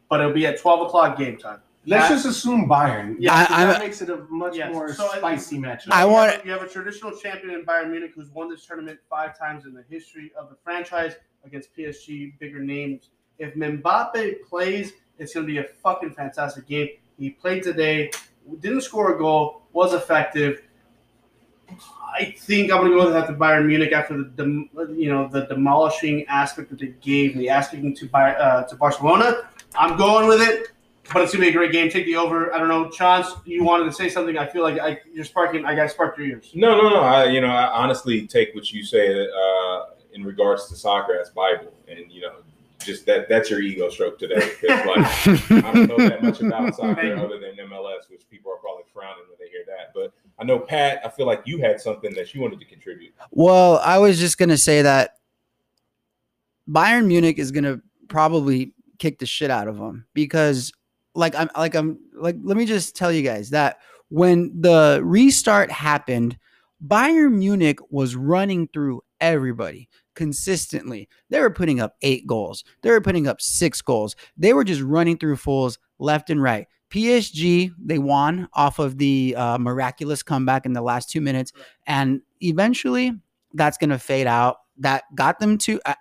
but 0.09 0.21
it'll 0.21 0.33
be 0.33 0.47
at 0.47 0.59
12 0.59 0.87
o'clock 0.87 1.19
game 1.19 1.37
time. 1.37 1.61
Let's 1.87 2.09
That- 2.09 2.15
just 2.15 2.27
assume 2.27 2.69
Bayern. 2.69 3.17
Yeah, 3.19 3.33
Yeah, 3.33 3.47
I- 3.49 3.65
that 3.65 3.71
I'm- 3.77 3.79
makes 3.81 4.03
it 4.03 4.11
a 4.11 4.19
much 4.29 4.57
Yes. 4.57 4.73
more 4.73 4.93
So 4.93 5.09
I- 5.11 5.17
spicy 5.19 5.59
matchup. 5.59 5.89
I 5.93 6.05
You 6.05 6.11
want- 6.11 6.33
have- 6.33 6.45
you 6.47 6.53
have 6.53 6.63
a 6.63 6.69
traditional 6.69 7.13
champion 7.17 7.55
in 7.55 7.65
Bayern 7.65 7.91
Munich 7.91 8.13
who's 8.15 8.29
won 8.31 8.51
this 8.51 8.67
tournament 8.67 8.99
five 9.09 9.39
times 9.39 9.65
in 9.65 9.73
the 9.73 9.83
history 9.89 10.31
of 10.39 10.51
the 10.51 10.57
franchise 10.63 11.17
against 11.45 11.75
PSG, 11.75 12.35
bigger 12.39 12.61
names. 12.61 13.09
If 13.39 13.55
Mbappe 13.55 14.43
plays, 14.47 14.93
it's 15.19 15.33
going 15.33 15.47
to 15.47 15.53
be 15.53 15.59
a 15.59 15.65
fucking 15.65 16.11
fantastic 16.13 16.67
game. 16.67 16.89
He 17.19 17.31
played 17.31 17.63
today, 17.63 18.11
didn't 18.61 18.83
score 18.83 19.15
a 19.15 19.19
goal, 19.19 19.63
was 19.73 19.95
effective. 19.95 20.63
I 22.15 22.35
think 22.37 22.71
I'm 22.73 22.79
going 22.81 22.91
to 22.91 22.97
go 22.99 23.05
with 23.05 23.15
that 23.15 23.27
to 23.29 23.33
Bayern 23.35 23.67
Munich 23.67 23.93
after 23.93 24.19
the 24.19 24.25
dem- 24.25 24.69
you 24.91 25.09
know 25.09 25.29
the 25.29 25.47
demolishing 25.47 26.27
aspect 26.27 26.69
that 26.71 26.81
they 26.81 26.89
gave, 27.01 27.39
the 27.39 27.49
aspect 27.49 27.83
to 27.97 28.07
Bay- 28.09 28.35
uh, 28.39 28.65
to 28.65 28.75
Barcelona. 28.77 29.49
I'm 29.77 29.97
going 29.97 30.27
with 30.27 30.43
it 30.43 30.73
but 31.13 31.23
it's 31.23 31.33
gonna 31.33 31.45
be 31.45 31.49
a 31.51 31.53
great 31.53 31.73
game. 31.73 31.91
Take 31.91 32.07
the 32.07 32.17
over. 32.17 32.53
I 32.55 32.59
don't 32.59 32.69
know, 32.69 32.89
Chance. 32.91 33.29
You 33.45 33.65
wanted 33.65 33.85
to 33.85 33.93
say 33.93 34.09
something. 34.09 34.39
I 34.39 34.47
feel 34.47 34.63
like 34.63 34.79
I, 34.79 35.01
you're 35.13 35.25
sparking. 35.25 35.65
I 35.65 35.75
got 35.75 35.91
sparked 35.91 36.19
your 36.19 36.27
ears. 36.29 36.51
No, 36.55 36.81
no, 36.81 36.89
no. 36.91 37.01
I, 37.01 37.27
you 37.27 37.41
know, 37.41 37.49
I 37.49 37.67
honestly 37.71 38.27
take 38.27 38.55
what 38.55 38.73
you 38.73 38.85
say 38.85 39.27
uh, 39.27 39.85
in 40.13 40.25
regards 40.25 40.69
to 40.69 40.77
soccer 40.77 41.19
as 41.21 41.31
Bible, 41.31 41.73
and 41.89 42.11
you 42.11 42.21
know, 42.23 42.35
just 42.79 43.05
that 43.07 43.29
that's 43.29 43.51
your 43.51 43.61
ego 43.61 43.89
stroke 43.91 44.19
today. 44.19 44.41
'Cause, 44.41 44.87
like, 44.87 45.65
I 45.65 45.73
don't 45.73 45.87
know 45.89 45.97
that 45.99 46.23
much 46.23 46.41
about 46.41 46.75
soccer 46.77 47.15
other 47.17 47.39
than 47.39 47.57
MLS, 47.69 48.09
which 48.09 48.23
people 48.31 48.53
are 48.53 48.57
probably 48.59 48.85
frowning 48.93 49.25
when 49.29 49.37
they 49.39 49.49
hear 49.51 49.65
that. 49.67 49.93
But 49.95 50.13
I 50.39 50.45
know 50.45 50.59
Pat. 50.59 51.01
I 51.05 51.09
feel 51.09 51.27
like 51.27 51.43
you 51.45 51.59
had 51.59 51.81
something 51.81 52.15
that 52.15 52.35
you 52.35 52.41
wanted 52.41 52.61
to 52.61 52.67
contribute. 52.67 53.13
Well, 53.31 53.79
I 53.85 53.99
was 53.99 54.19
just 54.19 54.39
gonna 54.39 54.57
say 54.59 54.83
that 54.83 55.17
Bayern 56.69 57.07
Munich 57.07 57.39
is 57.39 57.51
gonna 57.51 57.81
probably 58.09 58.73
kick 58.99 59.19
the 59.19 59.27
shit 59.27 59.51
out 59.51 59.67
of 59.69 59.77
them 59.79 60.07
because, 60.15 60.73
like, 61.15 61.35
I'm 61.35 61.51
like 61.57 61.75
I'm 61.75 61.99
like 62.15 62.37
let 62.43 62.57
me 62.57 62.67
just 62.67 62.97
tell 62.97 63.13
you 63.13 63.23
guys 63.23 63.51
that 63.51 63.79
when 64.09 64.53
the 64.61 65.01
restart 65.03 65.71
happened, 65.71 66.37
Bayern 66.87 67.35
Munich 67.39 67.79
was 67.91 68.17
running 68.17 68.69
through 68.69 69.03
everybody 69.21 69.89
consistently. 70.15 71.09
They 71.31 71.41
were 71.41 71.51
putting 71.51 71.81
up 71.81 71.97
eight 72.03 72.27
goals. 72.27 72.65
They 72.83 72.91
were 72.91 73.01
putting 73.01 73.27
up 73.27 73.41
six 73.41 73.81
goals. 73.81 74.17
They 74.37 74.53
were 74.53 74.65
just 74.65 74.83
running 74.83 75.17
through 75.17 75.37
fools 75.37 75.79
left 75.99 76.31
and 76.31 76.43
right. 76.43 76.67
PSG 76.91 77.73
they 77.79 77.99
won 77.99 78.49
off 78.53 78.79
of 78.79 78.99
the 78.99 79.35
uh, 79.37 79.59
miraculous 79.59 80.23
comeback 80.23 80.67
in 80.67 80.73
the 80.73 80.83
last 80.83 81.09
two 81.09 81.21
minutes, 81.21 81.53
and 81.87 82.21
eventually 82.41 83.13
that's 83.55 83.79
going 83.79 83.91
to 83.91 83.99
fade 83.99 84.27
out. 84.27 84.59
That 84.79 85.05
got 85.15 85.39
them 85.39 85.57
to 85.59 85.81
uh, 85.87 85.95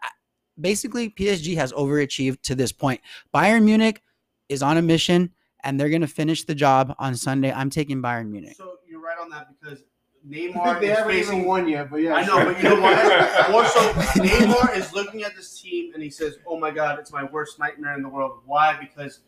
basically 0.59 1.09
PSG 1.09 1.55
has 1.55 1.71
overachieved 1.73 2.41
to 2.43 2.55
this 2.55 2.71
point. 2.71 3.01
Bayern 3.33 3.63
Munich 3.63 4.01
is 4.49 4.61
on 4.61 4.77
a 4.77 4.81
mission, 4.81 5.31
and 5.63 5.79
they're 5.79 5.89
going 5.89 6.01
to 6.01 6.07
finish 6.07 6.43
the 6.43 6.55
job 6.55 6.95
on 6.99 7.15
Sunday. 7.15 7.51
I'm 7.51 7.69
taking 7.69 8.01
Bayern 8.01 8.29
Munich. 8.29 8.55
So 8.57 8.73
you're 8.87 9.01
right 9.01 9.17
on 9.19 9.29
that 9.29 9.47
because 9.59 9.83
Neymar 10.27 10.81
they 10.81 10.91
is 10.91 10.97
haven't 10.97 11.13
facing 11.13 11.37
even 11.37 11.47
won 11.47 11.67
yet, 11.67 11.89
but 11.89 11.97
yeah. 11.97 12.15
I 12.15 12.25
know, 12.25 12.41
sure. 12.41 12.53
but 12.53 12.63
you 12.63 12.69
know 12.69 12.81
what? 12.81 13.51
More 13.51 13.65
so, 13.65 13.93
Neymar 14.21 14.75
is 14.75 14.93
looking 14.93 15.23
at 15.23 15.35
this 15.35 15.61
team 15.61 15.93
and 15.93 16.03
he 16.03 16.09
says, 16.09 16.37
"Oh 16.45 16.59
my 16.59 16.71
God, 16.71 16.99
it's 16.99 17.13
my 17.13 17.23
worst 17.23 17.59
nightmare 17.59 17.95
in 17.95 18.01
the 18.01 18.09
world." 18.09 18.39
Why? 18.45 18.77
Because 18.79 19.19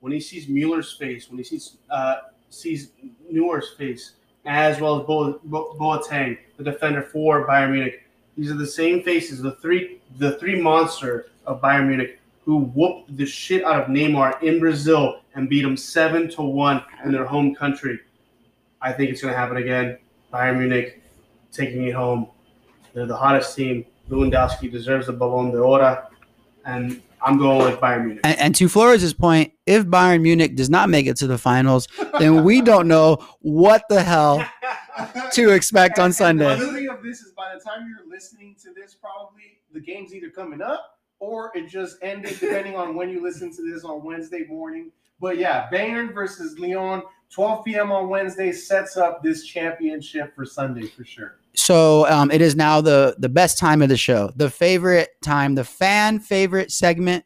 when 0.00 0.12
he 0.12 0.20
sees 0.20 0.48
Mueller's 0.48 0.92
face, 0.92 1.28
when 1.28 1.38
he 1.38 1.44
sees 1.44 1.76
uh, 1.90 2.16
sees 2.48 2.92
Neuer's 3.30 3.70
face, 3.78 4.12
as 4.44 4.80
well 4.80 5.00
as 5.00 5.06
Bo- 5.06 5.40
Bo- 5.44 5.74
Boateng, 5.78 6.38
the 6.56 6.64
defender 6.64 7.02
for 7.02 7.46
Bayern 7.46 7.72
Munich, 7.72 8.02
these 8.36 8.50
are 8.50 8.54
the 8.54 8.66
same 8.66 9.02
faces, 9.02 9.40
the 9.40 9.52
three 9.56 10.00
the 10.18 10.36
three 10.38 10.60
monster 10.60 11.26
of 11.46 11.60
Bayern 11.60 11.86
Munich 11.88 12.19
who 12.50 12.62
whooped 12.74 13.16
the 13.16 13.24
shit 13.24 13.62
out 13.64 13.80
of 13.80 13.86
Neymar 13.86 14.42
in 14.42 14.58
Brazil 14.58 15.20
and 15.36 15.48
beat 15.48 15.64
him 15.64 15.76
seven 15.76 16.28
to 16.30 16.42
one 16.42 16.82
in 17.04 17.12
their 17.12 17.24
home 17.24 17.54
country. 17.54 18.00
I 18.82 18.92
think 18.92 19.10
it's 19.12 19.22
going 19.22 19.32
to 19.32 19.38
happen 19.38 19.58
again. 19.58 19.98
Bayern 20.32 20.58
Munich 20.58 21.00
taking 21.52 21.84
it 21.84 21.94
home. 21.94 22.26
They're 22.92 23.06
the 23.06 23.16
hottest 23.16 23.54
team. 23.54 23.86
Lewandowski 24.08 24.68
deserves 24.68 25.06
the 25.06 25.12
Ballon 25.12 25.52
d'Or, 25.52 26.08
and 26.64 27.00
I'm 27.22 27.38
going 27.38 27.70
with 27.70 27.78
Bayern 27.78 28.04
Munich. 28.06 28.20
And, 28.24 28.36
and 28.40 28.54
to 28.56 28.68
Flores' 28.68 29.14
point, 29.14 29.52
if 29.64 29.84
Bayern 29.86 30.22
Munich 30.22 30.56
does 30.56 30.68
not 30.68 30.88
make 30.90 31.06
it 31.06 31.16
to 31.18 31.28
the 31.28 31.38
finals, 31.38 31.86
then 32.18 32.42
we 32.42 32.62
don't 32.62 32.88
know 32.88 33.18
what 33.42 33.84
the 33.88 34.02
hell 34.02 34.44
to 35.34 35.50
expect 35.50 36.00
on 36.00 36.06
And- 36.06 36.08
and 36.10 36.14
Sunday. 36.16 36.56
The 36.58 36.66
beauty 36.66 36.88
of 36.88 37.00
this 37.04 37.20
is 37.20 37.30
by 37.30 37.54
the 37.54 37.60
time 37.60 37.86
you're 37.88 38.12
listening 38.12 38.56
to 38.64 38.72
this, 38.74 38.96
probably 38.96 39.60
the 39.72 39.78
game's 39.78 40.12
either 40.12 40.30
coming 40.30 40.60
up 40.60 40.96
or 41.20 41.52
it 41.54 41.68
just 41.68 41.98
ended, 42.02 42.38
depending 42.40 42.74
on 42.74 42.94
when 42.94 43.10
you 43.10 43.22
listen 43.22 43.54
to 43.54 43.62
this 43.62 43.84
on 43.84 44.02
Wednesday 44.02 44.44
morning. 44.48 44.90
But 45.20 45.36
yeah, 45.36 45.68
Bayern 45.70 46.14
versus 46.14 46.58
Lyon, 46.58 47.02
12 47.30 47.64
p.m. 47.64 47.92
on 47.92 48.08
Wednesday 48.08 48.50
sets 48.52 48.96
up 48.96 49.22
this 49.22 49.44
championship 49.44 50.34
for 50.34 50.46
Sunday 50.46 50.86
for 50.86 51.04
sure. 51.04 51.36
So 51.54 52.08
um, 52.08 52.30
it 52.30 52.40
is 52.40 52.56
now 52.56 52.80
the 52.80 53.16
the 53.18 53.28
best 53.28 53.58
time 53.58 53.82
of 53.82 53.88
the 53.88 53.96
show, 53.96 54.32
the 54.34 54.50
favorite 54.50 55.10
time, 55.22 55.54
the 55.54 55.64
fan 55.64 56.18
favorite 56.20 56.72
segment. 56.72 57.24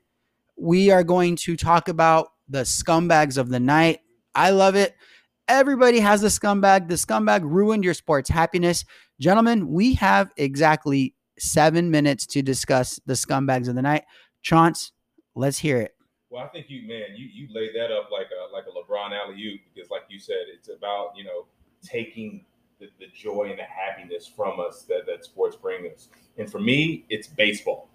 We 0.57 0.91
are 0.91 1.05
going 1.05 1.37
to 1.37 1.57
talk 1.57 1.89
about 1.89 2.29
the 2.49 2.63
scumbags 2.63 3.39
of 3.39 3.49
the 3.49 3.61
night. 3.61 4.01
I 4.35 4.51
love 4.51 4.75
it. 4.75 4.95
Everybody 5.47 6.01
has 6.01 6.25
a 6.25 6.29
scumbag. 6.29 6.89
The 6.89 6.95
scumbag 6.95 7.43
ruined 7.43 7.85
your 7.85 7.95
sports 7.95 8.31
happiness. 8.31 8.85
Gentlemen, 9.21 9.69
we 9.69 9.95
have 9.95 10.33
exactly 10.37 11.15
seven 11.39 11.91
minutes 11.91 12.27
to 12.27 12.43
discuss 12.43 13.01
the 13.07 13.15
scumbags 13.15 13.69
of 13.69 13.75
the 13.75 13.83
night. 13.83 14.05
Chance, 14.43 14.93
let's 15.35 15.59
hear 15.59 15.81
it. 15.81 15.95
Well, 16.31 16.43
I 16.43 16.49
think 16.49 16.67
you, 16.69 16.87
man, 16.89 17.17
you 17.17 17.27
you 17.33 17.49
laid 17.55 17.71
that 17.77 17.93
up 17.93 18.11
like 18.11 18.27
a 18.27 18.53
like 18.53 18.65
a 18.67 18.71
LeBron 18.71 19.17
alley 19.17 19.41
oop 19.41 19.61
because, 19.73 19.91
like 19.91 20.03
you 20.09 20.19
said, 20.19 20.47
it's 20.53 20.69
about 20.69 21.13
you 21.17 21.25
know 21.25 21.47
taking 21.83 22.45
the, 22.81 22.89
the 22.99 23.07
joy 23.15 23.51
and 23.51 23.59
the 23.59 23.65
happiness 23.65 24.27
from 24.27 24.59
us 24.59 24.83
that 24.89 25.07
that 25.07 25.25
sports 25.25 25.57
bring 25.57 25.91
us. 25.93 26.09
And 26.37 26.51
for 26.51 26.59
me, 26.59 27.05
it's 27.09 27.29
baseball. 27.29 27.89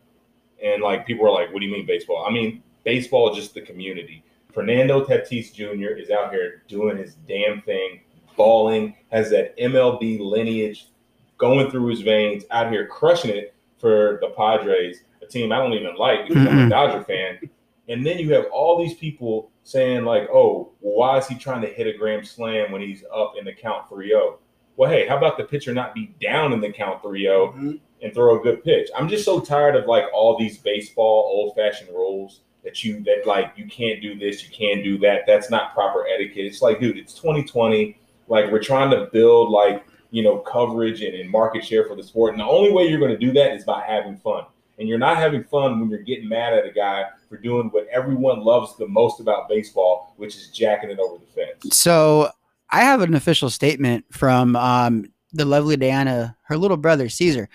And 0.63 0.81
like 0.81 1.05
people 1.05 1.25
are 1.27 1.31
like, 1.31 1.51
"What 1.53 1.59
do 1.59 1.65
you 1.65 1.71
mean 1.71 1.85
baseball?" 1.85 2.25
I 2.25 2.31
mean 2.31 2.63
baseball 2.83 3.33
just 3.33 3.53
the 3.53 3.61
community. 3.61 4.23
Fernando 4.53 5.05
Tatis 5.05 5.53
Jr. 5.53 5.97
is 5.97 6.09
out 6.09 6.31
here 6.31 6.63
doing 6.67 6.97
his 6.97 7.15
damn 7.27 7.61
thing, 7.61 8.01
balling, 8.35 8.95
has 9.11 9.29
that 9.29 9.57
MLB 9.57 10.19
lineage 10.19 10.87
going 11.39 11.71
through 11.71 11.87
his 11.87 12.01
veins, 12.01 12.43
out 12.51 12.71
here 12.71 12.85
crushing 12.85 13.31
it 13.35 13.55
for 13.79 14.19
the 14.21 14.29
Padres, 14.37 15.03
a 15.23 15.25
team 15.25 15.51
I 15.51 15.57
don't 15.57 15.73
even 15.73 15.95
like 15.95 16.27
because 16.27 16.45
I'm 16.45 16.67
a. 16.67 16.69
Dodger 16.69 17.03
fan. 17.03 17.49
And 17.87 18.05
then 18.05 18.19
you 18.19 18.31
have 18.33 18.45
all 18.53 18.77
these 18.77 18.93
people 18.93 19.49
saying, 19.63 20.05
like, 20.05 20.29
oh, 20.31 20.73
well, 20.79 20.95
why 20.95 21.17
is 21.17 21.27
he 21.27 21.35
trying 21.35 21.61
to 21.63 21.67
hit 21.67 21.87
a 21.87 21.97
grand 21.97 22.27
slam 22.27 22.71
when 22.71 22.81
he's 22.81 23.03
up 23.11 23.33
in 23.39 23.45
the 23.45 23.53
count 23.53 23.89
3 23.89 24.09
0? 24.09 24.37
Well, 24.77 24.89
hey, 24.91 25.07
how 25.07 25.17
about 25.17 25.37
the 25.37 25.43
pitcher 25.45 25.73
not 25.73 25.95
be 25.95 26.13
down 26.21 26.53
in 26.53 26.61
the 26.61 26.71
count 26.71 27.01
3 27.01 27.21
0 27.23 27.53
Mhm. 27.57 27.79
and 28.03 28.13
throw 28.13 28.39
a 28.39 28.43
good 28.43 28.63
pitch? 28.63 28.89
I'm 28.95 29.09
just 29.09 29.25
so 29.25 29.39
tired 29.39 29.75
of 29.75 29.87
like 29.87 30.05
all 30.13 30.37
these 30.37 30.59
baseball 30.59 31.31
old 31.33 31.55
fashioned 31.55 31.89
rules 31.89 32.41
that 32.63 32.83
you, 32.83 33.01
that 33.05 33.25
like, 33.25 33.53
you 33.55 33.65
can't 33.65 34.01
do 34.01 34.19
this, 34.19 34.43
you 34.43 34.49
can't 34.55 34.83
do 34.83 34.97
that. 34.99 35.21
That's 35.25 35.49
not 35.49 35.73
proper 35.73 36.05
etiquette. 36.13 36.45
It's 36.45 36.61
like, 36.61 36.79
dude, 36.79 36.97
it's 36.97 37.13
2020. 37.13 37.97
Like, 38.27 38.51
we're 38.51 38.61
trying 38.61 38.91
to 38.91 39.07
build 39.11 39.49
like, 39.49 39.85
you 40.11 40.23
know, 40.23 40.37
coverage 40.37 41.01
and, 41.01 41.15
and 41.15 41.29
market 41.29 41.63
share 41.63 41.85
for 41.85 41.95
the 41.95 42.03
sport. 42.03 42.33
And 42.33 42.41
the 42.41 42.45
only 42.45 42.71
way 42.71 42.87
you're 42.87 42.99
going 42.99 43.11
to 43.11 43.17
do 43.17 43.31
that 43.33 43.53
is 43.53 43.63
by 43.63 43.83
having 43.85 44.17
fun. 44.17 44.45
And 44.77 44.87
you're 44.87 44.97
not 44.97 45.17
having 45.17 45.43
fun 45.43 45.79
when 45.79 45.89
you're 45.89 46.03
getting 46.03 46.29
mad 46.29 46.53
at 46.53 46.65
a 46.65 46.71
guy 46.71 47.03
for 47.27 47.37
doing 47.37 47.67
what 47.69 47.87
everyone 47.91 48.43
loves 48.43 48.77
the 48.77 48.87
most 48.87 49.19
about 49.19 49.49
baseball, 49.49 50.13
which 50.17 50.35
is 50.35 50.49
jacking 50.49 50.89
it 50.89 50.99
over 50.99 51.17
the 51.17 51.25
fence. 51.25 51.75
So 51.77 52.29
I 52.71 52.81
have 52.81 53.01
an 53.01 53.13
official 53.13 53.49
statement 53.49 54.05
from 54.11 54.55
um, 54.55 55.05
the 55.33 55.45
lovely 55.45 55.75
Diana, 55.75 56.37
her 56.43 56.57
little 56.57 56.77
brother 56.77 57.09
Caesar. 57.09 57.49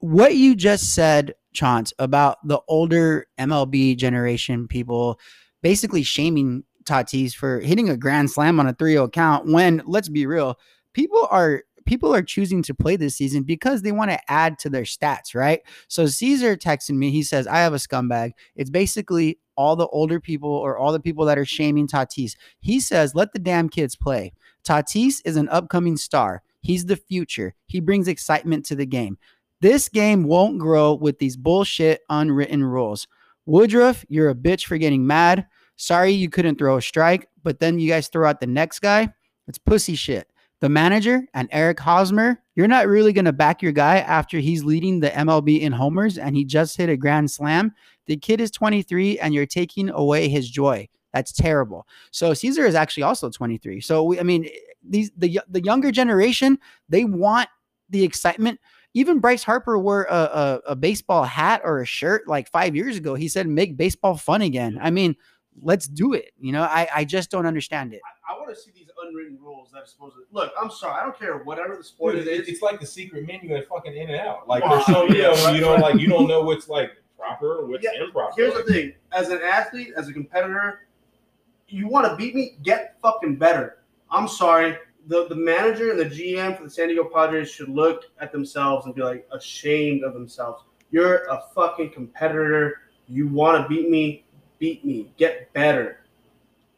What 0.00 0.34
you 0.34 0.56
just 0.56 0.94
said, 0.94 1.34
Chance, 1.52 1.92
about 1.98 2.46
the 2.46 2.60
older 2.66 3.26
MLB 3.38 3.96
generation 3.96 4.66
people 4.66 5.20
basically 5.62 6.02
shaming 6.02 6.64
Tatis 6.84 7.34
for 7.34 7.60
hitting 7.60 7.88
a 7.88 7.96
grand 7.96 8.30
slam 8.30 8.58
on 8.58 8.66
a 8.66 8.74
3-0 8.74 9.12
count 9.12 9.46
when 9.46 9.82
let's 9.86 10.08
be 10.08 10.26
real, 10.26 10.58
people 10.92 11.26
are 11.30 11.62
people 11.84 12.14
are 12.14 12.22
choosing 12.22 12.62
to 12.62 12.74
play 12.74 12.96
this 12.96 13.16
season 13.16 13.42
because 13.42 13.82
they 13.82 13.92
want 13.92 14.10
to 14.10 14.30
add 14.30 14.58
to 14.60 14.70
their 14.70 14.84
stats, 14.84 15.34
right? 15.34 15.60
So 15.88 16.06
Caesar 16.06 16.56
texted 16.56 16.94
me, 16.94 17.10
he 17.10 17.22
says, 17.22 17.46
I 17.46 17.58
have 17.58 17.74
a 17.74 17.78
scumbag. 17.78 18.32
It's 18.54 18.70
basically 18.70 19.38
all 19.56 19.76
the 19.76 19.88
older 19.88 20.20
people 20.20 20.50
or 20.50 20.78
all 20.78 20.92
the 20.92 21.00
people 21.00 21.24
that 21.26 21.38
are 21.38 21.44
shaming 21.44 21.88
Tatis. 21.88 22.36
He 22.60 22.80
says, 22.80 23.14
let 23.14 23.32
the 23.32 23.38
damn 23.38 23.68
kids 23.68 23.96
play. 23.96 24.32
Tatis 24.64 25.20
is 25.24 25.36
an 25.36 25.48
upcoming 25.48 25.96
star. 25.96 26.42
He's 26.60 26.86
the 26.86 26.96
future. 26.96 27.54
He 27.66 27.80
brings 27.80 28.08
excitement 28.08 28.64
to 28.66 28.76
the 28.76 28.86
game. 28.86 29.18
This 29.60 29.88
game 29.88 30.24
won't 30.24 30.58
grow 30.58 30.94
with 30.94 31.18
these 31.18 31.36
bullshit 31.36 32.02
unwritten 32.08 32.64
rules. 32.64 33.06
Woodruff, 33.46 34.04
you're 34.08 34.30
a 34.30 34.34
bitch 34.34 34.66
for 34.66 34.78
getting 34.78 35.06
mad. 35.06 35.46
Sorry 35.76 36.12
you 36.12 36.28
couldn't 36.28 36.58
throw 36.58 36.76
a 36.76 36.82
strike, 36.82 37.28
but 37.42 37.58
then 37.58 37.78
you 37.78 37.88
guys 37.88 38.08
throw 38.08 38.28
out 38.28 38.40
the 38.40 38.46
next 38.46 38.80
guy. 38.80 39.12
It's 39.48 39.58
pussy 39.58 39.96
shit. 39.96 40.28
The 40.62 40.68
manager 40.68 41.26
and 41.34 41.48
Eric 41.50 41.80
Hosmer, 41.80 42.40
you're 42.54 42.68
not 42.68 42.86
really 42.86 43.12
going 43.12 43.24
to 43.24 43.32
back 43.32 43.62
your 43.62 43.72
guy 43.72 43.98
after 43.98 44.38
he's 44.38 44.62
leading 44.62 45.00
the 45.00 45.10
MLB 45.10 45.60
in 45.60 45.72
homers 45.72 46.18
and 46.18 46.36
he 46.36 46.44
just 46.44 46.76
hit 46.76 46.88
a 46.88 46.96
grand 46.96 47.32
slam. 47.32 47.72
The 48.06 48.16
kid 48.16 48.40
is 48.40 48.52
23 48.52 49.18
and 49.18 49.34
you're 49.34 49.44
taking 49.44 49.90
away 49.90 50.28
his 50.28 50.48
joy. 50.48 50.88
That's 51.12 51.32
terrible. 51.32 51.88
So 52.12 52.32
Caesar 52.32 52.64
is 52.64 52.76
actually 52.76 53.02
also 53.02 53.28
23. 53.28 53.80
So 53.80 54.04
we, 54.04 54.20
I 54.20 54.22
mean, 54.22 54.48
these 54.88 55.10
the 55.16 55.40
the 55.48 55.64
younger 55.64 55.90
generation 55.90 56.58
they 56.88 57.04
want 57.04 57.48
the 57.90 58.04
excitement. 58.04 58.60
Even 58.94 59.18
Bryce 59.18 59.42
Harper 59.42 59.80
wore 59.80 60.04
a, 60.04 60.14
a, 60.14 60.60
a 60.68 60.76
baseball 60.76 61.24
hat 61.24 61.62
or 61.64 61.80
a 61.80 61.86
shirt 61.86 62.28
like 62.28 62.48
five 62.48 62.76
years 62.76 62.96
ago. 62.96 63.16
He 63.16 63.26
said, 63.26 63.48
"Make 63.48 63.76
baseball 63.76 64.16
fun 64.16 64.42
again." 64.42 64.78
I 64.80 64.90
mean, 64.90 65.16
let's 65.60 65.86
do 65.86 66.14
it. 66.14 66.32
You 66.40 66.52
know, 66.52 66.62
I 66.62 66.88
I 66.94 67.04
just 67.04 67.30
don't 67.30 67.46
understand 67.46 67.92
it. 67.92 68.00
I, 68.28 68.34
I 68.34 68.38
want 68.38 68.50
to 68.54 68.56
see 68.60 68.70
these 68.74 68.88
unwritten 69.06 69.38
rules 69.40 69.70
that 69.72 69.82
are 69.82 69.86
supposed 69.86 70.14
to 70.16 70.22
look. 70.32 70.52
I'm 70.60 70.70
sorry, 70.70 71.00
I 71.00 71.02
don't 71.04 71.18
care 71.18 71.38
whatever 71.38 71.76
the 71.76 71.84
sport 71.84 72.14
Dude, 72.14 72.26
it 72.26 72.30
it- 72.32 72.40
is. 72.42 72.48
it's 72.48 72.62
like 72.62 72.80
the 72.80 72.86
secret 72.86 73.26
menu 73.26 73.54
at 73.56 73.68
fucking 73.68 73.94
In-N-Out. 73.96 74.48
Like 74.48 74.64
Wow. 74.64 74.76
they're 74.76 74.94
showing 74.94 75.12
you, 75.12 75.22
Yeah, 75.22 75.28
know, 75.34 75.44
right, 75.44 75.54
you 75.54 75.60
don't 75.60 75.80
right. 75.80 75.92
like 75.92 76.00
you 76.00 76.08
don't 76.08 76.28
know 76.28 76.42
what's 76.42 76.68
like 76.68 76.90
proper, 77.18 77.66
what's 77.66 77.84
Yeah, 77.84 78.02
improper. 78.02 78.32
Here's 78.36 78.54
the 78.54 78.62
thing: 78.72 78.94
as 79.12 79.28
an 79.28 79.40
athlete, 79.42 79.90
as 79.96 80.08
a 80.08 80.12
competitor, 80.12 80.86
you 81.68 81.88
want 81.88 82.06
to 82.08 82.16
beat 82.16 82.34
me, 82.34 82.56
get 82.62 82.96
fucking 83.02 83.36
better. 83.36 83.78
I'm 84.10 84.28
sorry. 84.28 84.76
The, 85.08 85.26
the 85.26 85.34
manager 85.34 85.90
and 85.90 85.98
the 85.98 86.04
GM 86.04 86.56
for 86.56 86.62
the 86.64 86.70
San 86.70 86.86
Diego 86.88 87.04
Padres 87.12 87.50
should 87.50 87.68
look 87.68 88.04
at 88.20 88.30
themselves 88.30 88.86
and 88.86 88.94
be 88.94 89.02
like 89.02 89.26
ashamed 89.32 90.04
of 90.04 90.12
themselves. 90.14 90.62
You're 90.92 91.24
a 91.24 91.42
fucking 91.54 91.90
competitor. 91.90 92.82
You 93.08 93.26
want 93.26 93.60
to 93.62 93.68
beat 93.68 93.90
me, 93.90 94.24
beat 94.62 94.84
me, 94.84 95.12
get 95.18 95.52
better. 95.54 95.98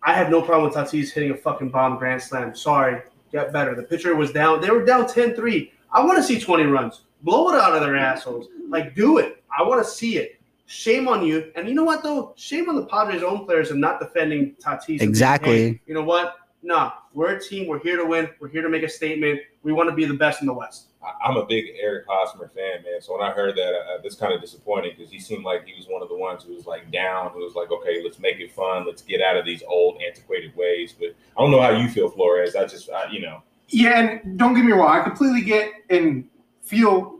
I 0.02 0.14
have 0.14 0.30
no 0.30 0.40
problem 0.40 0.70
with 0.70 0.74
Tatis 0.74 1.12
hitting 1.12 1.32
a 1.32 1.36
fucking 1.36 1.68
bomb 1.68 1.98
grand 1.98 2.22
slam. 2.22 2.56
Sorry, 2.56 3.02
get 3.30 3.52
better. 3.52 3.74
The 3.74 3.82
pitcher 3.82 4.16
was 4.16 4.32
down. 4.32 4.62
They 4.62 4.70
were 4.70 4.86
down 4.86 5.04
10-3. 5.04 5.70
I 5.92 6.02
want 6.02 6.16
to 6.16 6.22
see 6.22 6.40
20 6.40 6.64
runs. 6.64 7.02
Blow 7.20 7.50
it 7.50 7.60
out 7.60 7.74
of 7.74 7.82
their 7.82 7.94
assholes. 7.94 8.48
Like, 8.70 8.94
do 8.94 9.18
it. 9.18 9.44
I 9.56 9.62
want 9.62 9.84
to 9.84 9.90
see 9.90 10.16
it. 10.16 10.40
Shame 10.64 11.08
on 11.08 11.26
you. 11.26 11.52
And 11.56 11.68
you 11.68 11.74
know 11.74 11.84
what, 11.84 12.02
though? 12.02 12.32
Shame 12.36 12.70
on 12.70 12.76
the 12.76 12.86
Padres' 12.86 13.22
own 13.22 13.44
players 13.44 13.70
and 13.70 13.82
not 13.82 14.00
defending 14.00 14.54
Tatis. 14.54 15.02
Exactly. 15.02 15.68
Hey, 15.68 15.80
you 15.86 15.92
know 15.92 16.04
what? 16.04 16.36
No, 16.64 16.92
we're 17.12 17.36
a 17.36 17.40
team. 17.40 17.68
We're 17.68 17.78
here 17.78 17.98
to 17.98 18.06
win. 18.06 18.26
We're 18.40 18.48
here 18.48 18.62
to 18.62 18.70
make 18.70 18.82
a 18.82 18.88
statement. 18.88 19.38
We 19.62 19.74
want 19.74 19.90
to 19.90 19.94
be 19.94 20.06
the 20.06 20.14
best 20.14 20.40
in 20.40 20.46
the 20.46 20.54
West. 20.54 20.86
I- 21.02 21.12
I'm 21.22 21.36
a 21.36 21.44
big 21.44 21.66
Eric 21.78 22.06
Hosmer 22.08 22.48
fan, 22.48 22.82
man. 22.82 23.02
So 23.02 23.12
when 23.12 23.22
I 23.22 23.32
heard 23.32 23.54
that, 23.56 23.74
uh, 23.74 23.98
that's 24.02 24.14
kind 24.14 24.32
of 24.32 24.40
disappointing 24.40 24.94
because 24.96 25.12
he 25.12 25.20
seemed 25.20 25.44
like 25.44 25.66
he 25.66 25.74
was 25.76 25.88
one 25.88 26.00
of 26.00 26.08
the 26.08 26.16
ones 26.16 26.42
who 26.42 26.54
was 26.54 26.66
like 26.66 26.90
down, 26.90 27.32
who 27.32 27.40
was 27.40 27.54
like, 27.54 27.70
okay, 27.70 28.02
let's 28.02 28.18
make 28.18 28.40
it 28.40 28.50
fun, 28.50 28.86
let's 28.86 29.02
get 29.02 29.20
out 29.20 29.36
of 29.36 29.44
these 29.44 29.62
old, 29.68 30.00
antiquated 30.02 30.56
ways. 30.56 30.94
But 30.98 31.10
I 31.36 31.42
don't 31.42 31.50
know 31.50 31.60
how 31.60 31.68
you 31.68 31.86
feel, 31.90 32.08
Flores. 32.08 32.56
I 32.56 32.64
just, 32.64 32.88
I, 32.90 33.10
you 33.10 33.20
know, 33.20 33.42
Yeah, 33.68 34.00
and 34.00 34.38
don't 34.38 34.54
get 34.54 34.64
me 34.64 34.72
wrong, 34.72 34.88
I 34.88 35.02
completely 35.02 35.42
get 35.42 35.70
and 35.90 36.26
feel 36.62 37.18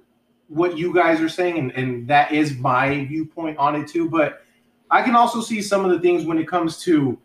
what 0.49 0.79
you 0.79 0.95
guys 0.95 1.21
are 1.21 1.29
saying, 1.29 1.59
and, 1.59 1.71
and 1.73 2.09
that 2.09 2.33
is 2.33 2.57
my 2.57 3.05
viewpoint 3.05 3.59
on 3.59 3.77
it 3.77 3.89
too. 3.89 4.09
But 4.09 4.43
I 4.91 5.03
can 5.03 5.15
also 5.15 5.43
see 5.43 5.61
some 5.61 5.85
of 5.85 5.91
the 5.91 6.01
things 6.01 6.25
when 6.25 6.39
it 6.39 6.49
comes 6.49 6.79
to, 6.85 7.19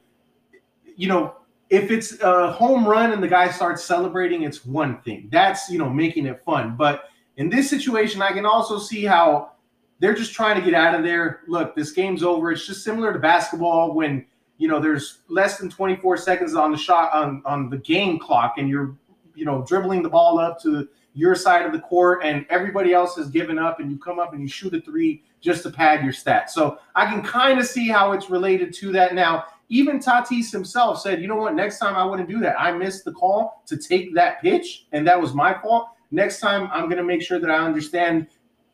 you 0.97 1.07
know, 1.07 1.36
if 1.70 1.91
it's 1.91 2.20
a 2.22 2.51
home 2.51 2.86
run 2.86 3.11
and 3.11 3.22
the 3.22 3.28
guy 3.28 3.49
starts 3.49 3.84
celebrating, 3.84 4.43
it's 4.43 4.65
one 4.65 5.01
thing. 5.01 5.30
That's, 5.32 5.70
you 5.70 5.78
know, 5.78 5.89
making 5.89 6.26
it 6.26 6.43
fun. 6.43 6.76
But 6.76 7.05
in 7.38 7.49
this 7.49 7.70
situation, 7.70 8.22
I 8.22 8.32
can 8.32 8.45
also 8.45 8.80
see 8.80 9.05
how 9.05 9.51
they're 9.99 10.15
just 10.15 10.34
trying 10.34 10.59
to 10.59 10.65
get 10.65 10.74
out 10.74 10.95
of 10.95 11.03
there. 11.03 11.41
Look, 11.47 11.76
this 11.76 11.91
game's 11.91 12.24
over. 12.24 12.51
It's 12.51 12.65
just 12.65 12.84
similar 12.84 13.13
to 13.13 13.20
basketball 13.20 13.93
when, 13.93 14.26
you 14.57 14.67
know, 14.67 14.80
there's 14.80 15.20
less 15.28 15.57
than 15.57 15.70
24 15.70 16.17
seconds 16.17 16.55
on 16.55 16.72
the 16.72 16.78
shot 16.78 17.13
on, 17.13 17.43
on 17.45 17.70
the 17.70 17.78
game 17.78 18.17
clock 18.17 18.55
and 18.57 18.67
you're, 18.67 18.95
you 19.36 19.45
know, 19.45 19.63
dribbling 19.67 20.01
the 20.01 20.09
ball 20.09 20.39
up 20.39 20.59
to 20.63 20.88
your 21.13 21.36
side 21.36 21.65
of 21.65 21.72
the 21.72 21.80
court 21.80 22.22
and 22.24 22.45
everybody 22.49 22.93
else 22.93 23.15
has 23.15 23.30
given 23.30 23.59
up 23.59 23.80
and 23.80 23.91
you 23.91 23.97
come 23.97 24.20
up 24.20 24.34
and 24.34 24.41
you 24.41 24.47
shoot 24.47 24.74
a 24.74 24.82
three 24.82 25.24
just 25.41 25.63
to 25.63 25.70
pad 25.70 26.03
your 26.03 26.13
stats. 26.13 26.49
So 26.49 26.80
I 26.95 27.05
can 27.05 27.22
kind 27.22 27.59
of 27.59 27.65
see 27.65 27.88
how 27.88 28.13
it's 28.13 28.30
related 28.30 28.74
to 28.76 28.91
that. 28.93 29.13
Now, 29.13 29.45
even 29.70 29.99
Tatis 29.99 30.51
himself 30.51 30.99
said, 30.99 31.22
you 31.22 31.28
know 31.28 31.36
what, 31.36 31.53
next 31.53 31.78
time 31.78 31.95
I 31.95 32.03
wouldn't 32.03 32.28
do 32.28 32.39
that. 32.39 32.59
I 32.59 32.72
missed 32.72 33.05
the 33.05 33.11
call 33.11 33.63
to 33.67 33.78
take 33.78 34.13
that 34.15 34.41
pitch 34.41 34.88
and 34.91 35.07
that 35.07 35.20
was 35.20 35.34
my 35.34 35.53
fault. 35.53 35.89
Next 36.11 36.39
time 36.39 36.70
I'm 36.74 36.86
going 36.86 36.97
to 36.97 37.03
make 37.03 37.22
sure 37.22 37.39
that 37.39 37.51
I 37.51 37.59
understand 37.59 38.28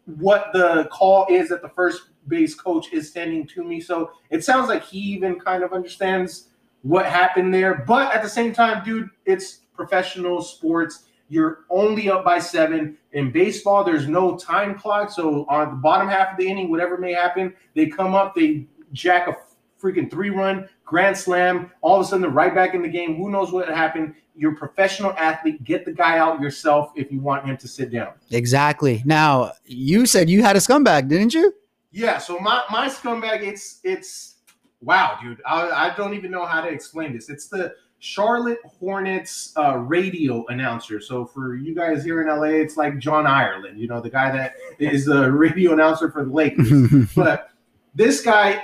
what 0.06 0.48
the 0.54 0.88
call 0.92 1.28
is 1.30 1.50
that 1.50 1.62
the 1.62 1.70
first 1.70 2.04
base 2.28 2.56
coach 2.56 2.94
is 2.94 3.12
sending 3.12 3.46
to 3.48 3.64
me. 3.64 3.82
So 3.82 4.12
it 4.30 4.44
sounds 4.44 4.70
like 4.70 4.84
he 4.84 5.00
even 5.00 5.40
kind 5.40 5.64
of 5.64 5.74
understands 5.74 6.50
what 6.84 7.06
happened 7.06 7.54
there. 7.54 7.84
But 7.88 8.14
at 8.14 8.24
the 8.24 8.30
same 8.30 8.54
time, 8.54 8.84
dude, 8.86 9.10
it's 9.26 9.62
professional 9.74 10.42
sports. 10.42 11.06
You're 11.28 11.66
only 11.70 12.10
up 12.10 12.24
by 12.24 12.40
seven. 12.40 12.98
In 13.14 13.32
baseball, 13.32 13.84
there's 13.84 14.08
no 14.08 14.38
time 14.38 14.78
clock. 14.78 15.10
So 15.12 15.46
on 15.50 15.70
the 15.72 15.76
bottom 15.76 16.08
half 16.08 16.34
of 16.34 16.38
the 16.38 16.48
inning, 16.48 16.70
whatever 16.70 16.98
may 16.98 17.14
happen, 17.14 17.54
they 17.74 17.88
come 17.88 18.14
up, 18.14 18.36
they 18.36 18.68
jack 18.94 19.28
a 19.28 19.36
freaking 19.82 20.10
three 20.10 20.30
run, 20.30 20.70
grand 20.86 21.18
slam. 21.18 21.72
All 21.82 21.96
of 22.00 22.02
a 22.02 22.06
sudden, 22.06 22.22
they're 22.22 22.32
right 22.32 22.54
back 22.54 22.74
in 22.74 22.82
the 22.82 22.88
game. 22.88 23.18
Who 23.18 23.30
knows 23.30 23.52
what 23.52 23.68
happened? 23.68 24.16
You're 24.36 24.54
a 24.54 24.56
professional 24.56 25.12
athlete. 25.18 25.64
Get 25.64 25.86
the 25.86 25.92
guy 25.92 26.18
out 26.18 26.40
yourself 26.40 26.92
if 26.96 27.12
you 27.12 27.20
want 27.20 27.46
him 27.46 27.58
to 27.58 27.68
sit 27.68 27.92
down. 27.92 28.14
Exactly. 28.32 29.02
Now, 29.06 29.54
you 29.66 30.06
said 30.06 30.30
you 30.30 30.44
had 30.44 30.56
a 30.56 30.60
scumbag, 30.60 31.08
didn't 31.08 31.34
you? 31.34 31.54
Yeah, 31.92 32.18
so 32.18 32.40
my 32.40 32.64
my 32.70 32.88
scumbag, 32.88 33.44
it's 33.44 33.80
it's 33.84 34.36
wow, 34.82 35.18
dude. 35.22 35.42
I, 35.46 35.70
I 35.70 35.96
don't 35.96 36.14
even 36.14 36.32
know 36.32 36.46
how 36.46 36.62
to 36.62 36.68
explain 36.68 37.14
this. 37.14 37.30
It's 37.30 37.48
the 37.48 37.74
Charlotte 38.00 38.60
Hornets 38.66 39.54
uh, 39.58 39.78
radio 39.78 40.46
announcer. 40.48 41.00
So 41.00 41.26
for 41.26 41.56
you 41.56 41.74
guys 41.74 42.04
here 42.04 42.22
in 42.22 42.28
LA, 42.28 42.62
it's 42.62 42.78
like 42.78 43.00
John 43.00 43.26
Ireland, 43.26 43.80
you 43.80 43.88
know, 43.88 44.00
the 44.00 44.10
guy 44.10 44.32
that 44.32 44.54
is 44.78 45.06
the 45.06 45.32
radio 45.32 45.74
announcer 45.74 46.12
for 46.12 46.24
the 46.24 46.32
Lakers. 46.32 47.10
but 47.16 47.50
this 47.96 48.22
guy, 48.22 48.62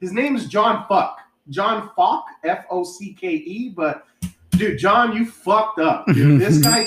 his 0.00 0.12
name 0.12 0.36
is 0.36 0.46
John 0.46 0.84
Fuck. 0.88 1.21
John 1.48 1.90
Focke, 1.96 2.26
F 2.44 2.64
O 2.70 2.84
C 2.84 3.14
K 3.14 3.34
E. 3.34 3.70
But 3.70 4.04
dude, 4.50 4.78
John, 4.78 5.14
you 5.16 5.26
fucked 5.26 5.78
up. 5.78 6.06
Dude. 6.06 6.40
This 6.40 6.58
guy, 6.58 6.86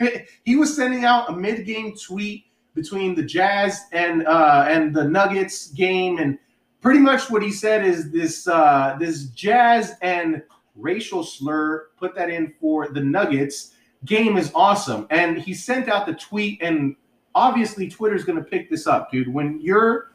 he 0.44 0.56
was 0.56 0.74
sending 0.74 1.04
out 1.04 1.30
a 1.30 1.32
mid-game 1.32 1.94
tweet 1.96 2.46
between 2.74 3.14
the 3.14 3.22
Jazz 3.22 3.80
and 3.92 4.26
uh, 4.26 4.66
and 4.68 4.94
the 4.94 5.04
Nuggets 5.04 5.68
game, 5.68 6.18
and 6.18 6.38
pretty 6.80 7.00
much 7.00 7.30
what 7.30 7.42
he 7.42 7.50
said 7.50 7.84
is 7.84 8.10
this 8.10 8.46
uh, 8.46 8.96
this 8.98 9.26
Jazz 9.26 9.94
and 10.02 10.42
racial 10.74 11.22
slur. 11.22 11.88
Put 11.96 12.14
that 12.16 12.30
in 12.30 12.52
for 12.60 12.88
the 12.88 13.00
Nuggets 13.00 13.72
game 14.04 14.36
is 14.36 14.52
awesome, 14.54 15.06
and 15.10 15.38
he 15.38 15.54
sent 15.54 15.88
out 15.88 16.06
the 16.06 16.14
tweet, 16.14 16.60
and 16.62 16.94
obviously 17.34 17.88
Twitter's 17.88 18.24
going 18.24 18.38
to 18.38 18.44
pick 18.44 18.68
this 18.68 18.86
up, 18.86 19.10
dude. 19.10 19.32
When 19.32 19.60
you're 19.60 20.10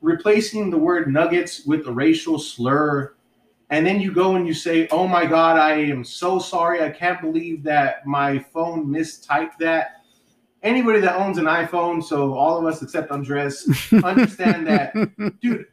replacing 0.00 0.70
the 0.70 0.78
word 0.78 1.12
Nuggets 1.12 1.64
with 1.66 1.86
a 1.86 1.92
racial 1.92 2.38
slur. 2.38 3.15
And 3.70 3.84
then 3.86 4.00
you 4.00 4.12
go 4.12 4.36
and 4.36 4.46
you 4.46 4.54
say, 4.54 4.86
"Oh 4.90 5.08
my 5.08 5.26
God, 5.26 5.58
I 5.58 5.72
am 5.74 6.04
so 6.04 6.38
sorry. 6.38 6.82
I 6.82 6.90
can't 6.90 7.20
believe 7.20 7.62
that 7.64 8.06
my 8.06 8.38
phone 8.38 8.86
mistyped 8.86 9.58
that." 9.58 10.02
Anybody 10.62 11.00
that 11.00 11.16
owns 11.16 11.38
an 11.38 11.44
iPhone, 11.44 12.02
so 12.02 12.34
all 12.34 12.58
of 12.58 12.64
us 12.64 12.82
except 12.82 13.10
Andres, 13.10 13.68
understand 14.04 14.66
that, 14.66 14.94
dude. 15.40 15.66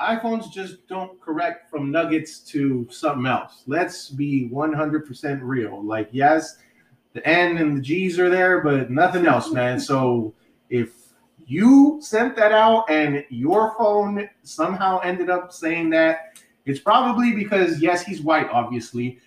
iPhones 0.00 0.50
just 0.50 0.86
don't 0.88 1.20
correct 1.20 1.70
from 1.70 1.90
nuggets 1.92 2.40
to 2.40 2.88
something 2.90 3.26
else. 3.26 3.62
Let's 3.66 4.08
be 4.08 4.48
100% 4.52 5.40
real. 5.42 5.84
Like, 5.84 6.08
yes, 6.10 6.56
the 7.12 7.26
N 7.28 7.58
and 7.58 7.76
the 7.76 7.80
G's 7.80 8.18
are 8.18 8.30
there, 8.30 8.62
but 8.62 8.90
nothing 8.90 9.26
else, 9.26 9.52
man. 9.52 9.78
So 9.78 10.34
if 10.70 10.90
you 11.46 11.98
sent 12.00 12.34
that 12.36 12.52
out 12.52 12.90
and 12.90 13.24
your 13.28 13.74
phone 13.76 14.28
somehow 14.42 14.98
ended 15.00 15.30
up 15.30 15.52
saying 15.52 15.90
that, 15.90 16.41
it's 16.64 16.80
probably 16.80 17.34
because, 17.34 17.80
yes, 17.80 18.02
he's 18.02 18.22
white, 18.22 18.48
obviously. 18.50 19.18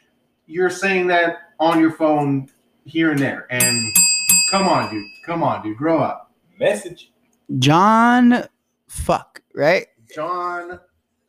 You're 0.48 0.70
saying 0.70 1.08
that 1.08 1.38
on 1.60 1.80
your 1.80 1.92
phone 1.92 2.50
here 2.86 3.12
and 3.12 3.20
there. 3.20 3.48
And 3.50 3.94
come 4.52 4.68
on, 4.68 4.92
dude. 4.92 5.06
Come 5.26 5.44
on, 5.44 5.64
dude. 5.64 5.78
Grow 5.78 6.00
up. 6.00 6.32
message. 6.60 7.12
John 7.60 8.48
Fuck, 8.88 9.42
right? 9.54 9.88
John 10.14 10.80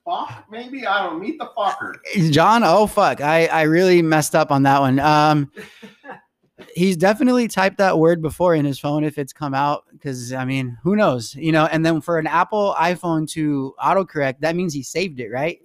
Fuck, 0.04 0.44
maybe? 0.50 0.86
I 0.86 1.02
don't 1.02 1.20
meet 1.20 1.38
the 1.38 1.50
fucker. 1.56 1.94
John, 2.30 2.62
oh 2.62 2.86
fuck. 2.86 3.20
I, 3.20 3.46
I 3.46 3.62
really 3.62 4.02
messed 4.02 4.36
up 4.36 4.52
on 4.52 4.62
that 4.62 4.80
one. 4.80 5.00
Um 5.00 5.50
he's 6.74 6.96
definitely 6.96 7.48
typed 7.48 7.78
that 7.78 7.98
word 7.98 8.22
before 8.22 8.54
in 8.54 8.64
his 8.64 8.78
phone 8.78 9.02
if 9.04 9.18
it's 9.18 9.32
come 9.32 9.52
out 9.54 9.84
because 9.92 10.32
I 10.32 10.44
mean, 10.44 10.78
who 10.82 10.94
knows? 10.94 11.34
You 11.34 11.52
know, 11.52 11.66
and 11.66 11.84
then 11.84 12.00
for 12.00 12.18
an 12.18 12.26
Apple 12.26 12.74
iPhone 12.78 13.28
to 13.32 13.74
autocorrect, 13.82 14.40
that 14.40 14.54
means 14.54 14.72
he 14.72 14.82
saved 14.82 15.18
it, 15.20 15.30
right? 15.30 15.58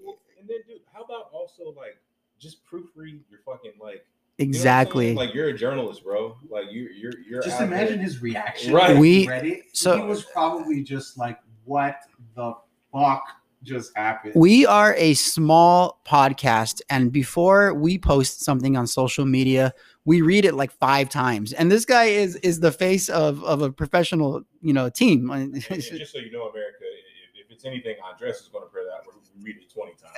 And 0.52 0.60
then, 0.68 0.76
dude, 0.76 0.82
how 0.94 1.04
about 1.04 1.30
also 1.32 1.74
like 1.78 1.98
just 2.40 2.66
proofread 2.66 3.20
your 3.30 3.40
fucking 3.46 3.74
like 3.80 3.82
you 3.82 3.82
know 3.82 3.82
what 3.82 3.92
I'm 3.92 4.38
saying? 4.38 4.50
Exactly. 4.50 5.14
Like 5.16 5.34
you're 5.34 5.50
a 5.50 5.58
journalist, 5.58 6.04
bro. 6.04 6.36
Like 6.50 6.66
you, 6.72 6.90
you're 6.96 7.14
you're 7.28 7.42
Just 7.42 7.62
imagine 7.62 7.98
there. 7.98 8.04
his 8.06 8.22
reaction. 8.22 8.74
Right. 8.74 8.98
We- 8.98 9.28
read 9.28 9.46
it. 9.46 9.62
so- 9.74 9.98
he 9.98 10.04
was 10.04 10.24
probably 10.26 10.84
just 10.84 11.18
like, 11.18 11.40
"What 11.66 11.98
the 12.36 12.54
fuck 12.92 13.24
just 13.64 13.96
happened?" 13.96 14.34
We 14.36 14.66
are 14.66 14.96
a 14.96 15.14
small 15.14 16.02
podcast, 16.08 16.82
and 16.90 17.12
before 17.12 17.74
we 17.74 17.98
post 17.98 18.44
something 18.44 18.76
on 18.76 18.88
social 18.88 19.26
media, 19.26 19.74
we 20.06 20.22
read 20.22 20.46
it 20.46 20.56
like 20.56 20.72
five 20.72 21.08
times. 21.10 21.54
And 21.54 21.72
this 21.72 21.86
guy 21.86 22.06
is 22.06 22.36
is 22.38 22.60
the 22.62 22.72
face 22.72 23.10
of 23.10 23.44
of 23.44 23.62
a 23.62 23.72
professional, 23.72 24.42
you 24.62 24.74
know, 24.74 24.90
team. 24.90 25.30
And- 25.30 25.54
and 25.54 25.64
just 25.64 26.12
so 26.12 26.18
you 26.18 26.32
know, 26.32 26.48
America, 26.48 26.78
if, 26.82 27.46
if 27.46 27.52
it's 27.52 27.66
anything, 27.66 27.96
Andres 28.04 28.38
is 28.42 28.48
going 28.48 28.64
to 28.66 28.70
pray 28.72 28.84
that 28.86 29.06
we 29.06 29.21
read 29.44 29.58
it 29.58 29.72
twenty 29.72 29.94
times. 29.94 30.12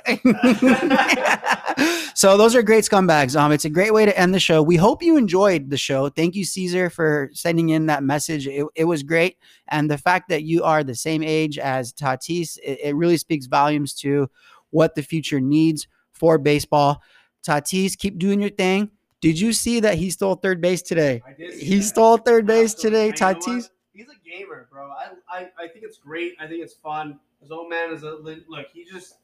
so 2.14 2.36
those 2.36 2.54
are 2.54 2.62
great 2.62 2.84
scumbags. 2.84 3.38
Um, 3.38 3.52
it's 3.52 3.64
a 3.64 3.70
great 3.70 3.92
way 3.92 4.04
to 4.04 4.18
end 4.18 4.34
the 4.34 4.40
show. 4.40 4.62
We 4.62 4.76
hope 4.76 5.02
you 5.02 5.16
enjoyed 5.16 5.70
the 5.70 5.76
show. 5.76 6.08
Thank 6.08 6.34
you, 6.34 6.44
Caesar, 6.44 6.90
for 6.90 7.30
sending 7.32 7.70
in 7.70 7.86
that 7.86 8.02
message. 8.02 8.46
It, 8.46 8.66
it 8.74 8.84
was 8.84 9.02
great, 9.02 9.38
and 9.68 9.90
the 9.90 9.98
fact 9.98 10.28
that 10.28 10.42
you 10.44 10.62
are 10.64 10.84
the 10.84 10.94
same 10.94 11.22
age 11.22 11.58
as 11.58 11.92
Tatis, 11.92 12.58
it, 12.62 12.78
it 12.82 12.96
really 12.96 13.16
speaks 13.16 13.46
volumes 13.46 13.94
to 13.96 14.28
what 14.70 14.94
the 14.94 15.02
future 15.02 15.40
needs 15.40 15.86
for 16.12 16.38
baseball. 16.38 17.02
Tatis, 17.46 17.96
keep 17.96 18.18
doing 18.18 18.40
your 18.40 18.50
thing. 18.50 18.90
Did 19.20 19.38
you 19.40 19.52
see 19.52 19.80
that 19.80 19.94
he 19.96 20.10
stole 20.10 20.34
third 20.34 20.60
base 20.60 20.82
today? 20.82 21.22
I 21.26 21.32
did 21.32 21.54
see 21.54 21.64
He 21.64 21.76
that. 21.78 21.82
stole 21.84 22.16
third 22.18 22.46
base 22.46 22.74
Absolutely. 22.74 22.90
today, 22.90 23.08
And 23.08 23.20
you 23.20 23.26
know 23.26 23.32
what? 23.56 23.62
Tatis. 23.64 23.70
He's 23.94 24.06
a 24.08 24.28
gamer, 24.38 24.68
bro. 24.72 24.88
I, 24.90 25.10
I 25.30 25.38
I 25.58 25.68
think 25.68 25.84
it's 25.84 25.98
great. 25.98 26.34
I 26.40 26.46
think 26.46 26.62
it's 26.62 26.74
fun. 26.74 27.20
His 27.44 27.50
old 27.50 27.68
man 27.68 27.92
is 27.92 28.02
a 28.04 28.14
li- 28.14 28.42
look. 28.48 28.68
He 28.72 28.86
just 28.86 29.16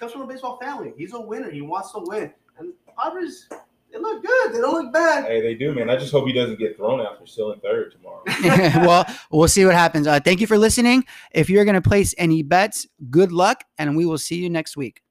comes 0.00 0.10
from 0.10 0.22
a 0.22 0.26
baseball 0.26 0.58
family. 0.60 0.92
He's 0.98 1.12
a 1.12 1.20
winner. 1.20 1.48
He 1.48 1.60
wants 1.60 1.92
to 1.92 2.00
win. 2.02 2.32
And 2.58 2.72
Padres, 2.98 3.46
they 3.92 4.00
look 4.00 4.20
good. 4.20 4.52
They 4.52 4.58
don't 4.58 4.84
look 4.84 4.92
bad. 4.92 5.26
hey, 5.26 5.40
they 5.40 5.54
do, 5.54 5.72
man. 5.72 5.88
I 5.88 5.96
just 5.96 6.10
hope 6.10 6.26
he 6.26 6.32
doesn't 6.32 6.58
get 6.58 6.76
thrown 6.76 7.00
out 7.00 7.20
for 7.20 7.26
stealing 7.26 7.60
third 7.60 7.92
tomorrow. 7.92 8.24
well, 8.84 9.06
we'll 9.30 9.46
see 9.46 9.64
what 9.64 9.74
happens. 9.74 10.08
Uh, 10.08 10.18
thank 10.18 10.40
you 10.40 10.48
for 10.48 10.58
listening. 10.58 11.04
If 11.32 11.48
you're 11.48 11.64
going 11.64 11.80
to 11.80 11.88
place 11.88 12.16
any 12.18 12.42
bets, 12.42 12.84
good 13.10 13.30
luck, 13.30 13.62
and 13.78 13.96
we 13.96 14.04
will 14.06 14.18
see 14.18 14.42
you 14.42 14.50
next 14.50 14.76
week. 14.76 15.02